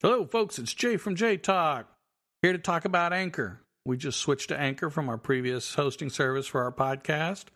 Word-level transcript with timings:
Hello, 0.00 0.24
folks. 0.24 0.60
It's 0.60 0.72
Jay 0.72 0.96
from 0.96 1.16
J 1.16 1.36
Talk. 1.36 1.88
Here 2.40 2.52
to 2.52 2.58
talk 2.60 2.84
about 2.84 3.12
Anchor. 3.12 3.62
We 3.84 3.96
just 3.96 4.20
switched 4.20 4.50
to 4.50 4.56
Anchor 4.56 4.90
from 4.90 5.08
our 5.08 5.18
previous 5.18 5.74
hosting 5.74 6.08
service 6.08 6.46
for 6.46 6.62
our 6.62 6.70
podcast. 6.70 7.46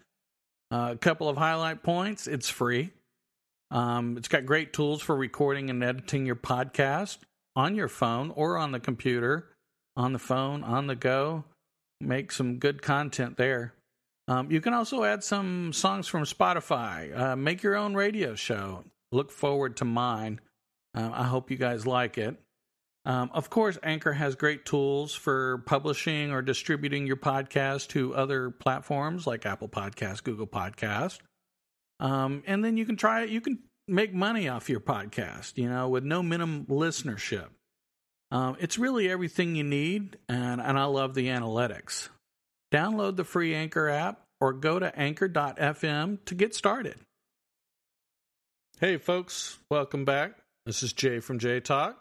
Uh, 0.68 0.88
a 0.90 0.96
couple 0.96 1.28
of 1.28 1.36
highlight 1.36 1.84
points 1.84 2.26
it's 2.26 2.48
free. 2.48 2.90
Um, 3.70 4.16
it's 4.16 4.26
got 4.26 4.44
great 4.44 4.72
tools 4.72 5.00
for 5.00 5.14
recording 5.14 5.70
and 5.70 5.84
editing 5.84 6.26
your 6.26 6.34
podcast 6.34 7.18
on 7.54 7.76
your 7.76 7.86
phone 7.86 8.32
or 8.32 8.56
on 8.58 8.72
the 8.72 8.80
computer, 8.80 9.46
on 9.96 10.12
the 10.12 10.18
phone, 10.18 10.64
on 10.64 10.88
the 10.88 10.96
go. 10.96 11.44
Make 12.00 12.32
some 12.32 12.58
good 12.58 12.82
content 12.82 13.36
there. 13.36 13.72
Um, 14.26 14.50
you 14.50 14.60
can 14.60 14.74
also 14.74 15.04
add 15.04 15.22
some 15.22 15.72
songs 15.72 16.08
from 16.08 16.24
Spotify. 16.24 17.16
Uh, 17.16 17.36
make 17.36 17.62
your 17.62 17.76
own 17.76 17.94
radio 17.94 18.34
show. 18.34 18.82
Look 19.12 19.30
forward 19.30 19.76
to 19.76 19.84
mine. 19.84 20.40
Uh, 20.94 21.10
I 21.12 21.24
hope 21.24 21.50
you 21.50 21.56
guys 21.56 21.86
like 21.86 22.18
it. 22.18 22.36
Um, 23.04 23.30
of 23.32 23.50
course, 23.50 23.78
Anchor 23.82 24.12
has 24.12 24.36
great 24.36 24.64
tools 24.64 25.12
for 25.14 25.58
publishing 25.66 26.30
or 26.30 26.40
distributing 26.40 27.06
your 27.06 27.16
podcast 27.16 27.88
to 27.88 28.14
other 28.14 28.50
platforms 28.50 29.26
like 29.26 29.44
Apple 29.44 29.68
Podcast, 29.68 30.22
Google 30.22 30.46
Podcast. 30.46 31.18
Um, 31.98 32.42
and 32.46 32.64
then 32.64 32.76
you 32.76 32.84
can 32.84 32.96
try 32.96 33.22
it. 33.22 33.30
You 33.30 33.40
can 33.40 33.58
make 33.88 34.14
money 34.14 34.48
off 34.48 34.68
your 34.68 34.80
podcast, 34.80 35.56
you 35.56 35.68
know, 35.68 35.88
with 35.88 36.04
no 36.04 36.22
minimum 36.22 36.66
listenership. 36.66 37.48
Um, 38.30 38.56
it's 38.60 38.78
really 38.78 39.10
everything 39.10 39.56
you 39.56 39.64
need, 39.64 40.16
and, 40.28 40.60
and 40.60 40.78
I 40.78 40.84
love 40.84 41.14
the 41.14 41.26
analytics. 41.26 42.08
Download 42.72 43.16
the 43.16 43.24
free 43.24 43.54
Anchor 43.54 43.88
app 43.88 44.22
or 44.40 44.52
go 44.52 44.78
to 44.78 44.96
anchor.fm 44.98 46.24
to 46.24 46.34
get 46.34 46.54
started. 46.54 46.96
Hey, 48.80 48.96
folks, 48.96 49.58
welcome 49.70 50.04
back. 50.04 50.41
This 50.64 50.84
is 50.84 50.92
Jay 50.92 51.18
from 51.18 51.40
Jay 51.40 51.58
Talk. 51.58 51.96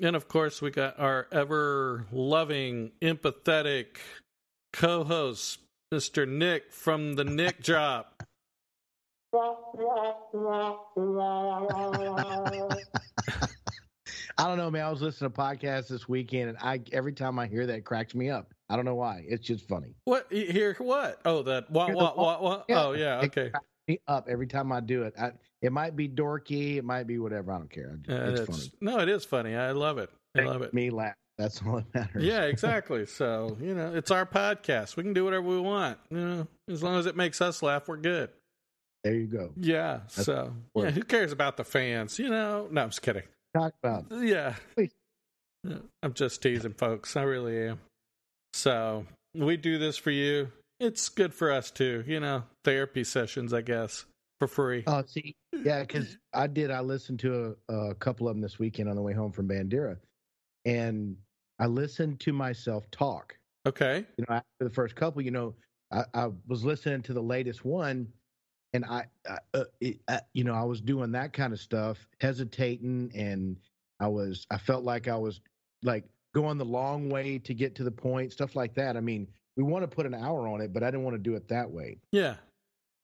And 0.00 0.14
of 0.14 0.28
course, 0.28 0.62
we 0.62 0.70
got 0.70 1.00
our 1.00 1.26
ever 1.32 2.06
loving, 2.12 2.92
empathetic 3.02 3.96
co 4.72 5.02
host, 5.02 5.58
Mr. 5.92 6.28
Nick 6.28 6.72
from 6.72 7.14
the 7.14 7.24
Nick 7.24 7.64
Drop. 7.64 8.22
I 14.38 14.46
don't 14.46 14.56
know, 14.58 14.70
man. 14.70 14.84
I 14.84 14.90
was 14.90 15.02
listening 15.02 15.30
to 15.30 15.36
podcasts 15.38 15.88
this 15.88 16.08
weekend, 16.08 16.50
and 16.50 16.58
I 16.58 16.80
every 16.92 17.12
time 17.12 17.38
I 17.38 17.46
hear 17.46 17.66
that, 17.66 17.74
it 17.78 17.84
cracks 17.84 18.14
me 18.14 18.30
up. 18.30 18.52
I 18.68 18.76
don't 18.76 18.84
know 18.84 18.94
why. 18.94 19.24
It's 19.28 19.46
just 19.46 19.68
funny. 19.68 19.94
What? 20.04 20.26
Hear 20.32 20.74
what? 20.78 21.20
Oh, 21.24 21.42
that 21.42 21.70
what? 21.70 21.92
What? 21.94 22.16
What? 22.18 22.42
What? 22.42 22.64
Yeah. 22.68 22.84
Oh, 22.84 22.92
yeah. 22.92 23.20
It 23.20 23.24
Okay. 23.26 23.50
cracks 23.50 23.66
me 23.88 23.98
up 24.08 24.28
every 24.28 24.46
time 24.46 24.72
I 24.72 24.80
do 24.80 25.02
it. 25.02 25.14
I, 25.18 25.32
it 25.60 25.72
might 25.72 25.94
be 25.96 26.08
dorky, 26.08 26.76
it 26.76 26.84
might 26.84 27.06
be 27.06 27.18
whatever. 27.18 27.52
I 27.52 27.58
don't 27.58 27.70
care. 27.70 27.98
I- 28.08 28.12
Uh, 28.12 28.30
it's 28.30 28.40
it's- 28.40 28.56
funny. 28.58 28.72
No, 28.80 28.98
it 29.00 29.08
is 29.08 29.24
funny. 29.24 29.54
I 29.54 29.72
love 29.72 29.98
it. 29.98 30.10
I 30.36 30.40
Make 30.40 30.48
love 30.50 30.62
it. 30.62 30.72
Me 30.74 30.90
laugh. 30.90 31.14
That's 31.38 31.60
all 31.66 31.76
that 31.76 31.94
matters. 31.94 32.24
Yeah, 32.24 32.42
exactly. 32.42 33.06
So 33.06 33.56
you 33.60 33.74
know, 33.74 33.94
it's 33.94 34.10
our 34.10 34.24
podcast. 34.26 34.96
We 34.96 35.02
can 35.02 35.12
do 35.12 35.24
whatever 35.24 35.46
we 35.46 35.60
want. 35.60 35.98
You 36.10 36.16
know, 36.18 36.46
as 36.70 36.82
long 36.82 36.98
as 36.98 37.06
it 37.06 37.16
makes 37.16 37.40
us 37.40 37.62
laugh, 37.62 37.88
we're 37.88 37.96
good. 37.96 38.30
There 39.04 39.14
you 39.14 39.26
go. 39.26 39.50
Yeah. 39.56 40.00
That's 40.14 40.24
so 40.26 40.52
yeah, 40.76 40.90
who 40.90 41.02
cares 41.02 41.32
about 41.32 41.56
the 41.56 41.64
fans? 41.64 42.18
You 42.18 42.28
know? 42.28 42.68
No, 42.70 42.82
I'm 42.82 42.90
just 42.90 43.02
kidding. 43.02 43.24
Talk 43.54 43.74
about. 43.82 44.06
Yeah. 44.10 44.54
Please. 44.74 44.92
I'm 46.02 46.12
just 46.14 46.42
teasing, 46.42 46.72
folks. 46.72 47.16
I 47.16 47.22
really 47.22 47.68
am. 47.68 47.80
So 48.54 49.06
we 49.34 49.56
do 49.56 49.78
this 49.78 49.96
for 49.96 50.10
you. 50.10 50.50
It's 50.80 51.08
good 51.08 51.32
for 51.32 51.52
us 51.52 51.70
too. 51.70 52.02
You 52.06 52.20
know, 52.20 52.44
therapy 52.64 53.04
sessions, 53.04 53.52
I 53.52 53.60
guess, 53.60 54.04
for 54.40 54.48
free. 54.48 54.82
Oh, 54.86 55.04
see, 55.06 55.36
yeah, 55.52 55.80
because 55.80 56.16
I 56.34 56.48
did. 56.48 56.70
I 56.70 56.80
listened 56.80 57.20
to 57.20 57.56
a, 57.68 57.74
a 57.74 57.94
couple 57.94 58.26
of 58.28 58.34
them 58.34 58.42
this 58.42 58.58
weekend 58.58 58.88
on 58.88 58.96
the 58.96 59.02
way 59.02 59.12
home 59.12 59.30
from 59.30 59.48
Bandera, 59.48 59.98
and 60.64 61.16
I 61.60 61.66
listened 61.66 62.18
to 62.20 62.32
myself 62.32 62.90
talk. 62.90 63.36
Okay. 63.66 64.04
you 64.16 64.24
know, 64.28 64.34
after 64.34 64.64
the 64.64 64.70
first 64.70 64.96
couple, 64.96 65.22
you 65.22 65.30
know, 65.30 65.54
I, 65.92 66.02
I 66.14 66.28
was 66.48 66.64
listening 66.64 67.02
to 67.02 67.12
the 67.12 67.22
latest 67.22 67.64
one, 67.64 68.08
and 68.72 68.84
I, 68.84 69.06
I 69.28 69.38
uh, 69.54 69.64
it, 69.80 70.00
uh, 70.08 70.20
you 70.32 70.44
know, 70.44 70.54
I 70.54 70.62
was 70.62 70.80
doing 70.80 71.12
that 71.12 71.32
kind 71.32 71.52
of 71.52 71.60
stuff, 71.60 72.06
hesitating, 72.20 73.10
and 73.14 73.58
I 74.00 74.08
was, 74.08 74.46
I 74.50 74.58
felt 74.58 74.84
like 74.84 75.08
I 75.08 75.16
was 75.16 75.40
like 75.82 76.04
going 76.34 76.58
the 76.58 76.64
long 76.64 77.08
way 77.10 77.38
to 77.38 77.54
get 77.54 77.74
to 77.76 77.84
the 77.84 77.90
point, 77.90 78.32
stuff 78.32 78.56
like 78.56 78.74
that. 78.74 78.96
I 78.96 79.00
mean, 79.00 79.28
we 79.56 79.62
want 79.62 79.82
to 79.82 79.88
put 79.88 80.06
an 80.06 80.14
hour 80.14 80.48
on 80.48 80.60
it, 80.60 80.72
but 80.72 80.82
I 80.82 80.86
didn't 80.90 81.04
want 81.04 81.14
to 81.14 81.22
do 81.22 81.34
it 81.34 81.48
that 81.48 81.70
way. 81.70 81.98
Yeah. 82.12 82.36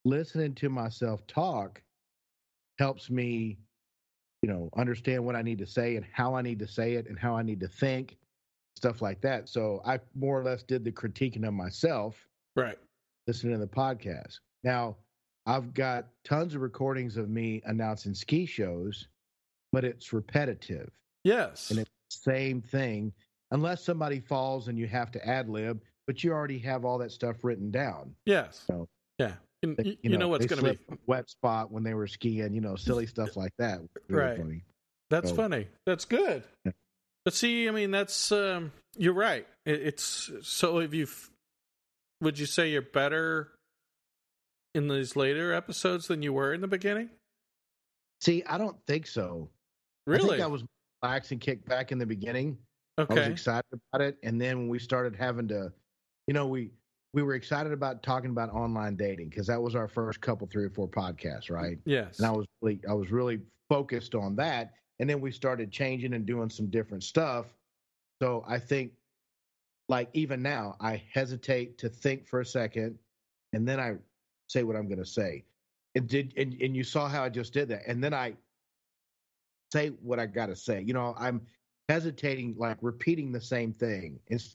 Listening 0.04 0.54
to 0.56 0.68
myself 0.70 1.26
talk 1.26 1.82
helps 2.78 3.10
me, 3.10 3.58
you 4.42 4.48
know, 4.48 4.70
understand 4.76 5.24
what 5.24 5.36
I 5.36 5.42
need 5.42 5.58
to 5.58 5.66
say 5.66 5.96
and 5.96 6.06
how 6.12 6.34
I 6.34 6.42
need 6.42 6.58
to 6.60 6.68
say 6.68 6.94
it 6.94 7.08
and 7.08 7.18
how 7.18 7.36
I 7.36 7.42
need 7.42 7.60
to 7.60 7.68
think, 7.68 8.16
stuff 8.76 9.02
like 9.02 9.20
that. 9.20 9.48
So 9.48 9.82
I 9.84 9.98
more 10.14 10.40
or 10.40 10.44
less 10.44 10.62
did 10.62 10.84
the 10.84 10.92
critiquing 10.92 11.46
of 11.46 11.52
myself 11.52 12.26
Right. 12.56 12.78
listening 13.26 13.52
to 13.52 13.58
the 13.58 13.66
podcast. 13.66 14.38
Now, 14.64 14.96
I've 15.48 15.72
got 15.72 16.08
tons 16.24 16.54
of 16.54 16.60
recordings 16.60 17.16
of 17.16 17.28
me 17.30 17.62
announcing 17.64 18.12
ski 18.14 18.44
shows, 18.46 19.08
but 19.72 19.84
it's 19.84 20.12
repetitive 20.12 20.90
Yes. 21.24 21.70
and 21.70 21.78
it's 21.80 21.90
the 22.10 22.30
same 22.32 22.60
thing 22.60 23.12
unless 23.50 23.82
somebody 23.82 24.20
falls 24.20 24.68
and 24.68 24.78
you 24.78 24.86
have 24.86 25.10
to 25.12 25.26
ad 25.26 25.48
lib, 25.48 25.80
but 26.06 26.22
you 26.22 26.32
already 26.32 26.58
have 26.58 26.84
all 26.84 26.98
that 26.98 27.12
stuff 27.12 27.42
written 27.44 27.70
down. 27.70 28.14
yes. 28.26 28.62
So, 28.66 28.86
Yeah. 29.18 29.34
You, 29.62 29.74
They- 29.74 29.98
you, 30.02 30.16
know, 30.18 30.28
what's 30.28 30.46
going 30.46 30.62
to 30.62 30.74
be. 30.74 30.96
wet 31.06 31.28
spot 31.28 31.72
when 31.72 31.82
they 31.82 31.94
were 31.94 32.06
skiing, 32.06 32.54
you 32.54 32.60
know, 32.60 32.76
silly 32.76 33.06
stuff 33.06 33.36
like 33.36 33.52
that. 33.58 33.80
Really 34.08 34.22
Right. 34.22 34.36
funny. 34.38 34.64
That's 35.10 35.30
So- 35.30 35.34
funny. 35.36 35.66
That's 35.86 36.04
good. 36.04 36.44
Yeah. 36.64 36.72
But 37.24 37.34
see, 37.34 37.66
I 37.68 37.72
mean, 37.72 37.90
that's 37.90 38.30
um, 38.30 38.70
you're 38.96 39.14
right. 39.14 39.46
It, 39.66 39.80
it's 39.82 40.30
so. 40.42 40.78
If 40.78 40.94
you 40.94 41.08
would 42.20 42.38
you 42.38 42.46
say 42.46 42.70
you're 42.70 42.82
better 42.82 43.50
in 44.74 44.88
these 44.88 45.16
later 45.16 45.52
episodes 45.52 46.08
than 46.08 46.22
you 46.22 46.32
were 46.32 46.54
in 46.54 46.60
the 46.60 46.68
beginning? 46.68 47.10
See, 48.20 48.42
I 48.44 48.58
don't 48.58 48.76
think 48.86 49.06
so. 49.06 49.48
I 50.06 50.12
Really? 50.12 50.28
think 50.30 50.42
I 50.42 50.46
was 50.46 50.64
relaxed 51.02 51.32
and 51.32 51.40
kicked 51.40 51.68
back 51.68 51.92
in 51.92 51.98
the 51.98 52.06
beginning. 52.06 52.58
Okay. 52.98 53.14
I 53.14 53.18
was 53.18 53.28
excited 53.28 53.80
about 53.92 54.02
it, 54.02 54.18
and 54.22 54.40
then 54.40 54.58
when 54.58 54.68
we 54.68 54.78
started 54.78 55.14
having 55.14 55.46
to, 55.48 55.72
you 56.26 56.34
know, 56.34 56.46
we 56.46 56.70
we 57.14 57.22
were 57.22 57.34
excited 57.34 57.72
about 57.72 58.02
talking 58.02 58.30
about 58.30 58.50
online 58.50 58.94
dating 58.94 59.30
because 59.30 59.46
that 59.46 59.60
was 59.60 59.74
our 59.74 59.88
first 59.88 60.20
couple, 60.20 60.46
three 60.46 60.64
or 60.64 60.70
four 60.70 60.86
podcasts, 60.86 61.50
right? 61.50 61.78
Yes. 61.86 62.18
And 62.18 62.26
I 62.26 62.30
was 62.30 62.46
really, 62.60 62.80
I 62.88 62.92
was 62.92 63.10
really 63.10 63.40
focused 63.68 64.14
on 64.14 64.36
that, 64.36 64.72
and 64.98 65.08
then 65.08 65.20
we 65.20 65.30
started 65.30 65.70
changing 65.70 66.12
and 66.12 66.26
doing 66.26 66.50
some 66.50 66.66
different 66.66 67.04
stuff. 67.04 67.46
So 68.20 68.44
I 68.46 68.58
think, 68.58 68.92
like 69.88 70.10
even 70.12 70.42
now, 70.42 70.76
I 70.80 71.02
hesitate 71.14 71.78
to 71.78 71.88
think 71.88 72.26
for 72.28 72.40
a 72.40 72.46
second, 72.46 72.98
and 73.52 73.66
then 73.66 73.78
I 73.78 73.94
say 74.48 74.62
what 74.64 74.76
I'm 74.76 74.88
going 74.88 74.98
to 74.98 75.06
say. 75.06 75.44
And 75.94 76.08
did 76.08 76.34
and, 76.36 76.54
and 76.60 76.76
you 76.76 76.84
saw 76.84 77.08
how 77.08 77.22
I 77.24 77.28
just 77.28 77.52
did 77.52 77.68
that, 77.68 77.82
and 77.86 78.02
then 78.02 78.12
I 78.12 78.34
say 79.72 79.88
what 80.02 80.18
I 80.18 80.26
got 80.26 80.46
to 80.46 80.56
say. 80.56 80.82
You 80.82 80.94
know, 80.94 81.14
I'm 81.18 81.42
hesitating, 81.88 82.56
like 82.58 82.78
repeating 82.82 83.32
the 83.32 83.40
same 83.40 83.72
thing. 83.72 84.20
It's 84.26 84.54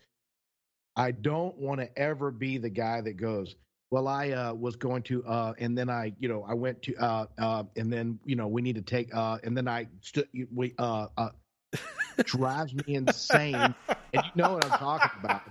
I 0.95 1.11
don't 1.11 1.57
want 1.57 1.79
to 1.79 1.97
ever 1.97 2.31
be 2.31 2.57
the 2.57 2.69
guy 2.69 3.01
that 3.01 3.17
goes, 3.17 3.55
well, 3.89 4.07
I 4.07 4.31
uh, 4.31 4.53
was 4.53 4.75
going 4.75 5.03
to, 5.03 5.23
uh, 5.25 5.53
and 5.59 5.77
then 5.77 5.89
I, 5.89 6.13
you 6.19 6.27
know, 6.27 6.45
I 6.47 6.53
went 6.53 6.81
to, 6.83 6.95
uh, 6.95 7.25
uh, 7.37 7.63
and 7.75 7.91
then, 7.91 8.19
you 8.25 8.35
know, 8.35 8.47
we 8.47 8.61
need 8.61 8.75
to 8.75 8.81
take, 8.81 9.13
uh, 9.13 9.37
and 9.43 9.55
then 9.55 9.67
I 9.67 9.87
stood, 10.01 10.27
we, 10.53 10.73
uh, 10.77 11.07
uh, 11.17 11.29
drives 12.23 12.73
me 12.73 12.95
insane. 12.95 13.55
And 13.55 14.23
you 14.23 14.31
know 14.35 14.53
what 14.53 14.65
I'm 14.65 14.79
talking 14.79 15.11
about. 15.19 15.41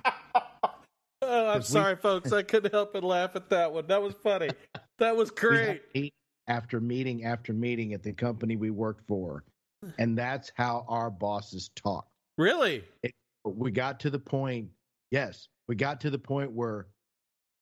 Oh, 1.35 1.47
I'm 1.49 1.61
'Cause 1.61 1.71
we- 1.71 1.73
sorry, 1.81 1.97
folks. 1.97 2.31
I 2.33 2.43
couldn't 2.43 2.73
help 2.73 2.93
but 2.93 3.03
laugh 3.03 3.35
at 3.37 3.49
that 3.51 3.73
one. 3.73 3.87
That 3.87 4.03
was 4.03 4.15
funny. 4.23 4.51
That 4.99 5.17
was 5.17 5.31
We 5.43 5.49
great. 5.49 6.15
after 6.47 6.79
meeting 6.81 7.25
after 7.25 7.53
meeting 7.55 7.95
at 7.95 8.03
the 8.03 8.13
company 8.13 8.57
we 8.57 8.71
worked 8.71 9.07
for. 9.09 9.45
And 9.99 10.17
that's 10.17 10.53
how 10.55 10.85
our 10.89 11.11
bosses 11.11 11.71
talk. 11.75 12.07
Really? 12.39 12.85
we 13.45 13.71
got 13.73 13.99
to 14.01 14.09
the 14.11 14.19
point 14.21 14.69
yes 15.11 15.49
we 15.67 15.75
got 15.75 16.01
to 16.01 16.11
the 16.11 16.19
point 16.19 16.53
where 16.53 16.87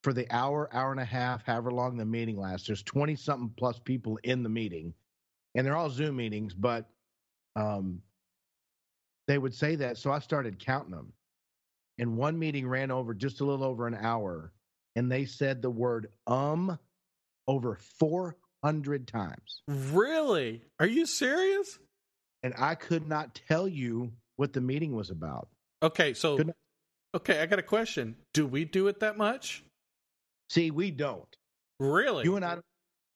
for 0.05 0.12
the 0.12 0.27
hour 0.31 0.69
hour 0.75 0.91
and 0.91 1.00
a 1.00 1.05
half 1.06 1.43
however 1.47 1.71
long 1.71 1.97
the 1.97 2.05
meeting 2.05 2.37
lasts 2.37 2.67
there's 2.67 2.83
20 2.83 3.17
something 3.17 3.50
plus 3.56 3.79
people 3.79 4.19
in 4.25 4.43
the 4.43 4.49
meeting 4.50 4.93
and 5.55 5.67
they're 5.67 5.77
all 5.77 5.89
zoom 5.89 6.17
meetings 6.17 6.53
but 6.53 6.85
um 7.56 8.03
they 9.27 9.39
would 9.39 9.55
say 9.55 9.75
that 9.75 9.97
so 9.97 10.12
i 10.12 10.19
started 10.19 10.59
counting 10.59 10.91
them 10.93 11.11
and 12.00 12.17
one 12.17 12.37
meeting 12.38 12.67
ran 12.67 12.91
over 12.91 13.14
just 13.14 13.41
a 13.41 13.44
little 13.44 13.64
over 13.64 13.87
an 13.87 13.94
hour 13.94 14.50
and 14.97 15.12
they 15.12 15.25
said 15.25 15.62
the 15.62 15.70
word 15.70 16.08
um 16.26 16.76
over 17.47 17.79
400 18.00 19.06
times 19.06 19.62
Really? 19.69 20.62
Are 20.81 20.87
you 20.87 21.06
serious? 21.06 21.79
and 22.43 22.55
i 22.58 22.75
could 22.75 23.06
not 23.06 23.38
tell 23.49 23.69
you 23.69 24.11
what 24.37 24.52
the 24.52 24.61
meeting 24.61 24.97
was 24.97 25.11
about 25.11 25.49
Okay, 25.82 26.12
so 26.14 26.37
Couldn't- 26.37 26.56
okay, 27.14 27.41
I 27.41 27.47
got 27.47 27.58
a 27.58 27.62
question. 27.62 28.14
Do 28.35 28.47
we 28.47 28.64
do 28.67 28.88
it 28.88 29.00
that 29.00 29.17
much? 29.17 29.62
see 30.50 30.70
we 30.70 30.91
don't 30.91 31.37
Really? 31.79 32.25
You 32.25 32.37
and 32.37 32.44
I, 32.44 32.58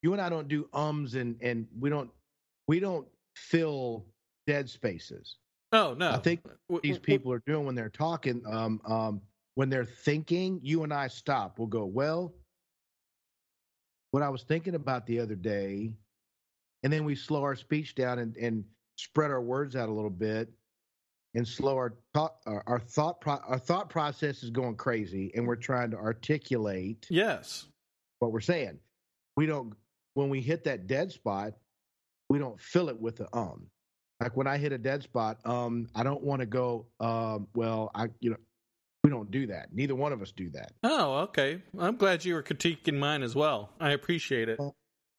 you 0.03 0.13
and 0.15 0.23
I 0.23 0.29
don't 0.31 0.49
do 0.49 0.69
ums 0.73 1.15
and 1.15 1.37
and 1.43 1.67
we 1.79 1.91
don't 1.91 2.11
we 2.69 2.81
don't 2.81 3.07
fill 3.37 4.05
dead 4.47 4.69
spaces. 4.71 5.37
Oh 5.75 5.93
no, 5.95 6.11
I 6.13 6.19
think 6.19 6.41
these 6.83 6.99
people 7.01 7.33
are 7.33 7.43
doing 7.47 7.67
when 7.67 7.75
they're 7.75 7.89
talking. 7.89 8.43
Um, 8.47 8.81
um, 8.87 9.21
when 9.57 9.69
they're 9.71 9.85
thinking, 9.85 10.61
you 10.63 10.85
and 10.85 10.93
I 10.95 11.09
stop. 11.09 11.59
We'll 11.59 11.67
go. 11.67 11.85
Well, 11.85 12.33
what 14.13 14.23
I 14.23 14.29
was 14.29 14.45
thinking 14.45 14.77
about 14.77 15.05
the 15.07 15.19
other 15.19 15.35
day, 15.35 15.93
and 16.85 16.93
then 16.93 17.05
we 17.05 17.17
slow 17.17 17.43
our 17.43 17.57
speech 17.57 17.97
down 17.97 18.21
and 18.21 18.37
and 18.37 18.65
spread 18.97 19.33
our 19.33 19.43
words 19.43 19.75
out 19.75 19.89
a 19.89 19.93
little 19.93 20.11
bit, 20.11 20.49
and 21.35 21.47
slow 21.47 21.75
our 21.75 21.95
thought 22.15 22.37
our, 22.47 22.63
our 22.69 22.79
thought 22.79 23.21
pro, 23.21 23.35
our 23.35 23.59
thought 23.59 23.91
process 23.91 24.45
is 24.45 24.51
going 24.51 24.77
crazy, 24.77 25.33
and 25.35 25.45
we're 25.45 25.57
trying 25.57 25.91
to 25.91 25.97
articulate 25.97 27.05
Yes. 27.11 27.67
what 28.21 28.31
we're 28.31 28.41
saying. 28.41 28.79
We 29.37 29.47
don't 29.47 29.75
when 30.15 30.29
we 30.29 30.41
hit 30.41 30.63
that 30.65 30.87
dead 30.87 31.11
spot, 31.11 31.55
we 32.29 32.39
don't 32.39 32.61
fill 32.61 32.89
it 32.89 33.01
with 33.01 33.17
the 33.17 33.29
um. 33.37 33.67
Like 34.25 34.39
when 34.39 34.47
I 34.47 34.57
hit 34.57 34.73
a 34.73 34.79
dead 34.79 35.03
spot, 35.03 35.37
um, 35.45 35.87
I 35.95 36.03
don't 36.03 36.23
want 36.23 36.41
to 36.41 36.47
go, 36.47 36.87
um, 36.99 37.47
well, 37.55 37.91
I 37.95 38.07
you 38.21 38.31
know, 38.31 38.39
we 39.03 39.11
don't 39.11 39.31
do 39.31 39.49
that. 39.49 39.69
Neither 39.71 39.95
one 39.95 40.15
of 40.15 40.23
us 40.23 40.33
do 40.33 40.49
that. 40.53 40.73
Oh, 40.83 41.17
okay. 41.25 41.61
I'm 41.79 41.97
glad 41.97 42.25
you 42.25 42.33
were 42.33 42.43
critiquing 42.43 42.95
mine 42.95 43.23
as 43.23 43.35
well. 43.35 43.69
I 43.79 43.91
appreciate 43.91 44.49
it. 44.49 44.59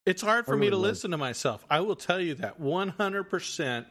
It's 0.07 0.23
hard 0.23 0.47
for 0.47 0.57
me 0.57 0.71
to 0.71 0.75
was. 0.75 0.81
listen 0.81 1.11
to 1.11 1.17
myself. 1.17 1.63
I 1.69 1.81
will 1.81 1.95
tell 1.95 2.19
you 2.19 2.33
that 2.35 2.59
100%. 2.59 3.85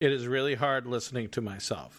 It 0.00 0.12
is 0.12 0.28
really 0.28 0.54
hard 0.54 0.86
listening 0.86 1.28
to 1.30 1.40
myself. 1.40 1.98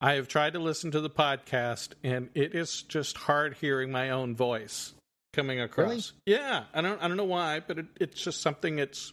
I 0.00 0.12
have 0.12 0.28
tried 0.28 0.52
to 0.52 0.60
listen 0.60 0.92
to 0.92 1.00
the 1.00 1.10
podcast, 1.10 1.94
and 2.04 2.28
it 2.36 2.54
is 2.54 2.82
just 2.82 3.16
hard 3.16 3.56
hearing 3.60 3.90
my 3.90 4.10
own 4.10 4.36
voice 4.36 4.94
coming 5.32 5.60
across. 5.60 6.14
Really? 6.26 6.38
Yeah, 6.38 6.64
I 6.72 6.82
don't, 6.82 7.02
I 7.02 7.08
don't 7.08 7.16
know 7.16 7.24
why, 7.24 7.58
but 7.66 7.80
it, 7.80 7.86
it's 8.00 8.22
just 8.22 8.42
something 8.42 8.76
that's 8.76 9.12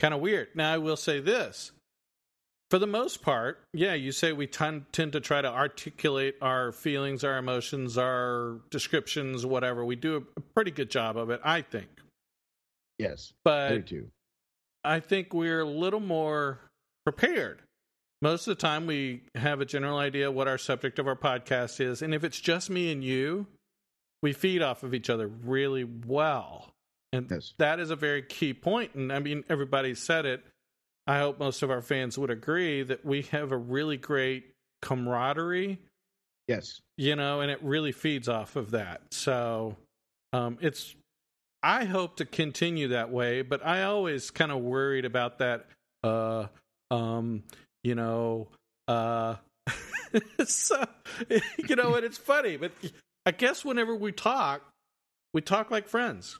kind 0.00 0.12
of 0.12 0.18
weird. 0.20 0.48
Now, 0.56 0.74
I 0.74 0.78
will 0.78 0.96
say 0.96 1.20
this: 1.20 1.70
for 2.70 2.78
the 2.78 2.86
most 2.86 3.22
part, 3.22 3.60
yeah, 3.72 3.94
you 3.94 4.12
say 4.12 4.32
we 4.32 4.46
tend 4.46 4.86
tend 4.92 5.12
to 5.12 5.20
try 5.20 5.40
to 5.40 5.48
articulate 5.48 6.36
our 6.42 6.72
feelings, 6.72 7.24
our 7.24 7.38
emotions, 7.38 7.96
our 7.96 8.60
descriptions, 8.70 9.46
whatever. 9.46 9.84
We 9.84 9.96
do 9.96 10.26
a 10.36 10.40
pretty 10.54 10.70
good 10.70 10.90
job 10.90 11.16
of 11.16 11.30
it, 11.30 11.40
I 11.44 11.62
think. 11.62 11.88
Yes, 12.98 13.32
I 13.32 13.34
But 13.44 13.68
do 13.70 13.82
too. 13.82 14.08
I 14.84 15.00
think 15.00 15.32
we're 15.32 15.60
a 15.60 15.64
little 15.68 16.00
more 16.00 16.58
prepared. 17.04 17.62
Most 18.20 18.48
of 18.48 18.56
the 18.56 18.60
time, 18.60 18.86
we 18.86 19.22
have 19.36 19.60
a 19.60 19.64
general 19.64 19.98
idea 19.98 20.30
what 20.30 20.48
our 20.48 20.58
subject 20.58 20.98
of 20.98 21.06
our 21.06 21.14
podcast 21.16 21.80
is. 21.80 22.02
And 22.02 22.12
if 22.12 22.24
it's 22.24 22.40
just 22.40 22.68
me 22.68 22.90
and 22.90 23.02
you, 23.04 23.46
we 24.22 24.32
feed 24.32 24.60
off 24.60 24.82
of 24.82 24.92
each 24.92 25.08
other 25.08 25.28
really 25.28 25.84
well. 25.84 26.70
And 27.12 27.30
Yes. 27.30 27.54
that 27.58 27.78
is 27.78 27.90
a 27.90 27.96
very 27.96 28.22
key 28.22 28.52
point. 28.52 28.94
And 28.94 29.12
I 29.12 29.20
mean, 29.20 29.44
everybody 29.48 29.94
said 29.94 30.26
it. 30.26 30.44
I 31.08 31.18
hope 31.18 31.40
most 31.40 31.62
of 31.62 31.70
our 31.70 31.82
fans 31.82 32.16
would 32.16 32.30
agree 32.30 32.84
that 32.84 33.04
we 33.04 33.22
have 33.22 33.50
a 33.50 33.56
really 33.56 33.96
great 33.96 34.52
camaraderie 34.82 35.80
Yes, 36.48 36.80
you 36.96 37.14
know, 37.14 37.42
and 37.42 37.50
it 37.50 37.62
really 37.62 37.92
feeds 37.92 38.26
off 38.26 38.56
of 38.56 38.70
that. 38.70 39.02
So 39.10 39.76
um, 40.32 40.56
it's, 40.62 40.96
I 41.62 41.84
hope 41.84 42.16
to 42.16 42.24
continue 42.24 42.88
that 42.88 43.10
way, 43.10 43.42
but 43.42 43.64
I 43.64 43.84
always 43.84 44.30
kind 44.30 44.50
of 44.50 44.60
worried 44.60 45.04
about 45.04 45.38
that, 45.38 45.66
uh, 46.02 46.46
um, 46.90 47.42
you 47.84 47.94
know, 47.94 48.48
uh, 48.88 49.36
so, 50.46 50.86
you 51.68 51.76
know, 51.76 51.94
and 51.94 52.04
it's 52.04 52.16
funny, 52.16 52.56
but 52.56 52.72
I 53.26 53.32
guess 53.32 53.62
whenever 53.62 53.94
we 53.94 54.10
talk, 54.10 54.62
we 55.34 55.42
talk 55.42 55.70
like 55.70 55.86
friends. 55.86 56.38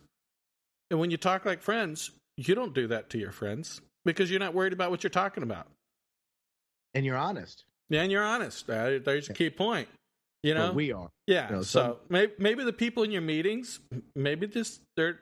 And 0.91 0.99
when 0.99 1.11
you 1.11 1.19
talk 1.19 1.45
like 1.45 1.61
friends, 1.61 2.13
you 2.39 2.55
don't 2.55 2.73
do 2.73 2.87
that 2.87 3.11
to 3.11 3.19
your 3.19 3.31
friends 3.33 3.83
because 4.05 4.31
you're 4.31 4.41
not 4.41 4.55
worried 4.55 4.73
about 4.73 4.91
what 4.91 5.03
you're 5.03 5.11
talking 5.11 5.43
about. 5.43 5.67
and 6.95 7.05
you're 7.05 7.17
honest. 7.17 7.65
Yeah, 7.91 8.03
and 8.03 8.13
you're 8.13 8.25
honest. 8.25 8.69
Uh, 8.69 8.99
there's 9.05 9.29
a 9.31 9.33
key 9.35 9.51
point. 9.51 9.89
You 10.43 10.55
know, 10.55 10.73
we 10.73 10.93
are. 10.93 11.09
yeah. 11.27 11.49
You 11.51 11.57
know, 11.57 11.63
so 11.63 11.99
maybe, 12.09 12.33
maybe 12.39 12.63
the 12.65 12.73
people 12.73 13.03
in 13.03 13.11
your 13.11 13.23
meetings, 13.23 13.81
maybe 14.15 14.47
just 14.47 14.81
they 14.97 15.13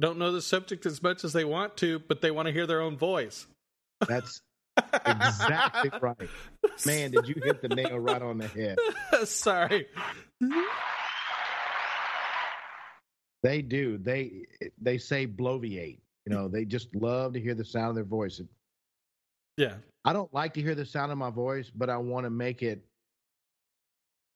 don't 0.00 0.18
know 0.18 0.32
the 0.32 0.42
subject 0.42 0.84
as 0.86 1.02
much 1.02 1.24
as 1.24 1.32
they 1.32 1.44
want 1.44 1.76
to, 1.78 1.98
but 2.00 2.20
they 2.20 2.30
want 2.30 2.46
to 2.46 2.52
hear 2.52 2.66
their 2.66 2.80
own 2.82 2.98
voice. 2.98 3.46
That's 4.06 4.40
exactly 5.06 5.90
right. 6.02 6.28
Man, 6.84 7.12
did 7.12 7.26
you 7.28 7.36
hit 7.42 7.62
the 7.62 7.68
nail 7.68 7.98
right 7.98 8.20
on 8.20 8.36
the 8.38 8.48
head? 8.48 8.78
Sorry. 9.26 9.86
They 13.42 13.62
do. 13.62 13.98
They 13.98 14.46
they 14.80 14.98
say 14.98 15.26
bloviate. 15.26 16.00
You 16.26 16.34
know, 16.34 16.48
they 16.48 16.64
just 16.64 16.94
love 16.94 17.34
to 17.34 17.40
hear 17.40 17.54
the 17.54 17.64
sound 17.64 17.90
of 17.90 17.94
their 17.94 18.04
voice. 18.04 18.40
Yeah. 19.56 19.74
I 20.04 20.12
don't 20.12 20.32
like 20.34 20.54
to 20.54 20.62
hear 20.62 20.74
the 20.74 20.84
sound 20.84 21.12
of 21.12 21.18
my 21.18 21.30
voice, 21.30 21.70
but 21.74 21.88
I 21.88 21.96
want 21.96 22.24
to 22.24 22.30
make 22.30 22.62
it 22.62 22.84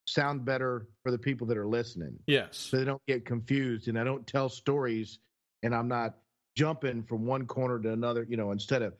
sound 0.07 0.45
better 0.45 0.87
for 1.03 1.11
the 1.11 1.17
people 1.17 1.45
that 1.47 1.57
are 1.57 1.67
listening 1.67 2.17
Yes. 2.25 2.57
so 2.57 2.77
they 2.77 2.85
don't 2.85 3.01
get 3.07 3.23
confused 3.23 3.87
and 3.87 3.99
I 3.99 4.03
don't 4.03 4.25
tell 4.25 4.49
stories 4.49 5.19
and 5.63 5.75
I'm 5.75 5.87
not 5.87 6.15
jumping 6.57 7.03
from 7.03 7.25
one 7.25 7.45
corner 7.45 7.79
to 7.79 7.93
another, 7.93 8.25
you 8.27 8.35
know, 8.35 8.51
instead 8.51 8.81
of 8.81 8.93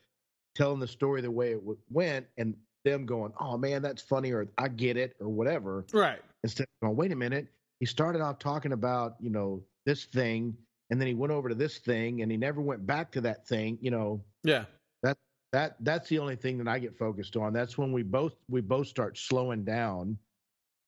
telling 0.55 0.79
the 0.79 0.88
story 0.88 1.21
the 1.21 1.31
way 1.31 1.53
it 1.53 1.61
went 1.89 2.27
and 2.38 2.55
them 2.85 3.05
going, 3.05 3.33
oh 3.39 3.57
man, 3.57 3.81
that's 3.81 4.01
funny 4.01 4.31
or 4.31 4.47
I 4.57 4.67
get 4.67 4.95
it 4.95 5.15
or 5.19 5.27
whatever. 5.27 5.85
Right. 5.91 6.19
Instead 6.43 6.63
of 6.63 6.88
going, 6.88 6.97
wait 6.97 7.11
a 7.11 7.15
minute, 7.15 7.47
he 7.79 7.85
started 7.85 8.21
off 8.21 8.39
talking 8.39 8.71
about, 8.71 9.15
you 9.19 9.29
know, 9.29 9.63
this 9.85 10.05
thing 10.05 10.55
and 10.91 10.99
then 10.99 11.07
he 11.07 11.13
went 11.13 11.31
over 11.31 11.49
to 11.49 11.55
this 11.55 11.79
thing 11.79 12.21
and 12.21 12.29
he 12.29 12.38
never 12.38 12.61
went 12.61 12.85
back 12.85 13.11
to 13.13 13.21
that 13.21 13.47
thing, 13.47 13.79
you 13.81 13.89
know, 13.89 14.21
Yeah. 14.43 14.65
that 15.01 15.17
that 15.53 15.77
that's 15.79 16.09
the 16.09 16.19
only 16.19 16.35
thing 16.35 16.57
that 16.59 16.67
I 16.67 16.77
get 16.79 16.95
focused 16.97 17.35
on. 17.38 17.53
That's 17.53 17.77
when 17.77 17.91
we 17.91 18.03
both 18.03 18.35
we 18.49 18.61
both 18.61 18.88
start 18.88 19.17
slowing 19.17 19.63
down 19.63 20.17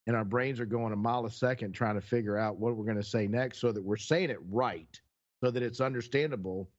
and 0.06 0.16
our 0.16 0.26
brains 0.26 0.60
are 0.60 0.66
going 0.66 0.92
a 0.94 0.98
mile 0.98 1.26
a 1.26 1.32
second 1.32 1.72
trying 1.72 1.96
to 1.96 2.02
figure 2.02 2.38
out 2.38 2.58
what 2.58 2.76
we're 2.76 2.86
going 2.86 2.98
to 2.98 3.04
say 3.04 3.26
next 3.28 3.60
so 3.60 3.72
that 3.72 3.82
we're 3.82 3.96
saying 3.98 4.30
it 4.30 4.40
right 4.52 5.00
so 5.44 5.50
that 5.50 5.64
it's 5.64 5.80
understandable. 5.82 6.70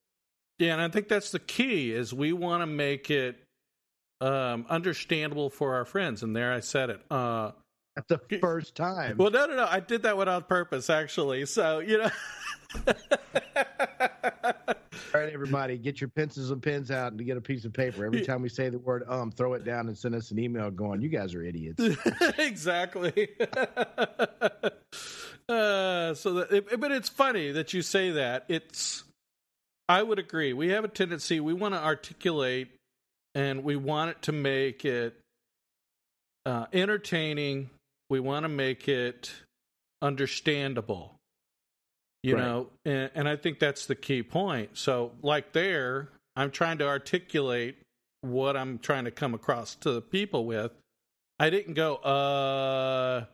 Yeah, 0.59 0.75
and 0.75 0.83
I 0.83 0.89
think 0.89 1.09
that's 1.09 1.31
the 1.31 1.41
key 1.41 1.93
is 1.93 2.15
we 2.15 2.33
want 2.33 2.63
to 2.63 2.67
make 2.67 3.11
it 3.11 3.43
um, 4.21 4.67
understandable 4.69 5.51
for 5.51 5.75
our 5.75 5.85
friends. 5.85 6.23
And 6.23 6.37
there 6.37 6.53
I 6.53 6.61
said 6.61 6.91
it. 6.91 7.01
Uh, 7.11 7.53
That's 7.97 8.09
the 8.09 8.21
first 8.41 8.75
time. 8.75 9.17
well, 9.17 9.31
no, 9.31 9.47
no, 9.47 9.57
no. 9.57 9.67
I 9.69 9.81
did 9.81 10.03
that 10.03 10.17
one 10.17 10.29
on 10.29 10.43
purpose, 10.43 10.91
actually. 10.91 11.47
So 11.47 11.79
you 11.79 11.99
know. 11.99 12.11
All 15.15 15.21
right, 15.21 15.33
everybody, 15.33 15.79
get 15.79 16.01
your 16.01 16.09
pencils 16.09 16.51
and 16.51 16.61
pens 16.61 16.91
out 16.91 17.13
and 17.13 17.25
get 17.25 17.37
a 17.37 17.41
piece 17.41 17.65
of 17.65 17.73
paper. 17.73 18.05
Every 18.05 18.23
time 18.23 18.43
we 18.43 18.49
say 18.49 18.69
the 18.69 18.81
word 18.81 19.05
um, 19.09 19.31
throw 19.31 19.55
it 19.55 19.65
down 19.65 19.87
and 19.87 19.97
send 19.97 20.13
us 20.15 20.33
an 20.33 20.41
email 20.41 20.73
going, 20.73 21.01
you 21.03 21.09
guys 21.09 21.35
are 21.37 21.43
idiots. 21.45 21.81
exactly. 22.39 23.29
uh, 25.49 26.15
so, 26.15 26.33
that, 26.35 26.49
it, 26.51 26.81
but 26.81 26.91
it's 26.91 27.09
funny 27.09 27.53
that 27.53 27.73
you 27.73 27.81
say 27.83 28.11
that. 28.11 28.45
It's, 28.49 29.05
I 29.89 30.03
would 30.03 30.19
agree. 30.19 30.53
We 30.53 30.71
have 30.71 30.83
a 30.85 30.89
tendency. 30.89 31.39
We 31.39 31.53
want 31.53 31.75
to 31.75 31.81
articulate, 31.81 32.73
and 33.37 33.63
we 33.63 33.77
want 33.77 34.11
it 34.11 34.23
to 34.23 34.33
make 34.33 34.85
it 34.85 35.15
uh, 36.45 36.67
entertaining. 36.73 37.71
We 38.11 38.21
want 38.21 38.45
to 38.45 38.49
make 38.49 38.89
it 38.89 39.33
understandable. 40.03 41.17
You 42.23 42.37
Right. 42.37 42.43
know, 42.43 42.71
and, 42.85 43.11
and 43.15 43.29
I 43.29 43.37
think 43.37 43.59
that's 43.59 43.87
the 43.87 43.95
key 43.95 44.23
point. 44.23 44.79
So, 44.79 45.13
like 45.23 45.53
there, 45.53 46.09
I'm 46.37 46.51
trying 46.51 46.79
to 46.79 46.87
articulate 46.87 47.77
what 48.23 48.57
I'm 48.57 48.79
trying 48.79 49.05
to 49.05 49.11
come 49.11 49.35
across 49.35 49.75
to 49.77 49.93
the 49.93 50.01
people 50.01 50.47
with. 50.47 50.73
I 51.39 51.51
didn't 51.51 51.75
go, 51.75 51.97
uh, 51.97 53.27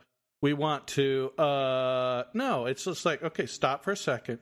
we 0.42 0.54
want 0.54 0.88
to, 0.88 1.30
uh, 1.38 2.24
no, 2.34 2.66
it's 2.66 2.84
just 2.84 3.04
like, 3.04 3.22
okay, 3.22 3.46
stop 3.46 3.84
for 3.84 3.92
a 3.92 3.96
second, 3.96 4.38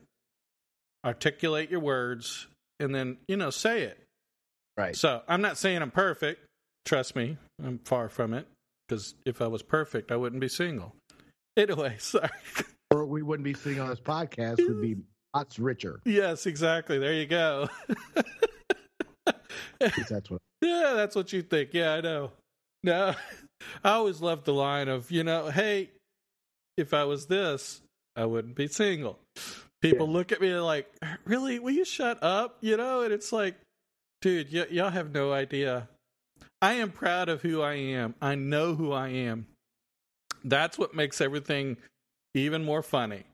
articulate 1.05 1.71
your 1.71 1.81
words, 1.81 2.47
and 2.81 2.95
then, 2.95 3.19
you 3.27 3.37
know, 3.37 3.51
say 3.51 3.83
it. 3.83 4.03
Right. 4.79 4.97
So 4.97 5.23
I'm 5.29 5.43
not 5.43 5.59
saying 5.59 5.83
I'm 5.83 5.91
perfect. 5.91 6.47
Trust 6.87 7.17
me, 7.17 7.37
I'm 7.63 7.81
far 7.81 8.09
from 8.09 8.33
it. 8.33 8.47
Because 8.89 9.15
if 9.27 9.43
I 9.43 9.47
was 9.47 9.63
perfect, 9.63 10.11
I 10.11 10.17
wouldn't 10.17 10.41
be 10.41 10.49
single. 10.49 10.95
Anyway, 11.57 11.97
sorry. 11.99 12.31
Or 12.91 13.05
we 13.05 13.23
wouldn't 13.23 13.45
be 13.45 13.53
sitting 13.55 13.81
on 13.81 13.89
this 13.91 14.01
podcast, 14.01 14.57
we'd 14.59 14.81
be 14.97 15.03
lots 15.35 15.59
richer. 15.59 16.01
yes, 16.07 16.47
exactly. 16.47 16.99
There 16.99 17.13
you 17.13 17.27
go. 17.27 17.69
That's 19.81 20.31
what 20.31 20.41
Yeah, 20.63 20.95
that's 20.97 21.15
what 21.15 21.33
you 21.33 21.43
think. 21.43 21.71
Yeah, 21.73 21.95
I 21.95 22.01
know. 22.01 22.33
No, 22.83 23.15
I 23.85 23.91
always 23.91 24.21
loved 24.21 24.45
the 24.45 24.55
line 24.55 24.89
of, 24.89 25.11
you 25.11 25.23
know, 25.25 25.49
hey, 25.51 25.91
if 26.77 26.95
I 26.95 27.05
was 27.05 27.27
this, 27.27 27.81
I 28.17 28.25
wouldn't 28.25 28.57
be 28.57 28.67
single. 28.69 29.19
People 29.83 30.07
Yeah. 30.09 30.13
look 30.15 30.33
at 30.33 30.41
me 30.41 30.55
like, 30.55 30.89
really? 31.25 31.59
Will 31.59 31.71
you 31.73 31.85
shut 31.85 32.23
up? 32.23 32.57
You 32.61 32.77
know, 32.77 33.03
and 33.03 33.13
it's 33.13 33.33
like, 33.33 33.55
dude, 34.23 34.53
y- 34.53 34.67
y'all 34.71 34.91
have 34.91 35.13
no 35.13 35.33
idea. 35.33 35.89
I 36.61 36.75
am 36.75 36.91
proud 36.91 37.29
of 37.29 37.43
who 37.43 37.63
I 37.63 37.75
am. 37.75 38.15
I 38.21 38.35
know 38.35 38.75
who 38.75 38.93
I 38.93 39.09
am. 39.09 39.47
That's 40.45 40.79
what 40.79 40.95
makes 40.95 41.21
everything 41.21 41.77
even 42.35 42.65
more 42.65 42.83
funny. 42.83 43.25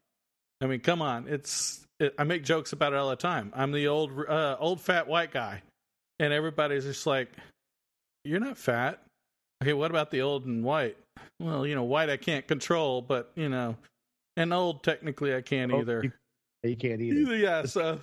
I 0.61 0.67
mean, 0.67 0.81
come 0.81 1.03
on, 1.03 1.27
it's 1.29 1.85
I 2.19 2.25
make 2.25 2.45
jokes 2.45 2.73
about 2.73 2.93
it 2.93 2.97
all 2.97 3.11
the 3.11 3.17
time. 3.17 3.53
I'm 3.55 3.73
the 3.73 3.89
old 3.89 4.11
uh, 4.29 4.57
old 4.59 4.81
fat 4.81 5.07
white 5.07 5.31
guy, 5.31 5.63
and 6.19 6.33
everybody's 6.33 6.85
just 6.85 7.07
like, 7.07 7.31
"You're 8.25 8.41
not 8.41 8.59
fat." 8.59 9.01
Okay, 9.63 9.73
what 9.73 9.91
about 9.91 10.11
the 10.11 10.23
old 10.23 10.47
and 10.47 10.65
white? 10.65 10.97
Well, 11.41 11.67
you 11.67 11.75
know, 11.75 11.85
white 11.85 12.11
I 12.11 12.17
can't 12.17 12.47
control, 12.47 13.03
but 13.03 13.33
you 13.35 13.49
know, 13.49 13.77
and 14.37 14.53
old 14.53 14.83
technically 14.83 15.35
I 15.35 15.43
can't 15.43 15.73
Oh, 15.73 15.81
either. 15.81 16.03
You, 16.03 16.13
you 16.71 16.77
can't 16.77 17.01
either. 17.01 17.37
Yeah, 17.37 17.65
so 17.65 18.01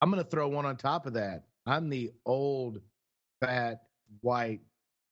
I'm 0.00 0.10
going 0.10 0.22
to 0.22 0.28
throw 0.28 0.48
one 0.48 0.66
on 0.66 0.76
top 0.76 1.06
of 1.06 1.14
that. 1.14 1.44
I'm 1.66 1.88
the 1.88 2.12
old, 2.24 2.80
fat, 3.42 3.82
white, 4.20 4.60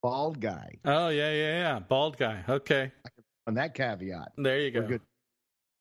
bald 0.02 0.40
guy. 0.40 0.78
oh 0.84 1.08
yeah, 1.08 1.30
yeah, 1.32 1.58
yeah, 1.58 1.78
bald 1.80 2.16
guy. 2.16 2.42
Okay, 2.48 2.92
On 3.46 3.54
that 3.54 3.74
caveat, 3.74 4.32
there 4.36 4.60
you 4.60 4.70
go. 4.70 4.82
good. 4.86 5.00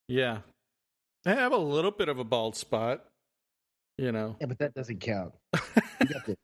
Yeah, 0.08 0.40
I 1.26 1.34
have 1.34 1.52
a 1.52 1.58
little 1.58 1.92
bit 1.92 2.10
of 2.10 2.20
a 2.20 2.24
bald 2.24 2.56
spot. 2.56 3.04
You 3.98 4.12
know, 4.12 4.36
Yeah, 4.40 4.46
but 4.48 4.60
that 4.60 4.74
doesn't 4.76 5.00
count. 5.00 5.34
You, 6.00 6.08
got 6.14 6.26
the, 6.28 6.38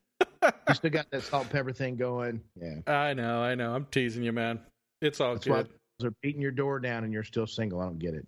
you 0.68 0.74
still 0.74 0.90
got 0.90 1.12
that 1.12 1.22
salt 1.22 1.48
pepper 1.52 1.72
thing 1.72 1.96
going. 1.96 2.42
Yeah. 2.60 2.80
I 2.88 3.14
know, 3.14 3.44
I 3.44 3.54
know. 3.54 3.76
I'm 3.76 3.86
teasing 3.92 4.24
you, 4.24 4.32
man. 4.34 4.60
It's 5.00 5.22
all 5.22 5.34
That's 5.36 5.46
good. 5.46 5.70
they're 6.00 6.12
beating 6.24 6.42
your 6.42 6.52
door 6.52 6.80
down 6.80 7.04
and 7.04 7.14
you're 7.14 7.24
still 7.24 7.46
single. 7.46 7.80
I 7.80 7.86
don't 7.86 8.00
get 8.00 8.16
it. 8.16 8.28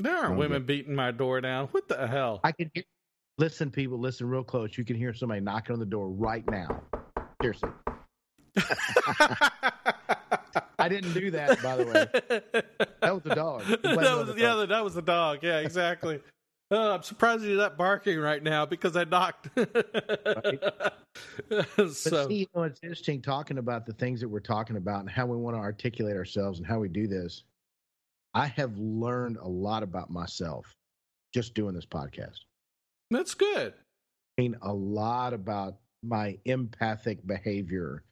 There 0.00 0.14
aren't 0.14 0.36
women 0.36 0.64
beating 0.66 0.94
my 0.94 1.10
door 1.12 1.40
down. 1.40 1.68
What 1.68 1.88
the 1.88 2.06
hell? 2.06 2.40
I 2.44 2.52
can 2.52 2.70
hear, 2.74 2.84
listen, 3.38 3.70
people, 3.70 3.98
listen 3.98 4.28
real 4.28 4.44
close. 4.44 4.76
You 4.76 4.84
can 4.84 4.96
hear 4.96 5.14
somebody 5.14 5.40
knocking 5.40 5.72
on 5.72 5.80
the 5.80 5.86
door 5.86 6.10
right 6.10 6.44
now. 6.50 6.82
Seriously. 7.42 7.70
I 10.78 10.88
didn't 10.88 11.14
do 11.14 11.30
that, 11.32 11.62
by 11.62 11.76
the 11.76 11.84
way. 11.84 12.06
That 13.00 13.14
was 13.14 13.22
the 13.22 13.34
dog. 13.34 13.62
He 13.62 13.76
blamed 13.76 14.00
it 14.00 14.04
that 14.04 14.16
was 14.16 14.26
the 14.28 14.34
yeah, 14.40 14.48
dog. 14.48 14.58
that, 14.60 14.68
that 14.68 14.84
was 14.84 14.94
the 14.94 15.02
dog. 15.02 15.38
Yeah, 15.42 15.58
exactly. 15.58 16.20
oh, 16.70 16.90
I'm 16.94 17.02
surprised 17.02 17.44
he's 17.44 17.56
not 17.56 17.76
barking 17.76 18.18
right 18.18 18.42
now 18.42 18.66
because 18.66 18.96
I 18.96 19.04
knocked. 19.04 19.48
But 21.48 21.66
so 21.76 22.28
see, 22.28 22.34
you 22.34 22.46
know, 22.54 22.64
it's 22.64 22.80
interesting 22.82 23.22
talking 23.22 23.56
about 23.56 23.86
the 23.86 23.94
things 23.94 24.20
that 24.20 24.28
we're 24.28 24.40
talking 24.40 24.76
about 24.76 25.00
and 25.00 25.08
how 25.08 25.24
we 25.24 25.36
want 25.36 25.56
to 25.56 25.60
articulate 25.60 26.14
ourselves 26.14 26.58
and 26.58 26.66
how 26.66 26.78
we 26.78 26.88
do 26.88 27.06
this. 27.06 27.44
I 28.34 28.46
have 28.48 28.76
learned 28.76 29.38
a 29.38 29.48
lot 29.48 29.82
about 29.82 30.10
myself 30.10 30.66
just 31.32 31.54
doing 31.54 31.74
this 31.74 31.86
podcast. 31.86 32.40
that's 33.10 33.34
good. 33.34 33.72
I 34.38 34.42
mean, 34.42 34.56
a 34.60 34.72
lot 34.72 35.32
about 35.32 35.76
my 36.02 36.38
empathic 36.44 37.26
behavior. 37.26 38.02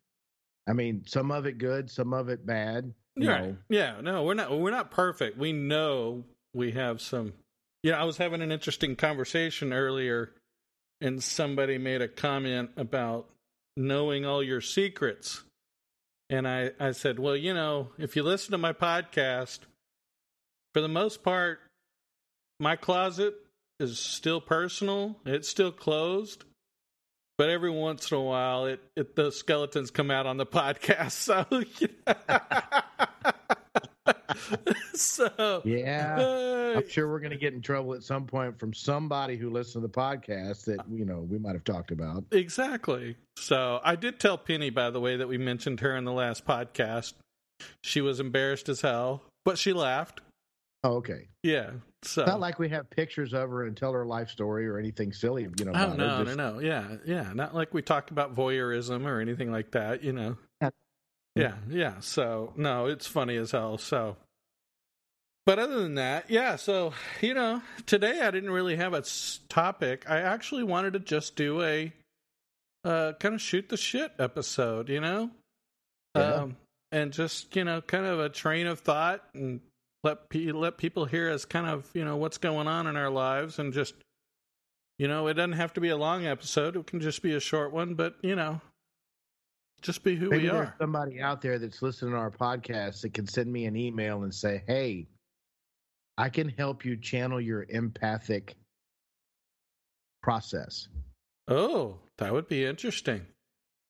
I 0.69 0.73
mean, 0.73 1.05
some 1.07 1.31
of 1.31 1.47
it 1.47 1.59
good, 1.59 1.91
some 1.91 2.13
of 2.13 2.29
it 2.29 2.47
bad. 2.47 2.93
Yeah, 3.17 3.39
know, 3.39 3.57
yeah. 3.69 4.01
No, 4.01 4.25
we're 4.25 4.35
not. 4.35 4.59
We're 4.59 4.71
not 4.71 4.91
perfect. 4.91 5.39
We 5.39 5.53
know 5.53 6.25
we 6.55 6.73
have 6.73 7.01
some. 7.01 7.35
Yeah, 7.83 8.01
I 8.01 8.05
was 8.05 8.17
having 8.17 8.43
an 8.43 8.51
interesting 8.51 8.97
conversation 8.97 9.73
earlier, 9.73 10.33
and 11.01 11.23
somebody 11.23 11.79
made 11.79 12.03
a 12.03 12.09
comment 12.09 12.71
about 12.77 13.29
knowing 13.77 14.25
all 14.25 14.43
your 14.43 14.61
secrets, 14.61 15.45
and 16.31 16.49
I 16.49 16.71
I 16.81 16.93
said, 16.93 17.19
well, 17.19 17.37
you 17.37 17.55
know, 17.55 17.91
if 17.99 18.17
you 18.17 18.23
listen 18.23 18.53
to 18.53 18.59
my 18.59 18.73
podcast, 18.73 19.61
for 20.73 20.81
the 20.81 20.89
most 20.89 21.23
part, 21.23 21.61
my 22.59 22.75
closet 22.75 23.35
is 23.79 23.99
still 23.99 24.41
personal. 24.41 25.17
It's 25.25 25.49
still 25.49 25.73
closed. 25.73 26.45
But 27.37 27.51
every 27.51 27.71
once 27.71 28.11
in 28.13 28.17
a 28.17 28.21
while, 28.21 28.67
it, 28.67 28.81
it 28.97 29.17
the 29.17 29.33
skeletons 29.33 29.91
come 29.91 30.11
out 30.11 30.27
on 30.27 30.37
the 30.37 30.47
podcast. 30.47 31.13
So, 31.13 31.45
so 34.95 35.63
yeah. 35.65 36.17
uh, 36.19 36.79
I'm 36.79 36.89
sure 36.89 37.09
we're 37.09 37.21
going 37.21 37.33
to 37.33 37.37
get 37.37 37.55
in 37.55 37.61
trouble 37.61 37.95
at 37.95 38.03
some 38.03 38.27
point 38.27 38.59
from 38.59 38.73
somebody 38.73 39.37
who 39.37 39.51
listens 39.51 39.75
to 39.75 39.81
the 39.81 39.89
podcast 39.89 40.65
that, 40.67 40.79
you 40.91 41.05
know, 41.05 41.21
we 41.21 41.39
might 41.39 41.55
have 41.55 41.65
talked 41.65 41.91
about. 41.91 42.25
exactly. 42.31 43.17
So 43.37 43.81
I 43.83 43.97
did 43.97 44.21
tell 44.21 44.39
Penny, 44.39 44.71
by 44.71 44.91
the 44.91 45.01
way, 45.01 45.17
that 45.17 45.27
we 45.29 45.39
mentioned 45.39 45.81
her 45.81 45.97
in 45.97 46.05
the 46.05 46.13
last 46.13 46.47
podcast. 46.47 47.15
She 47.83 48.01
was 48.01 48.21
embarrassed 48.21 48.69
as 48.69 48.81
hell, 48.81 49.23
but 49.45 49.59
she 49.59 49.73
laughed. 49.73 50.21
Oh, 50.83 50.97
okay. 50.97 51.29
Yeah. 51.43 51.71
So 52.05 52.23
It's 52.23 52.29
not 52.29 52.41
like 52.41 52.59
we 52.59 52.69
have 52.71 52.91
pictures 52.91 53.33
of 53.33 53.49
her 53.51 53.65
and 53.65 53.77
tell 53.77 53.93
her 53.93 54.05
life 54.05 54.29
story 54.31 54.67
or 54.67 54.79
anything 54.79 55.13
silly, 55.13 55.49
you 55.59 55.65
know. 55.65 55.73
Oh 55.75 55.85
about 55.85 55.97
no, 55.99 56.09
her. 56.19 56.25
Just- 56.25 56.37
no, 56.37 56.53
no. 56.55 56.59
Yeah, 56.61 56.97
yeah. 57.05 57.33
Not 57.35 57.55
like 57.55 57.73
we 57.75 57.83
talk 57.83 58.11
about 58.11 58.35
voyeurism 58.35 59.07
or 59.07 59.21
anything 59.21 59.51
like 59.51 59.71
that, 59.73 60.03
you 60.05 60.13
know. 60.13 60.37
Yeah. 60.61 60.71
Yeah, 61.37 61.55
yeah. 61.69 62.01
So 62.01 62.53
no, 62.57 62.87
it's 62.87 63.07
funny 63.07 63.37
as 63.37 63.51
hell. 63.51 63.79
So 63.79 64.17
but 65.47 65.59
other 65.59 65.83
than 65.83 65.97
that, 65.97 66.31
yeah, 66.31 66.57
so 66.57 66.95
you 67.21 67.35
know, 67.35 67.61
today 67.87 68.21
I 68.21 68.31
didn't 68.31 68.51
really 68.51 68.77
have 68.77 68.95
a 68.95 69.03
topic. 69.49 70.09
I 70.09 70.21
actually 70.21 70.65
wanted 70.65 70.95
to 70.95 71.01
just 71.01 71.37
do 71.37 71.63
a 71.63 71.93
uh 72.85 73.13
kind 73.19 73.35
of 73.35 73.41
shoot 73.41 73.69
the 73.69 73.77
shit 73.77 74.13
episode, 74.19 74.89
you 74.89 75.01
know? 75.01 75.31
Yeah. 76.15 76.35
Um 76.35 76.57
and 76.93 77.13
just, 77.13 77.57
you 77.57 77.65
know, 77.65 77.81
kind 77.81 78.07
of 78.07 78.21
a 78.21 78.29
train 78.29 78.67
of 78.69 78.81
thought 78.81 79.25
and 79.35 79.61
let 80.05 80.29
pe- 80.29 80.53
let 80.53 80.79
people 80.79 81.07
hear 81.07 81.31
us 81.31 81.45
kind 81.45 81.67
of, 81.67 81.91
you 81.95 82.05
know, 82.05 82.17
what's 82.17 82.39
going 82.39 82.69
on 82.69 82.87
in 82.87 82.97
our 82.97 83.11
lives 83.11 83.59
and 83.59 83.73
just 83.73 83.95
you 84.99 85.09
know, 85.09 85.27
it 85.27 85.35
doesn't 85.35 85.55
have 85.55 85.73
to 85.73 85.81
be 85.81 85.89
a 85.89 85.97
long 85.97 86.25
episode. 86.25 86.77
It 86.77 86.87
can 86.87 87.01
just 87.01 87.21
be 87.21 87.35
a 87.35 87.41
short 87.41 87.73
one, 87.73 87.95
but 87.95 88.15
you 88.23 88.37
know, 88.37 88.61
just 89.83 90.05
be 90.05 90.15
who 90.15 90.31
Maybe 90.31 90.45
we 90.45 90.51
are. 90.51 90.75
somebody 90.81 91.21
out 91.21 91.43
there 91.43 91.59
that's 91.59 91.83
listening 91.83 92.13
to 92.13 92.17
our 92.17 92.31
podcast 92.31 93.01
that 93.01 93.13
can 93.13 93.27
send 93.27 93.53
me 93.53 93.65
an 93.65 93.77
email 93.77 94.23
and 94.23 94.33
say, 94.33 94.63
"Hey, 94.67 95.09
I 96.17 96.29
can 96.29 96.49
help 96.49 96.85
you 96.85 96.97
channel 96.97 97.41
your 97.41 97.67
empathic 97.69 98.55
process." 100.23 100.87
Oh, 101.49 101.99
that 102.19 102.33
would 102.33 102.47
be 102.47 102.65
interesting. 102.65 103.27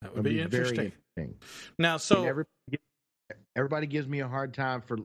That 0.00 0.14
would 0.14 0.25
be, 0.25 0.30
very 0.30 0.42
interesting. 0.42 0.92
interesting. 1.16 1.40
Now, 1.78 1.99
so 1.99 2.25
everybody, 2.25 2.78
everybody 3.54 3.87
gives 3.87 4.09
me 4.09 4.21
a 4.21 4.28
hard 4.28 4.54
time 4.54 4.80
for 4.80 4.99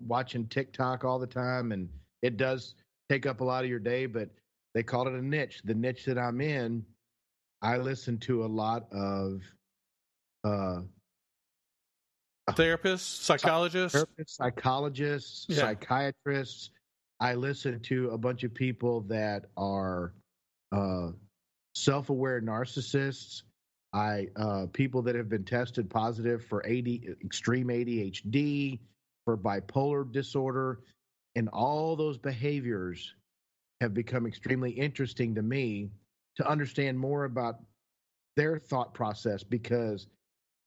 watching 0.00 0.46
TikTok 0.46 1.04
all 1.04 1.18
the 1.18 1.26
time, 1.26 1.72
and 1.72 1.88
it 2.22 2.36
does 2.36 2.74
take 3.08 3.26
up 3.26 3.40
a 3.40 3.44
lot 3.44 3.64
of 3.64 3.70
your 3.70 3.78
day. 3.78 4.06
But 4.06 4.28
they 4.74 4.82
call 4.82 5.06
it 5.06 5.14
a 5.14 5.22
niche. 5.22 5.60
The 5.64 5.74
niche 5.74 6.04
that 6.06 6.18
I'm 6.18 6.40
in, 6.40 6.84
I 7.62 7.78
listen 7.78 8.18
to 8.18 8.44
a 8.44 8.46
lot 8.46 8.86
of 8.92 9.42
uh, 10.44 10.80
therapists, 12.50 13.22
psychologists, 13.22 13.98
therapists, 13.98 14.30
psychologists, 14.30 15.46
Yeah. 15.48 15.56
psychiatrists. 15.56 16.70
I 17.20 17.34
listen 17.34 17.80
to 17.80 18.10
a 18.10 18.18
bunch 18.18 18.42
of 18.44 18.52
people 18.52 19.02
that 19.02 19.46
are 19.56 20.12
uh, 20.72 21.12
self-aware 21.74 22.42
narcissists. 22.42 23.42
I 23.92 24.26
uh, 24.36 24.66
people 24.72 25.02
that 25.02 25.14
have 25.14 25.28
been 25.28 25.44
tested 25.44 25.88
positive 25.88 26.44
for 26.44 26.66
AD, 26.66 26.88
extreme 27.24 27.68
ADHD, 27.68 28.80
for 29.24 29.36
bipolar 29.36 30.10
disorder, 30.10 30.80
and 31.36 31.48
all 31.48 31.96
those 31.96 32.18
behaviors 32.18 33.14
have 33.80 33.94
become 33.94 34.26
extremely 34.26 34.70
interesting 34.70 35.34
to 35.34 35.42
me 35.42 35.90
to 36.36 36.48
understand 36.48 36.98
more 36.98 37.24
about 37.24 37.56
their 38.36 38.58
thought 38.58 38.94
process 38.94 39.42
because 39.42 40.06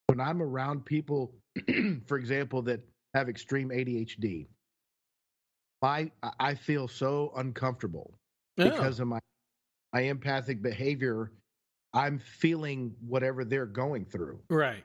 when 0.08 0.20
I'm 0.20 0.42
around 0.42 0.86
people, 0.86 1.34
for 2.06 2.18
example, 2.18 2.62
that 2.64 2.80
have 3.14 3.30
extreme 3.30 3.70
ADHD, 3.70 4.48
my 5.82 6.10
I 6.40 6.56
feel 6.56 6.88
so 6.88 7.32
uncomfortable 7.36 8.14
Oh, 8.60 8.70
because 8.72 9.00
of 9.00 9.08
my 9.08 9.20
my 9.94 10.02
empathic 10.02 10.62
behavior. 10.62 11.32
I'm 11.94 12.20
feeling 12.20 12.94
whatever 13.08 13.46
they're 13.46 13.66
going 13.66 14.06
through. 14.06 14.40
right. 14.50 14.84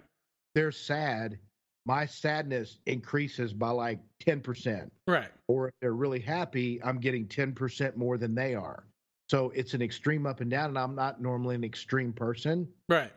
They're 0.55 0.73
sad. 0.73 1.39
My 1.85 2.07
sadness 2.07 2.79
increases 2.87 3.53
by 3.53 3.71
like 3.71 3.99
10%. 4.25 4.89
Right. 5.09 5.31
Or 5.49 5.69
if 5.69 5.75
they're 5.81 5.95
really 5.95 6.21
happy, 6.21 6.81
I'm 6.83 6.99
getting 6.99 7.27
10% 7.27 7.97
more 7.97 8.19
than 8.19 8.35
they 8.35 8.55
are. 8.55 8.85
So 9.29 9.51
it's 9.51 9.75
an 9.75 9.83
extreme 9.83 10.27
up 10.27 10.41
and 10.41 10.51
down, 10.51 10.69
and 10.71 10.79
I'm 10.79 10.95
not 10.95 11.21
normally 11.21 11.55
an 11.55 11.65
extreme 11.65 12.13
person. 12.13 12.69
Right. 12.89 13.13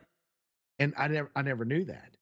And 0.78 0.94
I 0.96 1.08
never 1.08 1.30
I 1.36 1.42
never 1.42 1.64
knew 1.64 1.84
that. 1.84 2.16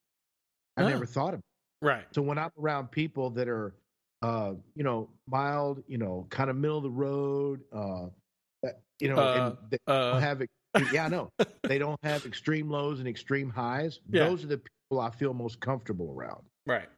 I 0.77 0.83
Oh. 0.83 0.89
never 0.89 1.07
thought 1.07 1.35
of 1.35 1.41
it. 1.41 1.45
Right. 1.87 2.05
So 2.13 2.21
when 2.23 2.39
I'm 2.39 2.51
around 2.59 2.91
people 2.91 3.31
that 3.31 3.49
are, 3.49 3.75
uh, 4.23 4.55
you 4.75 4.85
know, 4.85 5.11
mild, 5.29 5.83
you 5.87 5.99
know, 5.99 6.27
kind 6.31 6.51
of 6.51 6.57
middle 6.57 6.79
of 6.79 6.83
the 6.83 6.91
road, 6.91 7.63
uh, 7.73 8.09
you 9.01 9.09
know, 9.09 9.17
Uh, 9.17 9.57
and 9.61 9.71
they 9.71 9.79
Uh, 9.87 10.13
don't 10.13 10.23
have, 10.23 10.43
yeah, 10.93 11.05
I 11.05 11.09
know, 11.09 11.31
they 11.63 11.79
don't 11.79 11.99
have 12.03 12.27
extreme 12.27 12.69
lows 12.71 12.99
and 13.01 13.09
extreme 13.09 13.51
highs. 13.51 14.01
Yeah. 14.09 14.29
Those 14.29 14.45
are 14.45 14.49
the 14.49 14.59
people 14.59 14.74
I 14.93 15.11
feel 15.11 15.35
most 15.35 15.61
comfortable 15.61 16.15
around. 16.17 16.43
right. 16.67 16.89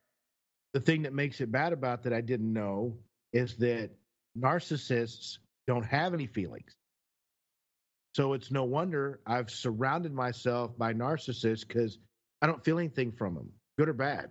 The 0.75 0.81
thing 0.81 1.03
that 1.03 1.15
makes 1.15 1.41
it 1.41 1.51
bad 1.51 1.73
about 1.73 2.03
that 2.03 2.13
I 2.13 2.21
didn't 2.21 2.53
know 2.53 2.99
is 3.33 3.57
that 3.57 3.91
narcissists 4.39 5.39
don't 5.67 5.85
have 5.85 6.13
any 6.13 6.27
feelings. 6.27 6.71
So 8.15 8.35
it's 8.35 8.51
no 8.51 8.65
wonder 8.65 9.21
I've 9.27 9.51
surrounded 9.51 10.13
myself 10.13 10.77
by 10.77 10.93
narcissists 10.93 11.67
because 11.67 11.99
I 12.43 12.47
don't 12.47 12.63
feel 12.63 12.79
anything 12.79 13.13
from 13.13 13.35
them, 13.35 13.51
good 13.79 13.89
or 13.89 13.95
bad. 13.95 14.29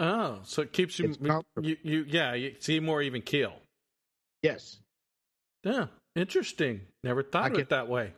Oh, 0.00 0.40
so 0.42 0.62
it 0.62 0.72
keeps 0.72 0.98
you, 0.98 1.14
you, 1.60 1.76
you, 1.82 2.04
yeah, 2.08 2.34
you 2.34 2.56
see 2.58 2.80
more 2.80 3.00
even 3.02 3.22
keel. 3.22 3.52
Yes. 4.42 4.78
Yeah, 5.62 5.86
interesting. 6.16 6.80
Never 7.04 7.22
thought 7.22 7.44
I 7.44 7.46
of 7.48 7.52
can- 7.52 7.60
it 7.62 7.68
that 7.68 7.88
way. 7.88 8.14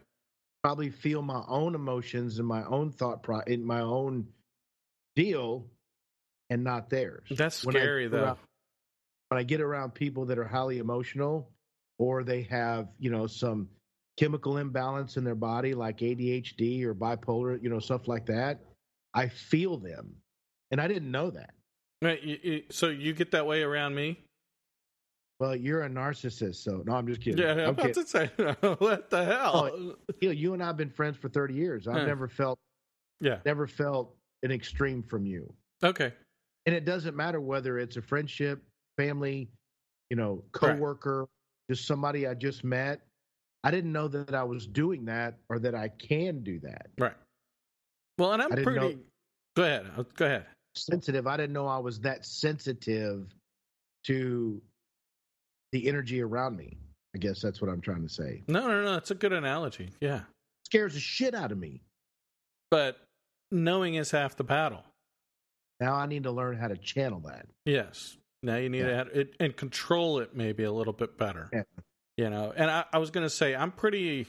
Probably 0.62 0.90
feel 0.90 1.23
my 1.23 1.42
own 1.49 1.75
emotions 1.75 2.38
and 2.38 2.47
my 2.47 2.62
own 2.64 2.92
thought 2.92 3.23
pro 3.25 3.40
in 3.40 3.64
my 3.64 3.81
own 3.81 4.28
deal, 5.16 5.66
and 6.50 6.62
not 6.62 6.88
theirs. 6.88 7.26
That's 7.31 7.64
When 7.64 7.75
I 7.76 7.81
scary, 7.81 8.04
get 8.04 8.11
though. 8.12 8.25
around- 8.25 8.38
when 9.28 9.38
I 9.40 9.42
get 9.42 9.61
around 9.61 9.95
people 9.95 10.26
that 10.26 10.38
are 10.38 10.45
highly 10.47 10.78
emotional, 10.78 11.50
or 11.99 12.23
they 12.23 12.42
have 12.42 12.88
you 12.99 13.11
know 13.11 13.26
some 13.26 13.69
chemical 14.16 14.59
imbalance 14.59 15.16
in 15.16 15.25
their 15.25 15.35
body, 15.35 15.75
like 15.75 15.99
ADHD 16.02 16.85
or 16.85 16.95
bipolar, 16.95 17.61
you 17.61 17.69
know 17.69 17.81
stuff 17.81 18.07
like 18.07 18.26
that, 18.26 18.61
I 19.14 19.28
feel 19.28 19.78
them, 19.78 20.14
and 20.71 20.81
I 20.81 20.87
didn't 20.87 21.11
know 21.11 21.31
that. 21.31 21.54
Right, 22.02 22.23
you- 22.23 22.38
you- 22.42 22.64
so 22.71 22.88
you 22.88 23.14
get 23.14 23.33
that 23.33 23.47
way 23.47 23.62
around 23.62 23.95
me? 23.97 24.21
Well, 25.42 25.56
you're 25.56 25.82
a 25.82 25.88
narcissist, 25.90 26.62
so 26.62 26.84
no, 26.87 26.92
I'm 26.94 27.04
just 27.08 27.20
kidding. 27.20 27.42
Yeah, 27.42 27.50
I'm 27.50 27.58
I'm 27.58 27.68
about 27.70 27.87
kidding. 27.87 28.04
to 28.04 28.08
say, 28.08 28.26
what 28.78 29.11
the 29.11 29.25
hell? 29.25 29.70
Oh, 29.75 29.94
you, 30.20 30.28
know, 30.28 30.30
you 30.30 30.54
and 30.54 30.62
I've 30.62 30.76
been 30.76 30.88
friends 30.88 31.16
for 31.16 31.28
30 31.28 31.52
years. 31.52 31.88
I've 31.88 31.96
Huh. 31.96 32.06
never 32.06 32.28
felt 32.28 32.61
yeah. 33.20 33.38
never 33.44 33.66
felt 33.66 34.14
an 34.44 34.52
extreme 34.52 35.02
from 35.02 35.26
you. 35.26 35.52
Okay. 35.82 36.12
And 36.66 36.76
it 36.76 36.84
doesn't 36.84 37.16
matter 37.16 37.40
whether 37.40 37.80
it's 37.80 37.96
a 37.96 38.02
friendship, 38.02 38.62
family, 38.96 39.49
you 40.11 40.16
know, 40.16 40.44
Right. 40.62 40.76
coworker, 40.76 41.26
just 41.68 41.88
somebody 41.88 42.28
I 42.28 42.34
just 42.34 42.62
met. 42.62 43.00
I 43.64 43.72
didn't 43.72 43.90
know 43.90 44.06
that 44.06 44.37
I 44.37 44.44
was 44.44 44.68
doing 44.68 45.04
that 45.06 45.34
or 45.49 45.58
that 45.58 45.75
I 45.75 45.88
can 45.88 46.44
do 46.44 46.61
that. 46.61 46.87
Right. 47.00 47.16
Well, 48.16 48.32
and 48.32 48.40
I'm 48.42 48.50
didn't 48.50 48.75
know- 48.76 48.80
pretty. 48.80 48.99
Go 49.56 49.62
ahead. 49.64 50.06
Go 50.14 50.25
ahead. 50.26 50.46
Sensitive. 50.76 51.26
I 51.26 51.37
didn't 51.37 51.52
know 51.52 51.66
I 51.66 51.78
was 51.78 51.99
that 52.02 52.25
sensitive 52.25 53.26
to 54.04 54.62
the 55.72 55.88
energy 55.88 56.20
around 56.22 56.56
me. 56.56 56.76
I 57.14 57.18
guess 57.18 57.40
that's 57.40 57.60
what 57.60 57.70
I'm 57.70 57.80
trying 57.80 58.02
to 58.06 58.08
say. 58.12 58.42
No, 58.48 58.68
no, 58.68 58.82
no. 58.82 58.96
It's 58.96 59.10
a 59.10 59.14
good 59.14 59.32
analogy. 59.32 59.90
Yeah. 60.00 60.20
scares 60.66 60.94
the 60.94 61.00
shit 61.00 61.34
out 61.34 61.52
of 61.52 61.58
me. 61.58 61.82
But 62.70 62.96
knowing 63.50 63.96
is 63.96 64.10
half 64.10 64.36
the 64.36 64.44
battle. 64.44 64.82
Now 65.80 65.94
I 65.94 66.06
need 66.06 66.22
to 66.22 66.30
learn 66.30 66.56
how 66.56 66.68
to 66.68 66.76
channel 66.76 67.20
that. 67.26 67.46
Yes. 67.66 68.16
Now 68.42 68.56
you 68.56 68.68
need 68.70 68.78
Yeah. 68.80 68.86
to 68.88 68.94
have 68.96 69.08
it 69.08 69.34
and 69.40 69.54
control 69.54 70.20
it 70.20 70.34
maybe 70.34 70.64
a 70.64 70.72
little 70.72 70.92
bit 70.94 71.18
better. 71.18 71.50
Yeah. 71.52 71.62
You 72.16 72.30
know, 72.30 72.52
and 72.54 72.70
I, 72.70 72.84
I 72.92 72.98
was 72.98 73.10
going 73.10 73.24
to 73.26 73.30
say 73.30 73.54
I'm 73.54 73.72
pretty, 73.72 74.26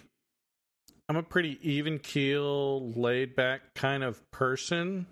I'm 1.08 1.16
a 1.16 1.24
pretty 1.24 1.58
even 1.62 2.00
keel, 2.00 2.92
laid 2.94 3.36
back 3.36 3.74
kind 3.76 4.04
of 4.04 4.22
person, 4.32 5.06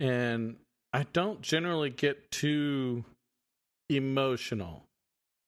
and 0.00 0.56
I 0.92 1.04
don't 1.12 1.40
generally 1.42 1.90
get 1.90 2.30
too 2.30 3.04
emotional. 3.88 4.83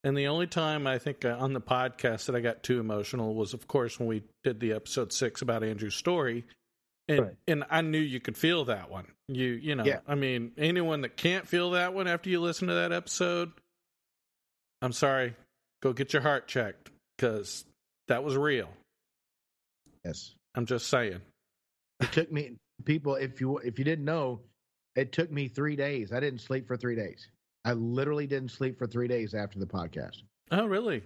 And 0.07 0.17
the 0.17 0.29
only 0.29 0.47
time 0.47 0.87
I 0.87 0.99
think 1.01 1.25
uh, 1.25 1.37
on 1.37 1.53
the 1.53 1.61
podcast 1.61 2.27
that 2.27 2.37
I 2.37 2.41
got 2.41 2.63
too 2.63 2.79
emotional 2.79 3.35
was, 3.35 3.55
of 3.55 3.67
course, 3.67 3.99
when 3.99 4.09
we 4.09 4.23
did 4.45 4.61
the 4.61 4.73
episode 4.73 5.13
six 5.13 5.43
about 5.43 5.65
Andrew's 5.65 5.97
story, 5.97 6.45
and 7.09 7.21
Right. 7.23 7.35
and 7.49 7.65
I 7.69 7.81
knew 7.81 7.99
you 7.99 8.21
could 8.21 8.37
feel 8.37 8.67
that 8.67 8.89
one. 8.89 9.09
You 9.27 9.49
you 9.49 9.75
know, 9.75 9.85
Yeah. 9.85 9.99
I 10.07 10.15
mean, 10.15 10.53
anyone 10.59 11.01
that 11.01 11.17
can't 11.17 11.49
feel 11.49 11.73
that 11.73 11.93
one 11.93 12.07
after 12.07 12.31
you 12.31 12.41
listen 12.41 12.69
to 12.69 12.75
that 12.75 12.93
episode, 12.93 13.51
I'm 14.81 14.93
sorry, 14.93 15.35
go 15.83 15.93
get 15.93 16.13
your 16.13 16.23
heart 16.23 16.47
checked 16.47 16.89
because 17.17 17.65
that 18.07 18.23
was 18.23 18.37
real. 18.37 18.69
Yes. 20.05 20.37
I'm 20.55 20.67
just 20.67 20.87
saying. 20.87 21.21
It 21.99 22.13
took 22.13 22.31
me 22.31 22.59
people 22.85 23.17
if 23.17 23.41
you 23.41 23.59
if 23.59 23.77
you 23.81 23.85
didn't 23.85 24.05
know, 24.05 24.43
it 24.95 25.11
took 25.11 25.33
me 25.33 25.49
3 25.49 25.75
days. 25.75 26.13
I 26.13 26.21
didn't 26.21 26.43
sleep 26.43 26.69
for 26.69 26.77
3 26.77 26.95
days. 26.95 27.29
I 27.67 27.75
literally 27.75 28.27
didn't 28.27 28.53
sleep 28.53 28.79
for 28.79 28.87
3 28.87 29.09
days 29.09 29.35
after 29.35 29.59
the 29.59 29.67
podcast. 29.67 30.23
Oh, 30.51 30.65
really? 30.65 31.03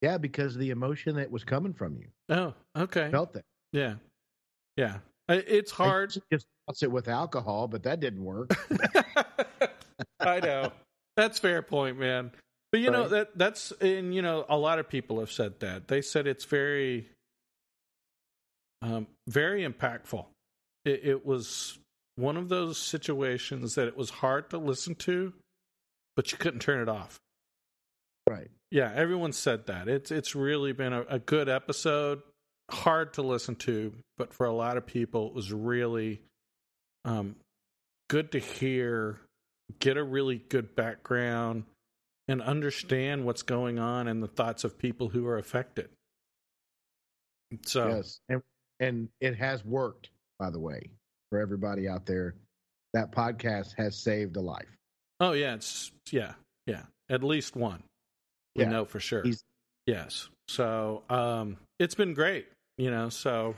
Yeah, 0.00 0.18
because 0.18 0.54
of 0.54 0.60
the 0.60 0.70
emotion 0.70 1.14
that 1.16 1.30
was 1.30 1.44
coming 1.44 1.72
from 1.72 1.96
you. 1.96 2.08
Oh, 2.28 2.54
okay. 2.76 3.08
Felt 3.10 3.34
that. 3.34 3.44
Yeah, 3.72 3.94
yeah. 4.76 4.98
It's 5.28 5.70
hard. 5.70 6.12
just 6.32 6.46
toss 6.66 6.82
it 6.82 6.90
with 6.90 7.08
alcohol, 7.08 7.68
but 7.68 7.84
that 7.84 8.00
didn't 8.00 8.24
work. 8.24 8.52
I 10.20 10.40
know. 10.40 10.72
That's 11.16 11.38
fair 11.38 11.62
point, 11.62 11.98
man. 11.98 12.32
But 12.72 12.80
you 12.80 12.90
know 12.90 13.06
that 13.08 13.36
that's 13.36 13.70
and 13.82 14.14
you 14.14 14.22
know 14.22 14.46
a 14.48 14.56
lot 14.56 14.78
of 14.78 14.88
people 14.88 15.20
have 15.20 15.30
said 15.30 15.60
that. 15.60 15.88
They 15.88 16.00
said 16.00 16.26
it's 16.26 16.46
very 16.46 17.06
um 18.80 19.06
very 19.28 19.68
impactful. 19.68 20.24
It, 20.86 21.00
it 21.04 21.26
was 21.26 21.78
one 22.16 22.38
of 22.38 22.48
those 22.48 22.78
situations 22.78 23.74
that 23.74 23.88
it 23.88 23.96
was 23.96 24.08
hard 24.08 24.50
to 24.50 24.58
listen 24.58 24.94
to, 24.96 25.34
but 26.16 26.32
you 26.32 26.38
couldn't 26.38 26.60
turn 26.60 26.80
it 26.80 26.88
off. 26.88 27.20
right. 28.28 28.50
Yeah, 28.70 28.90
everyone 28.94 29.32
said 29.32 29.66
that. 29.66 29.88
It's 29.88 30.10
it's 30.10 30.34
really 30.34 30.72
been 30.72 30.92
a, 30.94 31.02
a 31.02 31.18
good 31.18 31.48
episode. 31.48 32.22
Hard 32.70 33.14
to 33.14 33.22
listen 33.22 33.54
to, 33.56 33.92
but 34.16 34.32
for 34.32 34.46
a 34.46 34.52
lot 34.52 34.78
of 34.78 34.86
people, 34.86 35.26
it 35.28 35.34
was 35.34 35.52
really 35.52 36.22
um, 37.04 37.36
good 38.08 38.32
to 38.32 38.38
hear. 38.38 39.20
Get 39.78 39.96
a 39.96 40.02
really 40.02 40.36
good 40.36 40.74
background 40.74 41.64
and 42.28 42.40
understand 42.40 43.24
what's 43.24 43.42
going 43.42 43.78
on 43.78 44.08
and 44.08 44.22
the 44.22 44.28
thoughts 44.28 44.64
of 44.64 44.78
people 44.78 45.08
who 45.08 45.26
are 45.26 45.38
affected. 45.38 45.88
So, 47.66 47.88
Yes. 47.88 48.20
And 48.28 48.42
and 48.80 49.08
it 49.20 49.36
has 49.36 49.64
worked, 49.64 50.10
by 50.38 50.50
the 50.50 50.58
way, 50.58 50.90
for 51.30 51.40
everybody 51.40 51.88
out 51.88 52.06
there. 52.06 52.34
That 52.94 53.12
podcast 53.12 53.74
has 53.78 53.96
saved 54.02 54.36
a 54.36 54.40
life. 54.40 54.66
Oh 55.22 55.32
yeah, 55.32 55.54
it's 55.54 55.90
yeah, 56.10 56.32
yeah, 56.66 56.82
at 57.08 57.22
least 57.22 57.56
one. 57.56 57.82
We 58.56 58.64
Yeah. 58.64 58.70
know 58.70 58.84
for 58.84 59.00
sure. 59.00 59.22
He's- 59.22 59.42
Yes. 59.86 60.28
So 60.48 61.02
um 61.08 61.56
it's 61.78 61.94
been 61.94 62.12
great, 62.14 62.46
you 62.78 62.90
know, 62.90 63.08
so 63.08 63.56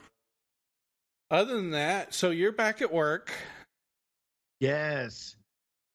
other 1.31 1.55
than 1.57 1.70
that, 1.72 2.14
so 2.14 2.31
you're 2.31 2.53
back 2.53 2.81
at 2.81 2.92
work. 2.92 3.33
Yes. 4.61 5.37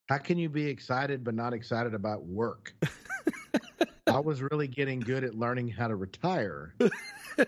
How 0.08 0.18
can 0.18 0.38
you 0.38 0.48
be 0.48 0.66
excited 0.66 1.24
but 1.24 1.34
not 1.34 1.52
excited 1.54 1.94
about 1.94 2.24
work? 2.24 2.74
I 4.06 4.18
was 4.20 4.42
really 4.42 4.66
getting 4.68 5.00
good 5.00 5.22
at 5.24 5.34
learning 5.34 5.68
how 5.68 5.86
to 5.88 5.94
retire, 5.94 6.74
you 6.80 7.46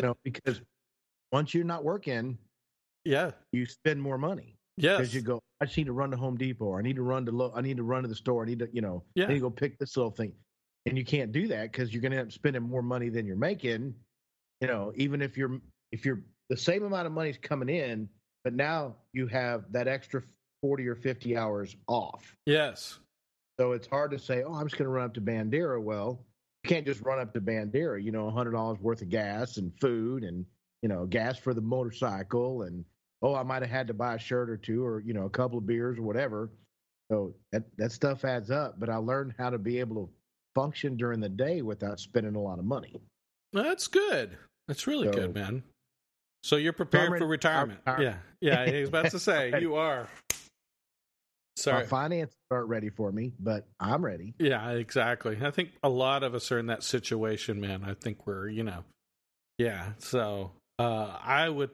know, 0.00 0.16
because 0.24 0.60
once 1.32 1.52
you're 1.52 1.64
not 1.64 1.84
working, 1.84 2.38
yeah. 3.04 3.32
you 3.52 3.66
spend 3.66 4.00
more 4.00 4.16
money 4.18 4.54
Yes. 4.76 4.98
because 4.98 5.14
you 5.14 5.20
go. 5.22 5.40
I 5.60 5.66
just 5.66 5.76
need 5.76 5.86
to 5.86 5.92
run 5.92 6.10
to 6.10 6.16
Home 6.16 6.36
Depot, 6.36 6.64
or 6.66 6.78
I 6.78 6.82
need 6.82 6.96
to 6.96 7.02
run 7.02 7.26
to 7.26 7.32
lo- 7.32 7.52
I 7.54 7.60
need 7.60 7.76
to 7.76 7.82
run 7.82 8.02
to 8.02 8.08
the 8.08 8.14
store. 8.14 8.42
I 8.44 8.46
need 8.46 8.60
to, 8.60 8.68
you 8.72 8.80
know, 8.80 9.02
Yeah. 9.14 9.24
I 9.24 9.28
need 9.28 9.34
to 9.34 9.40
go 9.40 9.50
pick 9.50 9.78
this 9.78 9.96
little 9.96 10.10
thing, 10.10 10.32
and 10.86 10.96
you 10.96 11.04
can't 11.04 11.32
do 11.32 11.48
that 11.48 11.70
because 11.70 11.92
you're 11.92 12.00
going 12.02 12.12
to 12.12 12.18
end 12.18 12.28
up 12.28 12.32
spending 12.32 12.62
more 12.62 12.82
money 12.82 13.08
than 13.10 13.26
you're 13.26 13.36
making. 13.36 13.94
You 14.60 14.68
know, 14.68 14.92
even 14.96 15.20
if 15.22 15.36
you're 15.36 15.60
if 15.92 16.04
you're 16.04 16.22
the 16.48 16.56
same 16.56 16.82
amount 16.84 17.06
of 17.06 17.12
money's 17.12 17.38
coming 17.38 17.68
in, 17.68 18.08
but 18.44 18.54
now 18.54 18.96
you 19.12 19.26
have 19.26 19.70
that 19.72 19.86
extra 19.86 20.22
forty 20.62 20.86
or 20.86 20.94
fifty 20.94 21.36
hours 21.36 21.76
off. 21.86 22.34
yes. 22.46 22.98
So 23.58 23.72
it's 23.72 23.86
hard 23.86 24.10
to 24.12 24.18
say, 24.18 24.42
oh, 24.42 24.54
I'm 24.54 24.66
just 24.66 24.78
going 24.78 24.86
to 24.86 24.90
run 24.90 25.04
up 25.04 25.12
to 25.14 25.20
Bandera. 25.20 25.82
Well, 25.82 26.24
you 26.64 26.68
can't 26.70 26.86
just 26.86 27.02
run 27.02 27.18
up 27.20 27.34
to 27.34 27.42
Bandera. 27.42 28.02
You 28.02 28.10
know, 28.10 28.26
a 28.26 28.30
hundred 28.30 28.52
dollars 28.52 28.78
worth 28.80 29.02
of 29.02 29.10
gas 29.10 29.58
and 29.58 29.70
food, 29.78 30.24
and 30.24 30.46
you 30.80 30.88
know, 30.88 31.04
gas 31.04 31.36
for 31.38 31.52
the 31.52 31.60
motorcycle, 31.60 32.62
and 32.62 32.86
oh, 33.22 33.34
I 33.34 33.42
might 33.42 33.62
have 33.62 33.70
had 33.70 33.86
to 33.88 33.94
buy 33.94 34.14
a 34.14 34.18
shirt 34.18 34.48
or 34.50 34.56
two, 34.56 34.84
or 34.84 35.00
you 35.00 35.12
know, 35.14 35.24
a 35.26 35.30
couple 35.30 35.58
of 35.58 35.66
beers 35.66 35.98
or 35.98 36.02
whatever. 36.02 36.50
So 37.10 37.34
that 37.52 37.64
that 37.76 37.92
stuff 37.92 38.24
adds 38.24 38.50
up. 38.50 38.78
But 38.78 38.88
I 38.88 38.96
learned 38.96 39.34
how 39.38 39.50
to 39.50 39.58
be 39.58 39.80
able 39.80 40.06
to 40.06 40.10
function 40.54 40.96
during 40.96 41.20
the 41.20 41.28
day 41.28 41.62
without 41.62 42.00
spending 42.00 42.34
a 42.34 42.40
lot 42.40 42.58
of 42.58 42.64
money. 42.64 43.00
That's 43.52 43.86
good. 43.88 44.36
That's 44.68 44.86
really 44.86 45.08
So- 45.08 45.12
good, 45.14 45.34
man. 45.34 45.62
So 46.42 46.56
you're 46.56 46.72
prepared 46.72 47.18
for 47.18 47.26
retirement. 47.26 47.80
Yeah. 47.86 48.14
Yeah, 48.40 48.62
I 48.62 48.80
was 48.80 48.88
about 48.88 49.10
to 49.10 49.18
say 49.18 49.52
you 49.60 49.74
are. 49.74 50.08
Sorry. 51.56 51.82
My 51.82 51.86
finances 51.86 52.34
aren't 52.50 52.68
ready 52.68 52.88
for 52.88 53.12
me, 53.12 53.32
but 53.38 53.66
I'm 53.78 54.02
ready. 54.02 54.32
Yeah, 54.38 54.70
exactly. 54.70 55.36
I 55.42 55.50
think 55.50 55.72
a 55.82 55.90
lot 55.90 56.22
of 56.22 56.34
us 56.34 56.50
are 56.50 56.58
in 56.58 56.66
that 56.68 56.82
situation, 56.82 57.60
man. 57.60 57.84
I 57.84 57.92
think 57.92 58.26
we're, 58.26 58.48
you 58.48 58.62
know, 58.62 58.84
yeah. 59.58 59.92
So 59.98 60.52
uh, 60.78 61.18
I 61.22 61.50
would, 61.50 61.70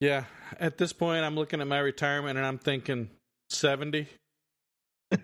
yeah. 0.00 0.24
At 0.58 0.78
this 0.78 0.92
point, 0.92 1.24
I'm 1.24 1.34
looking 1.34 1.60
at 1.60 1.66
my 1.66 1.78
retirement 1.78 2.38
and 2.38 2.46
I'm 2.46 2.58
thinking 2.58 3.10
seventy. 3.50 4.08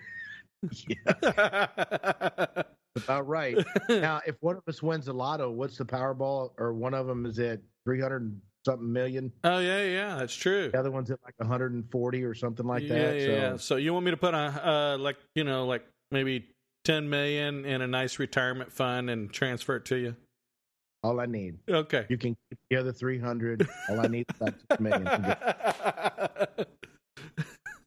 yeah, 0.86 1.66
about 2.96 3.26
right. 3.26 3.56
now, 3.88 4.20
if 4.26 4.36
one 4.40 4.56
of 4.56 4.62
us 4.68 4.82
wins 4.82 5.06
the 5.06 5.12
lotto, 5.12 5.50
what's 5.50 5.78
the 5.78 5.84
Powerball? 5.84 6.52
Or 6.58 6.72
one 6.72 6.94
of 6.94 7.06
them 7.06 7.26
is 7.26 7.38
at 7.38 7.60
three 7.84 8.00
hundred 8.00 8.40
something 8.64 8.90
million. 8.90 9.32
oh 9.44 9.58
yeah, 9.58 9.84
yeah, 9.84 10.16
that's 10.16 10.34
true. 10.34 10.70
The 10.70 10.78
other 10.78 10.90
one's 10.90 11.10
at 11.10 11.18
like 11.24 11.34
140 11.36 12.24
or 12.24 12.34
something 12.34 12.66
like 12.66 12.88
that. 12.88 12.96
Yeah, 12.96 13.12
yeah, 13.12 13.26
so 13.26 13.32
yeah. 13.32 13.56
So 13.56 13.76
you 13.76 13.92
want 13.92 14.06
me 14.06 14.10
to 14.10 14.16
put 14.16 14.34
a 14.34 14.36
uh, 14.36 14.98
like 14.98 15.16
you 15.34 15.44
know 15.44 15.66
like 15.66 15.84
maybe 16.10 16.48
ten 16.84 17.08
million 17.08 17.64
in 17.64 17.82
a 17.82 17.86
nice 17.86 18.18
retirement 18.18 18.72
fund 18.72 19.10
and 19.10 19.32
transfer 19.32 19.76
it 19.76 19.84
to 19.86 19.96
you? 19.96 20.16
All 21.04 21.20
I 21.20 21.26
need, 21.26 21.58
Okay. 21.68 22.06
you 22.08 22.16
can 22.18 22.34
keep 22.50 22.58
the 22.70 22.76
other 22.76 22.92
300. 22.92 23.68
all 23.90 24.00
I 24.00 24.06
need 24.08 24.26
is 24.30 24.38
that 24.40 24.80
million. 24.80 26.66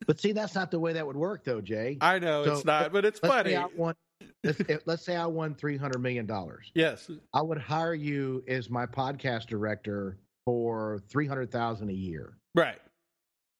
But 0.05 0.21
see, 0.21 0.31
that's 0.31 0.55
not 0.55 0.71
the 0.71 0.79
way 0.79 0.93
that 0.93 1.05
would 1.05 1.17
work, 1.17 1.43
though, 1.43 1.59
Jay. 1.59 1.97
I 1.99 2.17
know 2.17 2.45
So, 2.45 2.53
it's 2.53 2.63
not, 2.63 2.93
but 2.93 3.03
it's 3.03 3.19
funny. 3.19 3.51
say 3.51 3.65
won. 3.75 3.93
let's, 4.41 4.61
let's 4.85 5.03
say 5.05 5.17
I 5.17 5.25
won 5.25 5.53
three 5.53 5.75
hundred 5.75 5.99
million 5.99 6.25
dollars. 6.25 6.71
Yes. 6.73 7.11
I 7.33 7.41
would 7.41 7.57
hire 7.57 7.93
you 7.93 8.41
as 8.47 8.69
my 8.69 8.85
podcast 8.85 9.47
director 9.47 10.17
for 10.45 11.01
three 11.09 11.27
hundred 11.27 11.51
thousand 11.51 11.89
a 11.89 11.93
year. 11.93 12.37
Right. 12.55 12.79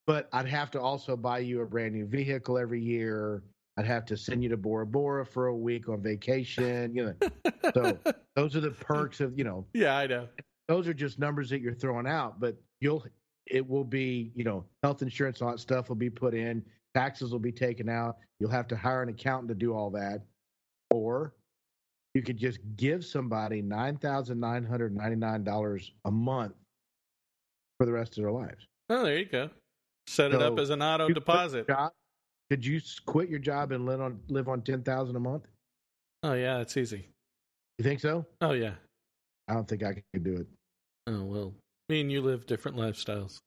But 0.06 0.30
I'd 0.32 0.48
have 0.48 0.72
to 0.72 0.80
also 0.80 1.18
buy 1.18 1.40
you 1.40 1.60
a 1.64 1.66
brand 1.66 1.94
new 1.94 2.06
vehicle 2.06 2.58
every 2.58 2.80
year. 2.82 3.44
I'd 3.78 3.86
have 3.86 4.06
to 4.06 4.18
send 4.18 4.42
you 4.44 4.50
to 4.50 4.58
Bora 4.58 4.86
Bora 4.88 5.26
for 5.26 5.48
a 5.48 5.56
week 5.56 5.88
on 5.88 6.02
vacation. 6.02 6.96
You 6.96 7.16
know, 7.22 7.30
so 7.74 7.98
those 8.36 8.56
are 8.56 8.60
the 8.62 8.72
perks 8.72 9.20
of 9.22 9.38
you 9.38 9.44
know. 9.44 9.66
Yeah, 9.74 9.96
I 9.98 10.08
know. 10.08 10.28
Those 10.68 10.88
are 10.88 10.94
just 10.94 11.20
numbers 11.20 11.50
that 11.52 11.62
you're 11.62 11.74
throwing 11.76 12.08
out, 12.08 12.40
but 12.40 12.58
you'll 12.82 13.06
it 13.46 13.68
will 13.68 13.84
be 13.84 14.32
you 14.36 14.44
know 14.44 14.66
health 14.84 15.02
insurance, 15.02 15.42
all 15.42 15.52
that 15.52 15.60
stuff 15.60 15.90
will 15.90 15.96
be 15.96 16.10
put 16.10 16.34
in, 16.34 16.64
taxes 16.96 17.32
will 17.32 17.40
be 17.40 17.52
taken 17.52 17.88
out. 17.88 18.18
You'll 18.40 18.50
have 18.52 18.68
to 18.70 18.76
hire 18.76 19.04
an 19.04 19.10
accountant 19.10 19.50
to 19.50 19.56
do 19.56 19.74
all 19.74 19.90
that, 19.92 20.22
or 20.92 21.34
you 22.16 22.24
could 22.24 22.38
just 22.38 22.60
give 22.76 23.06
somebody 23.06 23.62
nine 23.62 23.98
thousand 23.98 24.40
nine 24.40 24.64
hundred 24.64 24.96
ninety 24.96 25.16
nine 25.16 25.44
dollars 25.44 25.92
a 26.06 26.12
month 26.12 26.54
for 27.80 27.86
the 27.86 27.92
rest 27.92 28.18
of 28.18 28.24
their 28.24 28.32
lives. 28.32 28.66
Oh, 28.90 29.04
there 29.04 29.18
you 29.20 29.26
go. 29.26 29.50
Set 30.08 30.34
it 30.34 30.42
up 30.42 30.58
as 30.58 30.70
an 30.72 30.82
auto 30.82 31.10
deposit. 31.10 31.68
job- 31.68 31.92
Could 32.50 32.66
you 32.66 32.80
quit 33.06 33.30
your 33.30 33.40
job 33.40 33.72
and 33.72 33.86
live 33.86 34.02
on 34.02 34.20
live 34.30 34.48
on 34.48 34.62
ten 34.62 34.84
thousand 34.84 35.16
a 35.16 35.20
month? 35.20 35.48
Oh 36.24 36.34
yeah, 36.34 36.60
it's 36.60 36.78
easy. 36.78 37.10
You 37.78 37.84
think 37.84 38.00
so? 38.00 38.26
Oh 38.42 38.52
yeah. 38.52 38.74
I 39.48 39.54
don't 39.54 39.68
think 39.68 39.84
I 39.84 40.02
could 40.14 40.24
do 40.24 40.38
it. 40.38 40.48
Oh 41.08 41.24
well. 41.24 41.54
Me 41.90 42.02
and 42.02 42.12
you 42.12 42.22
live 42.22 42.46
different 42.46 42.78
lifestyles. 42.78 43.40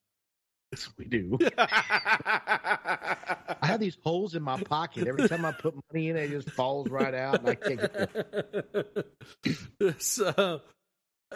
Yes, 0.72 0.88
we 0.96 1.04
do. 1.06 1.36
I 1.58 3.16
have 3.62 3.80
these 3.80 3.98
holes 4.04 4.34
in 4.34 4.42
my 4.42 4.62
pocket. 4.62 5.08
Every 5.08 5.28
time 5.28 5.44
I 5.44 5.52
put 5.52 5.74
money 5.92 6.08
in, 6.08 6.16
it 6.16 6.30
just 6.30 6.50
falls 6.50 6.88
right 6.88 7.12
out, 7.12 7.40
and 7.40 7.48
I 7.48 7.54
can't 7.56 7.80
get 7.80 9.06
it. 9.44 9.98
so, 10.02 10.60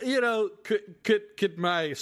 you 0.03 0.21
know, 0.21 0.51
could 0.63 1.03
could 1.03 1.23
could 1.37 1.59
my 1.59 1.95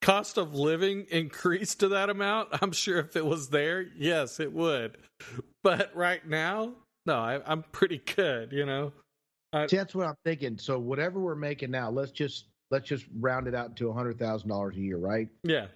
cost 0.00 0.38
of 0.38 0.54
living 0.54 1.06
increase 1.10 1.74
to 1.76 1.88
that 1.88 2.10
amount? 2.10 2.48
I'm 2.62 2.72
sure 2.72 2.98
if 2.98 3.16
it 3.16 3.24
was 3.24 3.48
there, 3.48 3.86
yes, 3.96 4.40
it 4.40 4.52
would. 4.52 4.98
But 5.62 5.94
right 5.94 6.26
now, 6.26 6.74
no, 7.06 7.16
I, 7.16 7.40
I'm 7.46 7.62
pretty 7.72 7.98
good. 7.98 8.52
You 8.52 8.66
know. 8.66 8.92
See, 9.68 9.76
that's 9.76 9.94
what 9.94 10.06
I'm 10.06 10.16
thinking. 10.24 10.58
So 10.58 10.78
whatever 10.78 11.20
we're 11.20 11.34
making 11.34 11.70
now, 11.70 11.90
let's 11.90 12.12
just 12.12 12.44
let's 12.70 12.86
just 12.86 13.06
round 13.18 13.48
it 13.48 13.54
out 13.54 13.76
to 13.76 13.88
a 13.88 13.92
hundred 13.92 14.18
thousand 14.18 14.48
dollars 14.50 14.76
a 14.76 14.80
year, 14.80 14.98
right? 14.98 15.28
Yeah. 15.42 15.66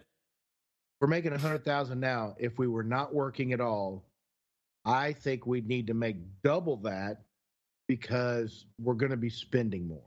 We're 1.01 1.09
making 1.09 1.33
a 1.33 1.39
hundred 1.39 1.65
thousand 1.65 2.01
now. 2.01 2.37
If 2.39 2.59
we 2.59 2.69
were 2.69 2.85
not 2.85 3.15
working 3.15 3.53
at 3.53 3.61
all, 3.61 4.05
I 4.85 5.13
think 5.13 5.47
we'd 5.47 5.67
need 5.67 5.87
to 5.89 5.95
make 5.95 6.17
double 6.43 6.77
that 6.79 7.23
because 7.89 8.67
we're 8.81 8.95
going 8.95 9.11
to 9.11 9.17
be 9.17 9.31
spending 9.31 9.89
more. 9.89 10.05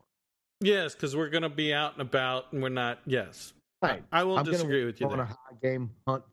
Yes, 0.61 0.93
because 0.93 1.15
we're 1.15 1.29
going 1.29 1.43
to 1.43 1.49
be 1.49 1.73
out 1.73 1.93
and 1.93 2.01
about, 2.01 2.53
and 2.53 2.63
we're 2.63 2.69
not. 2.69 2.99
Yes, 3.05 3.53
Right. 3.85 4.03
I 4.11 4.23
will 4.23 4.37
I'm 4.37 4.45
disagree 4.45 4.85
with 4.85 4.99
you 4.99 5.07
on 5.07 5.19
a 5.19 5.25
high 5.25 5.35
game 5.61 5.91
hunt 6.07 6.23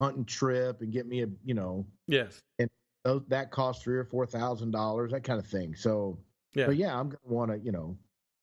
hunting 0.00 0.24
trip 0.24 0.80
and 0.80 0.92
get 0.92 1.06
me 1.06 1.22
a 1.22 1.28
you 1.44 1.54
know 1.54 1.86
Yes. 2.08 2.40
those, 3.04 3.22
that 3.28 3.50
costs 3.50 3.82
three 3.82 3.96
or 3.96 4.04
four 4.04 4.26
thousand 4.26 4.70
dollars 4.70 5.10
that 5.12 5.24
kind 5.24 5.38
of 5.38 5.46
thing. 5.46 5.74
So 5.74 6.18
Yeah. 6.54 6.66
so 6.66 6.70
yeah, 6.72 6.98
I'm 6.98 7.08
gonna 7.08 7.18
want 7.24 7.50
to 7.50 7.58
you 7.58 7.72
know 7.72 7.96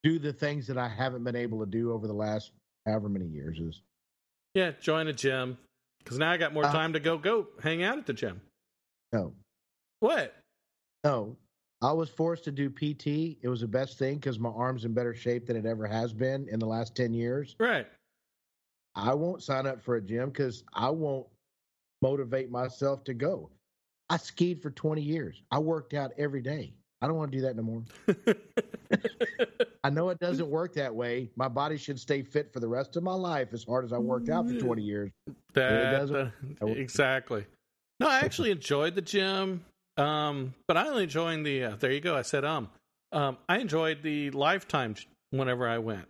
do 0.04 0.20
the 0.20 0.32
things 0.34 0.68
that 0.68 0.78
I 0.78 0.88
haven't 0.88 1.24
been 1.24 1.36
able 1.36 1.60
to 1.60 1.66
do 1.66 1.92
over 1.92 2.08
the 2.08 2.14
last 2.14 2.52
however 2.86 3.10
many 3.10 3.26
years 3.26 3.60
is 3.60 3.82
Yeah. 4.54 4.72
Join 4.80 5.08
a 5.08 5.14
gym 5.14 5.58
because 6.00 6.18
now 6.18 6.32
I 6.32 6.38
got 6.38 6.54
more 6.54 6.66
Uh, 6.66 6.72
time 6.72 6.94
to 6.94 7.00
go 7.00 7.18
go 7.18 7.48
hang 7.62 7.84
out 7.84 7.98
at 7.98 8.06
the 8.06 8.14
gym. 8.14 8.42
no 9.14 9.34
What? 10.00 10.36
no. 11.04 11.36
I 11.82 11.94
was 11.94 12.10
forced 12.10 12.44
to 12.44 12.52
do 12.52 12.70
PT. 12.70 13.38
It 13.42 13.48
was 13.48 13.62
the 13.62 13.68
best 13.68 13.98
thing 13.98 14.16
because 14.16 14.38
my 14.38 14.50
arm's 14.50 14.84
in 14.84 14.94
better 14.94 15.14
shape 15.14 15.46
than 15.46 15.56
it 15.56 15.66
ever 15.66 15.88
has 15.88 16.12
been 16.12 16.46
in 16.50 16.60
the 16.60 16.66
last 16.66 16.94
ten 16.94 17.14
years. 17.14 17.56
Right. 17.58 17.88
I 19.02 19.14
won't 19.14 19.42
sign 19.44 19.66
up 19.68 19.82
for 19.82 19.96
a 19.96 20.02
gym 20.02 20.30
because 20.30 20.64
I 20.74 20.90
won't 20.90 21.28
motivate 22.02 22.50
myself 22.52 23.04
to 23.06 23.14
go. 23.14 23.50
I 24.10 24.18
skied 24.18 24.62
for 24.62 24.72
20 24.72 25.02
years. 25.02 25.42
I 25.52 25.60
worked 25.60 25.94
out 25.94 26.12
every 26.18 26.42
day. 26.42 26.74
I 27.02 27.08
don't 27.08 27.16
want 27.16 27.32
to 27.32 27.38
do 27.38 27.42
that 27.44 27.56
no 27.56 27.64
more. 27.64 27.84
I 29.84 29.90
know 29.90 30.10
it 30.10 30.20
doesn't 30.20 30.50
work 30.50 30.74
that 30.74 30.94
way. 30.94 31.30
My 31.36 31.48
body 31.48 31.78
should 31.78 32.00
stay 32.00 32.22
fit 32.22 32.52
for 32.52 32.60
the 32.60 32.68
rest 32.68 32.98
of 32.98 33.04
my 33.04 33.14
life 33.14 33.50
as 33.54 33.64
hard 33.64 33.86
as 33.86 33.94
I 33.94 33.98
worked 33.98 34.30
out 34.30 34.48
for 34.48 34.54
20 34.60 34.82
years. 34.82 35.12
That, 35.54 35.92
doesn't- 35.92 36.34
uh, 36.62 36.66
exactly. 36.68 37.46
No, 38.00 38.08
I 38.08 38.20
actually 38.20 38.52
enjoyed 38.52 38.96
the 38.96 39.02
gym, 39.02 39.64
um, 39.98 40.54
but 40.68 40.78
I 40.78 40.88
only 40.88 41.06
joined 41.08 41.46
the. 41.46 41.66
Uh, 41.66 41.76
there 41.78 41.92
you 41.92 42.00
go. 42.00 42.16
I 42.16 42.22
said 42.22 42.46
um. 42.46 42.70
Um, 43.12 43.38
I 43.50 43.58
enjoyed 43.60 44.04
the 44.04 44.30
Lifetime 44.32 44.96
whenever 45.32 45.68
I 45.68 45.80
went. 45.80 46.08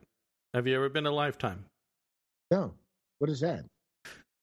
Have 0.54 0.68
you 0.68 0.76
ever 0.76 0.90
been 0.90 1.06
to 1.06 1.12
Lifetime? 1.12 1.66
No. 2.52 2.74
What 3.20 3.30
is 3.30 3.42
that? 3.42 3.66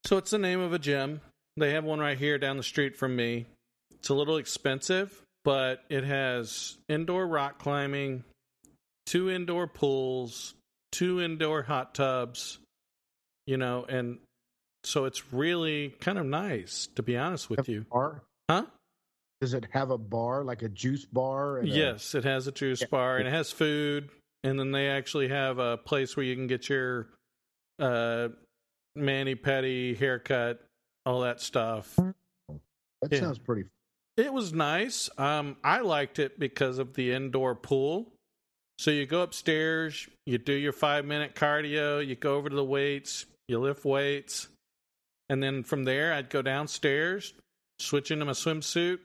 So 0.04 0.16
it's 0.18 0.30
the 0.30 0.38
name 0.38 0.60
of 0.60 0.72
a 0.72 0.78
gym. 0.78 1.20
They 1.56 1.72
have 1.72 1.84
one 1.84 1.98
right 1.98 2.18
here 2.18 2.38
down 2.38 2.56
the 2.58 2.62
street 2.62 2.96
from 2.96 3.16
me. 3.16 3.46
It's 3.92 4.08
a 4.10 4.14
little 4.14 4.36
expensive, 4.36 5.22
but 5.44 5.82
it 5.88 6.04
has 6.04 6.76
indoor 6.88 7.26
rock 7.26 7.58
climbing, 7.58 8.22
two 9.06 9.30
indoor 9.30 9.66
pools, 9.66 10.54
two 10.92 11.20
indoor 11.22 11.62
hot 11.62 11.94
tubs, 11.94 12.58
you 13.46 13.56
know, 13.56 13.84
and 13.88 14.18
so 14.84 15.06
it's 15.06 15.32
really 15.32 15.88
kind 16.00 16.18
of 16.18 16.26
nice, 16.26 16.88
to 16.94 17.02
be 17.02 17.16
honest 17.16 17.48
with 17.50 17.68
you. 17.68 17.86
Bar? 17.90 18.22
Huh? 18.50 18.66
Does 19.40 19.54
it 19.54 19.66
have 19.72 19.90
a 19.90 19.98
bar, 19.98 20.44
like 20.44 20.62
a 20.62 20.68
juice 20.68 21.04
bar? 21.04 21.58
and 21.58 21.68
a- 21.68 21.72
Yes, 21.72 22.14
it 22.14 22.24
has 22.24 22.46
a 22.46 22.52
juice 22.52 22.82
Yeah. 22.82 22.86
bar 22.90 23.16
and 23.18 23.26
it 23.26 23.32
has 23.32 23.50
food, 23.50 24.10
and 24.44 24.58
then 24.58 24.70
they 24.72 24.88
actually 24.88 25.28
have 25.28 25.58
a 25.58 25.76
place 25.78 26.16
where 26.16 26.24
you 26.24 26.36
can 26.36 26.46
get 26.46 26.68
your 26.68 27.08
uh, 27.78 28.28
mani 28.96 29.34
pedi 29.34 29.96
haircut, 29.96 30.64
all 31.04 31.20
that 31.20 31.40
stuff. 31.40 31.94
that 31.96 33.12
yeah. 33.12 33.20
sounds 33.20 33.38
pretty. 33.38 33.64
It 34.16 34.32
was 34.32 34.52
nice. 34.52 35.10
Um, 35.18 35.56
I 35.62 35.80
liked 35.80 36.18
it 36.18 36.38
because 36.38 36.78
of 36.78 36.94
the 36.94 37.12
indoor 37.12 37.54
pool. 37.54 38.12
So 38.78 38.90
you 38.90 39.06
go 39.06 39.22
upstairs, 39.22 40.06
you 40.26 40.38
do 40.38 40.52
your 40.52 40.72
five 40.72 41.04
minute 41.04 41.34
cardio, 41.34 42.06
you 42.06 42.14
go 42.14 42.36
over 42.36 42.48
to 42.48 42.56
the 42.56 42.64
weights, 42.64 43.26
you 43.48 43.58
lift 43.58 43.84
weights, 43.84 44.48
and 45.28 45.42
then 45.42 45.62
from 45.62 45.84
there 45.84 46.12
I'd 46.12 46.30
go 46.30 46.42
downstairs, 46.42 47.32
switch 47.78 48.10
into 48.10 48.24
my 48.24 48.32
swimsuit, 48.32 48.98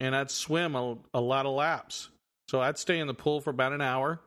and 0.00 0.16
I'd 0.16 0.30
swim 0.30 0.74
a, 0.74 0.96
a 1.12 1.20
lot 1.20 1.46
of 1.46 1.54
laps. 1.54 2.08
So 2.48 2.60
I'd 2.60 2.78
stay 2.78 2.98
in 2.98 3.06
the 3.06 3.14
pool 3.14 3.40
for 3.40 3.50
about 3.50 3.72
an 3.72 3.80
hour. 3.80 4.20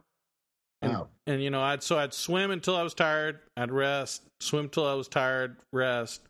And, 0.82 0.92
Wow. 0.94 1.08
and 1.26 1.42
you 1.42 1.50
know, 1.50 1.62
I'd 1.62 1.82
so 1.84 1.98
I'd 1.98 2.14
swim 2.14 2.52
until 2.52 2.76
I 2.76 2.84
was 2.84 2.94
tired, 2.94 3.40
I'd 3.56 3.72
rest, 3.72 4.22
swim 4.40 4.70
till 4.70 4.86
I 4.86 4.94
was 4.94 5.08
tired, 5.08 5.58
rest. 5.74 6.22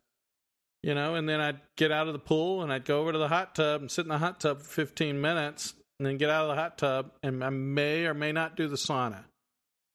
You 0.83 0.93
know, 0.95 1.15
and 1.15 1.27
then 1.27 1.41
I'd 1.41 1.59
get 1.75 1.91
out 1.91 2.07
of 2.07 2.13
the 2.13 2.19
pool 2.19 2.61
and 2.61 2.71
I'd 2.71 2.85
go 2.85 3.01
over 3.01 3.11
to 3.11 3.17
the 3.17 3.27
hot 3.27 3.55
tub 3.55 3.81
and 3.81 3.91
sit 3.91 4.05
in 4.05 4.09
the 4.09 4.17
hot 4.19 4.39
tub 4.39 4.59
for 4.61 4.69
15 4.69 5.19
minutes 5.19 5.73
and 5.99 6.05
then 6.05 6.17
get 6.17 6.29
out 6.29 6.43
of 6.43 6.55
the 6.55 6.61
hot 6.61 6.77
tub 6.77 7.11
and 7.23 7.43
I 7.43 7.49
may 7.49 8.05
or 8.05 8.13
may 8.13 8.31
not 8.31 8.55
do 8.55 8.67
the 8.67 8.75
sauna. 8.77 9.23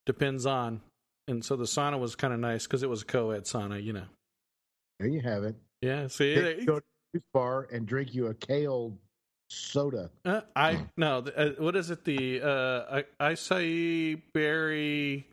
Depends 0.04 0.44
on. 0.44 0.80
And 1.28 1.44
so 1.44 1.56
the 1.56 1.64
sauna 1.64 1.98
was 1.98 2.16
kind 2.16 2.34
of 2.34 2.40
nice 2.40 2.66
because 2.66 2.82
it 2.82 2.90
was 2.90 3.02
a 3.02 3.06
co-ed 3.06 3.44
sauna, 3.44 3.82
you 3.82 3.92
know. 3.92 4.04
There 4.98 5.08
you 5.08 5.20
have 5.20 5.44
it. 5.44 5.54
Yeah, 5.80 6.08
see, 6.08 6.34
Then 6.34 6.44
there 6.44 6.52
you 6.54 6.60
you 6.60 6.66
go 6.66 6.78
to 6.80 6.84
the 7.14 7.22
bar 7.32 7.68
and 7.72 7.86
drink 7.86 8.12
you 8.12 8.26
a 8.26 8.34
kale 8.34 8.92
soda. 9.52 10.10
Uh, 10.24 10.40
I 10.56 10.86
no. 10.96 11.18
Uh, 11.18 11.50
what 11.58 11.76
is 11.76 11.90
it? 11.90 12.04
The 12.04 12.40
uh, 12.42 13.02
I- 13.20 13.32
acai 13.32 14.20
berry 14.34 15.26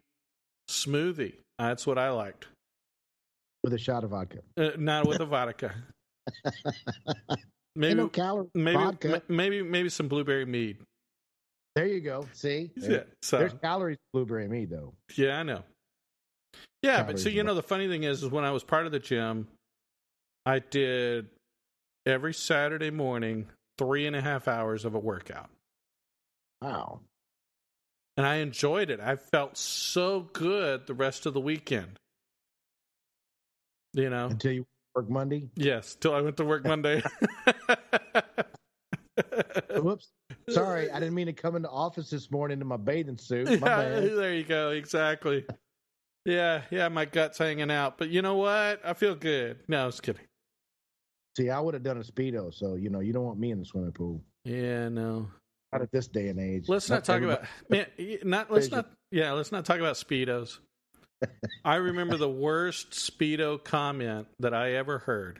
smoothie. 0.69 1.33
That's 1.57 1.85
what 1.87 1.97
I 1.97 2.09
liked. 2.11 2.47
with 3.63 3.73
a 3.73 3.77
shot 3.77 4.03
of 4.03 4.11
vodka. 4.11 4.39
Uh, 4.57 4.71
not 4.77 5.07
with 5.07 5.19
a 5.21 5.25
vodka. 5.25 5.73
Maybe 7.75 7.95
no 7.95 8.07
calories. 8.09 8.49
maybe 8.55 8.77
vodka. 8.77 9.07
ma- 9.09 9.19
maybe 9.35 9.61
maybe 9.61 9.89
some 9.89 10.07
blueberry 10.07 10.45
mead. 10.45 10.77
There 11.75 11.85
you 11.85 12.01
go. 12.01 12.27
See, 12.33 12.71
Yeah. 12.75 13.03
So 13.21 13.37
there's 13.37 13.53
calories 13.53 13.97
blueberry 14.11 14.47
mead 14.49 14.69
though. 14.69 14.93
yeah, 15.15 15.39
I 15.39 15.43
know. 15.43 15.63
Yeah, 16.81 17.03
but 17.03 17.19
so 17.19 17.29
you 17.29 17.43
know 17.43 17.53
the 17.55 17.63
funny 17.63 17.87
thing 17.87 18.03
is, 18.03 18.23
is 18.23 18.29
when 18.29 18.43
I 18.43 18.51
was 18.51 18.63
part 18.63 18.85
of 18.85 18.91
the 18.91 18.99
gym, 18.99 19.47
I 20.45 20.59
did 20.59 21.27
every 22.05 22.33
Saturday 22.33 22.89
morning 22.89 23.47
three 23.79 24.05
and 24.05 24.15
a 24.15 24.21
half 24.21 24.47
hours 24.47 24.85
of 24.85 24.93
a 24.93 24.99
workout. 24.99 25.49
Wow. 26.61 26.99
and 28.17 28.27
I 28.27 28.35
enjoyed 28.35 28.91
it. 28.91 28.99
I 28.99 29.15
felt 29.15 29.57
so 29.57 30.19
good 30.33 30.85
the 30.85 30.93
rest 30.93 31.25
of 31.25 31.33
the 31.33 31.39
weekend. 31.41 31.99
You 33.93 34.09
know, 34.11 34.27
Until 34.27 34.51
you 34.51 34.67
work 34.93 35.09
Monday. 35.09 35.49
yes, 35.55 35.95
till 35.95 36.13
I 36.13 36.21
went 36.21 36.37
to 36.37 36.45
work 36.45 36.63
Monday. 36.65 37.01
Whoops. 39.75 40.09
Sorry, 40.49 40.89
I 40.91 40.99
didn't 40.99 41.15
mean 41.15 41.27
to 41.27 41.33
come 41.33 41.55
into 41.55 41.69
office 41.69 42.09
this 42.09 42.29
morning 42.31 42.61
in 42.61 42.67
my 42.67 42.77
bathing 42.77 43.17
suit. 43.17 43.59
My 43.61 43.67
yeah, 43.67 43.99
there 44.15 44.33
you 44.33 44.43
go. 44.43 44.71
Exactly. 44.71 45.45
Yeah, 46.25 46.61
yeah, 46.69 46.87
my 46.89 47.05
gut's 47.05 47.37
hanging 47.37 47.71
out, 47.71 47.97
but 47.97 48.09
you 48.09 48.21
know 48.21 48.35
what? 48.35 48.81
I 48.85 48.93
feel 48.93 49.15
good. 49.15 49.59
No, 49.67 49.83
I 49.83 49.85
was 49.85 49.99
kidding. 50.01 50.21
See, 51.37 51.49
I 51.49 51.59
would 51.59 51.73
have 51.73 51.83
done 51.83 51.97
a 51.97 52.01
speedo, 52.01 52.53
so 52.53 52.75
you 52.75 52.89
know 52.89 52.99
you 52.99 53.13
don't 53.13 53.23
want 53.23 53.39
me 53.39 53.51
in 53.51 53.59
the 53.59 53.65
swimming 53.65 53.91
pool. 53.91 54.21
Yeah, 54.45 54.89
no. 54.89 55.29
Not 55.71 55.83
at 55.83 55.91
this 55.91 56.07
day 56.07 56.29
and 56.29 56.39
age. 56.39 56.67
Let's 56.67 56.89
not, 56.89 57.03
talk 57.03 57.21
about 57.21 57.43
man. 57.69 57.85
Not 58.23 58.51
let's 58.51 58.71
not. 58.71 58.89
Yeah, 59.11 59.33
let's 59.33 59.51
not 59.51 59.65
talk 59.65 59.77
about 59.79 59.95
speedos. 59.95 60.57
I 61.65 61.75
remember 61.75 62.17
the 62.17 62.29
worst 62.29 62.91
speedo 62.91 63.63
comment 63.63 64.27
that 64.39 64.53
I 64.53 64.73
ever 64.73 64.99
heard, 64.99 65.39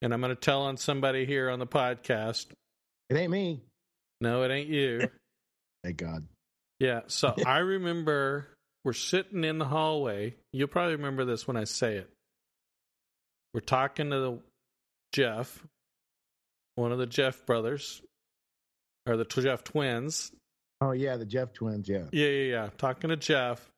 and 0.00 0.14
I'm 0.14 0.20
going 0.20 0.34
to 0.34 0.40
tell 0.40 0.62
on 0.62 0.76
somebody 0.76 1.26
here 1.26 1.50
on 1.50 1.58
the 1.58 1.66
podcast. 1.66 2.46
It 3.10 3.16
ain't 3.16 3.30
me. 3.30 3.60
No, 4.20 4.42
it 4.42 4.50
ain't 4.50 4.68
you. 4.68 5.08
Thank 5.84 5.98
God. 5.98 6.26
Yeah. 6.78 7.00
So 7.06 7.34
I 7.46 7.58
remember 7.58 8.48
we're 8.84 8.92
sitting 8.92 9.44
in 9.44 9.58
the 9.58 9.64
hallway. 9.64 10.34
You'll 10.52 10.68
probably 10.68 10.96
remember 10.96 11.24
this 11.24 11.46
when 11.46 11.56
I 11.56 11.64
say 11.64 11.96
it. 11.96 12.10
We're 13.52 13.60
talking 13.60 14.10
to 14.10 14.20
the 14.20 14.38
Jeff, 15.12 15.64
one 16.76 16.92
of 16.92 16.98
the 16.98 17.06
Jeff 17.06 17.44
brothers, 17.46 18.02
or 19.06 19.16
the 19.16 19.24
Jeff 19.24 19.64
twins. 19.64 20.32
Oh 20.80 20.92
yeah, 20.92 21.16
the 21.16 21.26
Jeff 21.26 21.52
twins. 21.52 21.88
Yeah. 21.88 22.04
Yeah, 22.12 22.28
yeah, 22.28 22.50
yeah. 22.50 22.68
Talking 22.78 23.10
to 23.10 23.16
Jeff, 23.16 23.68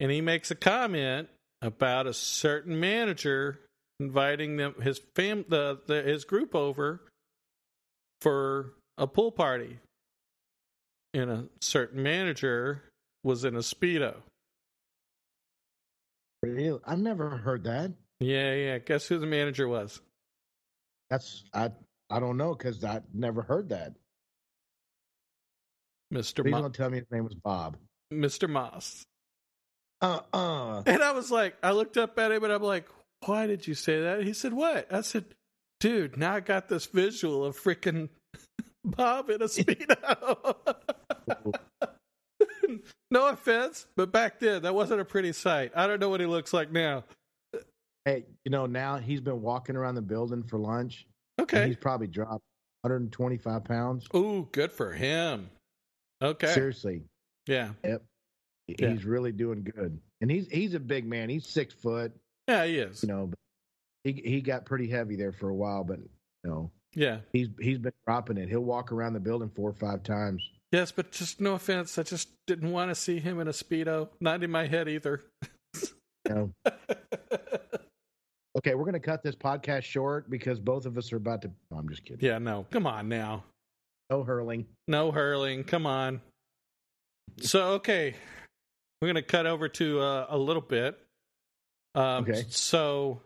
and 0.00 0.10
he 0.10 0.20
makes 0.20 0.50
a 0.50 0.54
comment 0.54 1.28
about 1.60 2.06
a 2.06 2.14
certain 2.14 2.78
manager 2.78 3.60
inviting 4.00 4.56
them 4.56 4.74
his 4.80 5.00
fam 5.16 5.44
the, 5.48 5.80
the 5.86 6.02
his 6.02 6.24
group 6.24 6.54
over 6.54 7.00
for 8.20 8.72
a 8.96 9.06
pool 9.06 9.32
party. 9.32 9.78
And 11.14 11.30
a 11.30 11.44
certain 11.60 12.02
manager 12.02 12.82
was 13.24 13.44
in 13.44 13.56
a 13.56 13.60
speedo. 13.60 14.16
Really? 16.42 16.78
I've 16.86 16.98
never 16.98 17.30
heard 17.30 17.64
that. 17.64 17.92
Yeah, 18.20 18.54
yeah. 18.54 18.78
Guess 18.78 19.06
who 19.06 19.18
the 19.18 19.26
manager 19.26 19.68
was? 19.68 20.00
That's 21.10 21.44
I. 21.54 21.70
I 22.10 22.20
don't 22.20 22.38
know 22.38 22.54
because 22.54 22.82
I 22.84 23.02
never 23.12 23.42
heard 23.42 23.68
that. 23.68 23.92
Mister. 26.10 26.42
Please 26.42 26.52
Mo- 26.52 26.62
don't 26.62 26.74
tell 26.74 26.90
me 26.90 26.98
his 26.98 27.10
name 27.10 27.24
was 27.24 27.34
Bob. 27.34 27.76
Mister 28.10 28.48
Moss. 28.48 29.04
Uh 30.00 30.20
uh 30.32 30.82
And 30.86 31.02
I 31.02 31.12
was 31.12 31.30
like, 31.30 31.56
I 31.62 31.72
looked 31.72 31.96
up 31.96 32.18
at 32.18 32.32
him 32.32 32.44
and 32.44 32.52
I'm 32.52 32.62
like, 32.62 32.88
why 33.26 33.46
did 33.46 33.66
you 33.66 33.74
say 33.74 34.00
that? 34.02 34.22
He 34.22 34.32
said, 34.32 34.52
what? 34.52 34.92
I 34.92 35.00
said, 35.00 35.24
dude, 35.80 36.16
now 36.16 36.34
I 36.34 36.40
got 36.40 36.68
this 36.68 36.86
visual 36.86 37.44
of 37.44 37.58
freaking 37.58 38.08
Bob 38.84 39.28
in 39.28 39.42
a 39.42 39.46
speedo. 39.46 40.54
no 43.10 43.26
offense, 43.26 43.86
but 43.96 44.12
back 44.12 44.38
then 44.38 44.62
that 44.62 44.74
wasn't 44.74 45.00
a 45.00 45.04
pretty 45.04 45.32
sight. 45.32 45.72
I 45.74 45.86
don't 45.86 46.00
know 46.00 46.08
what 46.08 46.20
he 46.20 46.26
looks 46.26 46.52
like 46.52 46.70
now. 46.70 47.04
Hey, 48.08 48.24
you 48.42 48.50
know, 48.50 48.64
now 48.64 48.96
he's 48.96 49.20
been 49.20 49.42
walking 49.42 49.76
around 49.76 49.94
the 49.94 50.00
building 50.02 50.42
for 50.42 50.58
lunch. 50.58 51.06
Okay. 51.38 51.66
He's 51.66 51.76
probably 51.76 52.06
dropped 52.06 52.42
125 52.80 53.64
pounds. 53.64 54.06
Ooh, 54.16 54.48
good 54.50 54.72
for 54.72 54.92
him. 54.92 55.50
Okay. 56.22 56.46
Seriously. 56.54 57.02
Yeah. 57.46 57.72
Yep. 57.84 58.02
Yeah. 58.66 58.90
He's 58.92 59.04
really 59.04 59.32
doing 59.32 59.62
good. 59.62 59.98
And 60.22 60.30
he's 60.30 60.48
he's 60.48 60.72
a 60.72 60.80
big 60.80 61.06
man. 61.06 61.28
He's 61.28 61.46
six 61.46 61.74
foot. 61.74 62.12
Yeah, 62.46 62.64
he 62.64 62.78
is. 62.78 63.02
You 63.02 63.08
know, 63.08 63.30
he 64.04 64.12
he 64.12 64.40
got 64.40 64.64
pretty 64.64 64.88
heavy 64.88 65.16
there 65.16 65.32
for 65.32 65.50
a 65.50 65.54
while, 65.54 65.84
but 65.84 65.98
you 65.98 66.50
know, 66.50 66.70
yeah, 66.94 67.18
he's 67.32 67.48
he's 67.60 67.78
been 67.78 67.92
dropping 68.06 68.38
it. 68.38 68.48
He'll 68.48 68.60
walk 68.60 68.90
around 68.90 69.12
the 69.12 69.20
building 69.20 69.50
four 69.54 69.68
or 69.68 69.74
five 69.74 70.02
times. 70.02 70.42
Yes, 70.72 70.92
but 70.92 71.12
just 71.12 71.42
no 71.42 71.54
offense, 71.54 71.98
I 71.98 72.04
just 72.04 72.30
didn't 72.46 72.72
want 72.72 72.90
to 72.90 72.94
see 72.94 73.18
him 73.18 73.38
in 73.38 73.48
a 73.48 73.52
speedo. 73.52 74.08
Not 74.18 74.42
in 74.42 74.50
my 74.50 74.66
head 74.66 74.88
either. 74.88 75.24
no. 76.26 76.52
Okay, 78.58 78.74
we're 78.74 78.82
going 78.82 78.94
to 78.94 79.00
cut 79.00 79.22
this 79.22 79.36
podcast 79.36 79.84
short 79.84 80.28
because 80.28 80.58
both 80.58 80.84
of 80.84 80.98
us 80.98 81.12
are 81.12 81.16
about 81.16 81.42
to. 81.42 81.50
Oh, 81.72 81.76
I'm 81.76 81.88
just 81.88 82.04
kidding. 82.04 82.26
Yeah, 82.26 82.38
no, 82.38 82.66
come 82.72 82.88
on 82.88 83.08
now. 83.08 83.44
No 84.10 84.24
hurling. 84.24 84.66
No 84.88 85.12
hurling. 85.12 85.62
Come 85.62 85.86
on. 85.86 86.20
So 87.40 87.74
okay, 87.74 88.16
we're 89.00 89.06
going 89.06 89.14
to 89.14 89.22
cut 89.22 89.46
over 89.46 89.68
to 89.68 90.00
uh, 90.00 90.26
a 90.30 90.36
little 90.36 90.62
bit. 90.62 90.98
Um, 91.94 92.24
okay. 92.24 92.46
So 92.48 93.22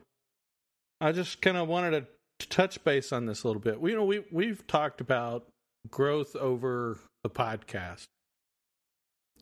I 1.01 1.13
just 1.13 1.41
kind 1.41 1.57
of 1.57 1.67
wanted 1.67 2.07
to 2.41 2.49
touch 2.49 2.85
base 2.85 3.11
on 3.11 3.25
this 3.25 3.45
a 3.45 3.47
little 3.47 3.63
bit. 3.63 3.81
We, 3.81 3.93
you 3.93 3.97
know, 3.97 4.05
we 4.05 4.25
we've 4.31 4.67
talked 4.67 5.01
about 5.01 5.47
growth 5.91 6.37
over 6.37 6.99
the 7.23 7.31
podcast, 7.31 8.05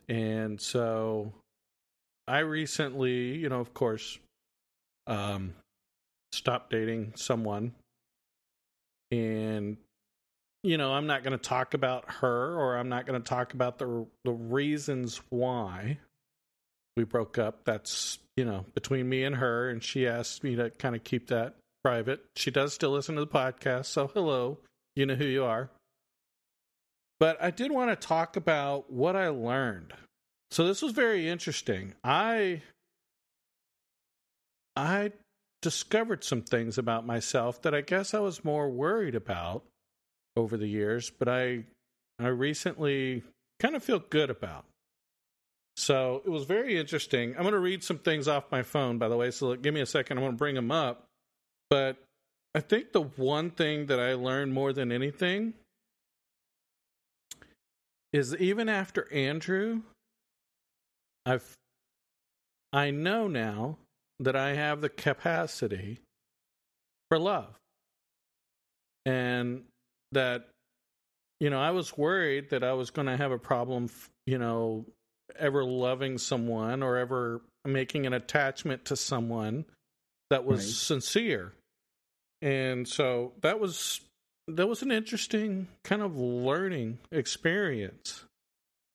and 0.09 0.61
so 0.61 1.33
I 2.29 2.41
recently, 2.41 3.35
you 3.39 3.49
know, 3.49 3.59
of 3.59 3.75
course, 3.75 4.21
um, 5.09 5.55
stopped 6.33 6.71
dating 6.71 7.13
someone, 7.17 7.73
and 9.11 9.77
you 10.63 10.77
know, 10.77 10.93
I'm 10.93 11.07
not 11.07 11.23
going 11.23 11.37
to 11.37 11.43
talk 11.43 11.75
about 11.75 12.05
her, 12.21 12.55
or 12.55 12.77
I'm 12.77 12.89
not 12.89 13.07
going 13.07 13.21
to 13.21 13.29
talk 13.29 13.55
about 13.55 13.79
the 13.79 14.07
the 14.25 14.33
reasons 14.33 15.21
why 15.31 15.99
we 16.97 17.05
broke 17.05 17.39
up. 17.39 17.65
That's, 17.65 18.19
you 18.37 18.45
know, 18.45 18.67
between 18.75 19.09
me 19.09 19.25
and 19.25 19.37
her. 19.37 19.71
And 19.71 19.83
she 19.83 20.07
asked 20.07 20.45
me 20.45 20.57
to 20.57 20.71
kind 20.71 20.95
of 20.95 21.05
keep 21.05 21.29
that 21.29 21.55
private. 21.83 22.25
She 22.37 22.51
does 22.51 22.75
still 22.75 22.91
listen 22.91 23.15
to 23.15 23.23
the 23.23 23.27
podcast. 23.27 23.87
So, 23.87 24.09
hello, 24.09 24.59
you 24.97 25.07
know 25.07 25.15
who 25.15 25.25
you 25.25 25.45
are. 25.45 25.71
But 27.19 27.43
I 27.43 27.51
did 27.51 27.71
want 27.71 27.91
to 27.91 27.97
talk 27.97 28.37
about 28.37 28.93
what 28.93 29.17
I 29.17 29.29
learned. 29.29 29.93
So, 30.51 30.67
this 30.67 30.83
was 30.83 30.93
very 30.93 31.29
interesting. 31.29 31.95
I. 32.05 32.63
I 34.77 35.13
discovered 35.63 36.25
some 36.25 36.43
things 36.43 36.79
about 36.79 37.07
myself 37.07 37.63
that 37.63 37.75
I 37.75 37.81
guess 37.81 38.15
I 38.15 38.21
was 38.21 38.45
more 38.45 38.69
worried 38.71 39.15
about 39.15 39.63
over 40.37 40.57
the 40.57 40.67
years, 40.67 41.11
but 41.11 41.29
I 41.29 41.65
I 42.19 42.29
recently 42.29 43.23
kind 43.59 43.75
of 43.75 43.83
feel 43.83 43.99
good 43.99 44.31
about. 44.31 44.65
So 45.77 46.23
it 46.27 46.31
was 46.31 46.45
very 46.45 46.79
interesting. 46.79 47.35
I'm 47.37 47.43
going 47.43 47.53
to 47.53 47.59
read 47.59 47.83
some 47.83 47.99
things 47.99 48.29
off 48.29 48.51
my 48.51 48.63
phone, 48.63 48.99
by 48.99 49.09
the 49.09 49.17
way. 49.17 49.31
So 49.31 49.55
give 49.57 49.73
me 49.73 49.81
a 49.81 49.87
second. 49.87 50.19
I'm 50.19 50.25
going 50.25 50.35
to 50.35 50.39
bring 50.39 50.55
them 50.55 50.71
up. 50.71 51.07
But 51.71 51.97
I 52.55 52.61
think 52.61 52.93
the 52.93 53.01
one 53.01 53.51
thing 53.51 53.87
that 53.87 53.99
I 53.99 54.15
learned 54.15 54.53
more 54.53 54.73
than 54.73 54.93
anything 54.93 55.55
is 58.13 58.37
even 58.37 58.69
after 58.69 59.11
Andrew, 59.13 59.83
I've 61.25 61.57
I 62.73 62.91
know 62.91 63.27
now 63.27 63.79
that 64.21 64.37
I 64.37 64.55
have 64.55 64.81
the 64.81 64.89
capacity 64.89 65.99
for 67.09 67.19
love. 67.19 67.55
And 69.05 69.65
that 70.13 70.49
you 71.41 71.49
know, 71.49 71.59
I 71.59 71.71
was 71.71 71.97
worried 71.97 72.51
that 72.51 72.63
I 72.63 72.75
was 72.75 72.91
going 72.91 73.07
to 73.07 73.17
have 73.17 73.33
a 73.33 73.39
problem, 73.39 73.89
you 74.27 74.39
know, 74.39 74.85
ever 75.39 75.65
loving 75.65 76.19
someone 76.19 76.83
or 76.83 76.99
ever 76.99 77.41
making 77.65 78.07
an 78.07 78.13
attachment 78.13 78.87
to 78.87 78.97
someone 78.97 79.65
that 80.29 80.45
was 80.45 80.61
right. 80.61 80.75
sincere. 80.75 81.53
And 82.43 82.87
so 82.87 83.33
that 83.41 83.59
was 83.59 84.01
that 84.49 84.67
was 84.67 84.83
an 84.83 84.91
interesting 84.91 85.69
kind 85.85 86.03
of 86.03 86.17
learning 86.17 86.99
experience. 87.13 88.25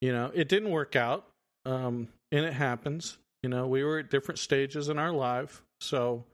You 0.02 0.12
know, 0.12 0.32
it 0.34 0.48
didn't 0.48 0.72
work 0.72 0.96
out. 0.96 1.26
Um 1.66 2.10
and 2.32 2.46
it 2.46 2.54
happens. 2.54 3.18
You 3.46 3.50
know, 3.50 3.68
we 3.68 3.84
were 3.84 4.00
at 4.00 4.10
different 4.10 4.40
stages 4.40 4.90
in 4.90 4.98
our 4.98 5.12
life. 5.12 5.62
So, 5.80 6.26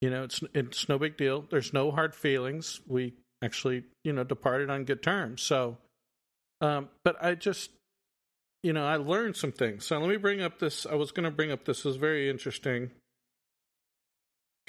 you 0.00 0.10
know, 0.10 0.24
it's 0.24 0.40
it's 0.52 0.88
no 0.88 0.98
big 0.98 1.16
deal. 1.16 1.44
There's 1.48 1.72
no 1.72 1.92
hard 1.92 2.16
feelings. 2.16 2.80
We 2.84 3.14
actually, 3.44 3.84
you 4.02 4.12
know, 4.12 4.24
departed 4.24 4.68
on 4.68 4.82
good 4.82 5.04
terms. 5.04 5.40
So 5.40 5.78
um 6.60 6.88
but 7.04 7.14
I 7.24 7.36
just 7.36 7.70
you 8.64 8.72
know, 8.72 8.84
I 8.84 8.96
learned 8.96 9.36
some 9.36 9.52
things. 9.52 9.86
So 9.86 9.96
let 10.00 10.08
me 10.08 10.16
bring 10.16 10.42
up 10.42 10.58
this. 10.58 10.84
I 10.84 10.96
was 10.96 11.12
going 11.12 11.26
to 11.26 11.30
bring 11.30 11.52
up 11.52 11.64
this. 11.64 11.84
was 11.84 11.94
very 11.94 12.28
interesting. 12.28 12.90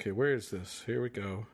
Okay, 0.00 0.12
where 0.12 0.32
is 0.32 0.50
this? 0.50 0.84
Here 0.86 1.02
we 1.02 1.10
go. 1.10 1.48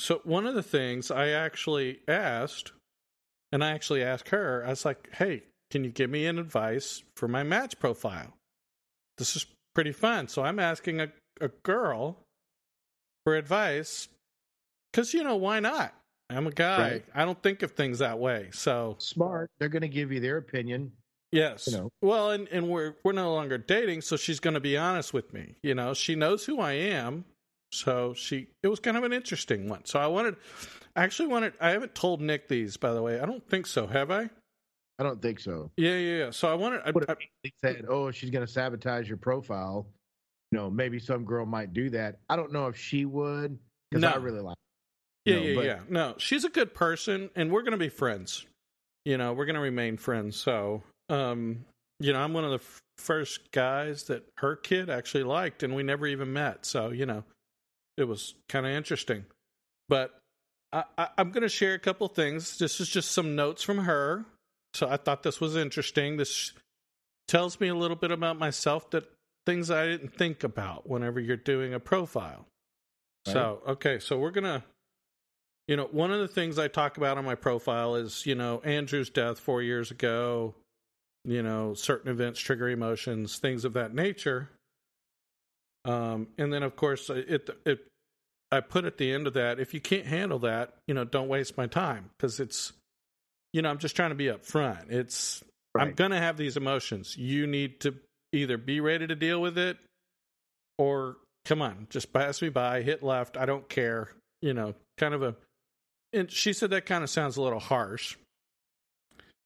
So 0.00 0.20
one 0.24 0.48
of 0.48 0.56
the 0.56 0.64
things 0.64 1.12
I 1.12 1.28
actually 1.28 2.00
asked, 2.08 2.72
and 3.52 3.62
I 3.62 3.70
actually 3.70 4.02
asked 4.02 4.30
her, 4.30 4.64
I 4.66 4.70
was 4.70 4.84
like, 4.84 5.10
"Hey, 5.12 5.44
can 5.70 5.84
you 5.84 5.90
give 5.90 6.10
me 6.10 6.26
an 6.26 6.38
advice 6.38 7.02
for 7.16 7.28
my 7.28 7.42
match 7.42 7.78
profile? 7.78 8.34
This 9.18 9.36
is 9.36 9.46
pretty 9.74 9.92
fun." 9.92 10.28
So 10.28 10.42
I'm 10.42 10.58
asking 10.58 11.00
a 11.00 11.12
a 11.40 11.48
girl 11.48 12.18
for 13.24 13.36
advice 13.36 14.08
because 14.92 15.14
you 15.14 15.24
know 15.24 15.36
why 15.36 15.60
not? 15.60 15.94
I'm 16.28 16.46
a 16.46 16.52
guy. 16.52 16.90
Right. 16.90 17.04
I 17.14 17.24
don't 17.24 17.42
think 17.42 17.62
of 17.62 17.72
things 17.72 17.98
that 17.98 18.18
way. 18.18 18.50
So 18.52 18.96
smart. 18.98 19.50
They're 19.58 19.68
going 19.68 19.82
to 19.82 19.88
give 19.88 20.12
you 20.12 20.20
their 20.20 20.36
opinion. 20.36 20.92
Yes. 21.32 21.66
You 21.66 21.78
know. 21.78 21.90
Well, 22.02 22.30
and 22.30 22.48
and 22.48 22.68
we're 22.68 22.94
we're 23.04 23.12
no 23.12 23.34
longer 23.34 23.58
dating, 23.58 24.02
so 24.02 24.16
she's 24.16 24.40
going 24.40 24.54
to 24.54 24.60
be 24.60 24.76
honest 24.76 25.12
with 25.12 25.32
me. 25.32 25.56
You 25.62 25.74
know, 25.74 25.94
she 25.94 26.14
knows 26.14 26.44
who 26.44 26.60
I 26.60 26.72
am. 26.72 27.24
So 27.72 28.14
she 28.14 28.48
it 28.62 28.68
was 28.68 28.80
kind 28.80 28.96
of 28.96 29.04
an 29.04 29.12
interesting 29.12 29.68
one. 29.68 29.84
So 29.84 29.98
I 29.98 30.06
wanted 30.06 30.36
I 30.96 31.04
actually 31.04 31.28
wanted 31.28 31.54
I 31.60 31.70
haven't 31.70 31.94
told 31.94 32.20
Nick 32.20 32.48
these 32.48 32.76
by 32.76 32.92
the 32.92 33.02
way. 33.02 33.20
I 33.20 33.26
don't 33.26 33.48
think 33.48 33.66
so, 33.66 33.86
have 33.86 34.10
I? 34.10 34.30
I 35.00 35.02
don't 35.02 35.20
think 35.22 35.40
so. 35.40 35.70
Yeah, 35.78 35.96
yeah, 35.96 36.16
yeah. 36.24 36.30
So 36.30 36.48
I 36.50 36.54
wanted 36.54 36.82
I, 36.84 36.90
I, 36.90 37.14
I 37.46 37.50
said, 37.64 37.86
"Oh, 37.88 38.10
she's 38.10 38.28
going 38.30 38.46
to 38.46 38.52
sabotage 38.52 39.08
your 39.08 39.16
profile." 39.16 39.86
You 40.52 40.58
know, 40.58 40.70
maybe 40.70 40.98
some 40.98 41.24
girl 41.24 41.46
might 41.46 41.72
do 41.72 41.88
that. 41.90 42.18
I 42.28 42.36
don't 42.36 42.52
know 42.52 42.66
if 42.66 42.76
she 42.76 43.06
would 43.06 43.58
because 43.90 44.02
no. 44.02 44.08
I 44.10 44.16
really 44.16 44.40
like 44.40 44.56
Yeah, 45.24 45.36
know, 45.36 45.42
yeah, 45.42 45.54
but- 45.54 45.64
yeah. 45.64 45.78
No, 45.88 46.14
she's 46.18 46.44
a 46.44 46.50
good 46.50 46.74
person, 46.74 47.30
and 47.34 47.50
we're 47.50 47.62
going 47.62 47.72
to 47.72 47.78
be 47.78 47.88
friends. 47.88 48.44
You 49.06 49.16
know, 49.16 49.32
we're 49.32 49.46
going 49.46 49.54
to 49.54 49.60
remain 49.62 49.96
friends. 49.96 50.36
So, 50.36 50.82
um, 51.08 51.64
you 51.98 52.12
know, 52.12 52.20
I'm 52.20 52.34
one 52.34 52.44
of 52.44 52.50
the 52.50 52.56
f- 52.56 52.80
first 52.98 53.50
guys 53.52 54.02
that 54.04 54.28
her 54.38 54.56
kid 54.56 54.90
actually 54.90 55.24
liked, 55.24 55.62
and 55.62 55.74
we 55.74 55.82
never 55.82 56.06
even 56.06 56.32
met. 56.34 56.66
So, 56.66 56.90
you 56.90 57.06
know, 57.06 57.24
it 57.96 58.04
was 58.04 58.34
kind 58.50 58.66
of 58.66 58.72
interesting. 58.72 59.24
But 59.88 60.18
I, 60.72 60.84
I, 60.98 61.08
I'm 61.16 61.30
going 61.30 61.42
to 61.42 61.48
share 61.48 61.72
a 61.72 61.78
couple 61.78 62.06
things. 62.08 62.58
This 62.58 62.80
is 62.80 62.88
just 62.90 63.12
some 63.12 63.34
notes 63.34 63.62
from 63.62 63.78
her. 63.78 64.26
So 64.74 64.88
I 64.88 64.96
thought 64.96 65.22
this 65.22 65.40
was 65.40 65.56
interesting. 65.56 66.16
This 66.16 66.52
tells 67.28 67.60
me 67.60 67.68
a 67.68 67.74
little 67.74 67.96
bit 67.96 68.10
about 68.10 68.38
myself 68.38 68.90
that 68.90 69.10
things 69.46 69.70
I 69.70 69.86
didn't 69.86 70.14
think 70.14 70.44
about 70.44 70.88
whenever 70.88 71.20
you're 71.20 71.36
doing 71.36 71.74
a 71.74 71.80
profile. 71.80 72.46
So, 73.26 73.62
okay, 73.68 73.98
so 73.98 74.18
we're 74.18 74.30
going 74.30 74.44
to 74.44 74.62
you 75.70 75.76
know, 75.76 75.88
one 75.92 76.10
of 76.10 76.18
the 76.18 76.26
things 76.26 76.58
I 76.58 76.66
talk 76.66 76.96
about 76.96 77.16
on 77.16 77.24
my 77.24 77.36
profile 77.36 77.94
is, 77.94 78.26
you 78.26 78.34
know, 78.34 78.60
Andrew's 78.64 79.08
death 79.08 79.38
four 79.38 79.62
years 79.62 79.92
ago, 79.92 80.56
you 81.24 81.44
know, 81.44 81.74
certain 81.74 82.10
events 82.10 82.40
trigger 82.40 82.68
emotions, 82.68 83.38
things 83.38 83.64
of 83.64 83.74
that 83.74 83.94
nature. 83.94 84.50
Um, 85.84 86.26
and 86.38 86.52
then 86.52 86.64
of 86.64 86.74
course 86.74 87.08
it 87.08 87.48
it 87.64 87.86
I 88.50 88.60
put 88.60 88.84
at 88.84 88.98
the 88.98 89.12
end 89.12 89.28
of 89.28 89.34
that, 89.34 89.60
if 89.60 89.72
you 89.72 89.80
can't 89.80 90.06
handle 90.06 90.40
that, 90.40 90.74
you 90.88 90.94
know, 90.94 91.04
don't 91.04 91.28
waste 91.28 91.56
my 91.56 91.68
time 91.68 92.10
because 92.16 92.40
it's, 92.40 92.72
you 93.52 93.62
know, 93.62 93.70
I'm 93.70 93.78
just 93.78 93.96
trying 93.96 94.10
to 94.10 94.16
be 94.16 94.26
upfront. 94.26 94.90
It's 94.90 95.42
I'm 95.78 95.92
gonna 95.92 96.18
have 96.18 96.36
these 96.36 96.56
emotions. 96.56 97.16
You 97.16 97.46
need 97.46 97.80
to 97.80 97.94
either 98.32 98.56
be 98.56 98.80
ready 98.80 99.06
to 99.06 99.14
deal 99.14 99.40
with 99.40 99.58
it, 99.58 99.76
or 100.78 101.16
come 101.44 101.62
on, 101.62 101.86
just 101.90 102.12
pass 102.12 102.40
me 102.42 102.48
by, 102.48 102.82
hit 102.82 103.02
left. 103.02 103.36
I 103.36 103.46
don't 103.46 103.68
care. 103.68 104.10
You 104.42 104.54
know, 104.54 104.74
kind 104.98 105.14
of 105.14 105.22
a. 105.22 105.36
And 106.12 106.30
she 106.30 106.52
said 106.52 106.70
that 106.70 106.86
kind 106.86 107.04
of 107.04 107.10
sounds 107.10 107.36
a 107.36 107.42
little 107.42 107.60
harsh. 107.60 108.16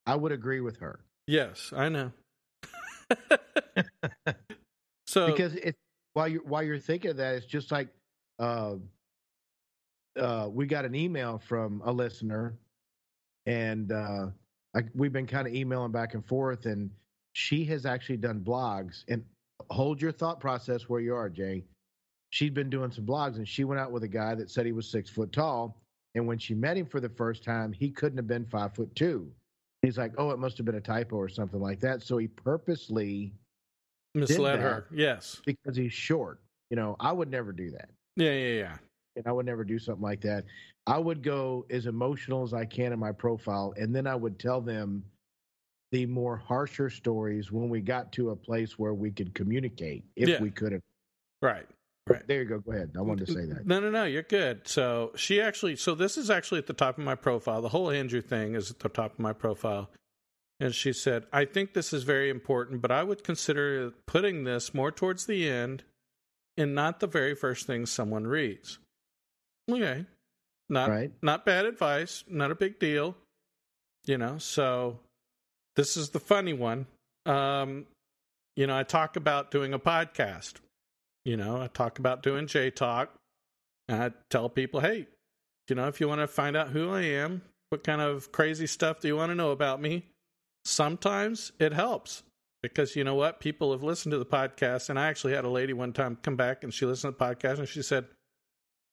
I 0.06 0.16
would 0.16 0.32
agree 0.32 0.60
with 0.60 0.78
her 0.78 1.00
Yes, 1.26 1.72
I 1.74 1.88
know. 1.88 2.12
so 5.06 5.26
because 5.26 5.54
it 5.54 5.74
while 6.12 6.28
you 6.28 6.42
while 6.44 6.62
you're 6.62 6.78
thinking 6.78 7.10
of 7.10 7.16
that, 7.16 7.36
it's 7.36 7.46
just 7.46 7.72
like 7.72 7.88
uh, 8.38 8.74
uh, 10.18 10.48
we 10.50 10.66
got 10.66 10.84
an 10.84 10.94
email 10.94 11.38
from 11.38 11.80
a 11.84 11.92
listener, 11.92 12.54
and 13.46 13.92
uh, 13.92 14.26
I, 14.74 14.83
we've 14.94 15.12
been 15.12 15.26
kind 15.26 15.46
of 15.46 15.54
emailing 15.54 15.92
back 15.92 16.14
and 16.14 16.24
forth, 16.24 16.66
and 16.66 16.90
she 17.33 17.64
has 17.66 17.87
actually 17.87 18.16
done 18.16 18.40
blogs. 18.40 19.04
And 19.09 19.24
hold 19.70 20.00
your 20.00 20.12
thought 20.12 20.40
process 20.40 20.88
where 20.88 21.00
you 21.00 21.14
are, 21.14 21.28
Jay. 21.28 21.64
She'd 22.30 22.54
been 22.54 22.70
doing 22.70 22.90
some 22.90 23.07
blogs, 23.07 23.37
and 23.37 23.46
she 23.46 23.64
went 23.64 23.80
out 23.80 23.92
with 23.92 24.02
a 24.02 24.09
guy 24.09 24.35
that 24.35 24.50
said 24.50 24.66
he 24.66 24.72
was 24.72 24.88
six 24.90 25.09
foot 25.09 25.33
tall. 25.33 25.80
And 26.16 26.26
when 26.26 26.38
she 26.38 26.54
met 26.54 26.76
him 26.76 26.87
for 26.87 27.00
the 27.00 27.09
first 27.09 27.44
time, 27.44 27.72
he 27.72 27.90
couldn't 27.90 28.18
have 28.18 28.26
been 28.26 28.46
five 28.46 28.74
foot 28.74 28.94
two. 28.94 29.30
He's 29.83 29.98
like, 29.98 30.12
"Oh, 30.18 30.30
it 30.30 30.38
must 30.38 30.57
have 30.57 30.66
been 30.66 30.76
a 30.76 30.80
typo 30.80 31.16
or 31.16 31.28
something 31.28 31.61
like 31.61 31.80
that." 31.80 32.02
So 32.02 32.18
he 32.18 32.28
purposely 32.28 33.33
misled 34.14 34.61
her. 34.61 34.87
Yes. 34.92 35.40
because 35.44 35.76
he's 35.76 35.92
short. 35.92 36.40
You 36.70 36.76
know, 36.76 36.96
I 36.98 37.12
would 37.12 37.30
never 37.30 37.52
do 37.52 37.70
that. 37.72 37.90
Yeah, 38.16 38.33
yeah, 38.33 38.59
yeah. 38.59 38.76
And 39.16 39.27
I 39.27 39.33
would 39.33 39.46
never 39.46 39.64
do 39.64 39.79
something 39.79 40.03
like 40.03 40.20
that. 40.22 40.44
I 40.87 40.98
would 40.98 41.22
go 41.22 41.66
as 41.70 41.87
emotional 41.87 42.42
as 42.42 42.53
I 42.53 42.64
can 42.64 42.92
in 42.92 42.98
my 42.98 43.12
profile, 43.12 43.74
and 43.77 43.94
then 43.94 44.07
I 44.07 44.14
would 44.16 44.38
tell 44.38 44.61
them 44.61 45.05
the 45.92 46.07
more 46.07 46.37
harsher 46.37 46.90
stories 46.90 47.53
when 47.53 47.68
we 47.68 47.81
got 47.81 48.12
to 48.12 48.31
a 48.31 48.37
place 48.37 48.79
where 48.79 48.94
we 48.94 49.12
could 49.12 49.33
communicate, 49.35 50.05
if 50.16 50.29
Yeah. 50.29 50.42
we 50.42 50.50
could 50.50 50.72
have. 50.72 50.83
Right. 51.40 51.66
There 52.27 52.42
you 52.42 52.48
go. 52.48 52.59
Go 52.59 52.72
ahead. 52.72 52.90
I 52.98 53.00
wanted 53.00 53.27
to 53.27 53.33
say 53.33 53.46
that. 53.46 53.66
No, 53.66 53.81
no, 53.81 53.90
no. 53.90 54.05
You're 54.05 54.22
good. 54.22 54.66
So 54.68 55.12
she 55.14 55.40
actually. 55.40 55.77
So 55.77 55.94
this 55.94 56.18
is 56.18 56.29
actually 56.29 56.59
at 56.59 56.66
the 56.66 56.74
top 56.74 56.98
of 56.98 57.05
my 57.05 57.14
profile. 57.14 57.62
The 57.62 57.70
whole 57.70 57.90
Andrew 57.90 58.20
thing 58.20 58.55
is 58.55 58.70
at 58.70 58.81
the 58.81 58.90
top 58.90 59.14
of 59.14 59.18
my 59.20 59.33
profile. 59.33 59.90
And 60.61 60.74
she 60.74 60.92
said, 60.92 61.27
"I 61.33 61.46
think 61.46 61.72
this 61.72 61.92
is 61.94 62.03
very 62.03 62.29
important, 62.29 62.83
but 62.83 62.90
I 62.90 63.05
would 63.05 63.24
consider 63.24 63.92
putting 64.07 64.44
this 64.44 64.74
more 64.74 64.90
towards 64.92 65.24
the 65.27 65.48
end, 65.48 65.85
and 66.59 66.74
not 66.74 67.00
the 67.00 67.07
very 67.07 67.35
first 67.35 67.66
thing 67.66 67.87
someone 67.87 68.27
reads." 68.27 68.79
Okay, 69.70 70.07
not 70.68 70.90
Right. 70.90 71.12
not 71.22 71.44
bad 71.44 71.64
advice. 71.64 72.24
Not 72.29 72.50
a 72.50 72.55
big 72.55 72.79
deal. 72.79 73.16
You 74.07 74.18
know. 74.18 74.38
So 74.38 75.00
this 75.77 75.96
is 75.96 76.11
the 76.11 76.20
funny 76.20 76.53
one. 76.53 76.87
Um, 77.27 77.87
you 78.57 78.66
know, 78.66 78.77
I 78.77 78.83
talk 78.83 79.16
about 79.16 79.50
doing 79.50 79.72
a 79.72 79.79
podcast. 79.79 80.55
You 81.24 81.37
know, 81.37 81.61
I 81.61 81.68
talk 81.68 81.98
about 81.98 82.22
doing 82.22 82.46
J 82.46 82.70
Talk. 82.70 83.14
And 83.88 84.03
I 84.03 84.12
tell 84.31 84.48
people, 84.48 84.81
hey, 84.81 85.07
you 85.68 85.77
know, 85.77 85.88
if 85.88 86.00
you 86.00 86.09
want 86.09 86.20
to 86.20 86.27
find 86.27 86.57
out 86.57 86.68
who 86.68 86.90
I 86.90 87.03
am, 87.03 87.42
what 87.70 87.85
kind 87.85 88.00
of 88.00 88.33
crazy 88.33 88.66
stuff 88.66 89.00
do 89.00 89.09
you 89.09 89.16
want 89.16 89.31
to 89.31 89.35
know 89.35 89.50
about 89.50 89.81
me? 89.81 90.05
Sometimes 90.64 91.53
it 91.59 91.72
helps 91.72 92.22
because 92.62 92.96
you 92.96 93.05
know 93.05 93.14
what? 93.14 93.40
People 93.40 93.72
have 93.72 93.83
listened 93.83 94.12
to 94.12 94.18
the 94.18 94.24
podcast. 94.27 94.88
And 94.88 94.98
I 94.98 95.09
actually 95.09 95.35
had 95.35 95.44
a 95.44 95.50
lady 95.50 95.72
one 95.72 95.92
time 95.92 96.16
come 96.22 96.37
back 96.37 96.64
and 96.64 96.72
she 96.72 96.87
listened 96.87 97.14
to 97.14 97.18
the 97.18 97.24
podcast 97.24 97.59
and 97.59 97.68
she 97.68 97.83
said, 97.83 98.07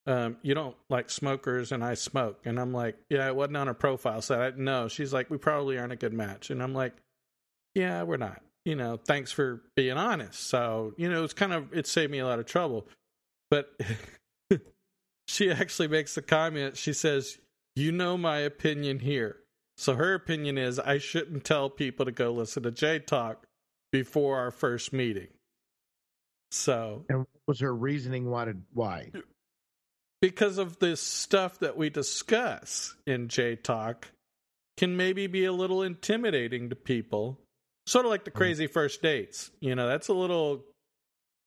um, 0.08 0.38
you 0.42 0.54
don't 0.54 0.76
like 0.90 1.10
smokers 1.10 1.72
and 1.72 1.84
I 1.84 1.94
smoke. 1.94 2.42
And 2.46 2.60
I'm 2.60 2.74
like, 2.74 2.98
yeah, 3.10 3.28
it 3.28 3.36
wasn't 3.36 3.58
on 3.58 3.68
her 3.68 3.74
profile. 3.74 4.22
So 4.22 4.42
I 4.42 4.52
know. 4.52 4.88
She's 4.88 5.14
like, 5.14 5.30
we 5.30 5.38
probably 5.38 5.78
aren't 5.78 5.94
a 5.94 5.98
good 5.98 6.14
match. 6.14 6.50
And 6.50 6.62
I'm 6.62 6.74
like, 6.74 6.94
yeah, 7.76 8.04
we're 8.04 8.18
not. 8.18 8.42
You 8.66 8.76
know, 8.76 8.98
thanks 8.98 9.32
for 9.32 9.62
being 9.76 9.98
honest. 9.98 10.48
So, 10.48 10.94
you 10.98 11.10
know, 11.10 11.24
it's 11.24 11.34
kind 11.34 11.54
of, 11.54 11.74
it 11.74 11.88
saved 11.88 12.12
me 12.12 12.20
a 12.20 12.26
lot 12.26 12.40
of 12.40 12.46
trouble. 12.46 12.88
But 13.50 13.72
she 15.28 15.52
actually 15.52 15.88
makes 15.88 16.16
the 16.16 16.22
comment. 16.22 16.78
She 16.78 16.94
says, 16.94 17.38
you 17.76 17.92
know 17.92 18.18
my 18.18 18.40
opinion 18.40 19.00
here. 19.00 19.38
So 19.78 19.96
her 19.96 20.14
opinion 20.14 20.58
is 20.58 20.78
I 20.80 20.98
shouldn't 20.98 21.44
tell 21.44 21.70
people 21.70 22.06
to 22.06 22.12
go 22.12 22.32
listen 22.32 22.64
to 22.64 22.72
J 22.72 23.00
Talk 23.00 23.48
before 23.92 24.38
our 24.38 24.52
first 24.52 24.94
meeting. 24.94 25.30
So, 26.52 27.06
And 27.10 27.20
what 27.20 27.28
was 27.48 27.60
her 27.62 27.74
reasoning? 27.74 28.30
Why 28.30 28.46
did 28.46 28.62
why? 28.74 29.12
Because 30.22 30.58
of 30.58 30.80
this 30.80 31.02
stuff 31.02 31.60
that 31.60 31.76
we 31.78 31.90
discuss 31.90 32.96
in 33.08 33.28
J 33.28 33.56
Talk, 33.56 34.08
can 34.78 34.96
maybe 34.96 35.28
be 35.28 35.46
a 35.46 35.52
little 35.54 35.82
intimidating 35.84 36.70
to 36.70 36.76
people. 36.76 37.40
Sort 37.88 38.06
of 38.06 38.12
like 38.12 38.24
the 38.26 38.32
crazy 38.32 38.68
first 38.68 39.02
dates. 39.02 39.52
You 39.60 39.76
know, 39.76 39.88
that's 39.88 40.08
a 40.08 40.14
little, 40.14 40.64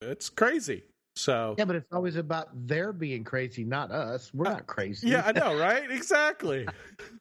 it's 0.03 0.29
crazy. 0.29 0.83
So, 1.17 1.55
Yeah, 1.57 1.65
but 1.65 1.77
it's 1.77 1.93
always 1.93 2.17
about 2.17 2.49
their 2.67 2.93
being 2.93 3.23
crazy, 3.23 3.63
not 3.65 3.93
us. 3.93 4.33
We're 4.35 4.51
not 4.51 4.67
crazy. 4.67 5.09
yeah, 5.11 5.23
I 5.25 5.31
know, 5.31 5.57
right? 5.61 5.89
Exactly. 5.89 6.67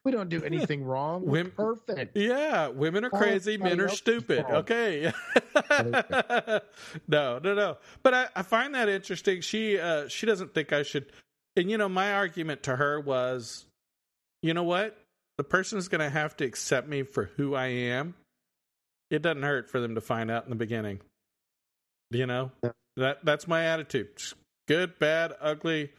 we 0.04 0.10
don't 0.10 0.28
do 0.28 0.42
anything 0.42 0.82
wrong. 0.82 1.22
We're 1.22 1.30
Women- 1.44 1.52
perfect. 1.52 2.16
Yeah, 2.16 2.68
women 2.68 3.04
are 3.04 3.10
Oh, 3.12 3.16
crazy, 3.16 3.56
men 3.56 3.80
are 3.80 3.86
everybody 3.86 3.90
else 3.90 3.92
is 3.92 3.98
stupid. 3.98 4.44
Okay. 4.50 5.12
no, 7.08 7.38
no, 7.38 7.54
no. 7.54 7.76
But 8.02 8.14
I, 8.14 8.28
I 8.34 8.42
find 8.42 8.74
that 8.74 8.88
interesting. 8.88 9.40
She 9.40 9.78
uh 9.78 10.08
she 10.08 10.26
doesn't 10.26 10.54
think 10.54 10.72
I 10.72 10.82
should 10.82 11.06
and 11.56 11.70
you 11.70 11.78
know, 11.78 11.88
my 11.88 12.14
argument 12.14 12.64
to 12.64 12.76
her 12.76 13.00
was, 13.00 13.64
you 14.42 14.54
know 14.54 14.64
what? 14.64 14.96
The 15.38 15.44
person's 15.44 15.88
gonna 15.88 16.10
have 16.10 16.36
to 16.38 16.44
accept 16.44 16.88
me 16.88 17.02
for 17.02 17.30
who 17.36 17.54
I 17.54 17.66
am. 17.66 18.14
It 19.10 19.22
doesn't 19.22 19.42
hurt 19.42 19.70
for 19.70 19.80
them 19.80 19.94
to 19.94 20.00
find 20.00 20.30
out 20.30 20.44
in 20.44 20.50
the 20.50 20.56
beginning. 20.56 21.00
You 22.10 22.26
know? 22.26 22.52
Yeah. 22.62 22.70
That 22.96 23.24
that's 23.24 23.48
my 23.48 23.64
attitude. 23.64 24.08
Good, 24.68 24.98
bad, 24.98 25.32
ugly. 25.40 25.92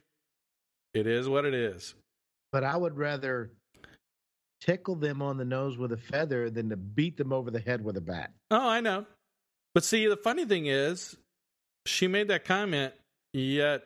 It 0.93 1.07
is 1.07 1.27
what 1.27 1.45
it 1.45 1.53
is. 1.53 1.93
But 2.51 2.63
I 2.63 2.77
would 2.77 2.97
rather 2.97 3.51
tickle 4.61 4.95
them 4.95 5.21
on 5.21 5.37
the 5.37 5.45
nose 5.45 5.77
with 5.77 5.91
a 5.91 5.97
feather 5.97 6.49
than 6.49 6.69
to 6.69 6.77
beat 6.77 7.17
them 7.17 7.33
over 7.33 7.51
the 7.51 7.59
head 7.59 7.83
with 7.83 7.97
a 7.97 8.01
bat. 8.01 8.31
Oh, 8.49 8.67
I 8.67 8.79
know. 8.79 9.05
But 9.73 9.83
see, 9.83 10.07
the 10.07 10.15
funny 10.15 10.45
thing 10.45 10.67
is, 10.67 11.17
she 11.85 12.07
made 12.07 12.29
that 12.29 12.45
comment, 12.45 12.93
yet 13.33 13.83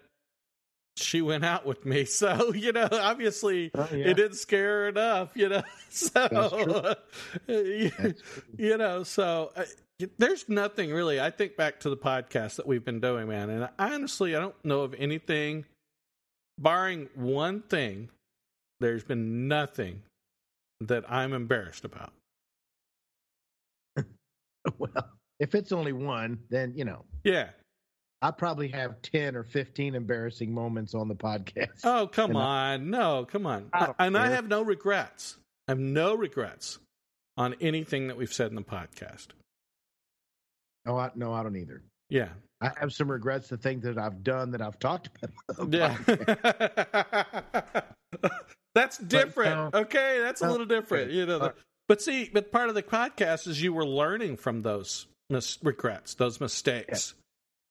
she 0.98 1.22
went 1.22 1.46
out 1.46 1.66
with 1.66 1.86
me. 1.86 2.06
So, 2.10 2.54
you 2.54 2.72
know, 2.74 2.88
obviously 2.92 3.72
Oh, 3.76 3.88
yeah. 3.92 4.08
it 4.10 4.14
didn't 4.16 4.36
scare 4.38 4.84
her 4.84 4.90
enough, 4.90 5.32
you 5.36 5.50
know. 5.50 5.64
So, 5.90 6.96
you, 7.48 7.92
you 8.58 8.78
know, 8.78 9.04
so 9.04 9.52
uh, 9.56 9.64
there's 10.18 10.48
nothing 10.48 10.92
really. 10.92 11.20
I 11.20 11.30
think 11.32 11.58
back 11.58 11.80
to 11.82 11.90
the 11.90 11.98
podcast 11.98 12.58
that 12.58 12.68
we've 12.68 12.86
been 12.86 13.00
doing, 13.00 13.28
man. 13.28 13.50
And 13.50 13.70
I 13.80 13.94
honestly, 13.94 14.36
I 14.36 14.40
don't 14.40 14.56
know 14.64 14.82
of 14.82 14.94
anything, 15.00 15.66
barring 16.60 17.10
one 17.16 17.62
thing, 17.62 18.10
there's 18.80 19.04
been 19.04 19.48
nothing 19.48 20.04
that 20.82 21.04
I'm 21.12 21.34
embarrassed 21.34 21.84
about. 21.86 22.14
well, 24.78 25.10
if 25.40 25.56
it's 25.56 25.72
only 25.72 25.92
one, 25.94 26.40
then 26.50 26.74
you 26.76 26.86
know 26.86 27.04
Yeah. 27.24 27.50
I 28.22 28.32
probably 28.32 28.68
have 28.70 29.02
ten 29.02 29.36
or 29.36 29.44
fifteen 29.44 29.96
embarrassing 29.96 30.54
moments 30.54 30.94
on 30.94 31.08
the 31.08 31.16
podcast. 31.16 31.80
Oh, 31.84 32.08
come 32.08 32.32
And 32.32 32.40
on. 32.40 32.90
No, 32.90 33.26
come 33.30 33.46
on. 33.46 33.70
I 33.72 33.86
don't 33.86 33.96
and 34.00 34.18
I 34.18 34.30
have 34.30 34.48
no 34.48 34.62
regrets. 34.62 35.38
I 35.68 35.72
have 35.72 35.80
no 35.80 36.16
regrets 36.16 36.80
on 37.38 37.56
anything 37.62 38.08
that 38.08 38.18
we've 38.18 38.34
said 38.34 38.50
in 38.50 38.56
the 38.56 38.62
podcast. 38.62 39.28
No, 40.86 40.98
I, 40.98 41.12
no, 41.16 41.32
I 41.34 41.44
don't 41.44 41.56
either. 41.56 41.82
Yeah. 42.10 42.30
I 42.62 42.72
have 42.78 42.92
some 42.92 43.10
regrets 43.10 43.48
to 43.50 43.58
things 43.58 43.84
that 43.84 43.98
I've 43.98 44.24
done 44.24 44.52
that 44.52 44.62
I've 44.62 44.80
talked 44.80 45.10
about. 45.48 45.74
Yeah. 45.74 45.96
that's 48.76 48.98
different. 48.98 49.74
no, 49.74 49.80
okay, 49.82 50.20
that's 50.22 50.42
a 50.42 50.50
little 50.50 50.66
different. 50.66 51.06
okay. 51.10 51.16
You 51.16 51.26
know, 51.26 51.40
the, 51.40 51.54
but 51.88 52.02
see, 52.02 52.30
but 52.34 52.52
part 52.52 52.68
of 52.68 52.76
the 52.76 52.84
podcast 52.84 53.48
is 53.48 53.62
you 53.62 53.72
were 53.72 53.86
learning 53.86 54.36
from 54.38 54.62
those 54.62 55.08
mis- 55.30 55.58
regrets, 55.64 56.16
those 56.16 56.42
mistakes. 56.42 57.14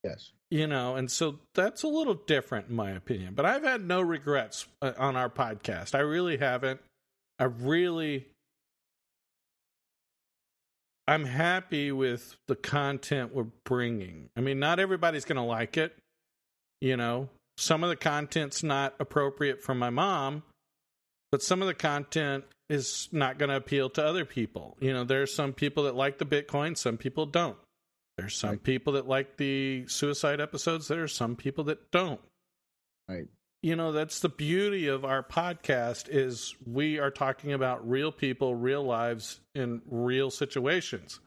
Yes. 0.05 0.33
You 0.51 0.67
know, 0.67 0.97
and 0.97 1.11
so 1.11 1.39
that's 1.55 1.83
a 1.83 1.89
little 1.89 2.15
different 2.15 2.71
in 2.71 2.77
my 2.77 2.91
opinion. 2.91 3.35
But 3.35 3.47
I've 3.47 3.65
had 3.65 3.87
no 3.87 4.01
regrets 4.01 4.67
uh, 4.81 4.93
on 4.99 5.17
our 5.17 5.29
podcast. 5.29 5.95
I 5.95 6.01
really 6.01 6.39
haven't. 6.39 6.81
I 7.39 7.45
really 7.45 8.27
I'm 11.09 11.25
happy 11.25 11.91
with 11.91 12.37
the 12.49 12.55
content 12.55 13.35
we're 13.35 13.47
bringing. 13.65 14.29
I 14.37 14.43
mean, 14.43 14.59
not 14.59 14.79
everybody's 14.79 15.25
going 15.25 15.37
to 15.37 15.43
like 15.43 15.79
it. 15.79 15.97
You 16.83 16.99
know, 16.99 17.31
some 17.57 17.83
of 17.83 17.89
the 17.89 17.97
content's 17.97 18.63
not 18.63 18.95
appropriate 19.01 19.63
for 19.63 19.75
my 19.75 19.89
mom, 19.89 20.43
but 21.33 21.43
some 21.43 21.63
of 21.63 21.67
the 21.67 21.73
content 21.73 22.45
is 22.69 23.09
not 23.11 23.39
going 23.39 23.49
to 23.49 23.57
appeal 23.57 23.89
to 23.89 24.05
other 24.05 24.27
people. 24.27 24.77
You 24.81 24.93
know, 24.93 25.05
there's 25.05 25.35
some 25.35 25.55
people 25.55 25.85
that 25.85 25.95
like 25.95 26.19
the 26.19 26.27
Bitcoin, 26.27 26.77
some 26.77 26.99
people 26.99 27.25
don't. 27.25 27.57
There's 28.19 28.35
some 28.35 28.51
Right. 28.51 28.63
people 28.63 28.95
that 28.95 29.07
like 29.07 29.37
the 29.37 29.87
suicide 29.87 30.41
episodes, 30.41 30.89
there 30.89 31.03
are 31.05 31.09
some 31.09 31.37
people 31.37 31.65
that 31.65 31.91
don't. 31.93 32.21
Right. 33.09 33.29
You 33.63 33.77
know, 33.77 33.93
that's 33.93 34.21
the 34.21 34.29
beauty 34.29 34.89
of 34.89 35.05
our 35.05 35.23
podcast 35.23 36.09
is 36.11 36.55
we 36.67 36.99
are 36.99 37.11
talking 37.13 37.53
about 37.53 37.89
real 37.89 38.11
people, 38.13 38.55
real 38.57 38.83
lives 38.83 39.41
in 39.55 39.83
real 39.87 40.31
situations. 40.31 41.21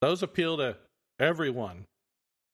Those 0.00 0.22
appeal 0.22 0.56
to 0.58 0.76
everyone. 1.20 1.84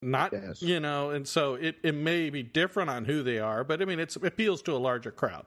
Not 0.03 0.32
Yes. 0.32 0.62
you 0.62 0.78
know, 0.78 1.11
and 1.11 1.26
so 1.26 1.55
it, 1.55 1.76
it 1.82 1.94
may 1.94 2.30
be 2.30 2.42
different 2.42 2.88
on 2.90 3.07
who 3.07 3.22
they 3.22 3.38
are, 3.38 3.64
but 3.64 3.80
I 3.82 3.86
mean 3.86 3.99
it's 3.99 4.16
it 4.16 4.24
appeals 4.24 4.61
to 4.62 4.72
a 4.72 4.78
larger 4.78 5.11
crowd. 5.11 5.46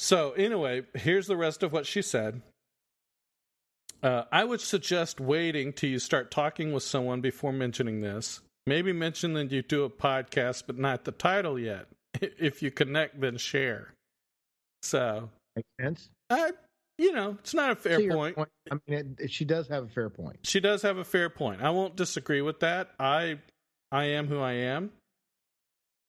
So 0.00 0.32
anyway, 0.32 0.82
here's 0.94 1.26
the 1.28 1.36
rest 1.36 1.62
of 1.62 1.72
what 1.72 1.86
she 1.86 2.02
said. 2.02 2.42
Uh, 4.02 4.24
I 4.30 4.44
would 4.44 4.60
suggest 4.60 5.20
waiting 5.20 5.72
till 5.72 5.90
you 5.90 5.98
start 5.98 6.30
talking 6.30 6.72
with 6.72 6.82
someone 6.84 7.20
before 7.20 7.52
mentioning 7.52 8.00
this. 8.00 8.40
Maybe 8.66 8.92
mention 8.92 9.32
that 9.34 9.50
you 9.50 9.62
do 9.62 9.84
a 9.84 9.90
podcast, 9.90 10.64
but 10.66 10.78
not 10.78 11.04
the 11.04 11.12
title 11.12 11.58
yet. 11.58 11.86
If 12.20 12.62
you 12.62 12.70
connect, 12.70 13.20
then 13.20 13.36
share. 13.36 13.92
So, 14.82 15.30
Makes 15.56 15.68
sense. 15.80 16.10
I, 16.30 16.50
you 16.98 17.12
know, 17.12 17.36
it's 17.40 17.54
not 17.54 17.70
a 17.72 17.76
fair 17.76 18.00
your 18.00 18.14
point. 18.14 18.38
I 18.70 18.74
mean, 18.86 18.98
it, 18.98 19.06
it- 19.24 19.32
she 19.32 19.44
does 19.44 19.68
have 19.68 19.84
a 19.84 19.88
fair 19.88 20.10
point. 20.10 20.38
She 20.44 20.60
does 20.60 20.82
have 20.82 20.98
a 20.98 21.04
fair 21.04 21.28
point. 21.30 21.62
I 21.62 21.70
won't 21.70 21.96
disagree 21.96 22.40
with 22.42 22.60
that. 22.60 22.90
I, 23.00 23.38
I 23.90 24.04
am 24.04 24.26
who 24.28 24.38
I 24.40 24.52
am. 24.52 24.90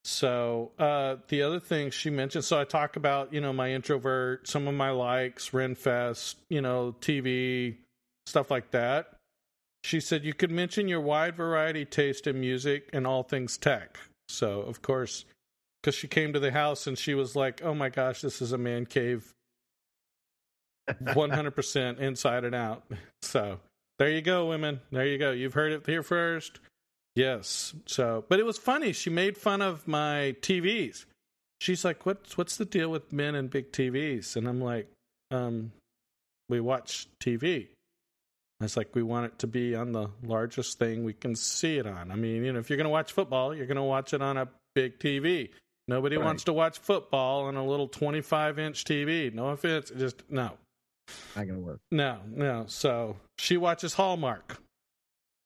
So, 0.06 0.72
uh, 0.80 1.18
the 1.28 1.42
other 1.42 1.60
thing 1.60 1.92
she 1.92 2.10
mentioned, 2.10 2.46
so 2.46 2.60
I 2.60 2.64
talk 2.64 2.96
about, 2.96 3.34
you 3.34 3.42
know, 3.42 3.52
my 3.52 3.72
introvert, 3.72 4.48
some 4.48 4.68
of 4.68 4.74
my 4.74 4.92
likes, 4.92 5.50
Renfest, 5.50 6.36
you 6.50 6.62
know, 6.62 6.96
TV, 7.02 7.76
stuff 8.26 8.50
like 8.50 8.72
that. 8.72 9.16
She 9.84 10.00
said 10.00 10.24
you 10.24 10.34
could 10.34 10.52
mention 10.52 10.88
your 10.88 11.02
wide 11.02 11.36
variety 11.36 11.86
taste 11.86 12.28
in 12.28 12.40
music 12.40 12.90
and 12.94 13.06
all 13.06 13.24
things 13.24 13.58
tech. 13.58 13.98
So, 14.30 14.62
of 14.62 14.82
course, 14.82 15.26
because 15.82 15.96
she 15.96 16.08
came 16.08 16.34
to 16.34 16.40
the 16.40 16.52
house 16.52 16.88
and 16.88 16.98
she 16.98 17.14
was 17.14 17.36
like, 17.36 17.62
oh 17.64 17.74
my 17.74 17.90
gosh, 17.90 18.22
this 18.22 18.42
is 18.42 18.52
a 18.52 18.58
man 18.58 18.86
cave 18.86 19.34
100% 20.90 22.00
inside 22.00 22.44
and 22.44 22.56
out. 22.56 22.84
So, 23.22 23.60
there 23.98 24.10
you 24.10 24.22
go, 24.22 24.48
women. 24.48 24.80
There 24.92 25.06
you 25.06 25.18
go. 25.18 25.32
You've 25.32 25.54
heard 25.54 25.74
it 25.74 25.86
here 25.86 26.04
first. 26.04 26.62
Yes. 27.20 27.74
So, 27.86 28.24
but 28.30 28.40
it 28.40 28.46
was 28.46 28.58
funny. 28.58 28.94
She 28.94 29.10
made 29.10 29.38
fun 29.38 29.62
of 29.62 29.88
my 29.88 30.36
TVs. 30.42 31.06
She's 31.60 31.84
like, 31.84 32.06
"What's 32.06 32.38
what's 32.38 32.56
the 32.56 32.66
deal 32.66 32.90
with 32.90 33.12
men 33.12 33.36
and 33.36 33.50
big 33.50 33.72
TVs?" 33.74 34.38
And 34.38 34.48
I'm 34.48 34.62
like, 34.62 34.88
"Um, 35.32 35.74
we 36.48 36.60
watch 36.62 37.08
TV." 37.20 37.68
I 38.62 38.66
was 38.66 38.78
like, 38.78 38.96
"We 38.96 39.04
want 39.04 39.26
it 39.26 39.40
to 39.40 39.48
be 39.48 39.76
on 39.76 39.92
the 39.92 40.10
largest 40.24 40.80
thing 40.80 41.04
we 41.04 41.14
can 41.14 41.36
see 41.36 41.78
it 41.78 41.86
on." 41.86 42.12
I 42.12 42.16
mean, 42.16 42.46
you 42.46 42.54
know, 42.54 42.60
if 42.60 42.70
you're 42.70 42.78
going 42.78 42.86
to 42.86 42.90
watch 42.90 43.12
football, 43.12 43.54
you're 43.54 43.66
going 43.68 43.76
to 43.76 43.84
watch 43.84 44.14
it 44.14 44.22
on 44.22 44.38
a 44.38 44.48
big 44.74 45.00
TV. 45.00 45.50
Nobody 45.90 46.16
Right. 46.18 46.26
wants 46.26 46.44
to 46.46 46.54
watch 46.54 46.78
football 46.80 47.46
on 47.46 47.56
a 47.58 47.66
little 47.66 47.88
25 47.90 48.60
inch 48.60 48.86
TV. 48.86 49.34
No 49.34 49.50
offense, 49.50 49.92
just 49.98 50.24
no. 50.30 50.58
Not 51.36 51.48
gonna 51.48 51.60
work. 51.60 51.80
No, 51.92 52.20
no. 52.28 52.66
So 52.68 53.18
she 53.40 53.58
watches 53.58 53.96
Hallmark. 53.96 54.62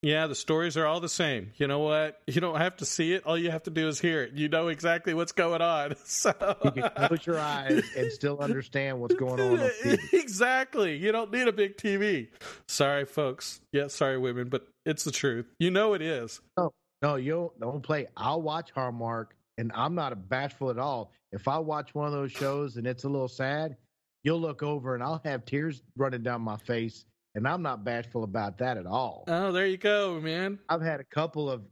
Yeah, 0.04 0.28
the 0.28 0.36
stories 0.36 0.76
are 0.76 0.86
all 0.86 1.00
the 1.00 1.08
same. 1.08 1.52
You 1.56 1.68
know 1.68 1.80
what? 1.80 2.20
You 2.28 2.42
don't 2.42 2.58
have 2.58 2.76
to 2.78 2.86
see 2.86 3.14
it. 3.14 3.26
All 3.26 3.38
you 3.38 3.50
have 3.52 3.64
to 3.64 3.70
do 3.72 3.88
is 3.88 4.00
hear 4.02 4.24
it. 4.24 4.34
You 4.34 4.50
know 4.50 4.68
exactly 4.68 5.14
what's 5.14 5.32
going 5.32 5.62
on. 5.62 5.96
So 6.06 6.34
You 6.66 6.72
can 6.72 6.92
close 7.08 7.26
your 7.26 7.40
eyes 7.40 7.84
and 7.98 8.12
still 8.12 8.40
understand 8.40 9.00
what's 9.00 9.16
going 9.16 9.40
on. 9.40 9.60
on 9.60 9.72
exactly. 10.14 10.98
You 10.98 11.12
don't 11.14 11.32
need 11.32 11.48
a 11.48 11.54
big 11.54 11.78
TV. 11.78 12.28
Sorry, 12.68 13.06
folks. 13.06 13.62
Yeah, 13.72 13.88
sorry, 13.88 14.18
women, 14.18 14.50
but 14.50 14.68
it's 14.86 15.06
the 15.06 15.12
truth. 15.12 15.46
You 15.58 15.72
know 15.72 15.94
it 15.94 16.02
is. 16.02 16.42
No, 16.58 16.74
no, 17.02 17.16
you 17.16 17.52
don't, 17.60 17.82
play. 17.82 18.08
I'll 18.18 18.42
watch 18.42 18.72
Hallmark, 18.72 19.36
and 19.58 19.72
I'm 19.74 19.96
not 19.96 20.30
bashful 20.30 20.70
at 20.70 20.78
all. 20.78 21.12
If 21.32 21.48
I 21.48 21.58
watch 21.60 21.96
one 21.96 22.08
of 22.08 22.14
those 22.14 22.32
shows 22.32 22.76
and 22.78 22.86
it's 22.86 23.06
a 23.06 23.10
little 23.10 23.28
sad, 23.30 23.78
you'll 24.24 24.42
look 24.42 24.64
over 24.64 24.96
and 24.96 25.04
I'll 25.04 25.22
have 25.24 25.46
tears 25.46 25.82
running 25.96 26.24
down 26.24 26.42
my 26.42 26.58
face, 26.58 27.06
and 27.36 27.48
I'm 27.48 27.62
not 27.62 27.84
bashful 27.84 28.24
about 28.24 28.58
that 28.60 28.78
at 28.78 28.86
all. 28.86 29.24
Oh, 29.28 29.52
there 29.52 29.68
you 29.68 29.78
go, 29.78 30.20
man. 30.20 30.60
I've 30.70 30.82
had 30.82 31.00
a 31.00 31.04
couple 31.06 31.50
of 31.50 31.64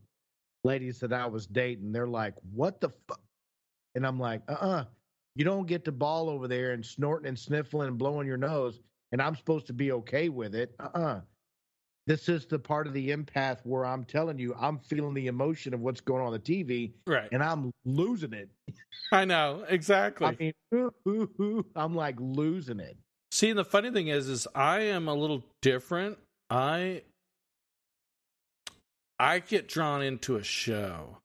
ladies 0.63 0.99
that 0.99 1.13
I 1.13 1.25
was 1.27 1.47
dating. 1.47 1.91
They're 1.91 2.07
like, 2.07 2.35
"What 2.53 2.81
the 2.81 2.89
fuck?" 2.89 3.21
And 3.95 4.05
I'm 4.05 4.19
like, 4.19 4.41
"Uh-uh, 4.49 4.85
you 5.35 5.45
don't 5.45 5.67
get 5.67 5.85
to 5.85 5.91
bawl 5.91 6.29
over 6.29 6.47
there 6.47 6.71
and 6.71 6.85
snorting 6.85 7.27
and 7.27 7.37
sniffling 7.37 7.87
and 7.89 7.97
blowing 7.97 8.27
your 8.27 8.37
nose, 8.37 8.79
and 9.11 9.21
I'm 9.21 9.35
supposed 9.35 9.67
to 9.67 9.73
be 9.73 9.91
okay 9.93 10.29
with 10.29 10.55
it. 10.55 10.75
Uh-uh." 10.79 11.21
This 12.07 12.27
is 12.29 12.47
the 12.47 12.57
part 12.57 12.87
of 12.87 12.93
the 12.93 13.11
empath 13.11 13.59
where 13.63 13.85
I'm 13.85 14.03
telling 14.03 14.39
you, 14.39 14.55
I'm 14.55 14.79
feeling 14.79 15.13
the 15.13 15.27
emotion 15.27 15.73
of 15.73 15.81
what's 15.81 16.01
going 16.01 16.21
on 16.21 16.27
on 16.27 16.33
the 16.33 16.39
TV, 16.39 16.95
Right. 17.05 17.29
and 17.31 17.43
I'm 17.43 17.71
losing 17.85 18.33
it. 18.33 18.49
I 19.11 19.23
know 19.25 19.63
exactly. 19.69 20.27
I 20.27 20.35
mean, 20.39 20.53
ooh, 20.73 20.91
ooh, 21.07 21.29
ooh, 21.39 21.65
I'm 21.75 21.93
like 21.95 22.15
losing 22.19 22.79
it. 22.79 22.97
See, 23.41 23.49
and 23.49 23.57
the 23.57 23.65
funny 23.65 23.89
thing 23.89 24.07
is, 24.07 24.29
is 24.29 24.47
I 24.53 24.81
am 24.81 25.07
a 25.07 25.15
little 25.15 25.43
different. 25.63 26.19
I 26.51 27.01
I 29.17 29.39
get 29.39 29.67
drawn 29.67 30.03
into 30.03 30.35
a 30.35 30.43
show, 30.43 31.17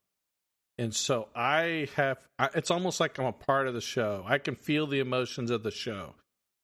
and 0.78 0.94
so 0.94 1.28
I 1.36 1.88
have. 1.94 2.16
I, 2.38 2.48
it's 2.54 2.70
almost 2.70 3.00
like 3.00 3.18
I'm 3.18 3.26
a 3.26 3.32
part 3.32 3.68
of 3.68 3.74
the 3.74 3.82
show. 3.82 4.24
I 4.26 4.38
can 4.38 4.54
feel 4.54 4.86
the 4.86 5.00
emotions 5.00 5.50
of 5.50 5.62
the 5.62 5.70
show. 5.70 6.14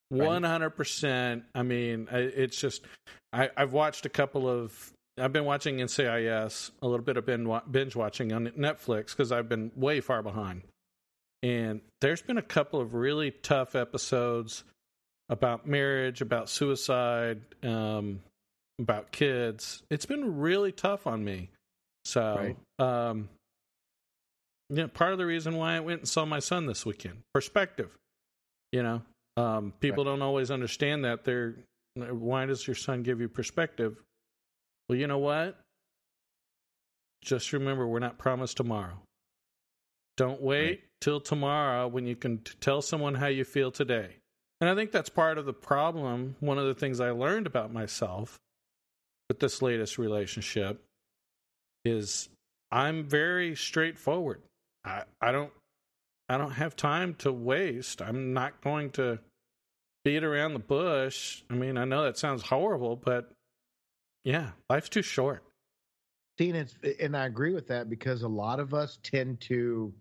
One 0.09 0.43
hundred 0.43 0.71
percent. 0.71 1.45
I 1.55 1.65
mean, 1.65 2.09
I, 2.11 2.21
it's 2.21 2.59
just. 2.59 2.87
I, 3.35 3.51
I've 3.55 3.75
watched 3.75 4.07
a 4.07 4.09
couple 4.09 4.49
of. 4.49 4.91
I've 5.19 5.35
been 5.35 5.45
watching 5.45 5.81
NCIS 5.81 6.71
a 6.81 6.89
little 6.89 7.05
bit 7.05 7.19
of 7.19 7.27
binge 7.27 7.95
watching 7.95 8.33
on 8.33 8.47
Netflix 8.59 9.09
because 9.09 9.31
I've 9.31 9.51
been 9.51 9.71
way 9.77 10.01
far 10.01 10.23
behind. 10.23 10.63
And 11.43 11.83
there's 12.01 12.23
been 12.23 12.39
a 12.39 12.43
couple 12.43 12.81
of 12.81 12.95
really 12.95 13.33
tough 13.33 13.75
episodes 13.75 14.65
about 15.33 15.67
marriage, 15.67 16.21
about 16.21 16.51
suicide, 16.51 17.41
um, 17.63 18.21
about 18.79 19.11
kids. 19.13 19.83
It's 19.91 20.05
been 20.05 20.39
really 20.39 20.73
tough 20.73 21.07
on 21.07 21.25
me. 21.25 21.49
So, 22.05 22.55
um, 22.79 23.31
yeah, 24.69 24.89
part 24.93 25.13
of 25.13 25.19
the 25.19 25.25
reason 25.25 25.57
why 25.57 25.77
I 25.77 25.81
went 25.81 26.01
and 26.01 26.09
saw 26.09 26.27
my 26.27 26.39
son 26.39 26.67
this 26.67 26.85
weekend, 26.85 27.21
perspective. 27.33 27.91
You 28.73 28.83
know, 28.83 29.03
um, 29.39 29.73
people 29.81 30.05
don't 30.05 30.21
always 30.23 30.51
understand 30.51 31.05
that. 31.07 31.25
They're 31.25 31.55
why 31.95 32.47
does 32.47 32.67
your 32.67 32.75
son 32.77 33.03
give 33.03 33.21
you 33.21 33.29
perspective? 33.29 33.97
Well, 34.89 34.99
you 34.99 35.07
know 35.07 35.19
what? 35.19 35.59
Just 37.23 37.53
remember, 37.53 37.87
we're 37.87 38.01
not 38.01 38.19
promised 38.19 38.57
tomorrow. 38.59 38.99
Don't 40.17 40.43
wait 40.43 40.67
Right. 40.69 40.81
till 41.01 41.21
tomorrow 41.21 41.89
when 41.89 42.07
you 42.07 42.17
can 42.17 42.39
t- 42.39 42.53
tell 42.61 42.83
someone 42.83 43.15
how 43.15 43.29
you 43.29 43.45
feel 43.45 43.71
today. 43.71 44.17
And 44.63 44.71
I 44.71 44.77
think 44.77 44.93
that's 44.93 45.09
part 45.09 45.39
of 45.39 45.45
the 45.45 45.53
problem. 45.53 46.37
One 46.39 46.57
of 46.57 46.67
the 46.67 46.75
things 46.77 47.01
I 47.01 47.11
learned 47.11 47.49
about 47.49 47.73
myself 47.73 48.39
with 49.29 49.41
this 49.41 49.61
latest 49.61 49.99
relationship 49.99 50.81
is 51.85 52.29
I'm 52.71 53.03
very 53.03 53.57
straightforward. 53.57 54.41
I, 54.85 55.03
I 55.21 55.33
don't 55.33 55.51
I 56.29 56.39
don't 56.39 56.53
have 56.53 56.77
time 56.77 57.15
to 57.17 57.33
waste. 57.33 58.01
I'm 58.01 58.35
not 58.35 58.61
going 58.61 58.91
to 58.93 59.19
beat 60.05 60.23
around 60.23 60.53
the 60.53 60.61
bush. 60.61 61.43
I 61.51 61.55
mean, 61.55 61.77
I 61.77 61.85
know 61.85 62.05
that 62.05 62.17
sounds 62.17 62.43
horrible, 62.43 62.95
but 62.95 63.33
yeah, 64.25 64.51
life's 64.71 64.89
too 64.89 65.03
short. 65.03 65.43
See, 66.39 66.51
and, 66.51 66.59
it's, 66.59 66.77
and 67.01 67.17
I 67.17 67.27
agree 67.27 67.53
with 67.53 67.67
that 67.67 67.91
because 67.91 68.23
a 68.23 68.29
lot 68.29 68.61
of 68.61 68.75
us 68.75 69.01
tend 69.03 69.41
to, 69.41 69.93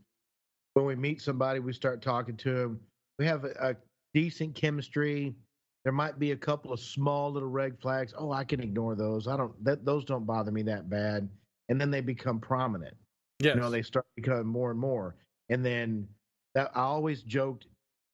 when 0.75 0.85
we 0.85 0.95
meet 0.95 1.19
somebody, 1.19 1.59
we 1.59 1.73
start 1.73 2.03
talking 2.03 2.37
to 2.37 2.53
them. 2.53 2.79
We 3.17 3.25
have 3.25 3.43
a, 3.43 3.49
a 3.59 3.75
decent 4.13 4.55
chemistry. 4.55 5.35
There 5.83 5.93
might 5.93 6.19
be 6.19 6.31
a 6.31 6.35
couple 6.37 6.71
of 6.71 6.79
small 6.79 7.31
little 7.31 7.49
red 7.49 7.79
flags. 7.81 8.13
Oh, 8.17 8.31
I 8.31 8.43
can 8.43 8.61
ignore 8.61 8.95
those. 8.95 9.27
I 9.27 9.35
don't. 9.35 9.51
That 9.63 9.83
those 9.85 10.05
don't 10.05 10.25
bother 10.25 10.51
me 10.51 10.61
that 10.63 10.89
bad. 10.89 11.27
and 11.69 11.79
then 11.79 11.89
they 11.89 12.01
become 12.01 12.39
prominent. 12.39 12.95
Yes. 13.39 13.55
You 13.55 13.61
know, 13.61 13.69
they 13.71 13.81
start 13.81 14.05
becoming 14.15 14.45
more 14.45 14.71
and 14.71 14.79
more. 14.79 15.15
And 15.49 15.65
then 15.65 16.07
that 16.53 16.69
I 16.75 16.81
always 16.81 17.23
joked 17.23 17.65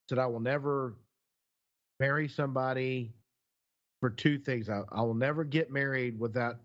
that 0.10 0.20
I 0.20 0.26
will 0.28 0.40
never 0.40 0.96
marry 2.00 2.28
somebody 2.30 3.12
for 4.00 4.10
two 4.10 4.38
things. 4.38 4.70
I, 4.70 4.84
I 4.92 5.02
will 5.02 5.16
never 5.16 5.44
get 5.44 5.72
married 5.72 6.20
without 6.20 6.60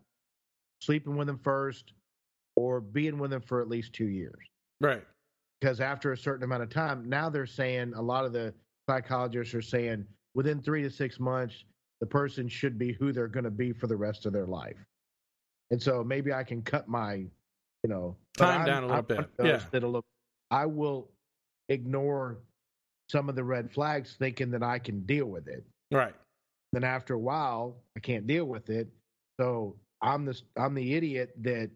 sleeping 0.83 1.17
with 1.17 1.27
them 1.27 1.41
first 1.43 1.95
or 2.57 2.81
being 2.81 3.19
with 3.19 3.31
them 3.31 3.41
for 3.41 3.61
at 3.63 3.69
least 3.69 3.93
two 3.93 4.09
years. 4.09 4.39
right. 4.81 5.03
Because 5.61 5.81
after 5.81 6.13
a 6.13 6.17
certain 6.17 6.43
amount 6.43 6.63
of 6.65 6.71
time, 6.71 7.09
now 7.09 7.31
they're 7.31 7.47
saying 7.47 7.93
a 7.95 8.03
lot 8.03 8.25
of 8.25 8.33
the 8.33 8.53
psychologists 8.93 9.55
are 9.55 9.63
saying 9.63 10.05
within 10.35 10.61
three 10.61 10.83
to 10.83 10.91
six 10.91 11.19
months, 11.19 11.65
the 12.01 12.07
person 12.07 12.49
should 12.49 12.79
be 12.79 12.93
who 12.93 13.13
they're 13.13 13.29
going 13.29 13.45
to 13.45 13.51
be 13.51 13.73
for 13.73 13.87
the 13.87 13.97
rest 13.97 14.27
of 14.27 14.33
their 14.33 14.47
life. 14.47 14.77
And 15.71 15.81
so 15.81 16.05
maybe 16.05 16.33
I 16.33 16.45
can 16.45 16.61
cut 16.63 16.89
my, 16.89 17.15
you 17.15 17.89
know, 17.89 18.17
Time 18.37 18.67
down 18.67 18.85
a 18.85 18.87
little 18.87 19.03
bit, 19.03 19.17
one 19.17 19.25
of 19.25 19.31
those 19.39 19.47
yeah. 19.47 19.61
That'll 19.71 19.93
look, 19.93 20.05
I 20.51 20.67
will 20.67 21.09
ignore 21.69 22.39
some 23.11 23.29
of 23.29 23.35
the 23.35 23.45
red 23.45 23.71
flags 23.73 24.17
thinking 24.19 24.51
that 24.51 24.63
I 24.63 24.79
can 24.79 25.05
deal 25.07 25.27
with 25.27 25.49
it. 25.49 25.65
Right. 25.91 26.15
Then 26.73 26.85
after 26.85 27.15
a 27.15 27.19
while, 27.19 27.77
I 27.97 28.01
can't 28.01 28.27
deal 28.27 28.45
with 28.45 28.69
it. 28.71 28.89
So 29.41 29.77
I'm 30.03 30.25
the 30.25 30.41
I'm 30.57 30.75
the 30.75 30.95
idiot 30.95 31.35
that 31.43 31.71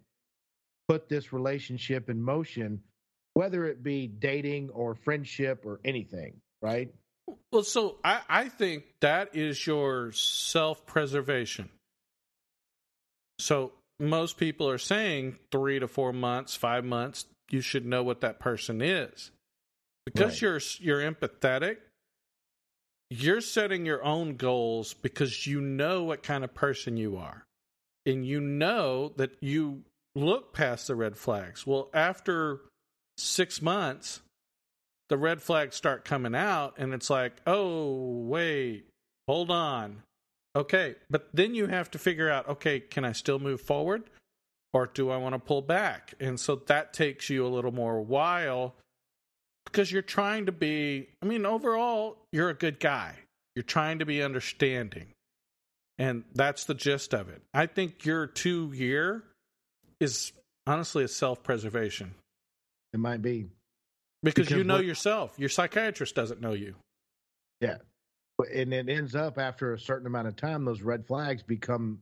put 0.89 1.09
this 1.09 1.33
relationship 1.33 2.11
in 2.11 2.23
motion, 2.23 2.81
whether 3.35 3.67
it 3.67 3.83
be 3.83 4.07
dating 4.07 4.71
or 4.71 4.95
friendship 4.95 5.65
or 5.65 5.81
anything, 5.85 6.35
right? 6.63 6.93
Well, 7.53 7.63
so 7.63 7.97
I, 8.05 8.21
I 8.29 8.49
think 8.49 8.85
that 9.01 9.35
is 9.35 9.67
your 9.67 10.13
self 10.13 10.87
preservation. 10.87 11.69
So 13.39 13.73
most 13.99 14.37
people 14.37 14.69
are 14.69 14.79
saying 14.79 15.37
three 15.51 15.79
to 15.79 15.89
four 15.89 16.13
months, 16.13 16.55
five 16.55 16.85
months, 16.85 17.27
you 17.51 17.61
should 17.61 17.87
know 17.87 18.03
what 18.03 18.21
that 18.21 18.39
person 18.39 18.81
is. 18.81 19.31
Because 20.05 20.41
Right. 20.43 20.43
you're 20.43 20.61
you're 21.01 21.13
empathetic, 21.13 21.79
you're 23.11 23.41
setting 23.41 23.87
your 23.87 24.05
own 24.05 24.37
goals 24.37 24.95
because 24.95 25.47
you 25.47 25.61
know 25.61 26.05
what 26.05 26.23
kind 26.23 26.45
of 26.45 26.55
person 26.55 26.97
you 26.97 27.17
are. 27.17 27.45
And 28.05 28.25
you 28.25 28.41
know 28.41 29.13
that 29.17 29.33
you 29.41 29.83
look 30.15 30.53
past 30.53 30.87
the 30.87 30.95
red 30.95 31.17
flags. 31.17 31.67
Well, 31.67 31.91
after 31.93 32.61
six 33.19 33.61
months, 33.61 34.21
the 35.09 35.17
red 35.17 35.43
flags 35.43 35.77
start 35.77 36.05
coming 36.05 36.35
out 36.35 36.75
and 36.79 36.93
it's 36.93 37.11
like 37.11 37.35
oh 37.47 38.25
wait 38.27 38.87
hold 39.27 39.51
on. 39.51 40.03
Okay 40.55 40.97
but 41.11 41.29
then 41.33 41.55
you 41.55 41.67
have 41.67 41.91
to 41.93 41.99
figure 41.99 42.31
out 42.31 42.49
okay 42.49 42.81
can 42.81 43.05
i 43.05 43.13
still 43.13 43.39
move 43.39 43.61
forward 43.61 44.05
or 44.73 44.87
do 44.87 45.11
i 45.11 45.17
want 45.17 45.35
to 45.35 45.39
pull 45.39 45.63
back? 45.63 46.15
And 46.21 46.39
so 46.39 46.57
that 46.67 46.93
takes 46.93 47.31
you 47.31 47.47
a 47.47 47.49
little 47.49 47.73
more 47.73 48.01
while 48.01 48.75
because 49.65 49.91
you're 49.91 50.03
trying 50.03 50.47
to 50.47 50.53
be 50.53 51.09
i 51.23 51.27
mean 51.27 51.47
overall 51.47 52.19
you're 52.33 52.51
a 52.51 52.55
good 52.55 52.81
guy. 52.81 53.15
You're 53.55 53.63
trying 53.63 54.01
to 54.01 54.07
be 54.07 54.23
understanding 54.23 55.15
and 55.99 56.25
that's 56.35 56.65
the 56.65 56.75
gist 56.75 57.15
of 57.15 57.29
it. 57.29 57.43
I 57.55 57.67
think 57.67 58.05
your 58.05 58.27
two 58.27 58.73
year 58.75 59.25
is 60.01 60.33
honestly 60.67 61.05
a 61.05 61.09
self-preservation. 61.09 62.15
It 62.93 63.01
might 63.01 63.23
be. 63.23 63.47
Because, 64.35 64.47
Because 64.47 64.59
you 64.59 64.65
know 64.65 64.81
yourself. 64.81 65.35
Your 65.39 65.49
psychiatrist 65.49 66.15
doesn't 66.15 66.41
know 66.41 66.53
you. 66.53 66.75
Yeah. 67.61 67.77
And 68.55 68.73
it 68.75 68.89
ends 68.89 69.15
up 69.15 69.39
after 69.39 69.73
a 69.73 69.79
certain 69.79 70.07
amount 70.07 70.29
of 70.29 70.37
time, 70.37 70.65
those 70.65 70.83
red 70.83 71.07
flags 71.07 71.43
become 71.43 72.01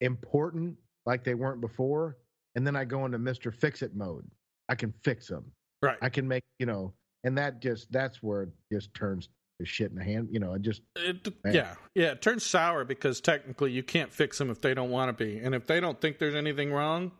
important 0.00 0.76
like 1.04 1.24
they 1.24 1.34
weren't 1.34 1.60
before. 1.60 2.16
And 2.54 2.66
then 2.66 2.74
I 2.74 2.84
go 2.84 3.04
into 3.04 3.18
Mr. 3.18 3.54
Fix 3.54 3.82
It 3.82 3.94
mode. 3.94 4.24
I 4.68 4.74
can 4.74 4.94
fix 5.04 5.28
them. 5.28 5.52
Right. 5.82 5.98
I 6.00 6.08
can 6.08 6.26
make, 6.26 6.42
you 6.58 6.66
know, 6.66 6.94
and 7.24 7.36
that 7.36 7.60
just, 7.60 7.92
that's 7.92 8.22
where 8.22 8.44
it 8.44 8.48
just 8.72 8.94
turns 8.94 9.28
the 9.58 9.66
shit 9.66 9.90
in 9.90 9.96
the 9.96 10.04
hand. 10.04 10.28
You 10.30 10.40
know, 10.40 10.54
it 10.54 10.62
just, 10.62 10.80
It, 10.96 11.28
yeah. 11.44 11.74
Yeah. 11.94 12.12
It 12.12 12.22
turns 12.22 12.46
sour 12.46 12.84
because 12.84 13.20
technically 13.20 13.72
you 13.72 13.82
can't 13.82 14.12
fix 14.12 14.38
them 14.38 14.48
if 14.48 14.60
they 14.62 14.74
don't 14.74 14.90
want 14.90 15.16
to 15.16 15.24
be. 15.24 15.38
And 15.38 15.54
if 15.54 15.66
they 15.66 15.80
don't 15.80 16.00
think 16.00 16.18
there's 16.18 16.34
anything 16.34 16.72
wrong, 16.72 17.12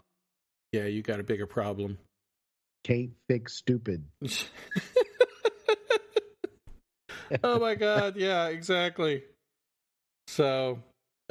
yeah, 0.73 0.85
you 0.85 1.03
got 1.03 1.21
a 1.21 1.23
bigger 1.23 1.47
problem. 1.47 1.99
Can't 2.87 3.11
fix 3.29 3.55
stupid. 3.55 4.05
oh 7.43 7.59
my 7.59 7.75
God. 7.75 8.15
Yeah, 8.17 8.47
exactly. 8.47 9.25
So, 10.29 10.79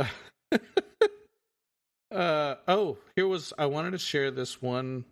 uh, 2.11 2.55
oh, 2.67 2.97
here 3.15 3.27
was, 3.27 3.53
I 3.57 3.67
wanted 3.67 3.91
to 3.91 3.97
share 3.97 4.31
this 4.31 4.61
one. 4.61 5.05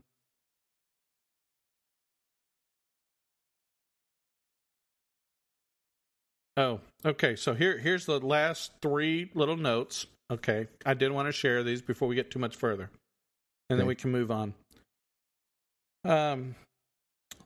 Oh, 6.57 6.81
okay. 7.05 7.37
So 7.37 7.53
here, 7.53 7.77
here's 7.77 8.05
the 8.05 8.19
last 8.19 8.73
three 8.81 9.31
little 9.33 9.55
notes. 9.55 10.07
Okay, 10.29 10.67
I 10.85 10.93
did 10.93 11.11
want 11.11 11.29
to 11.29 11.31
share 11.31 11.63
these 11.63 11.81
before 11.81 12.09
we 12.09 12.15
get 12.15 12.31
too 12.31 12.39
much 12.39 12.57
further, 12.57 12.89
and 13.69 13.79
then 13.79 13.87
we 13.87 13.95
can 13.95 14.11
move 14.11 14.31
on. 14.31 14.53
Um, 16.05 16.55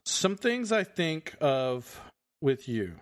some 0.04 0.36
things 0.36 0.72
I 0.72 0.84
think 0.84 1.34
of 1.40 2.00
with 2.40 2.68
you: 2.68 2.94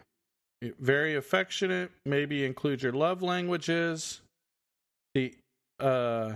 very 0.79 1.17
affectionate. 1.17 1.91
Maybe 2.05 2.45
include 2.45 2.83
your 2.83 2.93
love 2.93 3.23
languages. 3.23 4.21
The 5.15 5.35
uh, 5.81 6.35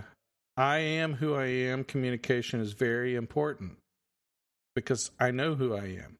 I 0.57 0.79
am 0.79 1.15
who 1.15 1.35
I 1.35 1.47
am. 1.47 1.85
Communication 1.85 2.61
is 2.61 2.73
very 2.73 3.15
important 3.15 3.77
because 4.75 5.11
I 5.19 5.31
know 5.31 5.55
who 5.55 5.75
I 5.75 5.99
am. 6.05 6.17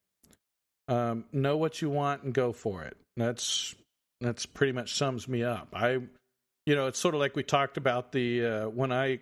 Um, 0.89 1.25
know 1.33 1.57
what 1.57 1.81
you 1.81 1.89
want 1.89 2.25
and 2.25 2.35
go 2.35 2.53
for 2.53 2.83
it. 2.83 2.97
That's 3.17 3.75
that's 4.21 4.47
pretty 4.47 4.73
much 4.73 4.95
sums 4.95 5.29
me 5.29 5.45
up. 5.45 5.69
I, 5.73 5.99
you 6.67 6.75
know, 6.75 6.87
it's 6.89 6.99
sort 6.99 7.15
of 7.15 7.21
like 7.21 7.37
we 7.37 7.43
talked 7.43 7.77
about 7.77 8.13
the 8.13 8.45
uh, 8.45 8.69
when 8.69 8.93
I 8.93 9.19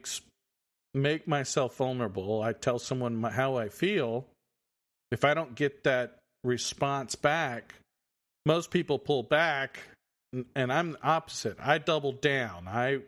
make 1.03 1.27
myself 1.29 1.77
vulnerable. 1.77 2.43
I 2.43 2.53
tell 2.53 2.79
someone 2.79 3.17
my, 3.17 3.31
how 3.31 3.57
I 3.57 3.69
feel. 3.69 4.27
If 5.11 5.25
I 5.25 5.35
don't 5.35 5.55
get 5.55 5.85
that 5.85 6.19
response 6.45 7.15
back, 7.15 7.75
most 8.45 8.71
people 8.71 8.99
pull 8.99 9.23
back, 9.23 9.81
and, 10.33 10.47
and 10.55 10.73
I'm 10.73 10.93
the 10.93 11.03
opposite. 11.03 11.57
I 11.61 11.79
double 11.79 12.13
down. 12.13 12.69
I, 12.69 13.01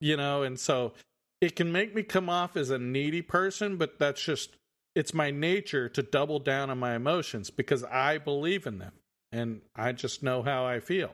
you 0.00 0.16
know, 0.16 0.42
and 0.42 0.58
so 0.58 0.92
it 1.40 1.56
can 1.56 1.72
make 1.72 1.94
me 1.94 2.02
come 2.02 2.28
off 2.28 2.56
as 2.56 2.70
a 2.70 2.78
needy 2.78 3.22
person, 3.22 3.76
but 3.76 3.98
that's 3.98 4.22
just 4.22 4.56
it's 4.94 5.12
my 5.12 5.30
nature 5.30 5.88
to 5.88 6.02
double 6.02 6.38
down 6.38 6.70
on 6.70 6.78
my 6.78 6.94
emotions 6.94 7.50
because 7.50 7.82
I 7.84 8.18
believe 8.18 8.66
in 8.66 8.78
them 8.78 8.92
and 9.32 9.60
I 9.74 9.90
just 9.92 10.22
know 10.22 10.42
how 10.42 10.64
I 10.64 10.78
feel. 10.78 11.12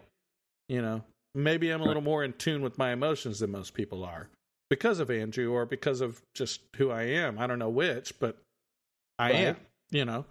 You 0.68 0.82
know, 0.82 1.04
maybe 1.34 1.70
I'm 1.70 1.80
a 1.80 1.84
little 1.84 2.02
more 2.02 2.22
in 2.22 2.34
tune 2.34 2.62
with 2.62 2.76
my 2.76 2.92
emotions 2.92 3.40
than 3.40 3.50
most 3.50 3.72
people 3.72 4.04
are 4.04 4.28
because 4.70 5.00
of 5.00 5.10
Andrew 5.10 5.52
or 5.52 5.66
because 5.66 6.00
of 6.00 6.22
just 6.32 6.62
who 6.76 6.90
I 6.90 7.02
am. 7.02 7.38
I 7.38 7.46
don't 7.46 7.58
know 7.58 7.68
which, 7.68 8.18
but 8.18 8.38
I 9.18 9.32
Right. 9.32 9.36
am, 9.48 9.56
you 9.90 10.04
know. 10.06 10.24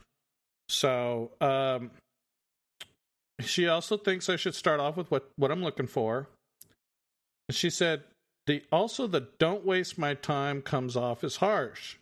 So, 0.69 1.31
um 1.41 1.91
she 3.41 3.67
also 3.67 3.97
thinks 3.97 4.27
I 4.29 4.35
should 4.35 4.55
start 4.55 4.79
off 4.79 4.97
with 4.97 5.11
what 5.11 5.29
what 5.35 5.51
I'm 5.51 5.63
looking 5.63 5.87
for. 5.87 6.27
She 7.51 7.69
said, 7.69 8.03
"The 8.47 8.63
also 8.71 9.07
the 9.07 9.21
don't 9.37 9.65
waste 9.65 9.97
my 9.97 10.13
time 10.13 10.61
comes 10.61 10.95
off 10.95 11.23
as 11.23 11.37
harsh. 11.37 11.97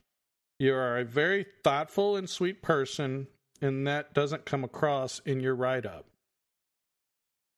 You 0.60 0.74
are 0.74 0.98
a 0.98 1.04
very 1.06 1.46
thoughtful 1.64 2.16
and 2.16 2.30
sweet 2.30 2.62
person, 2.62 3.28
and 3.62 3.86
that 3.88 4.14
doesn't 4.14 4.46
come 4.46 4.64
across 4.64 5.20
in 5.20 5.40
your 5.40 5.56
write 5.56 5.86
up." 5.86 6.06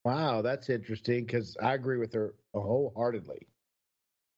Wow, 0.06 0.42
that's 0.42 0.70
interesting 0.70 1.26
because 1.26 1.56
I 1.62 1.74
agree 1.74 1.98
with 1.98 2.14
her 2.14 2.34
wholeheartedly. 2.54 3.48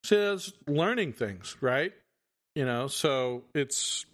Says 0.03 0.53
learning 0.67 1.13
things, 1.13 1.55
right? 1.61 1.93
You 2.55 2.65
know, 2.65 2.87
so 2.87 3.43
it's 3.53 4.05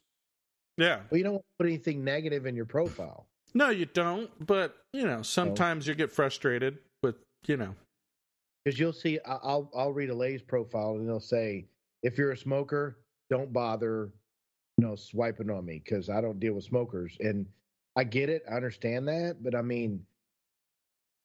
yeah. 0.77 0.99
Well, 1.09 1.17
you 1.17 1.23
don't 1.23 1.33
want 1.33 1.45
to 1.45 1.63
put 1.63 1.67
anything 1.67 2.03
negative 2.03 2.45
in 2.45 2.55
your 2.55 2.65
profile. 2.65 3.25
No, 3.53 3.69
you 3.69 3.85
don't, 3.85 4.29
but 4.45 4.75
you 4.93 5.05
know, 5.07 5.21
sometimes 5.21 5.87
you 5.87 5.95
get 5.95 6.11
frustrated 6.11 6.77
with, 7.01 7.15
you 7.47 7.57
know. 7.57 7.73
because 8.63 8.77
you'll 8.79 8.93
see 8.93 9.17
I- 9.25 9.39
I'll 9.41 9.71
I'll 9.75 9.93
read 9.93 10.09
a 10.09 10.13
lady's 10.15 10.41
profile 10.43 10.95
and 10.95 11.07
they'll 11.07 11.19
say 11.19 11.65
if 12.03 12.17
you're 12.17 12.31
a 12.33 12.37
smoker, 12.37 12.99
don't 13.29 13.51
bother, 13.53 14.11
you 14.77 14.85
know, 14.85 14.95
swiping 14.95 15.49
on 15.49 15.65
me 15.65 15.81
because 15.83 16.09
I 16.09 16.19
don't 16.21 16.39
deal 16.39 16.53
with 16.53 16.65
smokers. 16.65 17.15
And 17.21 17.45
I 17.95 18.03
get 18.03 18.29
it, 18.29 18.43
I 18.51 18.55
understand 18.55 19.07
that, 19.07 19.37
but 19.41 19.55
I 19.55 19.61
mean, 19.61 20.05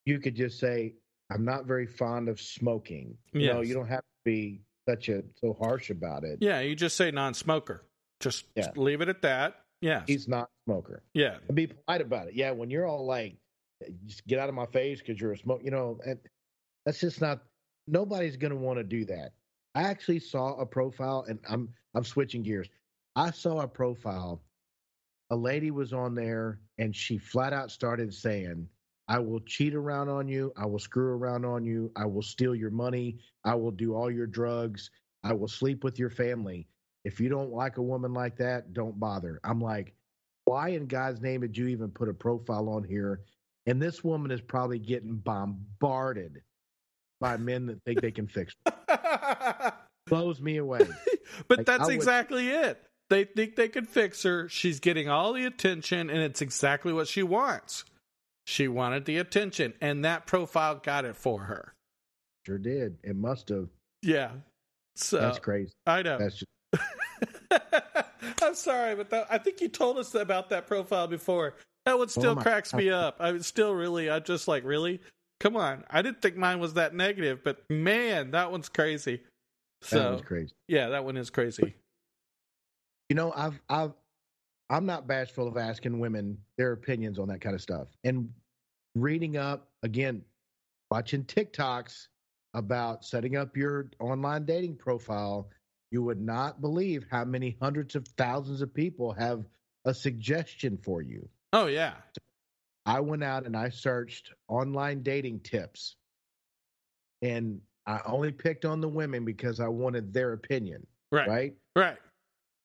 you 0.07 0.21
could 0.21 0.37
just 0.37 0.59
say 0.61 0.95
I'm 1.31 1.45
not 1.45 1.67
very 1.67 1.87
fond 1.87 2.29
of 2.29 2.41
smoking. 2.41 3.19
You 3.33 3.49
know, 3.49 3.61
you 3.61 3.75
don't 3.75 3.89
have 3.89 4.03
be 4.25 4.61
such 4.89 5.09
a 5.09 5.23
so 5.37 5.57
harsh 5.61 5.91
about 5.91 6.25
it. 6.25 6.39
Yeah, 6.41 6.61
you 6.61 6.75
just 6.75 6.97
say 6.97 7.11
non-smoker. 7.11 7.85
Just, 8.21 8.45
Yeah. 8.57 8.65
just 8.65 8.79
leave 8.79 9.01
it 9.01 9.09
at 9.09 9.23
that. 9.23 9.57
Yeah. 9.81 10.05
He's 10.07 10.29
not 10.29 10.49
smoker. 10.67 11.03
Yeah. 11.15 11.39
And 11.49 11.57
be 11.57 11.67
polite 11.67 12.01
about 12.01 12.29
it. 12.29 12.35
Yeah, 12.35 12.53
when 12.53 12.71
you're 12.71 12.87
all 12.87 13.05
like, 13.05 13.37
just 14.07 14.25
get 14.27 14.39
out 14.39 14.49
of 14.49 14.55
my 14.55 14.67
face 14.67 15.01
because 15.01 15.21
you're 15.21 15.33
a 15.33 15.39
smoke. 15.39 15.63
You 15.65 15.73
know, 15.73 15.99
and 16.07 16.19
that's 16.87 17.01
just 17.01 17.21
not. 17.21 17.43
Nobody's 17.89 18.37
going 18.37 18.53
to 18.53 18.57
want 18.57 18.79
to 18.79 18.85
do 18.85 19.05
that. 19.07 19.33
I 19.75 19.83
actually 19.83 20.21
saw 20.21 20.55
a 20.55 20.67
profile, 20.67 21.25
and 21.29 21.41
I'm 21.49 21.69
I'm 21.95 22.05
switching 22.05 22.43
gears. 22.45 22.69
I 23.17 23.33
saw 23.33 23.61
a 23.61 23.69
profile. 23.69 24.41
A 25.31 25.37
lady 25.37 25.71
was 25.73 25.93
on 25.93 26.15
there, 26.15 26.61
and 26.79 26.95
she 26.95 27.19
flat 27.19 27.53
out 27.53 27.71
started 27.73 28.15
saying, 28.15 28.69
"I 29.13 29.19
will 29.19 29.41
cheat 29.41 29.75
around 29.75 30.09
on 30.09 30.29
you. 30.29 30.53
I 30.57 30.65
will 30.67 30.79
screw 30.79 31.13
around 31.13 31.45
on 31.45 31.65
you. 31.65 31.93
I 31.97 32.07
will 32.07 32.23
steal 32.23 32.55
your 32.55 32.71
money. 32.71 33.19
I 33.45 33.55
will 33.55 33.71
do 33.71 33.95
all 33.95 34.11
your 34.11 34.27
drugs. 34.27 34.91
I 35.23 35.35
will 35.35 35.49
sleep 35.49 35.85
with 35.85 35.99
your 35.99 36.11
family. 36.11 36.67
If 37.05 37.21
you 37.21 37.29
don't 37.29 37.53
like 37.53 37.77
a 37.77 37.83
woman 37.83 38.15
like 38.15 38.37
that, 38.39 38.73
don't 38.73 38.99
bother." 38.99 39.41
I'm 39.45 39.61
like, 39.61 39.95
why 40.45 40.71
in 40.71 40.87
God's 40.87 41.21
name 41.21 41.43
did 41.43 41.57
you 41.57 41.69
even 41.69 41.91
put 41.91 42.09
a 42.09 42.15
profile 42.15 42.69
on 42.69 42.85
here? 42.85 43.21
And 43.67 43.81
this 43.81 44.03
woman 44.03 44.31
is 44.31 44.41
probably 44.41 44.79
getting 44.79 45.17
bombarded 45.17 46.43
by 47.21 47.37
men 47.37 47.67
that 47.67 47.83
think 47.85 48.01
they 48.01 48.11
can 48.11 48.27
fix 48.27 48.55
her. 48.67 49.73
Blows 50.07 50.41
me 50.41 50.57
away. 50.57 50.87
but 51.49 51.59
like, 51.59 51.67
that's 51.67 51.89
exactly 51.89 52.49
it. 52.49 52.83
They 53.09 53.25
think 53.25 53.57
they 53.57 53.69
can 53.69 53.85
fix 53.85 54.23
her. 54.25 54.49
She's 54.49 54.81
getting 54.81 55.09
all 55.09 55.33
the 55.35 55.45
attention, 55.45 56.11
and 56.11 56.19
it's 56.21 56.41
exactly 56.41 56.93
what 56.93 57.07
she 57.07 57.23
wants. 57.23 57.85
She 58.47 58.69
wanted 58.69 59.05
the 59.05 59.19
attention, 59.19 59.75
and 59.81 60.05
that 60.05 60.27
profile 60.27 60.81
got 60.83 61.05
it 61.05 61.17
for 61.17 61.43
her. 61.43 61.75
Sure 62.47 62.59
did. 62.59 62.99
It 63.03 63.17
must 63.17 63.49
have. 63.51 63.69
Yeah. 64.03 64.33
So 64.97 65.21
that's 65.21 65.39
crazy. 65.39 65.73
I 65.87 66.03
know. 66.03 66.19
That's 66.19 66.37
just 66.37 66.83
I'm 68.43 68.55
sorry, 68.55 68.95
but 68.95 69.11
that, 69.11 69.27
I 69.31 69.39
think 69.39 69.61
you 69.61 69.69
told 69.69 69.99
us 69.99 70.15
about 70.15 70.51
that 70.51 70.67
profile 70.67 71.07
before. 71.07 71.55
That 71.87 71.99
one 71.99 72.05
oh, 72.05 72.09
still 72.09 72.33
oh 72.33 72.37
cracks 72.37 72.73
me 72.75 72.91
up. 72.91 73.17
I 73.21 73.29
am 73.29 73.43
still 73.43 73.73
really, 73.75 74.11
I 74.11 74.21
just 74.21 74.49
like, 74.49 74.65
really? 74.65 75.01
Come 75.41 75.57
on. 75.57 75.85
I 75.91 76.03
didn't 76.03 76.23
think 76.23 76.37
mine 76.37 76.61
was 76.61 76.75
that 76.75 76.95
negative, 76.95 77.43
but 77.43 77.69
man, 77.69 78.31
that 78.33 78.51
one's 78.53 78.69
crazy. 78.69 79.23
So, 79.83 79.99
that 79.99 80.11
one's 80.11 80.23
crazy. 80.23 80.53
Yeah, 80.69 80.91
that 80.91 81.05
one 81.05 81.17
is 81.17 81.31
crazy. 81.31 81.75
You 83.09 83.17
know, 83.17 83.33
I've, 83.35 83.61
I've, 83.69 83.93
I'm 84.73 84.87
not 84.87 85.07
bashful 85.07 85.47
of 85.47 85.57
asking 85.57 86.01
women 86.01 86.39
their 86.59 86.73
opinions 86.73 87.19
on 87.19 87.29
that 87.29 87.41
kind 87.41 87.55
of 87.55 87.61
stuff. 87.61 87.89
And 88.03 88.31
reading 88.97 89.37
up, 89.37 89.69
again, 89.85 90.23
watching 90.91 91.25
TikToks 91.25 92.09
about 92.55 93.05
setting 93.05 93.37
up 93.37 93.57
your 93.57 93.91
online 94.01 94.45
dating 94.45 94.77
profile 94.77 95.49
you 95.93 96.03
would 96.03 96.21
not 96.21 96.63
believe 96.63 97.07
how 97.11 97.25
many 97.25 97.57
hundreds 97.61 97.95
of 97.95 98.09
thousands 98.17 98.63
of 98.63 98.73
people 98.73 99.13
have 99.13 99.45
a 99.85 99.93
suggestion 99.93 100.79
for 100.83 101.03
you. 101.03 101.29
Oh, 101.53 101.67
yeah. 101.67 101.93
I 102.87 103.01
went 103.01 103.23
out 103.23 103.45
and 103.45 103.55
I 103.55 103.69
searched 103.69 104.33
online 104.49 105.03
dating 105.03 105.41
tips. 105.41 105.97
And 107.21 107.61
I 107.87 108.01
only 108.07 108.33
picked 108.33 108.65
on 108.65 108.81
the 108.81 108.89
women 108.89 109.27
because 109.27 109.61
I 109.61 109.69
wanted 109.69 110.15
their 110.15 110.33
opinion. 110.33 110.87
Right. 111.13 111.29
Right. 111.29 111.55
Right. 111.77 111.99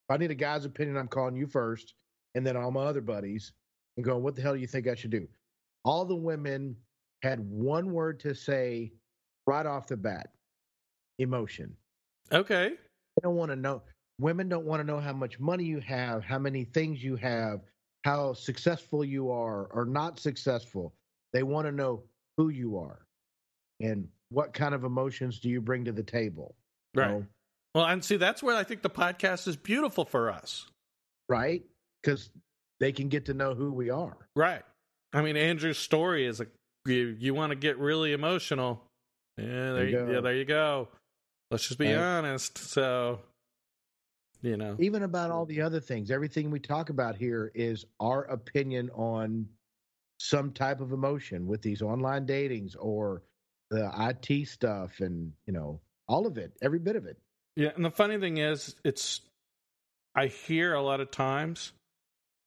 If 0.10 0.14
I 0.14 0.18
need 0.18 0.32
a 0.32 0.36
guy's 0.36 0.66
opinion, 0.66 0.98
I'm 0.98 1.08
calling 1.08 1.36
you 1.36 1.48
first, 1.48 1.96
and 2.36 2.46
then 2.46 2.56
all 2.56 2.72
my 2.72 2.84
other 2.84 3.02
buddies, 3.02 3.52
and 3.98 4.06
going, 4.06 4.24
"What 4.24 4.36
the 4.36 4.42
hell 4.42 4.54
do 4.54 4.60
you 4.60 4.68
think 4.68 4.88
I 4.88 4.96
should 4.96 5.12
do?" 5.12 5.28
All 5.84 6.06
the 6.06 6.16
women 6.16 6.78
had 7.24 7.40
one 7.40 7.92
word 7.92 8.20
to 8.22 8.34
say 8.34 8.94
right 9.46 9.66
off 9.66 9.88
the 9.88 9.98
bat: 9.98 10.34
emotion. 11.20 11.76
Okay. 12.32 12.70
They 12.70 13.22
don't 13.24 13.36
want 13.36 13.52
to 13.52 13.56
know. 13.56 13.84
Women 14.20 14.50
don't 14.50 14.66
want 14.66 14.80
to 14.80 14.84
know 14.84 15.00
how 15.00 15.14
much 15.14 15.40
money 15.40 15.64
you 15.64 15.80
have, 15.80 16.24
how 16.24 16.40
many 16.40 16.64
things 16.64 17.04
you 17.04 17.16
have, 17.18 17.62
how 18.04 18.34
successful 18.34 19.04
you 19.04 19.30
are 19.30 19.66
or 19.68 19.86
not 19.86 20.20
successful. 20.20 20.94
They 21.34 21.44
want 21.44 21.66
to 21.68 21.72
know 21.72 22.04
who 22.38 22.50
you 22.50 22.78
are 22.78 23.06
and 23.80 24.08
what 24.30 24.54
kind 24.54 24.74
of 24.74 24.84
emotions 24.84 25.40
do 25.40 25.50
you 25.50 25.62
bring 25.62 25.86
to 25.86 25.92
the 25.92 26.04
table. 26.04 26.56
Right. 26.96 27.10
know? 27.12 27.26
Well, 27.78 27.86
and 27.86 28.04
see, 28.04 28.18
that's 28.18 28.42
where 28.42 28.56
I 28.56 28.64
think 28.64 28.82
the 28.82 28.90
podcast 28.90 29.48
is 29.48 29.56
beautiful 29.56 30.04
for 30.04 30.32
us. 30.32 30.66
Right. 31.30 31.62
Because 32.02 32.32
they 32.80 32.92
can 32.92 33.08
get 33.08 33.26
to 33.28 33.36
know 33.36 33.54
who 33.54 33.72
we 33.72 33.92
are. 33.92 34.18
Right. 34.36 34.64
I 35.14 35.22
mean, 35.22 35.38
Andrew's 35.38 35.78
story 35.78 36.26
is 36.26 36.42
a 36.42 36.48
you, 36.88 37.16
you 37.20 37.36
want 37.36 37.52
to 37.52 37.56
get 37.56 37.78
really 37.78 38.14
emotional. 38.14 38.82
Yeah, 39.38 39.46
there, 39.46 39.74
there 39.74 39.90
you, 39.90 40.12
yeah, 40.12 40.22
there 40.22 40.34
you 40.34 40.46
go. 40.46 40.88
Let's 41.52 41.68
just 41.68 41.78
be 41.78 41.94
right. 41.94 42.02
honest. 42.02 42.58
So, 42.58 43.20
you 44.42 44.58
know, 44.58 44.76
even 44.80 45.04
about 45.04 45.30
all 45.30 45.46
the 45.46 45.62
other 45.62 45.80
things, 45.80 46.10
everything 46.10 46.50
we 46.50 46.60
talk 46.60 46.90
about 46.90 47.16
here 47.16 47.52
is 47.54 47.86
our 48.00 48.24
opinion 48.24 48.90
on 48.96 49.46
some 50.20 50.52
type 50.52 50.82
of 50.82 50.94
emotion 50.94 51.46
with 51.46 51.62
these 51.62 51.84
online 51.84 52.26
datings 52.26 52.76
or 52.80 53.22
the 53.70 53.92
IT 54.00 54.48
stuff 54.48 55.00
and, 55.00 55.32
you 55.46 55.54
know, 55.54 55.80
all 56.08 56.26
of 56.26 56.40
it, 56.40 56.54
every 56.64 56.80
bit 56.80 56.96
of 56.96 57.06
it. 57.06 57.18
Yeah. 57.58 57.72
And 57.76 57.84
the 57.84 57.92
funny 57.92 58.18
thing 58.18 58.38
is, 58.38 58.76
it's, 58.86 59.20
I 60.16 60.28
hear 60.28 60.74
a 60.74 60.82
lot 60.82 61.02
of 61.02 61.12
times, 61.12 61.74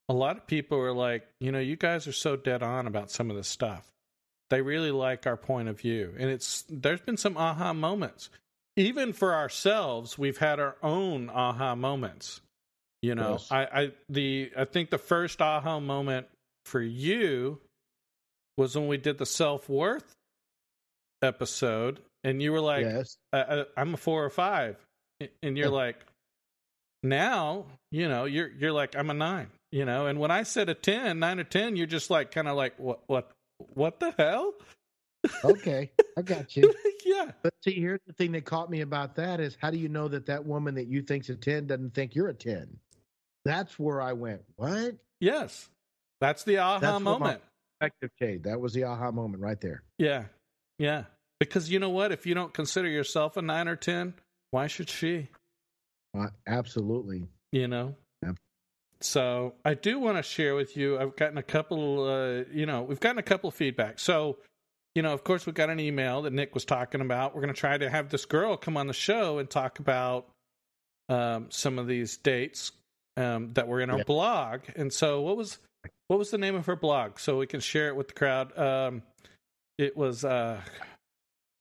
a 0.08 0.14
lot 0.14 0.38
of 0.38 0.46
people 0.46 0.78
are 0.78 0.94
like, 0.94 1.28
you 1.38 1.52
know, 1.52 1.58
you 1.58 1.76
guys 1.76 2.06
are 2.06 2.12
so 2.12 2.36
dead 2.36 2.62
on 2.62 2.86
about 2.86 3.10
some 3.10 3.30
of 3.30 3.36
this 3.36 3.48
stuff. 3.48 3.86
They 4.48 4.62
really 4.62 4.90
like 4.90 5.26
our 5.26 5.36
point 5.36 5.68
of 5.68 5.78
view. 5.78 6.14
And 6.18 6.30
it's, 6.30 6.64
there's 6.68 7.02
been 7.02 7.18
some 7.18 7.36
aha 7.36 7.74
moments 7.74 8.30
even 8.76 9.12
for 9.12 9.34
ourselves, 9.34 10.18
we've 10.18 10.38
had 10.38 10.60
our 10.60 10.76
own 10.82 11.28
aha 11.30 11.74
moments. 11.74 12.40
You 13.02 13.14
know, 13.14 13.32
yes. 13.32 13.48
I, 13.50 13.62
I 13.64 13.92
the 14.08 14.50
I 14.56 14.64
think 14.64 14.90
the 14.90 14.98
first 14.98 15.40
aha 15.40 15.80
moment 15.80 16.26
for 16.66 16.80
you 16.80 17.60
was 18.56 18.76
when 18.76 18.88
we 18.88 18.98
did 18.98 19.16
the 19.16 19.26
self 19.26 19.68
worth 19.68 20.14
episode, 21.22 22.00
and 22.24 22.42
you 22.42 22.52
were 22.52 22.60
like, 22.60 22.84
yes. 22.84 23.16
I, 23.32 23.64
am 23.76 23.94
a 23.94 23.96
four 23.96 24.24
or 24.24 24.30
five," 24.30 24.76
and 25.42 25.56
you're 25.56 25.70
like, 25.70 25.96
now 27.02 27.66
you 27.90 28.08
know 28.08 28.24
you're 28.24 28.50
you're 28.58 28.72
like 28.72 28.96
I'm 28.96 29.10
a 29.10 29.14
nine, 29.14 29.48
you 29.72 29.84
know. 29.84 30.06
And 30.06 30.18
when 30.18 30.30
I 30.30 30.42
said 30.42 30.68
a 30.68 30.74
ten, 30.74 31.18
nine 31.18 31.40
or 31.40 31.44
ten, 31.44 31.76
you're 31.76 31.86
just 31.86 32.10
like 32.10 32.30
kind 32.30 32.48
of 32.48 32.56
like 32.56 32.78
what 32.78 33.00
what 33.06 33.30
what 33.74 34.00
the 34.00 34.12
hell? 34.16 34.54
okay, 35.44 35.90
I 36.16 36.22
got 36.22 36.56
you. 36.56 36.72
yeah. 37.04 37.32
But 37.42 37.52
see, 37.64 37.74
here's 37.74 38.00
the 38.06 38.12
thing 38.12 38.32
that 38.32 38.44
caught 38.44 38.70
me 38.70 38.80
about 38.80 39.16
that 39.16 39.40
is 39.40 39.56
how 39.60 39.70
do 39.70 39.78
you 39.78 39.88
know 39.88 40.08
that 40.08 40.26
that 40.26 40.46
woman 40.46 40.74
that 40.76 40.86
you 40.86 41.02
think's 41.02 41.28
a 41.28 41.34
10 41.34 41.66
doesn't 41.66 41.94
think 41.94 42.14
you're 42.14 42.28
a 42.28 42.34
10? 42.34 42.78
That's 43.44 43.78
where 43.78 44.00
I 44.00 44.12
went, 44.14 44.42
what? 44.56 44.96
Yes. 45.20 45.68
That's 46.20 46.44
the 46.44 46.58
aha 46.58 46.78
That's 46.78 47.02
moment. 47.02 47.40
Shade. 48.18 48.44
That 48.44 48.60
was 48.60 48.74
the 48.74 48.84
aha 48.84 49.10
moment 49.10 49.42
right 49.42 49.60
there. 49.60 49.82
Yeah. 49.98 50.24
Yeah. 50.78 51.04
Because 51.38 51.70
you 51.70 51.78
know 51.78 51.90
what? 51.90 52.12
If 52.12 52.26
you 52.26 52.34
don't 52.34 52.52
consider 52.52 52.88
yourself 52.88 53.36
a 53.38 53.42
9 53.42 53.68
or 53.68 53.76
10, 53.76 54.14
why 54.50 54.66
should 54.66 54.88
she? 54.88 55.28
Uh, 56.16 56.28
absolutely. 56.46 57.28
You 57.52 57.68
know? 57.68 57.96
So 59.02 59.54
I 59.64 59.74
do 59.74 59.98
want 59.98 60.18
to 60.18 60.22
share 60.22 60.54
with 60.54 60.76
you. 60.76 60.98
I've 60.98 61.16
gotten 61.16 61.38
a 61.38 61.42
couple. 61.42 62.04
Uh, 62.04 62.44
you 62.52 62.66
know, 62.66 62.82
we've 62.82 63.00
gotten 63.00 63.18
a 63.18 63.22
couple 63.22 63.48
of 63.48 63.54
feedback. 63.54 63.98
So 63.98 64.36
you 64.94 65.02
know, 65.02 65.12
of 65.12 65.24
course, 65.24 65.46
we 65.46 65.52
got 65.52 65.70
an 65.70 65.80
email 65.80 66.22
that 66.22 66.32
Nick 66.32 66.52
was 66.54 66.64
talking 66.64 67.00
about. 67.00 67.34
We're 67.34 67.42
going 67.42 67.54
to 67.54 67.58
try 67.58 67.78
to 67.78 67.88
have 67.88 68.10
this 68.10 68.24
girl 68.24 68.56
come 68.56 68.76
on 68.76 68.86
the 68.86 68.92
show 68.92 69.38
and 69.38 69.48
talk 69.48 69.78
about 69.78 70.28
um, 71.08 71.46
some 71.50 71.78
of 71.78 71.86
these 71.86 72.16
dates 72.16 72.72
um, 73.16 73.52
that 73.54 73.68
were 73.68 73.80
in 73.80 73.90
our 73.90 73.98
yeah. 73.98 74.04
blog. 74.04 74.62
And 74.76 74.92
so, 74.92 75.22
what 75.22 75.36
was 75.36 75.58
what 76.08 76.18
was 76.18 76.30
the 76.30 76.38
name 76.38 76.56
of 76.56 76.66
her 76.66 76.76
blog 76.76 77.18
so 77.18 77.38
we 77.38 77.46
can 77.46 77.60
share 77.60 77.88
it 77.88 77.96
with 77.96 78.08
the 78.08 78.14
crowd? 78.14 78.56
Um, 78.58 79.02
it 79.78 79.96
was. 79.96 80.24
Uh, 80.24 80.60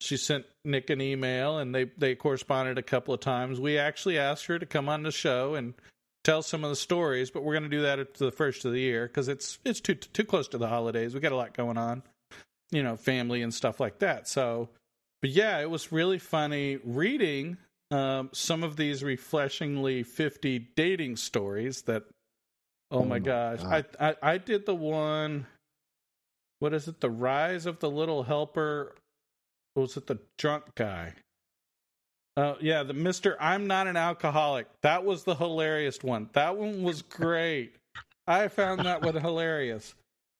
She 0.00 0.18
sent 0.18 0.44
Nick 0.64 0.90
an 0.90 1.00
email, 1.00 1.58
and 1.58 1.74
they 1.74 1.84
they 1.96 2.14
corresponded 2.14 2.76
a 2.76 2.82
couple 2.82 3.14
of 3.14 3.20
times. 3.20 3.58
We 3.58 3.78
actually 3.78 4.18
asked 4.18 4.46
her 4.46 4.58
to 4.58 4.66
come 4.66 4.88
on 4.90 5.02
the 5.02 5.10
show 5.10 5.54
and 5.54 5.72
tell 6.24 6.42
some 6.42 6.64
of 6.64 6.70
the 6.70 6.76
stories, 6.76 7.30
but 7.30 7.42
we're 7.42 7.54
going 7.54 7.62
to 7.62 7.70
do 7.70 7.82
that 7.82 7.98
at 8.00 8.14
the 8.14 8.30
first 8.30 8.64
of 8.66 8.72
the 8.72 8.80
year 8.80 9.06
because 9.06 9.28
it's 9.28 9.58
it's 9.64 9.80
too 9.80 9.94
too 9.94 10.24
close 10.24 10.48
to 10.48 10.58
the 10.58 10.68
holidays. 10.68 11.14
We 11.14 11.20
got 11.20 11.32
a 11.32 11.36
lot 11.36 11.54
going 11.54 11.78
on, 11.78 12.02
you 12.70 12.82
know, 12.82 12.96
family 12.96 13.40
and 13.40 13.54
stuff 13.54 13.80
like 13.80 14.00
that. 14.00 14.28
So, 14.28 14.68
but 15.22 15.30
yeah, 15.30 15.58
it 15.60 15.70
was 15.70 15.90
really 15.90 16.18
funny 16.18 16.78
reading 16.84 17.56
um, 17.90 18.30
some 18.32 18.62
of 18.62 18.76
these 18.76 19.02
refreshingly 19.04 20.02
50 20.02 20.58
dating 20.74 21.16
stories 21.16 21.82
that 21.82 22.04
oh, 22.90 22.98
Oh 22.98 23.04
my 23.04 23.18
my 23.18 23.18
gosh. 23.20 23.60
I, 23.60 23.82
God. 23.82 23.86
I 24.00 24.16
i 24.22 24.38
did 24.38 24.66
the 24.66 24.74
one 24.74 25.46
what 26.58 26.72
is 26.72 26.88
it? 26.88 27.00
The 27.00 27.10
rise 27.10 27.66
of 27.66 27.80
the 27.80 27.90
little 27.90 28.22
helper? 28.22 28.94
Was 29.74 29.98
it 29.98 30.06
the 30.06 30.18
drunk 30.38 30.74
guy? 30.74 31.14
Oh 32.36 32.56
yeah 32.60 32.82
the 32.82 32.94
mr 32.94 33.36
i'm 33.40 33.66
not 33.66 33.86
an 33.86 33.96
alcoholic. 33.96 34.66
That 34.82 35.04
was 35.04 35.24
the 35.24 35.34
hilarious 35.34 36.02
one. 36.02 36.28
That 36.32 36.56
one 36.56 36.82
was 36.82 37.02
great. 37.02 37.76
I 38.26 38.48
found 38.48 38.84
that 38.84 39.02
one 39.02 39.14
hilarious. 39.14 39.94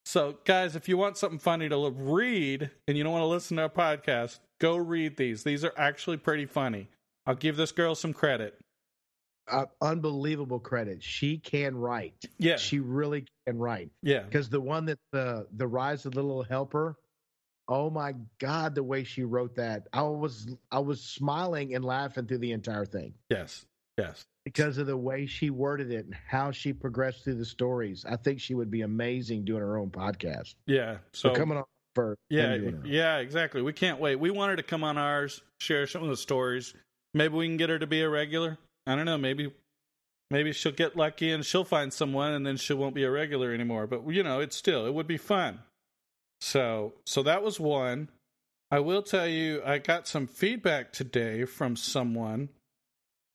So 0.05 0.39
guys 0.45 0.75
if 0.75 0.89
you 0.89 0.97
want 0.97 1.17
something 1.17 1.39
funny 1.39 1.69
to 1.69 1.91
read 1.91 2.71
and 2.89 2.97
you 2.97 3.05
don't 3.05 3.13
want 3.13 3.23
to 3.23 3.27
listen 3.27 3.57
to 3.59 3.65
our 3.65 3.69
podcast 3.69 4.41
go 4.59 4.77
read 4.77 5.17
these. 5.17 5.45
These 5.45 5.65
are 5.65 5.75
actually 5.77 6.17
pretty 6.17 6.47
funny 6.47 6.89
I'll 7.27 7.35
give 7.35 7.57
this 7.57 7.73
girl 7.73 7.95
some 7.95 8.13
credit. 8.13 8.55
Uh, 9.51 9.67
unbelievable 9.81 10.59
credit. 10.59 11.03
She 11.03 11.39
can 11.39 11.77
write. 11.77 12.25
Yeah. 12.39 12.57
She 12.57 12.81
really 12.81 13.27
can 13.47 13.59
write. 13.59 13.91
Yeah. 14.03 14.23
Because 14.23 14.49
the 14.49 14.61
one 14.61 14.87
that 14.87 14.99
the 15.13 15.47
the 15.55 15.69
rise 15.69 16.05
of 16.05 16.13
the 16.15 16.23
little 16.23 16.43
helper, 16.43 16.97
oh 17.69 17.89
my 17.91 18.15
God, 18.41 18.75
the 18.75 18.83
way 18.83 19.05
she 19.05 19.23
wrote 19.23 19.55
that, 19.57 19.87
I 19.93 20.03
was 20.03 20.49
I 20.73 20.81
was 20.81 21.01
smiling 21.01 21.75
and 21.77 21.85
laughing 21.85 22.27
through 22.27 22.39
the 22.39 22.53
entire 22.53 22.85
thing 22.87 23.15
Yes. 23.31 23.65
Yes. 23.97 24.27
because 24.45 24.79
of 24.79 24.87
the 24.89 24.97
way 24.97 25.27
she 25.27 25.51
worded 25.51 25.91
it 25.93 26.05
and 26.07 26.15
how 26.29 26.51
she 26.51 26.73
progressed 26.73 27.23
through 27.25 27.37
the 27.37 27.45
stories. 27.45 28.05
I 28.07 28.17
think 28.17 28.41
she 28.41 28.55
would 28.55 28.71
be 28.71 28.83
amazing 28.83 29.45
doing 29.45 29.61
her 29.63 29.79
own 29.79 29.91
podcast. 29.91 30.55
Yeah. 30.67 30.99
So 31.13 31.33
coming 31.33 31.57
on 31.57 31.65
first, 31.95 32.21
yeah, 32.29 32.49
then 32.49 32.61
doing 32.63 32.73
her 32.75 32.79
own. 32.81 32.87
yeah, 32.87 33.19
exactly. 33.19 33.63
We 33.63 33.73
can't 33.73 34.01
wait. 34.01 34.17
We 34.17 34.31
want 34.31 34.51
her 34.51 34.57
to 34.57 34.63
come 34.65 34.83
on 34.85 34.99
ours, 34.99 35.41
share 35.61 35.87
some 35.87 36.03
of 36.03 36.09
the 36.11 36.17
stories. 36.17 36.75
Maybe 37.17 37.35
we 37.35 37.47
can 37.47 37.57
get 37.57 37.71
her 37.71 37.79
to 37.79 37.87
be 37.87 38.03
a 38.03 38.11
regular. 38.11 38.59
I 38.87 38.95
don't 38.95 39.07
know. 39.07 39.17
Maybe 39.17 39.51
maybe 40.31 40.53
she'll 40.53 40.71
get 40.71 40.97
lucky 40.97 41.33
and 41.33 41.47
she'll 41.47 41.65
find 41.65 41.91
someone 41.91 42.35
and 42.35 42.47
then 42.47 42.59
she 42.59 42.75
won't 42.75 42.95
be 42.95 43.05
a 43.05 43.11
regular 43.11 43.55
anymore. 43.55 43.87
But 43.87 44.07
you 44.09 44.23
know, 44.23 44.41
it's 44.41 44.55
still 44.55 44.85
it 44.85 44.93
would 44.93 45.07
be 45.07 45.17
fun. 45.17 45.61
So 46.43 46.93
so 47.07 47.23
that 47.23 47.43
was 47.43 47.59
one. 47.59 48.11
I 48.71 48.81
will 48.81 49.03
tell 49.03 49.27
you, 49.27 49.63
I 49.65 49.79
got 49.79 50.07
some 50.07 50.27
feedback 50.27 50.93
today 50.93 51.47
from 51.47 51.75
someone. 51.75 52.51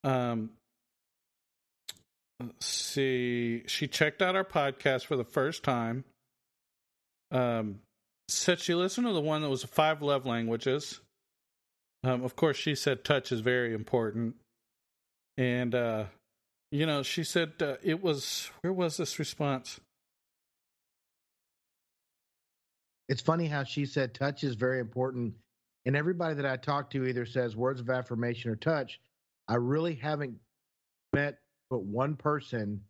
Um, 0.03 0.51
let's 2.39 2.67
see, 2.67 3.63
she 3.65 3.87
checked 3.87 4.21
out 4.21 4.35
our 4.35 4.43
podcast 4.43 5.05
for 5.05 5.15
the 5.15 5.23
first 5.23 5.63
time. 5.63 6.03
Um, 7.31 7.79
said 8.27 8.59
she 8.59 8.75
listened 8.75 9.07
to 9.07 9.13
the 9.13 9.21
one 9.21 9.41
that 9.41 9.49
was 9.49 9.63
five 9.63 10.03
love 10.03 10.27
languages. 10.27 10.99
Um, 12.03 12.23
of 12.23 12.35
course, 12.35 12.57
she 12.57 12.75
said 12.75 13.03
touch 13.03 13.31
is 13.31 13.41
very 13.41 13.73
important, 13.73 14.35
and 15.37 15.75
uh, 15.75 16.05
you 16.71 16.85
know, 16.85 17.03
she 17.03 17.23
said 17.23 17.53
uh, 17.61 17.75
it 17.83 18.01
was. 18.01 18.49
Where 18.61 18.73
was 18.73 18.97
this 18.97 19.19
response? 19.19 19.79
It's 23.07 23.21
funny 23.21 23.47
how 23.47 23.63
she 23.65 23.85
said 23.85 24.13
touch 24.13 24.43
is 24.43 24.55
very 24.55 24.79
important. 24.79 25.35
And 25.85 25.97
everybody 25.97 26.35
that 26.35 26.45
I 26.45 26.57
talk 26.57 26.91
to 26.91 27.05
either 27.05 27.25
says 27.25 27.55
words 27.55 27.81
of 27.81 27.89
affirmation 27.89 28.51
or 28.51 28.55
touch. 28.55 29.01
I 29.47 29.55
really 29.55 29.95
haven't 29.95 30.37
met 31.11 31.39
but 31.71 31.83
one 31.83 32.15
person 32.15 32.81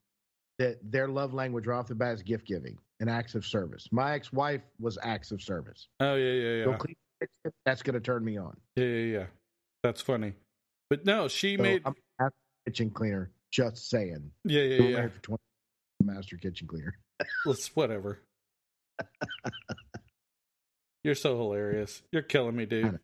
that 0.59 0.79
their 0.91 1.07
love 1.07 1.33
language 1.33 1.67
right 1.67 1.77
off 1.77 1.87
the 1.87 1.95
bat 1.95 2.15
is 2.15 2.23
gift 2.23 2.45
giving 2.45 2.77
and 2.99 3.09
acts 3.09 3.35
of 3.35 3.45
service. 3.45 3.87
My 3.91 4.13
ex 4.13 4.33
wife 4.33 4.61
was 4.79 4.97
acts 5.01 5.31
of 5.31 5.41
service. 5.41 5.87
Oh 5.99 6.15
yeah, 6.15 6.33
yeah, 6.33 6.65
Go 6.65 6.71
yeah, 6.71 6.77
clean 6.77 6.95
the 6.95 7.00
kitchen, 7.00 7.00
That's 7.65 7.81
going 7.83 7.93
to 7.93 7.99
turn 7.99 8.23
me 8.23 8.37
on. 8.37 8.57
yeah, 8.75 8.85
yeah, 8.85 9.17
yeah. 9.19 9.25
That's 9.83 10.01
funny. 10.01 10.33
But 10.89 11.05
no, 11.05 11.27
she 11.27 11.55
So 11.57 11.63
made. 11.63 11.81
I'm 11.85 11.95
a 12.19 12.29
kitchen 12.67 12.89
cleaner. 12.91 13.31
Just 13.51 13.89
saying. 13.89 14.31
Yeah, 14.45 14.61
yeah, 14.63 14.83
yeah. 14.83 15.07
for 15.07 15.19
20 15.21 15.39
master 16.03 16.37
kitchen 16.37 16.67
cleaner. 16.67 16.95
Let's 17.45 17.75
whatever. 17.75 18.19
You're 21.03 21.15
so 21.15 21.35
hilarious. 21.37 22.01
You're 22.11 22.21
killing 22.21 22.55
me, 22.55 22.65
dude. 22.65 22.99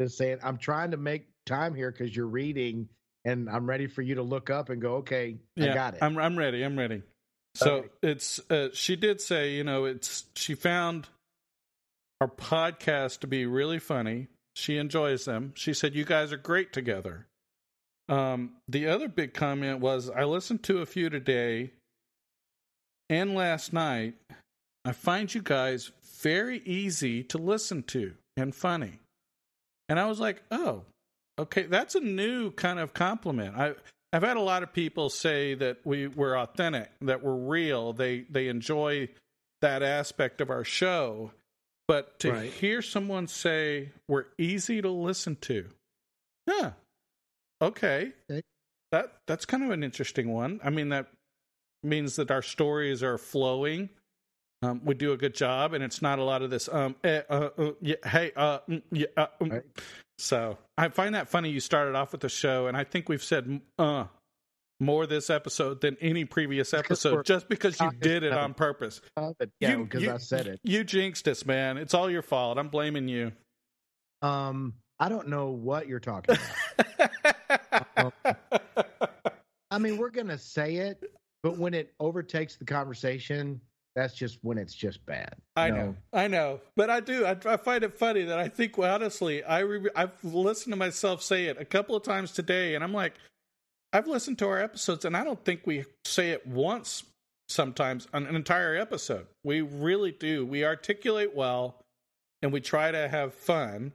Just 0.00 0.16
saying. 0.16 0.38
I'm 0.42 0.56
trying 0.58 0.92
to 0.92 0.96
make 0.96 1.26
time 1.44 1.74
here 1.74 1.90
because 1.90 2.14
you're 2.14 2.26
reading, 2.26 2.88
and 3.24 3.50
I'm 3.50 3.68
ready 3.68 3.86
for 3.86 4.00
you 4.00 4.14
to 4.16 4.22
look 4.22 4.48
up 4.48 4.70
and 4.70 4.80
go. 4.80 4.96
Okay, 4.96 5.36
I 5.60 5.66
got 5.74 5.94
it. 5.94 6.02
I'm 6.02 6.16
I'm 6.18 6.38
ready. 6.38 6.62
I'm 6.62 6.78
ready. 6.78 7.02
So 7.54 7.76
Okay. 7.78 7.88
it's 8.02 8.40
uh, 8.50 8.68
she 8.72 8.96
did 8.96 9.20
say, 9.20 9.52
you 9.52 9.64
know, 9.64 9.84
it's 9.84 10.24
she 10.36 10.54
found 10.54 11.08
our 12.20 12.28
podcast 12.28 13.20
to 13.20 13.26
be 13.26 13.46
really 13.46 13.78
funny. 13.78 14.28
She 14.54 14.76
enjoys 14.76 15.24
them. 15.24 15.52
She 15.54 15.72
said 15.72 15.94
you 15.94 16.04
guys 16.04 16.32
are 16.32 16.36
great 16.38 16.72
together. 16.72 17.26
Um, 18.08 18.52
the 18.68 18.88
other 18.88 19.08
big 19.08 19.34
comment 19.34 19.80
was 19.80 20.10
I 20.10 20.24
listened 20.24 20.62
to 20.64 20.78
a 20.78 20.86
few 20.86 21.10
today 21.10 21.72
and 23.08 23.34
last 23.34 23.72
night. 23.72 24.14
I 24.84 24.92
find 24.92 25.32
you 25.32 25.42
guys 25.42 25.92
very 26.20 26.60
easy 26.64 27.22
to 27.24 27.38
listen 27.38 27.82
to 27.84 28.14
and 28.36 28.54
funny. 28.54 29.00
And 29.88 30.00
I 30.00 30.06
was 30.06 30.20
like, 30.20 30.42
oh, 30.50 30.82
okay, 31.38 31.64
that's 31.64 31.94
a 31.94 32.00
new 32.00 32.50
kind 32.50 32.78
of 32.78 32.94
compliment. 32.94 33.56
I 33.56 33.74
I've 34.12 34.22
had 34.22 34.38
a 34.38 34.42
lot 34.42 34.62
of 34.62 34.72
people 34.72 35.10
say 35.10 35.54
that 35.54 35.78
we 35.84 36.06
were 36.06 36.38
authentic, 36.38 36.90
that 37.02 37.22
we're 37.22 37.34
real. 37.34 37.92
They 37.92 38.24
they 38.30 38.48
enjoy 38.48 39.10
that 39.60 39.82
aspect 39.82 40.40
of 40.40 40.50
our 40.50 40.64
show. 40.64 41.32
But 41.88 42.18
to 42.20 42.30
Right. 42.32 42.52
hear 42.52 42.82
someone 42.82 43.26
say 43.26 43.90
we're 44.06 44.26
easy 44.36 44.80
to 44.82 44.90
listen 44.90 45.36
to, 45.36 45.68
yeah, 46.46 46.72
Okay, 47.60 48.12
Okay. 48.30 48.42
that 48.92 49.16
that's 49.26 49.44
kind 49.44 49.64
of 49.64 49.70
an 49.70 49.82
interesting 49.82 50.32
one. 50.32 50.60
I 50.62 50.70
mean, 50.70 50.90
that 50.90 51.10
means 51.82 52.14
that 52.16 52.30
our 52.30 52.42
stories 52.42 53.02
are 53.02 53.18
flowing. 53.18 53.88
Um, 54.62 54.84
we 54.84 54.94
do 54.94 55.12
a 55.12 55.16
good 55.16 55.34
job, 55.34 55.72
and 55.72 55.82
it's 55.82 56.02
not 56.02 56.18
a 56.18 56.24
lot 56.24 56.42
of 56.42 56.50
this. 56.50 56.68
Um, 56.68 56.94
eh, 57.04 57.22
uh, 57.28 57.50
uh, 57.58 57.72
yeah, 57.80 57.96
hey, 58.04 58.32
uh, 58.36 58.58
mm, 58.68 58.82
yeah, 58.92 59.06
uh, 59.16 59.26
mm. 59.40 59.52
Right. 59.52 59.62
So 60.18 60.58
I 60.76 60.88
find 60.88 61.14
that 61.14 61.28
funny. 61.28 61.50
You 61.50 61.60
started 61.60 61.94
off 61.94 62.12
with 62.12 62.20
the 62.20 62.28
show, 62.28 62.66
and 62.66 62.76
I 62.76 62.84
think 62.84 63.08
we've 63.08 63.22
said 63.22 63.60
uh 63.78 64.04
more 64.80 65.06
this 65.06 65.30
episode 65.30 65.80
than 65.80 65.96
any 66.00 66.24
previous 66.24 66.72
episode, 66.72 67.24
just 67.24 67.48
because 67.48 67.80
you 67.80 67.90
did 68.00 68.22
it 68.22 68.32
on 68.32 68.54
purpose. 68.54 69.00
Yeah, 69.60 69.76
because 69.76 70.06
I 70.06 70.16
said 70.18 70.46
it. 70.46 70.60
You 70.62 70.84
jinxed 70.84 71.26
us, 71.28 71.44
man. 71.44 71.78
It's 71.78 71.94
all 71.94 72.10
your 72.10 72.22
fault. 72.22 72.58
I'm 72.58 72.68
blaming 72.68 73.08
you. 73.08 73.32
Um, 74.22 74.74
I 74.98 75.08
don't 75.08 75.28
know 75.28 75.50
what 75.50 75.86
you're 75.88 76.00
talking 76.00 76.36
about. 77.96 78.14
I 79.70 79.78
mean, 79.78 79.98
we're 79.98 80.10
gonna 80.10 80.38
say 80.38 80.76
it, 80.76 81.12
but 81.42 81.58
when 81.58 81.74
it 81.74 81.92
overtakes 82.00 82.56
the 82.56 82.64
conversation, 82.64 83.60
that's 83.94 84.14
just 84.14 84.38
when 84.42 84.58
it's 84.58 84.74
just 84.74 85.04
bad. 85.06 85.34
I 85.56 85.68
You 85.68 85.74
know, 85.74 85.96
I 86.12 86.28
know, 86.28 86.60
but 86.76 86.88
I 86.90 87.00
do. 87.00 87.24
I, 87.26 87.36
I 87.44 87.56
find 87.56 87.84
it 87.84 87.98
funny 87.98 88.24
that 88.24 88.38
I 88.38 88.48
think, 88.48 88.78
well, 88.78 88.94
honestly, 88.94 89.42
I 89.44 89.60
re- 89.60 89.90
I've 89.94 90.12
listened 90.22 90.72
to 90.72 90.76
myself 90.76 91.22
say 91.22 91.46
it 91.46 91.60
a 91.60 91.64
couple 91.64 91.96
of 91.96 92.02
times 92.02 92.32
today, 92.32 92.74
and 92.74 92.82
I'm 92.82 92.92
like, 92.92 93.14
I've 93.92 94.06
listened 94.06 94.38
to 94.38 94.48
our 94.48 94.60
episodes, 94.60 95.04
and 95.04 95.16
I 95.16 95.24
don't 95.24 95.42
think 95.44 95.62
we 95.64 95.84
say 96.04 96.30
it 96.30 96.46
once. 96.46 97.04
Sometimes 97.50 98.06
on 98.12 98.26
an 98.26 98.36
entire 98.36 98.76
episode, 98.76 99.26
we 99.42 99.62
really 99.62 100.12
do. 100.12 100.44
We 100.44 100.66
articulate 100.66 101.34
well, 101.34 101.80
and 102.42 102.52
we 102.52 102.60
try 102.60 102.90
to 102.90 103.08
have 103.08 103.32
fun. 103.32 103.92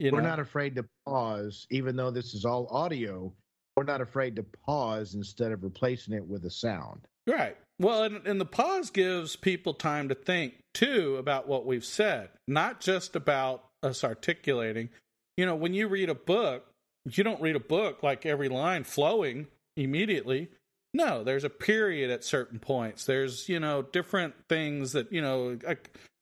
You 0.00 0.10
We're 0.10 0.22
know? 0.22 0.30
not 0.30 0.40
afraid 0.40 0.74
to 0.74 0.84
pause, 1.06 1.68
even 1.70 1.94
though 1.94 2.10
this 2.10 2.34
is 2.34 2.44
all 2.44 2.66
audio. 2.72 3.32
We're 3.76 3.84
not 3.84 4.00
afraid 4.00 4.34
to 4.36 4.44
pause 4.66 5.14
instead 5.14 5.52
of 5.52 5.62
replacing 5.62 6.14
it 6.14 6.26
with 6.26 6.44
a 6.44 6.50
sound. 6.50 7.06
Right. 7.28 7.56
Well, 7.78 8.02
and, 8.04 8.26
and 8.26 8.40
the 8.40 8.44
pause 8.44 8.90
gives 8.90 9.36
people 9.36 9.74
time 9.74 10.08
to 10.08 10.14
think 10.14 10.54
too 10.74 11.16
about 11.16 11.48
what 11.48 11.66
we've 11.66 11.84
said, 11.84 12.30
not 12.46 12.80
just 12.80 13.16
about 13.16 13.64
us 13.84 14.02
articulating. 14.04 14.90
You 15.36 15.46
know, 15.46 15.56
when 15.56 15.74
you 15.74 15.88
read 15.88 16.08
a 16.08 16.14
book, 16.14 16.66
you 17.10 17.24
don't 17.24 17.40
read 17.40 17.56
a 17.56 17.60
book 17.60 18.02
like 18.02 18.24
every 18.26 18.48
line 18.48 18.84
flowing 18.84 19.48
immediately. 19.76 20.48
No, 20.92 21.24
there's 21.24 21.44
a 21.44 21.50
period 21.50 22.10
at 22.10 22.24
certain 22.24 22.58
points. 22.58 23.04
There's, 23.04 23.48
you 23.48 23.58
know, 23.58 23.82
different 23.82 24.34
things 24.48 24.92
that, 24.92 25.12
you 25.12 25.20
know, 25.20 25.58
a 25.66 25.76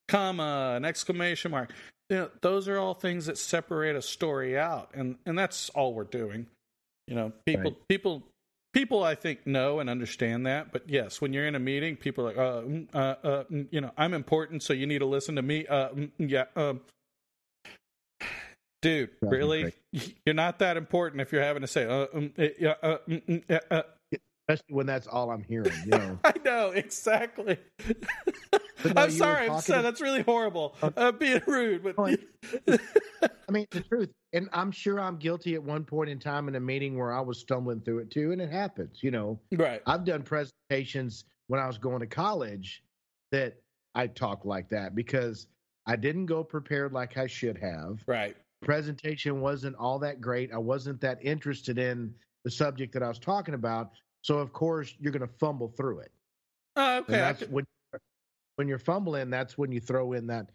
comma, 0.09 0.74
an 0.76 0.85
exclamation 0.85 1.51
mark. 1.51 1.72
You 2.09 2.16
know, 2.16 2.30
those 2.41 2.68
are 2.68 2.78
all 2.78 2.95
things 2.95 3.26
that 3.26 3.39
separate 3.39 3.97
a 3.97 4.03
story 4.03 4.59
out. 4.59 4.91
And 4.95 5.16
and 5.26 5.39
that's 5.39 5.68
all 5.70 5.95
we're 5.95 6.05
doing. 6.05 6.47
You 7.07 7.14
know, 7.14 7.33
people 7.45 7.72
Right. 7.72 7.89
people 7.89 8.22
people 8.72 9.05
I 9.05 9.14
think 9.14 9.47
know 9.47 9.80
and 9.80 9.91
understand 9.91 10.47
that. 10.47 10.72
But 10.72 10.89
yes, 10.89 11.20
when 11.20 11.33
you're 11.33 11.47
in 11.47 11.55
a 11.55 11.61
meeting, 11.61 11.97
people 11.97 12.24
are 12.24 12.28
like, 12.28 12.39
uh, 12.39 12.62
mm, 12.62 12.89
uh, 12.95 12.99
uh, 13.22 13.45
mm, 13.45 13.68
you 13.70 13.80
know, 13.80 13.91
I'm 13.97 14.14
important, 14.14 14.62
so 14.62 14.72
you 14.72 14.87
need 14.87 15.01
to 15.01 15.07
listen 15.07 15.37
to 15.37 15.43
me. 15.43 15.66
Uh, 15.66 15.91
mm, 15.91 16.11
yeah, 16.18 16.45
um, 16.57 16.80
dude, 18.83 19.11
really, 19.22 19.72
you're 20.26 20.35
not 20.35 20.59
that 20.59 20.76
important 20.76 21.22
if 21.22 21.33
you're 21.33 21.43
having 21.43 21.62
to 21.62 21.66
say, 21.66 21.87
uh, 21.87 22.07
um, 22.12 22.33
eh, 22.37 22.51
uh, 22.83 22.99
mm, 23.09 23.43
mm, 23.47 23.61
uh. 23.70 23.83
Especially 24.49 24.74
when 24.74 24.87
that's 24.87 25.07
all 25.07 25.30
I'm 25.30 25.45
hearing. 25.45 25.72
You 25.85 25.91
know. 25.93 26.18
I 26.24 26.35
know 26.45 26.70
exactly. 26.70 27.59
No, 28.85 28.93
I'm 28.97 29.11
sorry, 29.12 29.49
I'm 29.49 29.61
sorry. 29.61 29.83
That's 29.83 30.01
really 30.01 30.22
horrible. 30.22 30.74
Uh, 30.83 31.12
being 31.12 31.41
rude, 31.47 31.85
but 31.85 31.95
I 32.01 33.53
mean, 33.53 33.64
the 33.70 33.80
truth, 33.80 34.11
and 34.33 34.49
I'm 34.53 34.72
sure 34.72 34.99
I'm 34.99 35.18
guilty 35.18 35.55
at 35.55 35.62
one 35.62 35.85
point 35.85 36.11
in 36.11 36.18
time 36.18 36.49
in 36.49 36.57
a 36.57 36.61
meeting 36.61 36.99
where 36.99 37.12
I 37.12 37.20
was 37.20 37.39
stumbling 37.39 37.80
through 37.83 38.01
it 38.01 38.11
too, 38.11 38.33
and 38.33 38.41
it 38.41 38.51
happens. 38.51 38.99
You 39.01 39.12
know, 39.12 39.39
right, 39.53 39.80
I've 39.87 40.05
done 40.05 40.24
presentations 40.24 41.24
when 41.47 41.61
I 41.61 41.68
was 41.68 41.78
going 41.78 42.01
to 42.01 42.09
college 42.09 42.83
that 43.30 43.55
I 43.95 44.09
talk 44.09 44.45
like 44.45 44.68
that 44.70 44.97
because 44.97 45.47
I 45.87 45.95
didn't 45.95 46.26
go 46.26 46.43
prepared 46.43 46.93
like 46.93 47.16
I 47.16 47.28
should 47.28 47.59
have. 47.59 48.03
right. 48.09 48.37
Presentation 48.62 49.40
wasn't 49.40 49.76
all 49.76 49.98
that 50.00 50.20
great. 50.20 50.52
I 50.52 50.58
wasn't 50.58 51.00
that 51.00 51.18
interested 51.22 51.78
in 51.78 52.14
the 52.44 52.50
subject 52.50 52.94
that 52.94 53.02
I 53.02 53.08
was 53.08 53.18
talking 53.18 53.54
about. 53.54 53.90
So 54.22 54.38
of 54.38 54.52
course 54.52 54.94
you're 55.00 55.12
going 55.12 55.26
to 55.26 55.34
fumble 55.38 55.68
through 55.76 56.00
it. 56.00 56.12
Uh, 56.76 57.00
okay, 57.02 57.14
I 57.16 57.32
that's 57.32 57.42
when 57.50 57.64
when 58.56 58.68
you're 58.68 58.78
fumbling, 58.78 59.30
that's 59.30 59.58
when 59.58 59.72
you 59.72 59.80
throw 59.80 60.12
in 60.12 60.28
that 60.28 60.46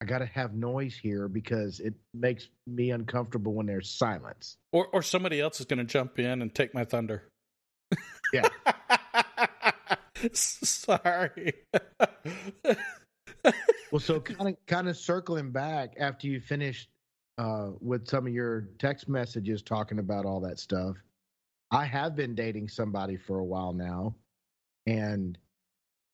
I 0.00 0.04
got 0.04 0.18
to 0.18 0.26
have 0.26 0.54
noise 0.54 0.96
here 0.96 1.28
because 1.28 1.80
it 1.80 1.94
makes 2.14 2.48
me 2.66 2.90
uncomfortable 2.90 3.54
when 3.54 3.66
there's 3.66 3.90
silence. 3.90 4.56
or 4.72 4.86
or 4.88 5.02
somebody 5.02 5.40
else 5.40 5.58
is 5.60 5.66
going 5.66 5.78
to 5.78 5.84
jump 5.84 6.18
in 6.18 6.42
and 6.42 6.54
take 6.54 6.74
my 6.74 6.84
thunder. 6.84 7.24
Yeah. 8.32 8.48
Sorry. 10.32 11.54
Well, 13.90 14.00
so 14.00 14.20
kind 14.20 14.50
of 14.50 14.66
kind 14.66 14.88
of 14.88 14.96
circling 14.96 15.50
back 15.50 15.94
after 15.98 16.26
you 16.26 16.40
finished 16.40 16.90
uh, 17.38 17.70
with 17.80 18.06
some 18.08 18.26
of 18.26 18.32
your 18.32 18.68
text 18.78 19.08
messages 19.08 19.62
talking 19.62 20.00
about 20.00 20.26
all 20.26 20.40
that 20.40 20.58
stuff, 20.58 20.96
I 21.70 21.84
have 21.84 22.16
been 22.16 22.34
dating 22.34 22.68
somebody 22.68 23.16
for 23.16 23.38
a 23.38 23.44
while 23.44 23.72
now, 23.72 24.14
and 24.86 25.38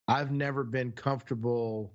I've 0.06 0.30
never 0.30 0.64
been 0.64 0.92
comfortable 0.92 1.94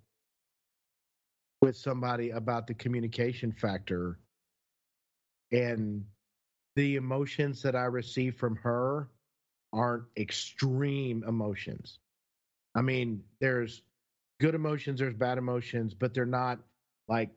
with 1.62 1.76
somebody 1.76 2.32
about 2.32 2.68
the 2.68 2.74
communication 2.74 3.52
factor 3.52 4.18
and 5.52 6.04
the 6.76 6.96
emotions 6.96 7.62
that 7.62 7.76
I 7.76 7.86
receive 7.86 8.36
from 8.36 8.56
her 8.58 9.10
aren't 9.74 10.06
extreme 10.18 11.24
emotions. 11.28 12.00
I 12.76 12.82
mean, 12.82 13.24
there's 13.42 13.82
good 14.40 14.56
emotions, 14.56 15.00
there's 15.00 15.14
bad 15.14 15.38
emotions, 15.38 15.94
but 15.94 16.14
they're 16.14 16.26
not 16.26 16.60
like 17.08 17.30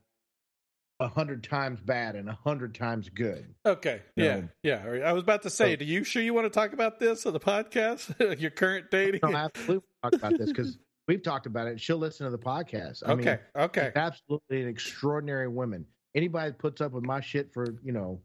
a 1.03 1.09
hundred 1.09 1.45
times 1.45 1.81
bad 1.81 2.15
and 2.17 2.29
a 2.29 2.39
hundred 2.45 2.75
times 2.75 3.09
good. 3.09 3.55
okay. 3.67 4.03
Yeah. 4.17 4.37
No. 4.41 4.49
Yeah. 4.63 5.01
I 5.05 5.13
was 5.13 5.23
about 5.23 5.43
to 5.43 5.51
say, 5.51 5.73
So- 5.73 5.77
do 5.77 5.85
you 5.85 6.05
sure 6.05 6.23
you 6.23 6.33
want 6.35 6.47
to 6.47 6.51
talk 6.51 6.73
about 6.73 6.99
this 6.99 7.27
on 7.27 7.33
the 7.33 7.41
podcast? 7.41 8.41
Your 8.41 8.51
current 8.51 8.91
dating? 8.91 9.21
No, 9.23 9.35
absolutely 9.37 9.89
talk 10.03 10.15
about 10.15 10.39
this 10.39 10.49
because 10.53 10.79
we've 11.09 11.23
talked 11.23 11.47
about 11.47 11.67
it. 11.67 11.81
She'll 11.81 11.99
listen 11.99 12.25
to 12.25 12.31
the 12.31 12.39
podcast. 12.39 13.03
I 13.05 13.15
mean, 13.15 13.29
okay. 13.29 13.41
Okay. 13.57 13.93
absolutely 13.95 14.63
an 14.63 14.69
extraordinary 14.69 15.49
woman. 15.49 15.87
Anybody 16.15 16.51
that 16.51 16.59
puts 16.59 16.81
up 16.81 16.93
with 16.93 17.05
my 17.05 17.21
shit 17.21 17.53
for 17.53 17.79
you 17.83 17.93
know 17.93 18.21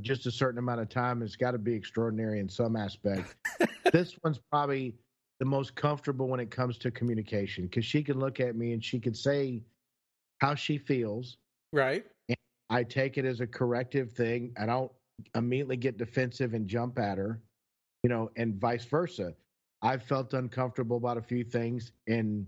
just 0.00 0.26
a 0.26 0.30
certain 0.30 0.58
amount 0.58 0.80
of 0.80 0.88
time 0.88 1.20
has 1.20 1.36
got 1.36 1.52
to 1.52 1.58
be 1.58 1.72
extraordinary 1.74 2.40
in 2.40 2.48
some 2.48 2.76
aspect. 2.76 3.36
this 3.92 4.18
one's 4.24 4.40
probably 4.50 4.94
the 5.38 5.44
most 5.44 5.74
comfortable 5.76 6.26
when 6.28 6.40
it 6.40 6.50
comes 6.50 6.78
to 6.78 6.90
communication 6.90 7.64
because 7.64 7.84
she 7.84 8.02
can 8.02 8.18
look 8.18 8.40
at 8.40 8.56
me 8.56 8.72
and 8.72 8.82
she 8.82 8.98
can 8.98 9.14
say 9.14 9.62
how 10.38 10.54
she 10.54 10.78
feels. 10.78 11.36
Right. 11.72 12.04
I 12.70 12.82
take 12.82 13.18
it 13.18 13.24
as 13.24 13.40
a 13.40 13.46
corrective 13.46 14.12
thing. 14.12 14.52
I 14.58 14.66
don't 14.66 14.90
immediately 15.34 15.76
get 15.76 15.98
defensive 15.98 16.54
and 16.54 16.66
jump 16.66 16.98
at 16.98 17.18
her, 17.18 17.40
you 18.02 18.10
know, 18.10 18.30
and 18.36 18.54
vice 18.60 18.84
versa. 18.84 19.34
I've 19.82 20.02
felt 20.02 20.34
uncomfortable 20.34 20.96
about 20.96 21.16
a 21.16 21.22
few 21.22 21.44
things 21.44 21.92
and 22.08 22.46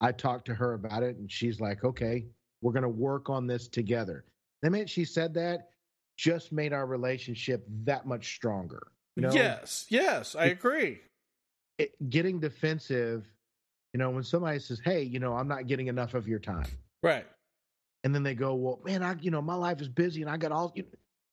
I 0.00 0.12
talked 0.12 0.44
to 0.46 0.54
her 0.54 0.74
about 0.74 1.02
it 1.02 1.16
and 1.16 1.30
she's 1.30 1.60
like, 1.60 1.84
okay, 1.84 2.26
we're 2.60 2.72
going 2.72 2.82
to 2.82 2.88
work 2.88 3.30
on 3.30 3.46
this 3.46 3.68
together. 3.68 4.24
The 4.62 4.70
minute 4.70 4.90
she 4.90 5.04
said 5.04 5.34
that, 5.34 5.68
just 6.16 6.52
made 6.52 6.72
our 6.72 6.86
relationship 6.86 7.66
that 7.84 8.06
much 8.06 8.34
stronger. 8.34 8.88
You 9.16 9.22
know, 9.22 9.32
yes. 9.32 9.86
Yes. 9.88 10.36
I 10.36 10.46
agree. 10.46 11.00
it, 11.78 11.92
getting 12.10 12.38
defensive, 12.38 13.24
you 13.92 13.98
know, 13.98 14.10
when 14.10 14.22
somebody 14.22 14.58
says, 14.58 14.80
hey, 14.84 15.02
you 15.02 15.18
know, 15.18 15.34
I'm 15.34 15.48
not 15.48 15.66
getting 15.66 15.88
enough 15.88 16.14
of 16.14 16.28
your 16.28 16.38
time 16.38 16.66
Right. 17.02 17.26
And 18.04 18.14
then 18.14 18.22
they 18.22 18.34
go, 18.34 18.54
"Well, 18.54 18.80
man, 18.84 19.02
I 19.02 19.16
you 19.20 19.30
know 19.30 19.42
my 19.42 19.54
life 19.54 19.80
is 19.80 19.88
busy 19.88 20.20
and 20.22 20.30
I 20.30 20.36
got 20.36 20.52
all 20.52 20.72
you 20.76 20.84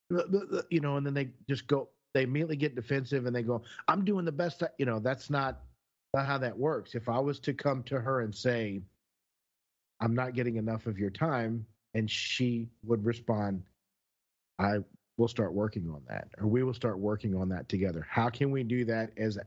know, 0.10 0.64
you 0.70 0.80
know," 0.80 0.98
and 0.98 1.06
then 1.06 1.14
they 1.14 1.30
just 1.48 1.68
go, 1.68 1.90
they 2.14 2.24
immediately 2.24 2.56
get 2.56 2.76
defensive 2.76 3.26
and 3.26 3.36
they 3.36 3.44
go, 3.44 3.62
"I'm 3.88 4.04
doing 4.06 4.26
the 4.26 4.32
best," 4.32 4.64
I, 4.64 4.70
you 4.78 4.86
know. 4.86 5.00
That's 5.00 5.30
not 5.30 5.62
not 6.14 6.26
how 6.26 6.38
that 6.40 6.58
works. 6.58 6.96
If 6.96 7.10
I 7.10 7.20
was 7.20 7.40
to 7.42 7.54
come 7.54 7.84
to 7.84 8.00
her 8.00 8.22
and 8.22 8.34
say, 8.34 8.82
"I'm 10.00 10.16
not 10.16 10.34
getting 10.34 10.56
enough 10.56 10.88
of 10.88 10.98
your 10.98 11.12
time," 11.12 11.66
and 11.94 12.10
she 12.10 12.70
would 12.84 13.06
respond, 13.06 13.64
"I 14.58 14.80
will 15.18 15.28
start 15.28 15.54
working 15.54 15.90
on 15.90 16.04
that, 16.08 16.30
or 16.38 16.48
we 16.48 16.64
will 16.64 16.74
start 16.74 17.00
working 17.00 17.36
on 17.36 17.50
that 17.50 17.68
together. 17.70 18.06
How 18.10 18.30
can 18.30 18.50
we 18.50 18.64
do 18.64 18.86
that 18.86 19.12
as 19.18 19.38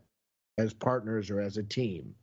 as 0.58 0.74
partners 0.74 1.30
or 1.30 1.40
as 1.40 1.56
a 1.56 1.62
team?" 1.62 2.14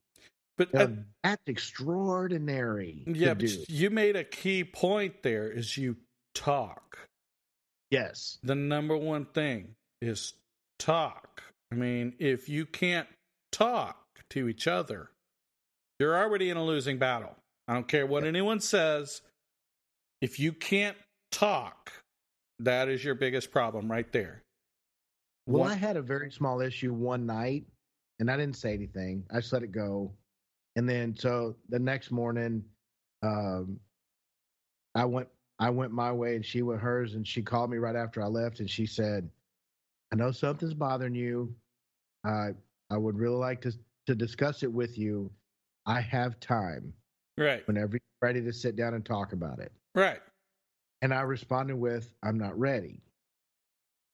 But 0.70 0.74
Now, 0.74 0.96
that's 1.24 1.42
extraordinary. 1.48 3.04
yeah, 3.08 3.34
but 3.34 3.70
you 3.70 3.90
made 3.90 4.16
a 4.16 4.24
key 4.24 4.64
point 4.64 5.24
there 5.24 5.50
is 5.50 5.76
you 5.78 5.98
talk. 6.36 7.00
yes. 7.90 8.38
the 8.44 8.54
number 8.56 8.96
one 8.96 9.26
thing 9.26 9.76
is 10.02 10.34
talk. 10.78 11.42
I 11.72 11.76
mean, 11.76 12.14
if 12.20 12.48
you 12.48 12.66
can't 12.68 13.08
talk 13.52 13.98
to 14.32 14.48
each 14.48 14.68
other, 14.68 15.10
you're 16.00 16.16
already 16.18 16.50
in 16.52 16.58
a 16.58 16.64
losing 16.64 16.98
battle. 17.00 17.36
I 17.68 17.74
don't 17.74 17.88
care 17.88 18.06
what 18.06 18.24
anyone 18.24 18.60
says. 18.60 19.22
If 20.22 20.40
you 20.40 20.52
can't 20.54 20.98
talk, 21.32 21.92
that 22.60 22.88
is 22.88 23.04
your 23.04 23.16
biggest 23.16 23.52
problem 23.52 23.90
right 23.92 24.12
there. 24.12 24.44
Well, 25.48 25.62
One- 25.62 25.72
I 25.72 25.76
had 25.76 25.98
a 25.98 26.02
very 26.04 26.32
small 26.32 26.62
issue 26.62 26.94
one 26.94 27.26
night, 27.26 27.66
and 28.20 28.30
I 28.30 28.38
didn't 28.38 28.58
say 28.58 28.74
anything. 28.74 29.26
I 29.32 29.40
just 29.40 29.52
let 29.54 29.64
it 29.64 29.72
go, 29.72 30.12
and 30.76 30.90
then 30.90 31.16
so 31.16 31.56
the 31.70 31.80
next 31.80 32.12
morning, 32.12 32.64
um, 33.24 33.80
I 34.96 35.06
went 35.06 35.28
I 35.60 35.70
went 35.70 35.92
my 35.92 36.12
way, 36.12 36.36
and 36.36 36.46
she 36.46 36.62
went 36.62 36.82
hers, 36.82 37.16
and 37.16 37.28
she 37.28 37.42
called 37.42 37.70
me 37.70 37.78
right 37.78 37.96
after 37.96 38.22
I 38.22 38.28
left, 38.28 38.60
and 38.60 38.70
she 38.70 38.86
said, 38.86 39.30
"I 40.12 40.16
know 40.16 40.32
something's 40.32 40.74
bothering 40.74 41.16
you. 41.16 41.56
I 42.26 42.52
I 42.90 42.98
would 42.98 43.18
really 43.18 43.38
like 43.38 43.62
to 43.62 43.74
to 44.08 44.16
discuss 44.16 44.64
it 44.64 44.72
with 44.72 44.98
you. 44.98 45.32
I 45.86 46.02
have 46.02 46.40
time 46.40 46.94
right, 47.38 47.66
whenever 47.68 47.94
you're 47.94 48.02
ready 48.22 48.42
to 48.42 48.54
sit 48.54 48.76
down 48.76 48.94
and 48.94 49.06
talk 49.06 49.34
about 49.34 49.60
it." 49.60 49.72
right. 49.96 50.22
And 51.04 51.14
I 51.14 51.22
responded 51.22 51.78
with, 51.78 52.14
I'm 52.24 52.38
not 52.38 52.58
ready. 52.60 53.02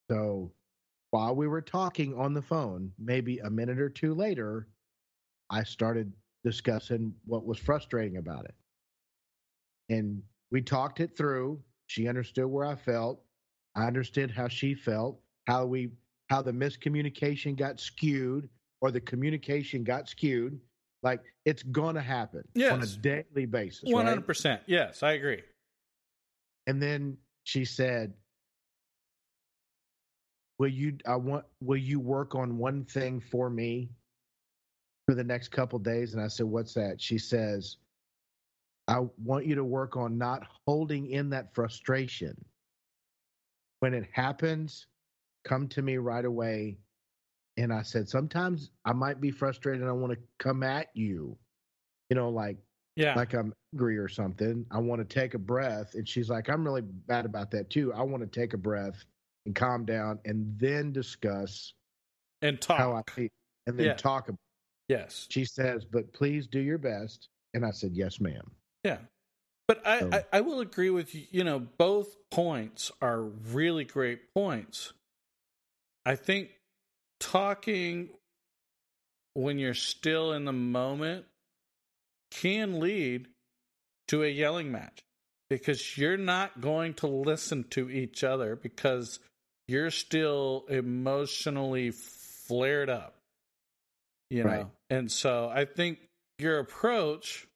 So 0.10 0.52
while 1.12 1.36
we 1.36 1.48
were 1.48 1.62
talking 1.62 2.14
on 2.18 2.34
the 2.34 2.42
phone, 2.42 2.94
maybe 2.98 3.40
a 3.40 3.50
minute 3.50 3.80
or 3.80 3.90
two 3.90 4.14
later, 4.14 4.68
I 5.50 5.64
started 5.64 6.14
discussing 6.48 7.14
what 7.26 7.46
was 7.46 7.60
frustrating 7.60 8.16
about 8.16 8.46
it. 8.46 8.56
And 9.90 10.24
we 10.50 10.62
talked 10.62 11.02
it 11.02 11.18
through. 11.18 11.62
She 11.88 12.08
understood 12.08 12.46
where 12.46 12.66
I 12.66 12.76
felt. 12.76 13.22
I 13.76 13.86
understood 13.86 14.32
how 14.32 14.48
she 14.48 14.74
felt, 14.74 15.20
how 15.46 15.66
we 15.66 15.90
how 16.30 16.42
the 16.42 16.54
miscommunication 16.54 17.58
got 17.58 17.82
skewed 17.82 18.48
or 18.80 18.92
the 18.92 19.02
communication 19.02 19.84
got 19.84 20.08
skewed. 20.08 20.58
Like 21.04 21.22
it's 21.44 21.64
gonna 21.64 22.02
happen 22.02 22.44
on 22.72 22.82
a 22.82 22.86
daily 22.86 23.46
basis. 23.46 23.92
Hundred 23.94 24.26
percent. 24.26 24.62
Yes, 24.68 25.04
I 25.04 25.12
agree. 25.14 25.44
And 26.66 26.82
then 26.82 27.18
she 27.44 27.66
said, 27.66 28.14
"Will 30.60 30.70
you? 30.70 30.98
I 31.06 31.18
want. 31.18 31.46
Will 31.62 31.78
you 31.78 32.00
work 32.00 32.36
on 32.36 32.58
one 32.58 32.86
thing 32.86 33.20
for 33.20 33.50
me 33.50 33.90
for 35.08 35.16
the 35.16 35.24
next 35.26 35.50
couple 35.50 35.80
days?" 35.80 36.14
And 36.14 36.22
I 36.22 36.28
said, 36.28 36.46
"What's 36.48 36.76
that?" 36.76 37.02
She 37.02 37.18
says, 37.18 37.78
"I 38.88 39.00
want 39.18 39.46
you 39.48 39.56
to 39.56 39.64
work 39.64 39.98
on 39.98 40.18
not 40.18 40.46
holding 40.66 41.08
in 41.08 41.30
that 41.32 41.56
frustration. 41.56 42.46
When 43.80 43.94
it 43.94 44.10
happens, 44.12 44.88
come 45.44 45.68
to 45.70 45.82
me 45.82 45.98
right 45.98 46.26
away." 46.26 46.80
And 47.58 47.74
I 47.74 47.84
said, 47.84 48.10
"Sometimes 48.10 48.72
I 48.86 48.94
might 48.94 49.22
be 49.22 49.32
frustrated. 49.32 49.82
and 49.82 49.90
I 49.90 49.94
want 49.94 50.14
to 50.14 50.20
come 50.40 50.64
at 50.64 50.96
you, 50.96 51.40
you 52.10 52.16
know, 52.16 52.30
like." 52.30 52.60
Yeah. 52.96 53.16
like 53.16 53.34
I'm 53.34 53.54
angry 53.74 53.98
or 53.98 54.08
something. 54.08 54.66
I 54.72 54.80
want 54.80 55.00
to 55.02 55.06
take 55.06 55.36
a 55.36 55.40
breath. 55.40 55.96
And 55.96 56.08
she's 56.10 56.30
like, 56.30 56.50
I'm 56.50 56.66
really 56.66 56.82
bad 56.82 57.26
about 57.26 57.52
that 57.52 57.70
too. 57.70 57.94
I 57.94 58.04
want 58.04 58.24
to 58.24 58.28
take 58.28 58.54
a 58.54 58.58
breath 58.58 59.06
and 59.46 59.56
calm 59.56 59.86
down 59.86 60.20
and 60.26 60.60
then 60.60 60.92
discuss 60.94 61.74
and 62.42 62.60
talk. 62.62 62.78
how 62.80 62.94
I 62.94 63.02
feel, 63.12 63.30
and 63.68 63.80
then 63.80 63.86
Yeah. 63.88 63.96
talk. 63.96 64.30
About 64.30 64.40
yes. 64.88 65.28
She 65.30 65.46
says, 65.46 65.86
"But 65.86 66.14
please 66.14 66.48
do 66.48 66.60
your 66.60 66.78
best." 66.78 67.30
And 67.54 67.66
I 67.66 67.72
said, 67.72 67.92
"Yes, 67.94 68.20
ma'am." 68.20 68.52
Yeah. 68.84 69.00
But 69.68 69.86
I, 69.86 70.00
So- 70.00 70.10
I, 70.14 70.26
I 70.34 70.42
will 70.42 70.62
agree 70.62 70.90
with 70.90 71.14
you. 71.14 71.24
You 71.32 71.44
know, 71.44 71.60
both 71.60 72.16
points 72.32 72.92
are 73.02 73.22
really 73.22 73.84
great 73.84 74.34
points. 74.34 74.94
I 76.06 76.16
think 76.16 76.52
talking 77.20 78.10
when 79.34 79.60
you're 79.60 79.74
still 79.74 80.32
in 80.32 80.46
the 80.46 80.54
moment 80.54 81.26
can 82.32 82.80
lead 82.80 83.28
to 84.08 84.24
a 84.24 84.28
yelling 84.28 84.72
match 84.72 85.00
because 85.50 85.98
you're 85.98 86.18
not 86.18 86.62
going 86.62 86.94
to 86.96 87.08
listen 87.08 87.66
to 87.72 87.90
each 87.90 88.24
other 88.24 88.56
because 88.56 89.20
you're 89.68 89.92
still 89.92 90.66
emotionally 90.70 91.92
flared 91.92 92.90
up 92.90 93.17
you 94.30 94.44
know? 94.44 94.50
Right. 94.50 94.66
and 94.90 95.12
so 95.12 95.50
i 95.54 95.66
think 95.66 96.00
your 96.40 96.60
approach 96.60 97.48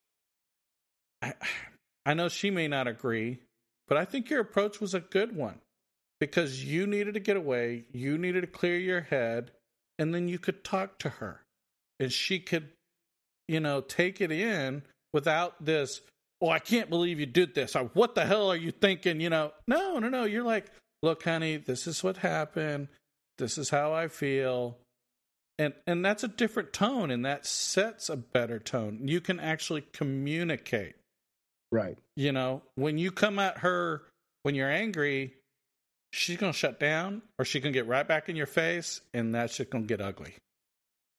I, 1.21 1.33
I 2.05 2.13
know 2.15 2.29
she 2.29 2.49
may 2.49 2.67
not 2.67 2.87
agree 2.87 3.39
but 3.87 3.97
i 3.97 4.05
think 4.05 4.29
your 4.29 4.41
approach 4.41 4.79
was 4.79 4.93
a 4.93 4.99
good 4.99 5.35
one 5.35 5.59
because 6.19 6.63
you 6.63 6.87
needed 6.87 7.13
to 7.13 7.19
get 7.19 7.37
away 7.37 7.85
you 7.91 8.17
needed 8.17 8.41
to 8.41 8.47
clear 8.47 8.77
your 8.77 9.01
head 9.01 9.51
and 10.01 10.15
then 10.15 10.27
you 10.27 10.39
could 10.39 10.63
talk 10.63 10.97
to 10.97 11.09
her. 11.09 11.41
And 11.99 12.11
she 12.11 12.39
could 12.39 12.69
you 13.47 13.59
know 13.59 13.81
take 13.81 14.19
it 14.19 14.31
in 14.31 14.81
without 15.13 15.63
this 15.63 16.01
oh 16.41 16.49
i 16.49 16.59
can't 16.59 16.89
believe 16.89 17.19
you 17.19 17.27
did 17.27 17.53
this. 17.53 17.75
Or 17.75 17.85
what 17.93 18.15
the 18.15 18.25
hell 18.25 18.51
are 18.51 18.55
you 18.55 18.71
thinking? 18.71 19.21
You 19.21 19.29
know? 19.29 19.51
No 19.67 19.99
no 19.99 20.09
no. 20.09 20.23
You're 20.23 20.43
like 20.43 20.71
look 21.03 21.23
honey 21.23 21.57
this 21.57 21.85
is 21.85 22.03
what 22.03 22.17
happened. 22.17 22.87
This 23.37 23.59
is 23.59 23.69
how 23.69 23.93
i 23.93 24.07
feel 24.07 24.79
and 25.61 25.73
and 25.87 26.03
that's 26.05 26.23
a 26.23 26.27
different 26.27 26.73
tone 26.73 27.11
and 27.11 27.25
that 27.25 27.45
sets 27.45 28.09
a 28.09 28.17
better 28.17 28.59
tone 28.59 29.07
you 29.07 29.21
can 29.21 29.39
actually 29.39 29.81
communicate 29.93 30.95
Right. 31.71 31.97
you 32.15 32.31
know 32.31 32.63
when 32.75 32.97
you 32.97 33.11
come 33.11 33.39
at 33.39 33.59
her 33.59 34.01
when 34.43 34.55
you're 34.55 34.71
angry 34.71 35.33
she's 36.11 36.37
gonna 36.37 36.51
shut 36.53 36.79
down 36.79 37.21
or 37.39 37.45
she 37.45 37.61
can 37.61 37.71
get 37.71 37.87
right 37.87 38.07
back 38.07 38.27
in 38.29 38.35
your 38.35 38.45
face 38.45 39.01
and 39.13 39.33
that's 39.35 39.55
just 39.55 39.69
gonna 39.69 39.85
get 39.85 40.01
ugly 40.01 40.33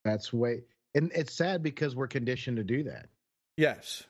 That's 0.04 0.32
way. 0.32 0.64
And 0.94 1.10
it's 1.14 1.32
sad 1.34 1.62
because 1.62 1.96
we're 1.96 2.08
conditioned 2.08 2.58
to 2.58 2.64
do 2.64 2.82
that. 2.84 3.06
yes 3.56 4.02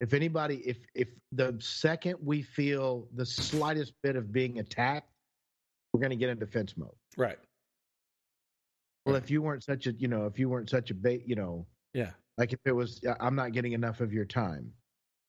If 0.00 0.14
anybody, 0.14 0.56
if 0.64 0.78
if 0.94 1.08
the 1.32 1.56
second 1.60 2.16
we 2.24 2.40
feel 2.42 3.06
the 3.14 3.26
slightest 3.26 3.92
bit 4.02 4.16
of 4.16 4.32
being 4.32 4.58
attacked, 4.58 5.10
we're 5.92 6.00
going 6.00 6.16
to 6.16 6.16
get 6.16 6.30
in 6.30 6.38
defense 6.38 6.72
mode. 6.78 6.96
right 7.18 7.38
Well, 9.06 9.16
if 9.16 9.30
you 9.30 9.42
weren't 9.42 9.64
such 9.64 9.86
a, 9.86 9.92
you 9.92 10.08
know, 10.08 10.26
if 10.26 10.38
you 10.38 10.48
weren't 10.48 10.70
such 10.70 10.90
a 10.90 10.94
bait, 10.94 11.24
you 11.26 11.34
know, 11.36 11.66
yeah 11.94 12.10
like 12.38 12.52
if 12.52 12.60
it 12.64 12.72
was, 12.72 13.00
"I- 13.06 13.16
I'm 13.26 13.34
not 13.34 13.52
getting 13.52 13.72
enough 13.72 14.00
of 14.00 14.12
your 14.12 14.24
time. 14.24 14.72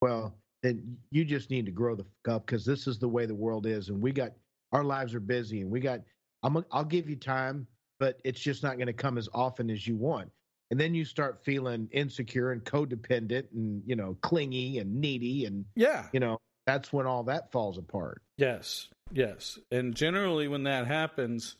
Well, 0.01 0.37
then 0.63 0.97
you 1.11 1.25
just 1.25 1.49
need 1.49 1.65
to 1.65 1.71
grow 1.71 1.95
the 1.95 2.03
fuck 2.03 2.35
up 2.35 2.45
because 2.45 2.65
this 2.65 2.87
is 2.87 2.99
the 2.99 3.07
way 3.09 3.25
the 3.25 3.35
world 3.35 3.65
is, 3.65 3.89
and 3.89 4.01
we 4.01 4.11
got 4.11 4.31
our 4.71 4.83
lives 4.83 5.13
are 5.13 5.19
busy, 5.19 5.61
and 5.61 5.69
we 5.69 5.79
got. 5.79 6.01
I'm. 6.43 6.63
I'll 6.71 6.85
give 6.85 7.09
you 7.09 7.15
time, 7.15 7.67
but 7.99 8.19
it's 8.23 8.39
just 8.39 8.63
not 8.63 8.77
going 8.77 8.87
to 8.87 8.93
come 8.93 9.17
as 9.17 9.27
often 9.33 9.69
as 9.69 9.85
you 9.87 9.95
want. 9.95 10.31
And 10.71 10.79
then 10.79 10.95
you 10.95 11.03
start 11.03 11.43
feeling 11.43 11.89
insecure 11.91 12.51
and 12.51 12.63
codependent, 12.63 13.51
and 13.53 13.83
you 13.85 13.95
know, 13.95 14.17
clingy 14.21 14.79
and 14.79 15.01
needy, 15.01 15.45
and 15.45 15.65
yeah 15.75 16.07
you 16.13 16.19
know, 16.19 16.39
that's 16.65 16.93
when 16.93 17.05
all 17.05 17.23
that 17.23 17.51
falls 17.51 17.77
apart. 17.77 18.21
Yes, 18.37 18.87
yes. 19.11 19.59
And 19.71 19.93
generally, 19.95 20.47
when 20.47 20.63
that 20.63 20.87
happens, 20.87 21.57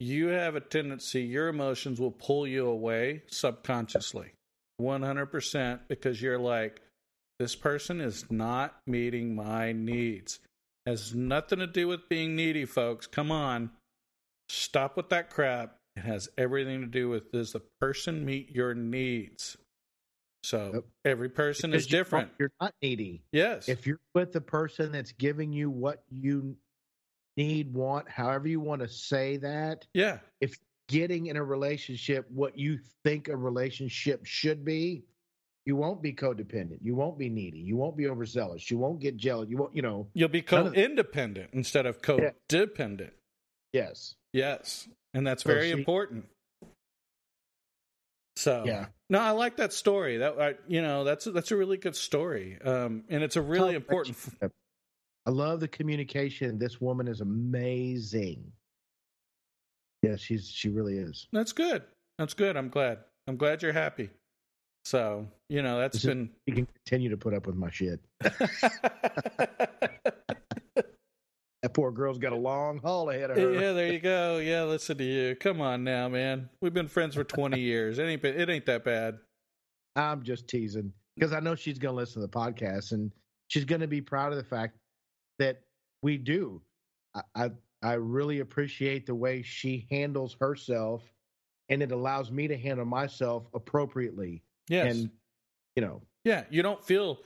you 0.00 0.28
have 0.28 0.54
a 0.56 0.60
tendency, 0.60 1.22
your 1.22 1.48
emotions 1.48 2.00
will 2.00 2.10
pull 2.10 2.46
you 2.46 2.66
away 2.66 3.22
subconsciously, 3.28 4.32
100%, 4.80 5.80
because 5.88 6.20
you're 6.20 6.38
like, 6.38 6.80
this 7.38 7.54
person 7.56 8.00
is 8.00 8.30
not 8.30 8.76
meeting 8.86 9.34
my 9.34 9.72
needs. 9.72 10.38
Has 10.86 11.14
nothing 11.14 11.58
to 11.60 11.66
do 11.66 11.88
with 11.88 12.08
being 12.08 12.36
needy, 12.36 12.64
folks. 12.66 13.06
Come 13.06 13.30
on. 13.32 13.70
Stop 14.48 14.96
with 14.96 15.08
that 15.08 15.30
crap. 15.30 15.76
It 15.96 16.02
has 16.04 16.28
everything 16.36 16.80
to 16.82 16.86
do 16.86 17.08
with 17.08 17.32
does 17.32 17.52
the 17.52 17.62
person 17.80 18.24
meet 18.24 18.50
your 18.54 18.74
needs? 18.74 19.56
So 20.42 20.72
Yep. 20.74 20.84
every 21.06 21.28
person 21.30 21.72
is 21.72 21.84
Because 21.84 21.92
you- 21.92 21.98
different. 21.98 22.32
You're 22.38 22.52
not 22.60 22.74
needy. 22.82 23.22
Yes. 23.32 23.68
if 23.68 23.86
you're 23.86 24.00
with 24.14 24.32
the 24.32 24.42
person 24.42 24.92
that's 24.92 25.12
giving 25.12 25.52
you 25.52 25.70
what 25.70 26.04
you 26.10 26.58
need, 27.36 27.72
want, 27.72 28.08
however 28.08 28.48
you 28.48 28.60
want 28.60 28.82
to 28.82 28.88
say 28.88 29.36
that, 29.38 29.86
yeah. 29.94 30.18
if 30.40 30.56
getting 30.88 31.26
in 31.26 31.36
a 31.36 31.42
relationship 31.44 32.26
what 32.30 32.58
you 32.58 32.78
think 33.04 33.28
a 33.28 33.36
relationship 33.36 34.24
should 34.26 34.64
be, 34.64 35.04
you 35.66 35.76
won't 35.76 36.02
be 36.02 36.12
codependent. 36.12 36.78
You 36.82 36.94
won't 36.94 37.18
be 37.18 37.30
needy. 37.30 37.58
You 37.60 37.76
won't 37.76 37.96
be 37.96 38.06
overzealous. 38.06 38.70
You 38.70 38.76
won't 38.76 39.00
get 39.00 39.16
jealous. 39.16 39.48
You 39.48 39.56
won't, 39.56 39.74
you 39.74 39.80
know, 39.82 40.08
You'll 40.12 40.28
be 40.28 40.42
None 40.42 40.66
of- 40.66 40.74
instead 41.54 41.86
of 41.86 42.02
Yeah. 42.20 42.30
yes. 43.72 44.14
Yes, 44.34 44.88
and 45.14 45.26
that's 45.26 45.42
So 45.44 45.50
very 45.54 45.70
important. 45.70 46.26
So 48.36 48.64
Yeah. 48.66 48.86
no, 49.08 49.20
I 49.20 49.30
like 49.30 49.56
that 49.58 49.72
story. 49.72 50.18
That 50.18 50.40
I, 50.40 50.54
you 50.66 50.82
know, 50.82 51.04
that's 51.04 51.26
a, 51.26 51.30
that's 51.30 51.50
a 51.52 51.56
really 51.56 51.76
good 51.76 51.94
story, 51.96 52.58
um, 52.60 53.04
and 53.08 53.22
it's 53.22 53.36
a 53.36 53.42
really 53.42 53.74
important. 53.76 54.16
f- 54.42 54.50
I 55.26 55.30
love 55.30 55.60
the 55.60 55.68
communication. 55.68 56.58
This 56.58 56.80
woman 56.80 57.08
is 57.08 57.20
amazing. 57.20 58.52
Yeah, 60.02 60.16
she's 60.16 60.50
she 60.50 60.68
really 60.68 60.98
is. 60.98 61.26
That's 61.32 61.52
good. 61.52 61.82
That's 62.18 62.34
good. 62.34 62.56
I'm 62.56 62.68
glad. 62.68 62.98
I'm 63.26 63.36
glad 63.36 63.62
you're 63.62 63.72
happy. 63.72 64.10
So 64.84 65.26
you 65.48 65.62
know, 65.62 65.78
that's 65.78 65.96
Is 65.96 66.04
it- 66.04 66.08
been. 66.08 66.30
you 66.46 66.54
can 66.54 66.66
continue 66.84 67.08
to 67.10 67.16
put 67.16 67.32
up 67.34 67.46
with 67.46 67.56
my 67.56 67.70
shit. 67.70 68.00
That 71.62 71.72
poor 71.72 71.90
girl's 71.92 72.18
got 72.18 72.32
a 72.34 72.36
long 72.36 72.76
haul 72.78 73.08
ahead 73.08 73.30
of 73.30 73.38
her. 73.38 73.52
yeah, 73.54 73.72
there 73.72 73.90
you 73.90 73.98
go. 73.98 74.36
Yeah, 74.44 74.64
listen 74.64 74.98
to 74.98 75.04
you. 75.04 75.34
Come 75.34 75.62
on 75.62 75.82
now, 75.82 76.10
man. 76.10 76.50
We've 76.60 76.74
been 76.74 76.88
friends 76.88 77.14
for 77.14 77.24
20 77.24 77.58
years. 77.58 77.98
It 77.98 78.02
ain't 78.02 78.20
been- 78.20 78.38
it 78.38 78.50
ain't 78.50 78.66
that 78.66 78.84
bad. 78.84 79.16
I'm 79.96 80.22
just 80.24 80.46
teasing 80.46 80.92
because 81.16 81.32
I 81.32 81.40
know 81.40 81.54
she's 81.54 81.78
going 81.78 81.94
to 81.94 81.96
listen 81.96 82.20
to 82.20 82.26
the 82.26 82.30
podcast 82.30 82.92
and 82.92 83.10
she's 83.48 83.64
going 83.64 83.80
to 83.80 83.86
be 83.86 84.02
proud 84.02 84.30
of 84.32 84.36
the 84.36 84.44
fact 84.44 84.76
that 85.38 85.60
we 86.02 86.18
do. 86.18 86.60
I, 87.14 87.22
I 87.34 87.50
I 87.82 87.92
really 87.94 88.40
appreciate 88.40 89.06
the 89.06 89.14
way 89.14 89.42
she 89.42 89.86
handles 89.90 90.36
herself, 90.40 91.02
and 91.68 91.82
it 91.82 91.92
allows 91.92 92.30
me 92.30 92.48
to 92.48 92.56
handle 92.56 92.86
myself 92.86 93.46
appropriately. 93.52 94.42
Yes. 94.68 94.94
And 94.94 95.10
you 95.76 95.82
know, 95.82 96.02
Yeah, 96.24 96.44
you 96.50 96.62
don't 96.62 96.82
feel 96.82 97.18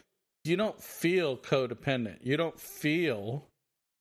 you 0.45 0.57
don't 0.57 0.83
feel 0.83 1.37
codependent. 1.37 2.19
You 2.23 2.37
don't 2.37 2.59
feel 2.59 3.47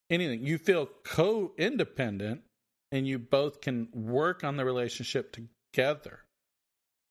anything. 0.09 0.45
You 0.45 0.57
feel 0.57 0.89
co-independent 1.03 2.41
and 2.91 3.07
you 3.07 3.19
both 3.19 3.61
can 3.61 3.89
work 3.93 4.43
on 4.43 4.55
the 4.55 4.63
relationship 4.65 5.35
together. 5.73 6.19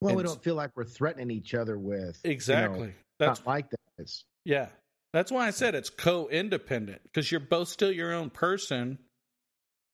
well, 0.01 0.15
we 0.15 0.23
don't 0.23 0.43
feel 0.43 0.55
like 0.55 0.71
we're 0.75 0.85
threatening 0.85 1.31
each 1.31 1.55
other 1.55 1.79
with 1.79 2.21
you 2.25 2.31
know, 2.31 2.33
Exactly. 2.33 2.93
That's 3.19 3.41
not 3.41 3.47
like 3.47 3.71
that. 3.71 3.81
It's 3.99 4.25
yeah. 4.45 4.69
That's 5.13 5.31
why 5.33 5.47
I 5.47 5.51
said 5.51 5.75
it's 5.75 5.91
co-independent 5.91 7.01
because 7.05 7.31
you're 7.31 7.41
both 7.41 7.69
still 7.69 7.91
your 7.93 8.13
own 8.13 8.31
person, 8.31 8.99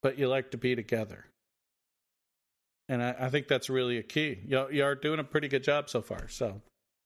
but 0.03 0.19
you 0.19 0.29
like 0.29 0.51
to 0.53 0.59
be 0.59 0.75
together. 0.75 1.27
And 2.89 3.03
I, 3.03 3.15
I 3.21 3.31
think 3.31 3.47
that's 3.49 3.71
really 3.71 3.99
a 3.99 4.03
key. 4.03 4.39
You, 4.47 4.67
you 4.71 4.85
are 4.85 4.95
doing 4.95 5.21
a 5.21 5.25
pretty 5.25 5.49
good 5.49 5.63
job 5.63 5.89
so 5.89 6.03
far. 6.03 6.29
So 6.29 6.61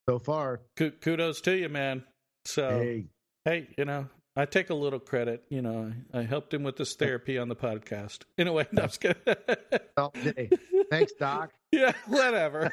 so 0.09 0.19
far. 0.19 0.61
ku- 0.77 0.93
kudos 0.93 1.41
to 1.43 1.53
you, 1.57 1.69
man. 1.69 2.05
So 2.47 2.71
Hey, 2.71 3.05
hey, 3.45 3.69
you 3.77 3.85
know, 3.85 4.09
I 4.35 4.47
take 4.47 4.71
a 4.71 4.75
little 4.75 4.99
credit. 5.01 5.45
You 5.51 5.63
know, 5.63 5.93
I, 6.15 6.21
I 6.21 6.23
helped 6.23 6.55
him 6.55 6.63
with 6.63 6.77
this 6.77 6.95
therapy 6.95 7.39
on 7.39 7.49
the 7.49 7.57
podcast. 7.57 8.23
Anyway, 8.39 8.67
no, 8.73 8.83
I'm 8.83 8.89
just 8.89 9.01
kidding. 9.01 10.51
thanks, 10.91 11.13
Doc. 11.19 11.53
yeah, 11.73 11.93
whatever. 12.07 12.73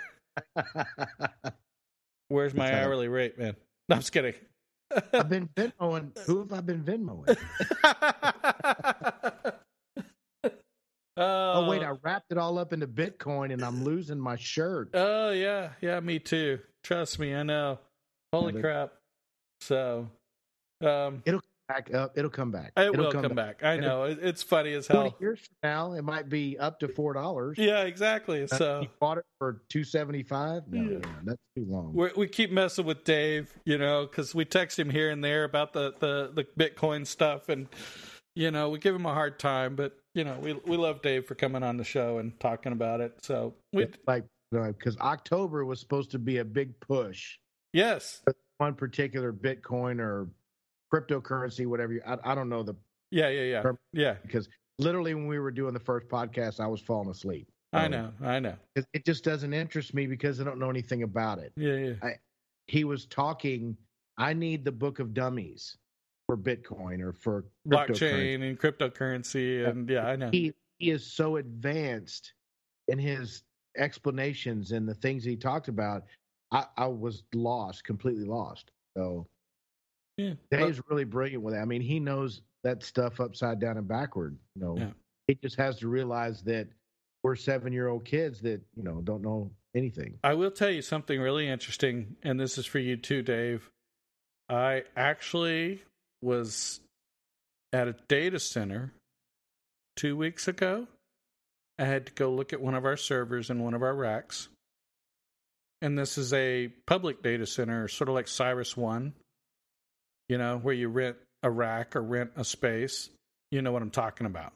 Where's 2.30 2.54
my 2.54 2.66
That's 2.66 2.76
all 2.76 2.80
right. 2.80 2.88
hourly 2.88 3.08
rate, 3.08 3.38
man? 3.38 3.56
No, 3.90 3.96
I'm 3.96 4.02
just 4.02 4.12
kidding. 4.12 4.34
I've 5.14 5.30
been 5.30 5.50
Venmoing. 5.56 6.18
Who 6.26 6.40
have 6.40 6.54
I 6.54 6.62
been 6.62 6.84
Venmoing? 6.84 7.38
Oh 11.16 11.70
wait, 11.70 11.84
I 11.84 11.92
wrapped 12.02 12.32
it 12.32 12.38
all 12.38 12.58
up 12.58 12.74
into 12.74 12.88
Bitcoin 12.88 13.54
and 13.54 13.64
I'm 13.64 13.84
losing 13.84 14.20
my 14.20 14.36
shirt. 14.36 14.90
Oh 14.94 15.32
yeah, 15.32 15.70
yeah, 15.82 16.00
me 16.00 16.18
too. 16.18 16.60
Trust 16.84 17.20
me, 17.20 17.36
I 17.36 17.44
know. 17.44 17.80
Holy 18.32 18.56
Yeah, 18.56 18.62
crap! 18.62 18.94
So, 19.62 20.10
um, 20.82 21.22
Back 21.74 21.94
up, 21.94 22.18
it'll 22.18 22.30
come 22.30 22.52
back. 22.52 22.72
it 22.78 22.82
It'll 22.94 23.06
will 23.06 23.12
come, 23.12 23.34
back. 23.34 23.64
I 23.64 23.74
It'll- 23.78 23.88
know 23.90 24.04
it's 24.04 24.44
funny 24.44 24.74
as 24.74 24.86
hell. 24.88 25.16
years 25.20 25.40
from 25.40 25.56
now, 25.64 25.94
it 25.94 26.04
might 26.04 26.30
be 26.30 26.58
up 26.60 26.80
to 26.82 26.88
four 26.88 27.14
dollars. 27.14 27.58
Yeah, 27.58 27.84
exactly. 27.84 28.44
Uh, 28.44 28.48
so 28.48 28.82
you 28.82 28.90
bought 29.00 29.18
it 29.18 29.26
for 29.40 29.64
two 29.70 29.84
seventy 29.84 30.22
five. 30.24 30.64
No, 30.68 30.82
Yeah. 30.84 30.98
no, 31.00 31.10
that's 31.24 31.42
too 31.56 31.66
long. 31.68 31.94
we 31.94 32.10
we 32.16 32.28
keep 32.28 32.52
messing 32.52 32.86
with 32.86 33.04
Dave, 33.04 33.52
you 33.66 33.78
know, 33.80 34.06
because 34.06 34.36
we 34.36 34.46
text 34.46 34.78
him 34.78 34.90
here 34.92 35.10
and 35.10 35.24
there 35.24 35.44
about 35.46 35.74
the, 35.74 35.94
the 36.00 36.32
the 36.34 36.44
Bitcoin 36.70 37.08
stuff, 37.08 37.50
and 37.50 37.68
you 38.36 38.52
know 38.52 38.70
we 38.70 38.78
give 38.78 38.94
him 38.94 39.06
a 39.08 39.14
hard 39.14 39.40
time, 39.40 39.76
but 39.76 39.98
you 40.14 40.24
know, 40.24 40.38
we 40.40 40.54
we 40.54 40.78
love 40.78 41.02
Dave 41.02 41.26
for 41.26 41.34
coming 41.34 41.64
on 41.64 41.78
the 41.78 41.84
show 41.84 42.20
and 42.20 42.40
talking 42.40 42.72
about 42.72 43.02
it. 43.02 43.18
So 43.24 43.56
we 43.72 43.88
like 44.06 44.26
uh, 44.56 44.68
because 44.68 44.96
October 45.00 45.66
was 45.66 45.80
supposed 45.80 46.12
to 46.12 46.20
be 46.20 46.38
a 46.38 46.46
big 46.46 46.80
push. 46.80 47.38
Yes. 47.74 48.22
One 48.60 48.76
particular 48.76 49.34
Bitcoin 49.34 50.00
or 50.00 50.28
cryptocurrency, 50.94 51.66
whatever 51.66 51.94
you, 51.94 52.02
I, 52.06 52.18
I 52.24 52.36
don't 52.36 52.50
know 52.50 52.64
the. 52.64 52.76
Yeah, 53.12 53.30
yeah, 53.30 53.62
yeah, 53.64 53.72
yeah. 53.94 54.16
Because 54.22 54.50
literally, 54.80 55.14
when 55.14 55.28
we 55.28 55.40
were 55.40 55.52
doing 55.52 55.74
the 55.74 55.80
first 55.80 56.08
podcast, 56.08 56.60
I 56.60 56.68
was 56.68 56.82
falling 56.82 57.10
asleep. 57.10 57.48
I 57.74 57.88
know, 57.88 58.12
I 58.24 58.40
know. 58.40 58.56
It, 58.76 58.86
it, 58.94 59.04
just 59.04 59.24
doesn't 59.24 59.52
interest 59.52 59.96
me 59.96 60.06
because 60.06 60.40
I 60.40 60.44
don't 60.44 60.60
know 60.60 60.70
anything 60.70 61.02
about 61.02 61.40
it. 61.40 61.54
Yeah, 61.56 61.74
yeah. 61.74 61.94
I, 62.04 62.12
he 62.68 62.84
was 62.84 63.06
talking. 63.06 63.76
I 64.18 64.34
need 64.34 64.64
the 64.64 64.72
book 64.72 65.00
of 65.00 65.14
dummies 65.16 65.76
for 66.28 66.38
Bitcoin 66.38 67.02
or 67.02 67.14
for 67.14 67.46
blockchain 67.68 68.48
and 68.48 68.60
cryptocurrency, 68.60 69.68
and 69.68 69.90
yeah, 69.90 70.06
I 70.06 70.16
know. 70.16 70.30
He 70.32 70.54
he 70.78 70.92
is 70.92 71.06
so 71.06 71.38
advanced 71.38 72.34
in 72.88 73.00
his 73.00 73.44
explanations 73.78 74.72
and 74.72 74.88
the 74.88 74.94
things 74.94 75.24
he 75.24 75.36
talked 75.36 75.68
about. 75.68 76.04
I, 76.52 76.66
I 76.78 76.86
was 76.86 77.24
lost, 77.34 77.84
completely 77.84 78.26
lost. 78.26 78.70
So 78.96 79.26
yeah, 80.18 80.34
Dave's 80.52 80.78
but, 80.78 80.90
really 80.90 81.04
brilliant 81.04 81.44
with 81.44 81.56
it. 81.56 81.60
I 81.60 81.66
mean, 81.66 81.82
he 81.82 82.00
knows 82.00 82.42
that 82.64 82.84
stuff 82.84 83.20
upside 83.20 83.60
down 83.60 83.78
and 83.78 83.88
backward. 83.88 84.38
You 84.56 84.62
know, 84.62 84.78
yeah. 84.78 84.92
he 85.28 85.36
just 85.36 85.58
has 85.58 85.78
to 85.80 85.88
realize 85.88 86.44
that 86.44 86.68
we're 87.24 87.36
seven 87.36 87.74
year 87.74 87.88
old 87.88 88.06
kids 88.06 88.42
that 88.42 88.62
you 88.76 88.84
know 88.84 89.02
don't 89.04 89.22
know 89.22 89.52
anything. 89.76 90.20
I 90.24 90.34
will 90.34 90.52
tell 90.52 90.70
you 90.70 90.82
something 90.82 91.20
really 91.20 91.48
interesting, 91.48 92.16
and 92.24 92.40
this 92.40 92.58
is 92.58 92.66
for 92.66 92.80
you 92.80 92.98
too, 92.98 93.22
Dave. 93.22 93.70
I 94.50 94.84
actually 94.96 95.82
was 96.22 96.80
at 97.72 97.88
a 97.88 97.96
data 98.08 98.40
center 98.40 98.94
two 99.96 100.16
weeks 100.16 100.48
ago. 100.48 100.88
I 101.80 101.86
had 101.86 102.06
to 102.06 102.14
go 102.14 102.32
look 102.32 102.54
at 102.54 102.62
one 102.62 102.76
of 102.76 102.86
our 102.86 102.98
servers 102.98 103.50
in 103.50 103.64
one 103.64 103.74
of 103.74 103.82
our 103.82 103.96
racks. 103.96 104.48
And 105.82 105.98
this 105.98 106.18
is 106.18 106.32
a 106.34 106.68
public 106.86 107.24
data 107.24 107.46
center, 107.46 107.88
sort 107.88 108.10
of 108.10 108.16
like 108.16 108.28
CyrusOne, 108.28 109.14
you 110.30 110.38
know, 110.38 110.58
where 110.58 110.74
you 110.74 110.90
rent 110.90 111.18
a 111.44 111.50
rack 111.50 111.96
or 111.96 112.02
rent 112.02 112.32
a 112.36 112.44
space. 112.44 113.10
You 113.52 113.62
know 113.62 113.72
what 113.72 113.82
I'm 113.82 113.92
talking 113.92 114.26
about. 114.26 114.54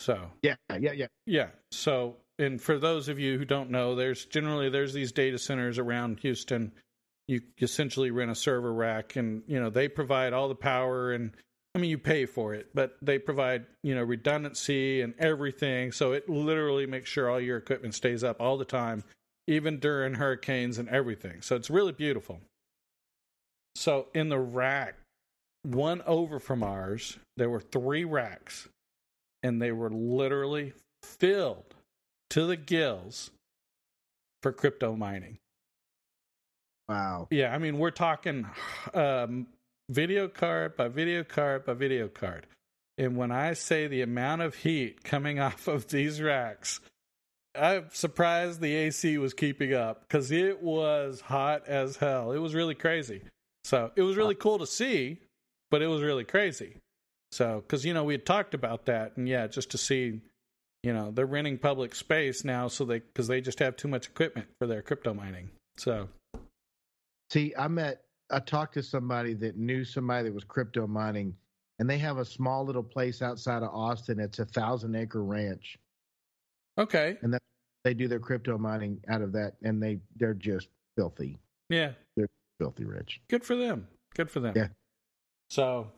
So 0.00 0.30
yeah, 0.42 0.56
yeah, 0.78 0.92
yeah, 0.92 1.06
yeah. 1.26 1.48
So, 1.70 2.16
and 2.38 2.60
for 2.60 2.78
those 2.78 3.08
of 3.08 3.18
you 3.18 3.38
who 3.38 3.44
don't 3.44 3.70
know, 3.70 3.94
there's 3.94 4.26
generally 4.26 4.68
there's 4.68 4.92
these 4.92 5.12
data 5.12 5.38
centers 5.38 5.78
around 5.78 6.20
Houston. 6.20 6.72
You 7.26 7.40
essentially 7.60 8.10
rent 8.10 8.30
a 8.30 8.34
server 8.34 8.72
rack, 8.72 9.16
and 9.16 9.42
you 9.46 9.58
know 9.60 9.70
they 9.70 9.88
provide 9.88 10.32
all 10.32 10.48
the 10.48 10.54
power, 10.54 11.12
and 11.12 11.32
I 11.74 11.78
mean 11.78 11.90
you 11.90 11.98
pay 11.98 12.26
for 12.26 12.52
it, 12.54 12.68
but 12.74 12.96
they 13.00 13.18
provide 13.18 13.64
you 13.82 13.94
know 13.94 14.02
redundancy 14.02 15.00
and 15.00 15.14
everything. 15.18 15.92
So 15.92 16.12
it 16.12 16.28
literally 16.28 16.86
makes 16.86 17.08
sure 17.08 17.30
all 17.30 17.40
your 17.40 17.56
equipment 17.56 17.94
stays 17.94 18.22
up 18.22 18.40
all 18.40 18.58
the 18.58 18.66
time, 18.66 19.04
even 19.46 19.78
during 19.78 20.14
hurricanes 20.14 20.76
and 20.78 20.88
everything. 20.88 21.40
So 21.40 21.56
it's 21.56 21.70
really 21.70 21.92
beautiful. 21.92 22.40
So 23.74 24.06
in 24.14 24.28
the 24.28 24.38
rack, 24.38 24.96
one 25.62 26.02
over 26.06 26.38
from 26.38 26.62
ours, 26.62 27.18
there 27.36 27.50
were 27.50 27.60
three 27.60 28.04
racks 28.04 28.68
and 29.42 29.60
they 29.60 29.72
were 29.72 29.90
literally 29.90 30.72
filled 31.02 31.74
to 32.30 32.46
the 32.46 32.56
gills 32.56 33.30
for 34.42 34.52
crypto 34.52 34.94
mining. 34.96 35.38
Wow. 36.88 37.28
Yeah, 37.30 37.54
I 37.54 37.58
mean, 37.58 37.78
we're 37.78 37.90
talking 37.90 38.46
um, 38.92 39.46
video 39.88 40.28
card 40.28 40.76
by 40.76 40.88
video 40.88 41.24
card 41.24 41.64
by 41.64 41.74
video 41.74 42.08
card. 42.08 42.46
And 42.96 43.16
when 43.16 43.30
I 43.30 43.54
say 43.54 43.86
the 43.86 44.02
amount 44.02 44.42
of 44.42 44.54
heat 44.54 45.02
coming 45.02 45.40
off 45.40 45.66
of 45.68 45.88
these 45.88 46.20
racks, 46.20 46.80
I'm 47.54 47.88
surprised 47.92 48.60
the 48.60 48.74
AC 48.74 49.18
was 49.18 49.32
keeping 49.32 49.74
up 49.74 50.02
because 50.02 50.30
it 50.30 50.62
was 50.62 51.20
hot 51.20 51.68
as 51.68 51.96
hell. 51.96 52.32
It 52.32 52.38
was 52.38 52.54
really 52.54 52.74
crazy. 52.74 53.22
So 53.64 53.90
it 53.96 54.02
was 54.02 54.16
really 54.16 54.34
cool 54.34 54.58
to 54.58 54.66
see, 54.66 55.18
but 55.70 55.82
it 55.82 55.86
was 55.86 56.02
really 56.02 56.24
crazy. 56.24 56.76
So, 57.32 57.62
because, 57.66 57.84
you 57.84 57.94
know, 57.94 58.04
we 58.04 58.14
had 58.14 58.26
talked 58.26 58.54
about 58.54 58.84
that. 58.86 59.16
And 59.16 59.28
yeah, 59.28 59.46
just 59.46 59.70
to 59.72 59.78
see, 59.78 60.20
you 60.82 60.92
know, 60.92 61.10
they're 61.10 61.26
renting 61.26 61.58
public 61.58 61.94
space 61.94 62.44
now 62.44 62.68
so 62.68 62.84
they, 62.84 63.00
because 63.00 63.26
they 63.26 63.40
just 63.40 63.58
have 63.58 63.74
too 63.74 63.88
much 63.88 64.06
equipment 64.06 64.46
for 64.58 64.66
their 64.66 64.82
crypto 64.82 65.14
mining. 65.14 65.50
So, 65.76 66.08
see, 67.30 67.54
I 67.58 67.68
met, 67.68 68.02
I 68.30 68.38
talked 68.38 68.74
to 68.74 68.82
somebody 68.82 69.34
that 69.34 69.56
knew 69.56 69.84
somebody 69.84 70.28
that 70.28 70.34
was 70.34 70.44
crypto 70.44 70.86
mining, 70.86 71.34
and 71.78 71.90
they 71.90 71.98
have 71.98 72.18
a 72.18 72.24
small 72.24 72.64
little 72.64 72.82
place 72.82 73.22
outside 73.22 73.62
of 73.62 73.70
Austin. 73.74 74.20
It's 74.20 74.38
a 74.38 74.44
thousand 74.44 74.94
acre 74.94 75.24
ranch. 75.24 75.76
Okay. 76.78 77.16
And 77.22 77.32
that 77.34 77.42
they 77.82 77.94
do 77.94 78.06
their 78.08 78.20
crypto 78.20 78.58
mining 78.58 79.00
out 79.08 79.22
of 79.22 79.32
that, 79.32 79.54
and 79.62 79.82
they, 79.82 79.98
they're 80.16 80.34
just 80.34 80.68
filthy. 80.96 81.38
Yeah. 81.68 81.92
They're 82.16 82.28
filthy 82.58 82.84
rich. 82.84 83.20
Good 83.28 83.44
for 83.44 83.56
them. 83.56 83.88
Good 84.14 84.30
for 84.30 84.40
them. 84.40 84.54
Yeah. 84.56 84.68
So 85.50 85.88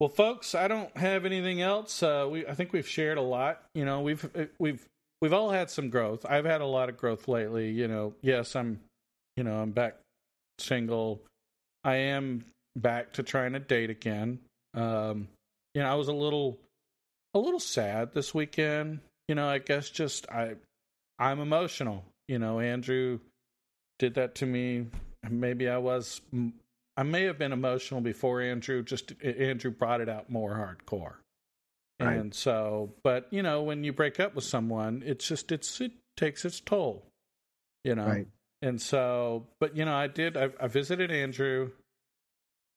well, 0.00 0.08
folks, 0.08 0.54
I 0.54 0.68
don't 0.68 0.96
have 0.96 1.24
anything 1.24 1.60
else. 1.60 2.02
Uh, 2.02 2.28
we 2.30 2.46
I 2.46 2.54
think 2.54 2.72
we've 2.72 2.88
shared 2.88 3.18
a 3.18 3.22
lot. 3.22 3.62
You 3.74 3.84
know, 3.84 4.00
we've 4.00 4.24
uh, 4.36 4.44
we've 4.58 4.86
we've 5.20 5.32
all 5.32 5.50
had 5.50 5.70
some 5.70 5.90
growth. 5.90 6.24
I've 6.28 6.44
had 6.44 6.60
a 6.60 6.66
lot 6.66 6.88
of 6.88 6.96
growth 6.96 7.26
lately. 7.26 7.70
You 7.70 7.88
know, 7.88 8.14
yes, 8.20 8.54
I'm, 8.54 8.80
you 9.36 9.42
know, 9.42 9.60
I'm 9.60 9.72
back 9.72 9.96
single. 10.58 11.22
I 11.82 11.96
am 11.96 12.44
back 12.76 13.14
to 13.14 13.24
trying 13.24 13.54
to 13.54 13.58
date 13.58 13.90
again. 13.90 14.38
Um, 14.74 15.28
you 15.74 15.82
know, 15.82 15.90
I 15.90 15.94
was 15.96 16.08
a 16.08 16.12
little 16.12 16.58
a 17.34 17.40
little 17.40 17.60
sad 17.60 18.14
this 18.14 18.32
weekend. 18.32 19.00
You 19.26 19.34
know, 19.34 19.48
I 19.48 19.58
guess 19.58 19.90
just 19.90 20.30
I 20.30 20.54
I'm 21.18 21.40
emotional. 21.40 22.04
You 22.28 22.38
know, 22.38 22.60
Andrew 22.60 23.18
did 23.98 24.14
that 24.14 24.36
to 24.36 24.46
me. 24.46 24.86
Maybe 25.30 25.68
I 25.68 25.78
was 25.78 26.20
I 26.98 27.04
may 27.04 27.22
have 27.24 27.38
been 27.38 27.52
emotional 27.52 28.00
before 28.00 28.40
Andrew. 28.42 28.82
Just 28.82 29.12
Andrew 29.22 29.70
brought 29.70 30.00
it 30.00 30.08
out 30.08 30.28
more 30.28 30.52
hardcore, 30.52 31.14
right. 32.00 32.16
and 32.16 32.34
so. 32.34 32.92
But 33.04 33.28
you 33.30 33.40
know, 33.44 33.62
when 33.62 33.84
you 33.84 33.92
break 33.92 34.18
up 34.18 34.34
with 34.34 34.42
someone, 34.42 35.04
it's 35.06 35.28
just 35.28 35.52
it's 35.52 35.80
it 35.80 35.92
takes 36.16 36.44
its 36.44 36.58
toll, 36.58 37.06
you 37.84 37.94
know. 37.94 38.06
Right. 38.06 38.26
And 38.62 38.82
so, 38.82 39.46
but 39.60 39.76
you 39.76 39.84
know, 39.84 39.94
I 39.94 40.08
did. 40.08 40.36
I, 40.36 40.50
I 40.60 40.66
visited 40.66 41.12
Andrew, 41.12 41.70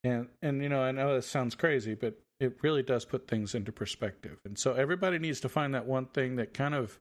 and 0.04 0.28
and 0.44 0.62
you 0.62 0.70
know, 0.70 0.82
I 0.84 0.92
know 0.92 1.16
this 1.16 1.28
sounds 1.28 1.56
crazy, 1.56 1.96
but 1.96 2.20
it 2.40 2.58
really 2.62 2.84
does 2.84 3.06
put 3.06 3.28
things 3.28 3.56
into 3.56 3.72
perspective. 3.72 4.38
And 4.46 4.56
so, 4.56 4.74
everybody 4.74 5.18
needs 5.18 5.40
to 5.40 5.50
find 5.50 5.74
that 5.74 5.88
one 5.88 6.06
thing 6.06 6.36
that 6.36 6.54
kind 6.54 6.76
of, 6.76 7.00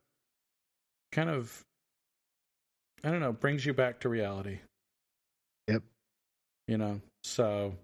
kind 1.13 1.29
of, 1.29 1.63
I 3.05 3.11
don't 3.11 3.21
know, 3.21 3.33
brings 3.33 3.67
you 3.67 3.75
back 3.75 4.01
to 4.01 4.09
reality. 4.09 4.61
You 6.71 6.79
know, 6.79 7.01
so, 7.25 7.75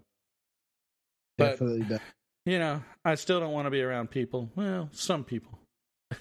but, 1.37 1.49
definitely, 1.49 1.81
does. 1.81 1.99
you 2.45 2.57
know, 2.57 2.81
I 3.03 3.15
still 3.15 3.41
don't 3.41 3.51
want 3.51 3.65
to 3.65 3.69
be 3.69 3.81
around 3.81 4.09
people. 4.09 4.49
Well, 4.55 4.87
some 4.93 5.25
people. 5.25 5.59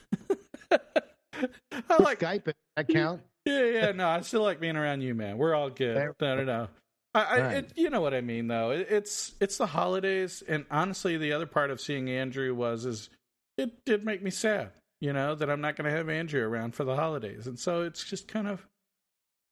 I 0.72 2.02
like 2.02 2.18
Skype 2.18 2.52
account. 2.76 3.22
Yeah, 3.44 3.64
yeah. 3.66 3.92
No, 3.92 4.08
I 4.08 4.20
still 4.22 4.42
like 4.42 4.58
being 4.58 4.76
around 4.76 5.02
you, 5.02 5.14
man. 5.14 5.38
We're 5.38 5.54
all 5.54 5.70
good. 5.70 6.12
No, 6.20 6.34
no, 6.34 6.42
no. 6.42 6.68
I, 7.14 7.22
I 7.22 7.40
right. 7.40 7.56
it, 7.58 7.72
you 7.76 7.88
know 7.88 8.00
what 8.00 8.14
I 8.14 8.20
mean, 8.20 8.48
though. 8.48 8.72
It, 8.72 8.88
it's 8.90 9.36
it's 9.40 9.58
the 9.58 9.66
holidays, 9.66 10.42
and 10.48 10.66
honestly, 10.68 11.16
the 11.18 11.34
other 11.34 11.46
part 11.46 11.70
of 11.70 11.80
seeing 11.80 12.10
Andrew 12.10 12.52
was 12.52 12.84
is 12.84 13.10
it 13.56 13.84
did 13.84 14.04
make 14.04 14.24
me 14.24 14.32
sad. 14.32 14.72
You 15.00 15.12
know 15.12 15.36
that 15.36 15.48
I'm 15.48 15.60
not 15.60 15.76
going 15.76 15.88
to 15.88 15.96
have 15.96 16.08
Andrew 16.08 16.42
around 16.42 16.74
for 16.74 16.82
the 16.82 16.96
holidays, 16.96 17.46
and 17.46 17.60
so 17.60 17.82
it's 17.82 18.02
just 18.02 18.26
kind 18.26 18.48
of, 18.48 18.66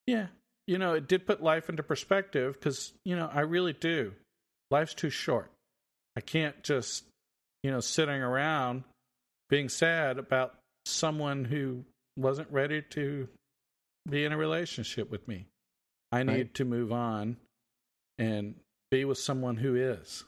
yeah, 0.04 0.26
you 0.66 0.78
know, 0.78 0.94
it 0.94 1.08
did 1.08 1.26
put 1.26 1.42
life 1.42 1.68
into 1.68 1.82
perspective 1.82 2.54
because, 2.54 2.92
you 3.04 3.16
know, 3.16 3.30
I 3.32 3.40
really 3.40 3.72
do. 3.72 4.12
Life's 4.70 4.94
too 4.94 5.10
short. 5.10 5.50
I 6.16 6.20
can't 6.20 6.62
just, 6.62 7.04
you 7.62 7.70
know, 7.70 7.80
sitting 7.80 8.22
around 8.22 8.84
being 9.50 9.68
sad 9.68 10.18
about 10.18 10.54
someone 10.86 11.44
who 11.44 11.84
wasn't 12.16 12.50
ready 12.50 12.82
to 12.90 13.28
be 14.08 14.24
in 14.24 14.32
a 14.32 14.36
relationship 14.36 15.10
with 15.10 15.26
me. 15.26 15.46
I 16.12 16.22
need 16.22 16.32
right. 16.32 16.54
to 16.54 16.64
move 16.64 16.92
on 16.92 17.36
and 18.18 18.54
be 18.90 19.04
with 19.04 19.18
someone 19.18 19.56
who 19.56 19.74
is. 19.74 20.24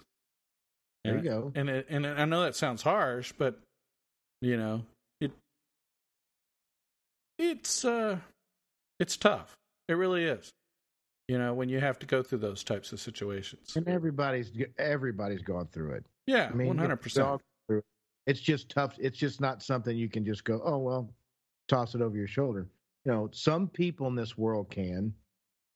And, 1.04 1.18
there 1.18 1.24
you 1.24 1.30
go. 1.30 1.52
And 1.54 1.68
it, 1.68 1.86
and 1.88 2.06
I 2.06 2.24
know 2.24 2.42
that 2.42 2.56
sounds 2.56 2.82
harsh, 2.82 3.32
but 3.38 3.60
you 4.40 4.56
know, 4.56 4.82
it 5.20 5.30
it's 7.38 7.84
uh 7.84 8.18
it's 8.98 9.16
tough. 9.16 9.56
It 9.88 9.94
really 9.94 10.24
is. 10.24 10.52
You 11.28 11.38
know, 11.38 11.54
when 11.54 11.68
you 11.68 11.80
have 11.80 11.98
to 12.00 12.06
go 12.06 12.22
through 12.22 12.38
those 12.38 12.62
types 12.62 12.92
of 12.92 13.00
situations. 13.00 13.74
And 13.76 13.88
everybody's 13.88 14.52
everybody's 14.78 15.42
gone 15.42 15.68
through 15.72 15.92
it. 15.92 16.06
Yeah, 16.26 16.52
one 16.52 16.78
hundred 16.78 16.98
percent. 16.98 17.40
It's 18.26 18.40
just 18.40 18.68
tough. 18.68 18.96
It's 18.98 19.18
just 19.18 19.40
not 19.40 19.62
something 19.62 19.96
you 19.96 20.08
can 20.08 20.24
just 20.24 20.44
go, 20.44 20.60
oh 20.64 20.78
well, 20.78 21.10
toss 21.68 21.94
it 21.94 22.00
over 22.00 22.16
your 22.16 22.26
shoulder. 22.26 22.68
You 23.04 23.12
know, 23.12 23.28
some 23.32 23.68
people 23.68 24.08
in 24.08 24.14
this 24.14 24.36
world 24.36 24.70
can. 24.70 25.14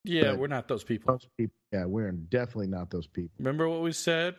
Yeah, 0.05 0.35
we're 0.35 0.49
not 0.49 0.66
those 0.66 0.82
people. 0.82 1.20
People. 1.37 1.55
Yeah, 1.73 1.85
we're 1.85 2.11
definitely 2.11 2.69
not 2.69 2.91
those 2.91 3.07
people. 3.07 3.31
Remember 3.39 3.69
what 3.69 3.82
we 3.82 3.93
said? 3.93 4.35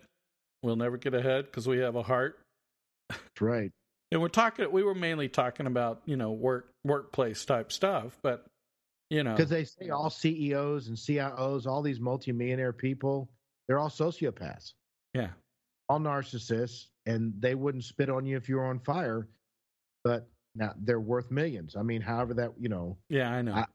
We'll 0.64 0.76
never 0.76 0.98
get 0.98 1.14
ahead 1.14 1.46
because 1.46 1.68
we 1.68 1.80
have 1.80 1.96
a 1.96 2.04
heart. 2.04 2.40
That's 3.10 3.42
right. 3.42 3.72
And 4.12 4.22
we're 4.22 4.28
talking. 4.28 4.70
We 4.72 4.84
were 4.84 4.96
mainly 4.96 5.30
talking 5.30 5.68
about 5.68 6.02
you 6.06 6.18
know 6.18 6.32
work 6.32 6.70
workplace 6.84 7.46
type 7.46 7.72
stuff, 7.72 8.18
but 8.22 8.46
you 9.12 9.24
know 9.24 9.36
Because 9.36 9.50
they 9.50 9.66
say 9.66 9.90
all 9.90 10.10
CEOs 10.10 10.88
and 10.88 10.98
CIOs, 10.98 11.68
all 11.68 11.84
these 11.84 12.00
multimillionaire 12.00 12.74
people, 12.74 13.30
they're 13.68 13.80
all 13.80 13.90
sociopaths, 13.90 14.74
yeah 15.14 15.30
all 15.90 16.00
narcissists, 16.00 16.88
and 17.06 17.34
they 17.40 17.56
wouldn't 17.56 17.84
spit 17.84 18.10
on 18.10 18.26
you 18.26 18.38
if 18.38 18.50
you 18.50 18.56
were 18.58 18.66
on 18.66 18.80
fire. 18.80 19.28
But 20.04 20.30
now 20.56 20.74
they're 20.80 21.00
worth 21.02 21.32
millions. 21.32 21.76
I 21.76 21.84
mean, 21.84 22.02
however 22.02 22.34
that 22.36 22.54
you 22.60 22.70
know, 22.70 22.98
yeah 23.10 23.30
I 23.32 23.42
know 23.42 23.54
I- 23.54 23.66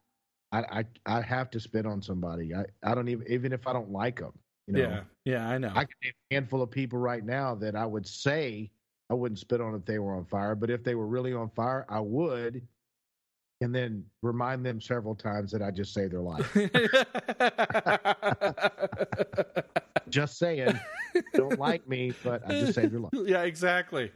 I 0.53 0.61
I, 0.81 0.85
I 1.19 1.21
have 1.23 1.51
to 1.51 1.61
spit 1.61 1.87
on 1.87 2.03
somebody. 2.03 2.55
I, 2.55 2.65
I 2.85 2.95
don't 2.95 3.09
even 3.09 3.27
even 3.29 3.53
if 3.53 3.67
I 3.67 3.73
don't 3.73 3.91
like 3.93 4.21
them. 4.21 4.33
You 4.67 4.75
know, 4.75 4.81
yeah 4.81 5.01
yeah 5.25 5.49
I 5.49 5.59
know 5.59 5.69
I 5.75 5.85
can 5.85 5.95
name 6.03 6.13
a 6.31 6.35
handful 6.35 6.63
of 6.63 6.71
people 6.71 6.99
right 6.99 7.25
now 7.25 7.55
that 7.57 7.77
I 7.77 7.87
would 7.87 8.07
say 8.07 8.71
I 9.11 9.15
wouldn't 9.15 9.39
spit 9.41 9.61
on 9.61 9.75
if 9.75 9.85
they 9.85 9.99
were 9.99 10.15
on 10.17 10.25
fire, 10.25 10.55
but 10.57 10.71
if 10.71 10.83
they 10.85 10.95
were 10.95 11.07
really 11.07 11.33
on 11.35 11.51
fire, 11.51 11.87
I 11.89 12.01
would, 12.01 12.67
and 13.61 13.75
then 13.75 14.05
remind 14.23 14.65
them 14.65 14.81
several 14.81 15.15
times 15.15 15.51
that 15.53 15.63
I 15.63 15.71
just 15.71 15.95
saved 15.95 16.13
their 16.13 16.21
life. 16.21 16.47
just 20.09 20.39
saying, 20.39 20.79
don't 21.35 21.59
like 21.59 21.87
me, 21.89 22.15
but 22.23 22.47
I 22.47 22.55
just 22.55 22.75
saved 22.75 22.93
your 22.93 23.01
life. 23.01 23.13
yeah 23.27 23.43
exactly 23.43 24.13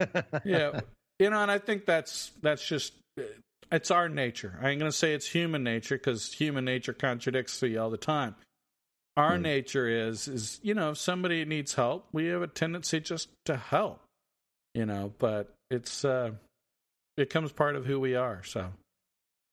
yeah 0.44 0.80
you 1.18 1.30
know 1.30 1.40
and 1.40 1.50
i 1.50 1.58
think 1.58 1.86
that's 1.86 2.30
that's 2.42 2.66
just 2.66 2.92
it's 3.72 3.90
our 3.90 4.08
nature 4.10 4.58
i 4.62 4.68
ain't 4.68 4.78
gonna 4.78 4.92
say 4.92 5.14
it's 5.14 5.26
human 5.26 5.64
nature 5.64 5.96
because 5.96 6.30
human 6.32 6.66
nature 6.66 6.92
contradicts 6.92 7.62
you 7.62 7.80
all 7.80 7.88
the 7.88 7.96
time 7.96 8.34
our 9.16 9.36
Hmm. 9.36 9.42
nature 9.42 9.88
is 9.88 10.28
is 10.28 10.60
you 10.62 10.74
know 10.74 10.90
if 10.90 10.98
somebody 10.98 11.44
needs 11.46 11.72
help 11.74 12.06
we 12.12 12.26
have 12.26 12.42
a 12.42 12.46
tendency 12.46 13.00
just 13.00 13.30
to 13.46 13.56
help 13.56 14.02
you 14.74 14.84
know 14.84 15.14
but 15.18 15.54
it's 15.70 16.04
uh 16.04 16.32
becomes 17.16 17.52
part 17.52 17.76
of 17.76 17.86
who 17.86 17.98
we 18.00 18.14
are 18.14 18.42
so. 18.44 18.72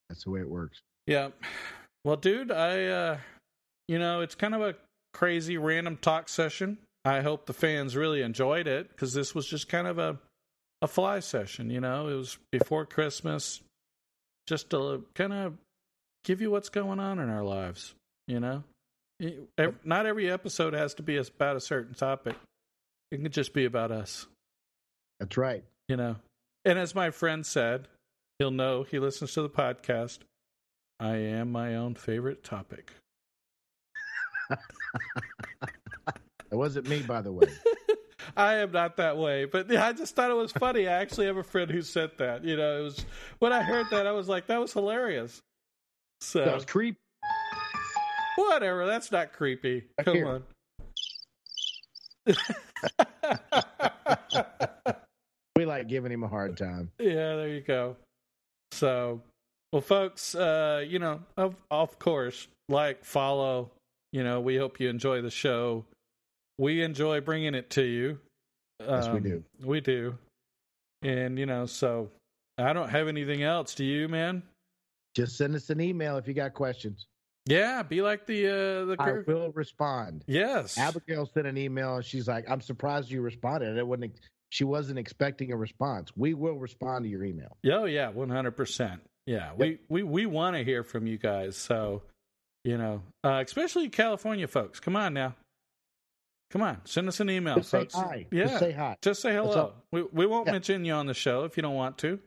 That's 0.10 0.24
the 0.26 0.32
way 0.32 0.42
it 0.42 0.50
works. 0.50 0.82
yeah 1.08 1.30
well 2.06 2.16
dude 2.18 2.52
i 2.52 2.86
uh 2.86 3.18
you 3.88 3.98
know 4.00 4.22
it's 4.22 4.36
kind 4.36 4.54
of 4.54 4.62
a 4.62 4.76
crazy 5.14 5.58
random 5.58 5.98
talk 5.98 6.28
session. 6.30 6.78
I 7.06 7.22
hope 7.22 7.46
the 7.46 7.54
fans 7.54 7.96
really 7.96 8.22
enjoyed 8.22 8.68
it 8.68 8.90
because 8.90 9.14
this 9.14 9.36
was 9.36 9.46
just 9.48 9.70
kind 9.70 9.88
of 9.88 10.00
a 10.00 10.18
a 10.82 10.88
fly 10.88 11.20
session 11.20 11.70
you 11.70 11.80
know? 11.82 12.08
It 12.08 12.16
was 12.16 12.38
before 12.52 12.86
christmas 12.86 13.62
just 14.48 14.70
to 14.72 15.06
kind 15.16 15.32
of 15.34 15.54
give 16.26 16.42
you 16.42 16.52
what's 16.52 16.70
going 16.70 17.00
on 17.00 17.20
in 17.20 17.30
our 17.30 17.44
lives 17.44 17.94
you 18.28 18.40
know? 18.40 18.64
Not 19.86 20.06
every 20.06 20.30
episode 20.32 20.74
has 20.74 20.94
to 20.96 21.04
be 21.04 21.18
about 21.18 21.56
a 21.56 21.62
certain 21.62 21.94
topic. 21.94 22.36
It 23.12 23.22
can 23.22 23.32
just 23.32 23.54
be 23.54 23.66
about 23.66 23.92
us. 23.92 24.26
That's 25.20 25.38
right. 25.38 25.64
you 25.88 25.96
know 25.98 26.16
and 26.66 26.80
as 26.80 26.94
my 26.96 27.10
friend 27.12 27.46
said 27.46 27.88
he'll 28.40 28.52
know 28.52 28.84
he 28.84 29.00
listens 29.00 29.34
to 29.34 29.42
the 29.42 29.50
podcast 29.50 30.20
i 31.00 31.16
am 31.16 31.52
my 31.52 31.76
own 31.76 31.96
favorite 31.96 32.44
topic 32.44 32.92
That 36.50 36.58
wasn't 36.60 36.88
me, 36.88 37.02
by 37.02 37.22
the 37.22 37.32
way. 37.32 37.48
I 38.38 38.58
am 38.58 38.72
not 38.72 38.98
that 38.98 39.18
way, 39.18 39.46
but 39.46 39.72
yeah, 39.72 39.88
I 39.88 39.92
just 39.94 40.16
thought 40.16 40.30
it 40.30 40.36
was 40.36 40.52
funny. 40.52 40.88
I 40.88 41.02
actually 41.02 41.26
have 41.26 41.38
a 41.38 41.44
friend 41.44 41.72
who 41.72 41.82
said 41.82 42.12
that. 42.20 42.44
You 42.44 42.56
know, 42.58 42.78
it 42.80 42.84
was 42.84 43.04
when 43.40 43.52
I 43.52 43.64
heard 43.64 43.88
that, 43.90 44.06
I 44.06 44.12
was 44.12 44.30
like, 44.30 44.46
that 44.48 44.60
was 44.62 44.72
hilarious. 44.72 45.42
So 46.22 46.46
That 46.46 46.54
was 46.54 46.66
creepy. 46.66 47.00
whatever, 48.36 48.86
that's 48.86 49.12
not 49.12 49.34
creepy. 49.34 49.86
Come 50.04 50.24
on. 50.28 50.44
We 55.64 55.68
like 55.68 55.88
giving 55.88 56.12
him 56.12 56.24
a 56.24 56.28
hard 56.28 56.58
time. 56.58 56.92
yeah, 57.00 57.36
there 57.38 57.48
you 57.48 57.62
go. 57.62 57.96
So, 58.74 59.22
well, 59.72 59.82
folks, 59.82 60.36
uh, 60.36 60.84
you 60.86 61.00
know, 61.00 61.22
of 61.38 61.56
of 61.72 61.98
course, 62.00 62.48
like, 62.68 63.06
follow. 63.06 63.72
You 64.12 64.24
know, 64.26 64.42
we 64.42 64.58
hope 64.58 64.82
you 64.82 64.90
enjoy 64.90 65.22
the 65.22 65.32
show. 65.32 65.86
We 66.58 66.84
enjoy 66.84 67.22
bringing 67.22 67.56
it 67.56 67.70
to 67.72 67.82
you. 67.84 68.20
Yes, 68.82 69.08
we 69.08 69.18
Um, 69.18 69.24
do. 69.24 69.44
We 69.64 69.80
do. 69.80 70.18
And 71.02 71.40
you 71.40 71.46
know, 71.46 71.66
so 71.66 72.10
I 72.58 72.74
don't 72.74 72.90
have 72.90 73.08
anything 73.08 73.42
else. 73.44 73.74
Do 73.74 73.86
you, 73.86 74.10
man? 74.10 74.44
Just 75.16 75.38
send 75.38 75.56
us 75.56 75.70
an 75.70 75.80
email 75.80 76.18
if 76.18 76.28
you 76.28 76.34
got 76.34 76.54
questions. 76.54 77.06
Yeah, 77.46 77.84
be 77.84 78.02
like 78.02 78.26
the 78.26 78.48
uh 78.48 78.86
the 78.86 78.96
I 79.00 79.12
will 79.26 79.52
respond. 79.54 80.26
yes. 80.28 80.78
Abigail 80.78 81.26
sent 81.34 81.48
an 81.48 81.58
email. 81.58 81.96
and 81.98 82.06
She's 82.06 82.28
like, 82.28 82.50
"I'm 82.50 82.60
surprised 82.62 83.10
you 83.10 83.22
responded. 83.22 83.78
It 83.78 83.88
wasn't. 83.88 84.20
She 84.54 84.64
wasn't 84.66 85.00
expecting 85.00 85.52
a 85.52 85.58
response. 85.58 86.12
We 86.16 86.36
will 86.36 86.60
respond 86.60 87.06
to 87.06 87.10
your 87.10 87.24
email. 87.24 87.58
Oh 87.72 87.86
yeah, 87.86 88.10
one 88.10 88.30
hundred 88.30 88.52
percent. 88.52 89.02
Yeah, 89.26 89.54
we 89.58 89.80
we 89.90 90.04
we 90.04 90.28
want 90.28 90.56
to 90.56 90.64
hear 90.64 90.84
from 90.84 91.08
you 91.08 91.18
guys. 91.18 91.58
So, 91.58 92.04
you 92.64 92.78
know, 92.78 93.02
uh, 93.24 93.42
especially 93.44 93.90
California 93.90 94.48
folks. 94.48 94.80
Come 94.80 94.96
on 94.96 95.16
now, 95.16 95.34
come 96.52 96.62
on, 96.62 96.82
send 96.86 97.08
us 97.08 97.20
an 97.20 97.32
email, 97.32 97.56
Just 97.56 97.70
say 97.72 97.80
folks. 97.80 97.96
hi. 97.96 98.28
Yeah, 98.32 98.44
Just 98.44 98.60
say 98.60 98.72
hi. 98.74 98.96
Just 99.02 99.22
say 99.24 99.34
hello. 99.34 99.74
We 99.92 100.04
we 100.04 100.28
won't 100.28 100.46
Yeah. 100.46 100.52
mention 100.52 100.86
you 100.86 100.94
on 100.94 101.08
the 101.08 101.16
show 101.16 101.46
if 101.46 101.58
you 101.58 101.64
don't 101.64 101.74
want 101.74 101.98
to. 102.00 102.20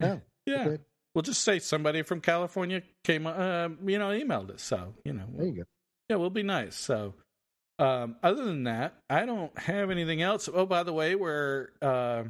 No, 0.00 0.20
Yeah, 0.46 0.76
we'll 1.14 1.22
just 1.22 1.42
say 1.44 1.60
somebody 1.60 2.02
from 2.02 2.20
California 2.20 2.82
came, 3.04 3.28
uh, 3.28 3.68
you 3.86 3.98
know, 4.00 4.08
emailed 4.10 4.50
us. 4.50 4.62
So 4.62 4.94
you 5.04 5.12
know, 5.12 5.26
There 5.36 5.46
you 5.46 5.52
go. 5.52 5.62
yeah, 6.08 6.16
we'll 6.16 6.30
be 6.30 6.42
nice. 6.42 6.74
So, 6.74 7.14
um, 7.80 8.16
other 8.22 8.44
than 8.44 8.64
that, 8.64 8.94
I 9.08 9.24
don't 9.26 9.56
have 9.58 9.90
anything 9.90 10.22
else. 10.22 10.48
Oh, 10.52 10.66
by 10.66 10.82
the 10.82 10.92
way, 10.92 11.14
we're 11.14 11.68
uh, 11.80 12.24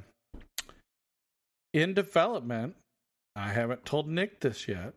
in 1.75 1.95
development. 1.95 2.77
I 3.37 3.49
haven't 3.49 3.85
told 3.85 4.09
Nick 4.09 4.41
this 4.41 4.69
yet. 4.69 4.95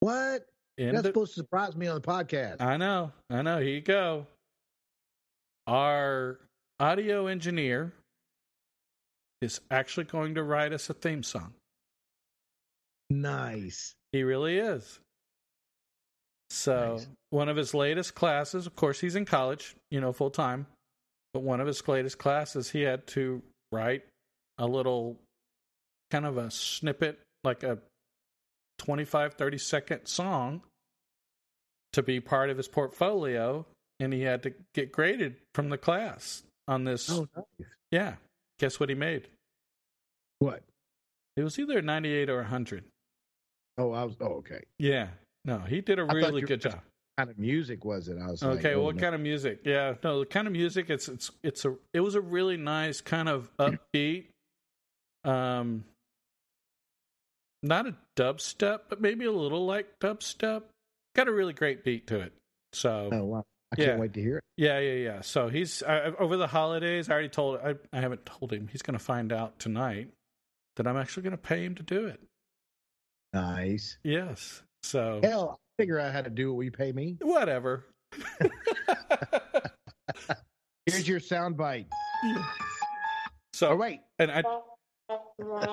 What? 0.00 0.46
In 0.78 0.94
That's 0.94 1.02
de- 1.02 1.08
supposed 1.10 1.34
to 1.34 1.40
surprise 1.40 1.76
me 1.76 1.86
on 1.86 1.94
the 1.94 2.00
podcast. 2.00 2.60
I 2.60 2.76
know, 2.76 3.12
I 3.30 3.42
know. 3.42 3.58
Here 3.58 3.68
you 3.74 3.80
go. 3.80 4.26
Our 5.66 6.40
audio 6.80 7.26
engineer 7.26 7.92
is 9.42 9.60
actually 9.70 10.04
going 10.04 10.34
to 10.36 10.42
write 10.42 10.72
us 10.72 10.88
a 10.90 10.94
theme 10.94 11.22
song. 11.22 11.52
nice. 13.10 13.94
He 14.12 14.22
really 14.24 14.58
is. 14.58 14.98
So, 16.52 16.96
Nice. 16.96 17.06
one 17.30 17.48
of 17.48 17.56
his 17.56 17.72
latest 17.72 18.14
classes, 18.14 18.66
of 18.66 18.76
course, 18.76 19.00
he's 19.00 19.16
in 19.16 19.24
college, 19.24 19.74
you 19.90 20.00
know, 20.02 20.12
full 20.12 20.30
time, 20.30 20.66
but 21.32 21.42
one 21.42 21.60
of 21.62 21.66
his 21.66 21.86
latest 21.88 22.18
classes, 22.18 22.70
he 22.70 22.82
had 22.82 23.06
to 23.08 23.42
write 23.70 24.04
a 24.58 24.66
little 24.66 25.16
kind 26.10 26.26
of 26.26 26.36
a 26.36 26.50
snippet, 26.50 27.18
like 27.42 27.62
a 27.62 27.78
25, 28.78 29.34
30 29.34 29.56
second 29.58 30.06
song 30.06 30.60
to 31.94 32.02
be 32.02 32.20
part 32.20 32.50
of 32.50 32.58
his 32.58 32.68
portfolio. 32.68 33.64
And 34.00 34.12
he 34.12 34.22
had 34.22 34.42
to 34.42 34.52
get 34.74 34.90
graded 34.90 35.36
from 35.54 35.68
the 35.68 35.78
class 35.78 36.42
on 36.66 36.82
this. 36.84 37.08
Oh, 37.08 37.28
nice. 37.36 37.68
Yeah. 37.92 38.14
Guess 38.58 38.80
what 38.80 38.88
he 38.88 38.94
made? 38.96 39.28
What? 40.40 40.64
It 41.36 41.44
was 41.44 41.56
either 41.58 41.80
98 41.80 42.28
or 42.28 42.40
a 42.40 42.42
100. 42.42 42.84
Oh, 43.78 43.92
I 43.92 44.02
was. 44.04 44.16
Oh, 44.20 44.38
okay. 44.38 44.64
Yeah. 44.78 45.08
No, 45.44 45.58
he 45.58 45.80
did 45.80 45.98
a 45.98 46.04
really 46.04 46.42
good 46.42 46.60
job. 46.60 46.74
What 46.74 46.82
kind 47.26 47.30
of 47.30 47.38
music 47.38 47.84
was 47.84 48.08
it? 48.08 48.16
I 48.18 48.30
was 48.30 48.42
Okay, 48.42 48.68
like, 48.70 48.76
oh, 48.76 48.82
what 48.82 48.96
no. 48.96 49.02
kind 49.02 49.14
of 49.14 49.20
music? 49.20 49.60
Yeah, 49.64 49.94
no, 50.02 50.20
the 50.20 50.26
kind 50.26 50.46
of 50.46 50.52
music. 50.52 50.88
It's 50.88 51.08
it's 51.08 51.30
it's 51.42 51.64
a 51.64 51.74
it 51.92 52.00
was 52.00 52.14
a 52.14 52.20
really 52.20 52.56
nice 52.56 53.00
kind 53.00 53.28
of 53.28 53.50
upbeat, 53.58 54.26
um, 55.24 55.84
not 57.62 57.86
a 57.86 57.94
dubstep, 58.16 58.80
but 58.88 59.00
maybe 59.00 59.24
a 59.24 59.32
little 59.32 59.66
like 59.66 59.98
dubstep. 60.00 60.62
Got 61.14 61.28
a 61.28 61.32
really 61.32 61.52
great 61.52 61.84
beat 61.84 62.06
to 62.08 62.20
it. 62.20 62.32
So 62.72 63.10
Oh, 63.12 63.24
wow. 63.24 63.44
I 63.72 63.76
Yeah. 63.80 63.86
can't 63.88 64.00
wait 64.00 64.12
to 64.14 64.20
hear 64.22 64.38
it. 64.38 64.44
yeah, 64.56 64.78
yeah, 64.78 64.94
yeah. 64.94 65.20
So 65.20 65.48
he's 65.48 65.82
over 65.82 66.36
the 66.36 66.46
holidays. 66.46 67.08
I 67.10 67.12
already 67.12 67.28
told 67.28 67.58
I 67.60 67.74
I 67.92 68.00
haven't 68.00 68.24
told 68.24 68.52
him. 68.52 68.68
He's 68.68 68.82
going 68.82 68.98
to 68.98 69.04
find 69.04 69.32
out 69.32 69.58
tonight 69.58 70.08
that 70.76 70.86
I'm 70.86 70.96
actually 70.96 71.24
going 71.24 71.32
to 71.32 71.36
pay 71.36 71.64
him 71.64 71.74
to 71.74 71.82
do 71.82 72.06
it. 72.06 72.20
Nice. 73.34 73.98
Yes. 74.02 74.62
So 74.82 75.20
Hell, 75.22 75.58
I 75.60 75.82
figure 75.82 75.98
out 75.98 76.12
how 76.12 76.22
to 76.22 76.30
do 76.30 76.52
what 76.52 76.58
we 76.58 76.70
pay 76.70 76.92
me. 76.92 77.16
whatever. 77.20 77.86
Here's 80.86 81.08
your 81.08 81.20
sound 81.20 81.56
bite. 81.56 81.86
so 83.54 83.76
wait. 83.76 84.00
and 84.18 84.30
I 84.30 84.42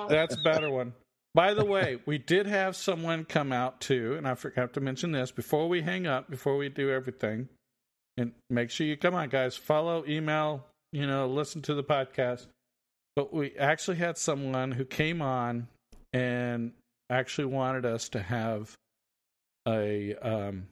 That's 0.08 0.34
a 0.36 0.40
better 0.44 0.70
one. 0.70 0.94
By 1.34 1.54
the 1.54 1.64
way, 1.64 1.98
we 2.06 2.18
did 2.18 2.46
have 2.46 2.74
someone 2.74 3.24
come 3.24 3.52
out 3.52 3.80
too, 3.80 4.14
and 4.16 4.26
I 4.26 4.34
forgot 4.34 4.72
to 4.74 4.80
mention 4.80 5.12
this 5.12 5.30
before 5.30 5.68
we 5.68 5.82
hang 5.82 6.06
up, 6.06 6.28
before 6.28 6.56
we 6.56 6.68
do 6.68 6.90
everything. 6.90 7.48
And 8.16 8.32
make 8.48 8.70
sure 8.70 8.86
you 8.86 8.96
come 8.96 9.14
on, 9.14 9.28
guys. 9.28 9.56
Follow, 9.56 10.04
email, 10.06 10.66
you 10.92 11.06
know, 11.06 11.28
listen 11.28 11.62
to 11.62 11.74
the 11.74 11.84
podcast. 11.84 12.46
But 13.16 13.32
we 13.32 13.56
actually 13.56 13.98
had 13.98 14.18
someone 14.18 14.72
who 14.72 14.84
came 14.84 15.22
on 15.22 15.68
and 16.12 16.72
actually 17.08 17.46
wanted 17.46 17.84
us 17.84 18.08
to 18.10 18.22
have 18.22 18.74
a 19.66 20.14
um 20.16 20.66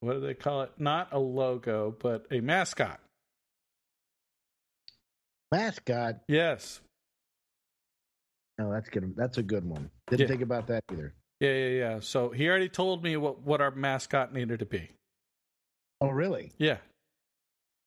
what 0.00 0.14
do 0.14 0.20
they 0.20 0.34
call 0.34 0.62
it? 0.62 0.72
Not 0.78 1.08
a 1.12 1.18
logo, 1.18 1.94
but 2.00 2.26
a 2.30 2.40
mascot. 2.40 3.00
Mascot. 5.52 6.20
Yes. 6.28 6.80
Oh, 8.60 8.70
that's 8.70 8.88
good. 8.88 9.14
That's 9.16 9.38
a 9.38 9.42
good 9.42 9.64
one. 9.64 9.90
Didn't 10.08 10.20
Yeah. 10.20 10.26
think 10.28 10.42
about 10.42 10.66
that 10.68 10.84
either. 10.92 11.14
Yeah, 11.40 11.52
yeah, 11.52 11.68
yeah. 11.68 12.00
So 12.00 12.28
he 12.30 12.48
already 12.48 12.68
told 12.68 13.02
me 13.02 13.16
what 13.16 13.40
what 13.42 13.60
our 13.60 13.70
mascot 13.70 14.32
needed 14.32 14.60
to 14.60 14.66
be. 14.66 14.90
Oh, 16.00 16.08
really? 16.08 16.52
Yeah. 16.58 16.78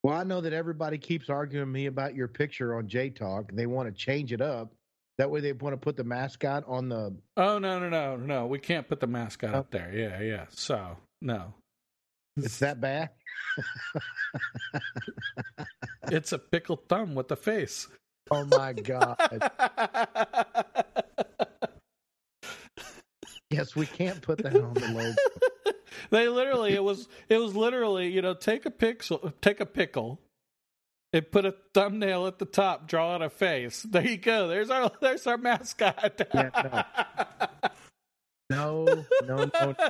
Well, 0.04 0.16
I 0.16 0.24
know 0.24 0.42
that 0.42 0.54
everybody 0.54 0.98
keeps 0.98 1.30
arguing 1.30 1.72
me 1.72 1.86
about 1.86 2.16
your 2.16 2.28
picture 2.28 2.76
on 2.76 2.88
J 2.88 3.10
Talk. 3.10 3.52
They 3.54 3.66
want 3.66 3.88
to 3.88 3.94
change 3.94 4.34
it 4.34 4.42
up. 4.42 4.72
That 5.20 5.30
way, 5.30 5.42
they 5.42 5.54
want 5.54 5.74
to 5.74 5.78
put 5.78 5.96
the 5.96 6.04
mascot 6.04 6.64
on 6.68 6.90
the. 6.90 7.16
Oh 7.38 7.60
no, 7.60 7.80
no, 7.80 7.90
no, 7.90 8.16
no. 8.16 8.48
We 8.48 8.58
can't 8.60 8.88
put 8.88 9.00
the 9.00 9.08
mascot 9.08 9.54
Oh. 9.54 9.60
up 9.60 9.72
there. 9.72 9.92
Yeah, 9.94 10.20
yeah. 10.22 10.46
So 10.50 10.98
no, 11.22 11.54
It's 12.38 12.60
that 12.60 12.82
bad. 12.82 13.10
it's 16.12 16.32
a 16.32 16.40
pickled 16.40 16.88
thumb 16.90 17.14
with 17.16 17.32
a 17.32 17.36
face. 17.36 17.88
Oh 18.32 18.46
my 18.46 18.74
god! 18.74 19.18
yes, 23.50 23.76
we 23.76 23.86
can't 23.86 24.22
put 24.22 24.40
that 24.40 24.56
on 24.56 24.74
the 24.74 24.88
logo. 24.90 25.16
they 26.10 26.28
literally 26.28 26.74
it 26.74 26.84
was 26.84 27.08
it 27.30 27.38
was 27.38 27.56
literally 27.56 28.08
you 28.10 28.22
know 28.22 28.34
take 28.34 28.66
a 28.66 28.72
pixel 28.72 29.32
take 29.42 29.60
a 29.60 29.66
pickle 29.66 30.20
and 31.14 31.32
put 31.32 31.46
a 31.46 31.56
thumbnail 31.74 32.28
at 32.28 32.40
the 32.40 32.46
top 32.46 32.88
draw 32.88 33.14
out 33.14 33.22
a 33.22 33.30
face 33.30 33.84
there 33.90 34.06
you 34.06 34.18
go 34.18 34.48
there's 34.48 34.70
our 34.70 34.92
there's 35.02 35.26
our 35.28 35.38
mascot 35.38 36.22
Yeah, 36.34 36.84
No, 38.50 39.06
no, 39.26 39.50
no. 39.54 39.76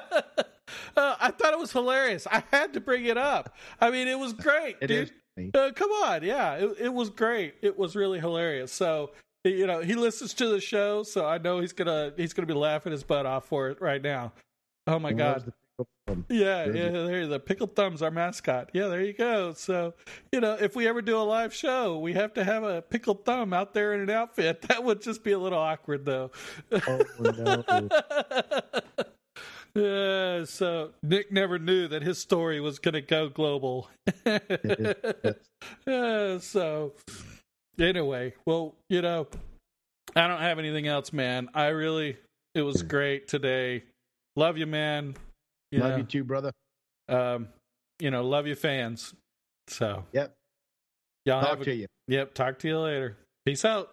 Uh, 0.96 1.16
I 1.20 1.32
thought 1.32 1.54
it 1.54 1.60
was 1.60 1.72
hilarious. 1.72 2.26
I 2.26 2.42
had 2.52 2.74
to 2.74 2.80
bring 2.82 3.06
it 3.06 3.18
up. 3.18 3.56
I 3.80 3.92
mean, 3.92 4.08
it 4.08 4.18
was 4.18 4.34
great, 4.34 4.78
It 4.82 4.88
dude. 4.88 5.12
Uh, 5.54 5.72
come 5.76 5.92
on, 5.92 6.24
yeah, 6.24 6.54
it, 6.56 6.76
it 6.80 6.94
was 6.94 7.10
great. 7.10 7.56
It 7.62 7.78
was 7.78 7.96
really 7.96 8.20
hilarious. 8.20 8.72
So, 8.72 9.12
you 9.44 9.68
know, 9.68 9.82
he 9.82 9.96
listens 9.96 10.34
to 10.36 10.48
the 10.48 10.62
show, 10.62 11.04
so 11.04 11.26
I 11.26 11.38
know 11.38 11.60
he's 11.60 11.74
gonna 11.74 12.14
he's 12.16 12.34
gonna 12.34 12.46
be 12.48 12.54
laughing 12.54 12.92
his 12.92 13.04
butt 13.04 13.26
off 13.26 13.46
for 13.46 13.70
it 13.70 13.82
right 13.82 14.02
now. 14.02 14.34
Oh 14.88 15.00
my 15.00 15.12
god, 15.14 15.52
there's 15.78 15.86
the 15.86 15.86
pickle 15.86 15.88
thumb. 16.08 16.26
yeah, 16.30 16.66
yeah, 16.66 16.90
there 16.90 17.28
the 17.28 17.40
pickled 17.40 17.76
thumbs 17.76 18.02
our 18.02 18.12
mascot. 18.12 18.70
Yeah, 18.74 18.88
there 18.88 19.02
you 19.02 19.14
go. 19.14 19.54
So, 19.54 19.94
you 20.32 20.40
know, 20.40 20.58
if 20.60 20.76
we 20.76 20.88
ever 20.88 21.02
do 21.02 21.18
a 21.18 21.24
live 21.24 21.54
show, 21.54 21.98
we 22.00 22.14
have 22.14 22.34
to 22.36 22.44
have 22.44 22.64
a 22.64 22.82
pickled 22.82 23.26
thumb 23.26 23.54
out 23.54 23.74
there 23.74 23.94
in 23.94 24.02
an 24.02 24.10
outfit. 24.10 24.62
That 24.74 24.84
would 24.84 25.02
just 25.02 25.24
be 25.24 25.32
a 25.34 25.40
little 25.40 25.60
awkward 25.60 26.06
though. 26.06 26.32
Oh 26.72 27.02
no! 27.20 27.90
Yeah, 29.76 30.44
so 30.44 30.92
Nick 31.02 31.32
never 31.32 31.58
knew 31.58 31.88
that 31.88 32.04
his 32.04 32.20
story 32.20 32.60
was 32.60 32.78
going 32.78 32.94
to 32.94 33.02
go 33.02 33.30
global. 33.30 33.90
Yeah, 35.88 36.38
so 36.40 36.94
anyway, 37.80 38.34
well, 38.46 38.76
you 38.90 39.02
know, 39.02 39.28
I 40.16 40.28
don't 40.28 40.42
have 40.42 40.60
anything 40.60 40.88
else, 40.88 41.14
man. 41.14 41.50
I 41.54 41.68
really, 41.68 42.18
it 42.54 42.62
was 42.62 42.84
great 42.84 43.28
today. 43.28 43.84
Love 44.36 44.58
you, 44.58 44.68
man. 44.68 45.16
You 45.74 45.80
Love 45.80 45.92
know, 45.94 45.98
you 45.98 46.04
too, 46.04 46.24
brother. 46.24 46.52
Um, 47.10 47.48
you 48.00 48.12
know, 48.12 48.24
love 48.24 48.46
you, 48.46 48.54
fans. 48.54 49.16
So 49.68 50.06
Yep. 50.12 50.32
y'all 51.26 51.42
Talk 51.42 51.64
to 51.64 51.74
you. 51.74 51.88
yep. 52.08 52.36
Talk 52.36 52.60
to 52.60 52.68
you 52.68 52.78
later. 52.78 53.18
Peace 53.44 53.66
out. 53.66 53.90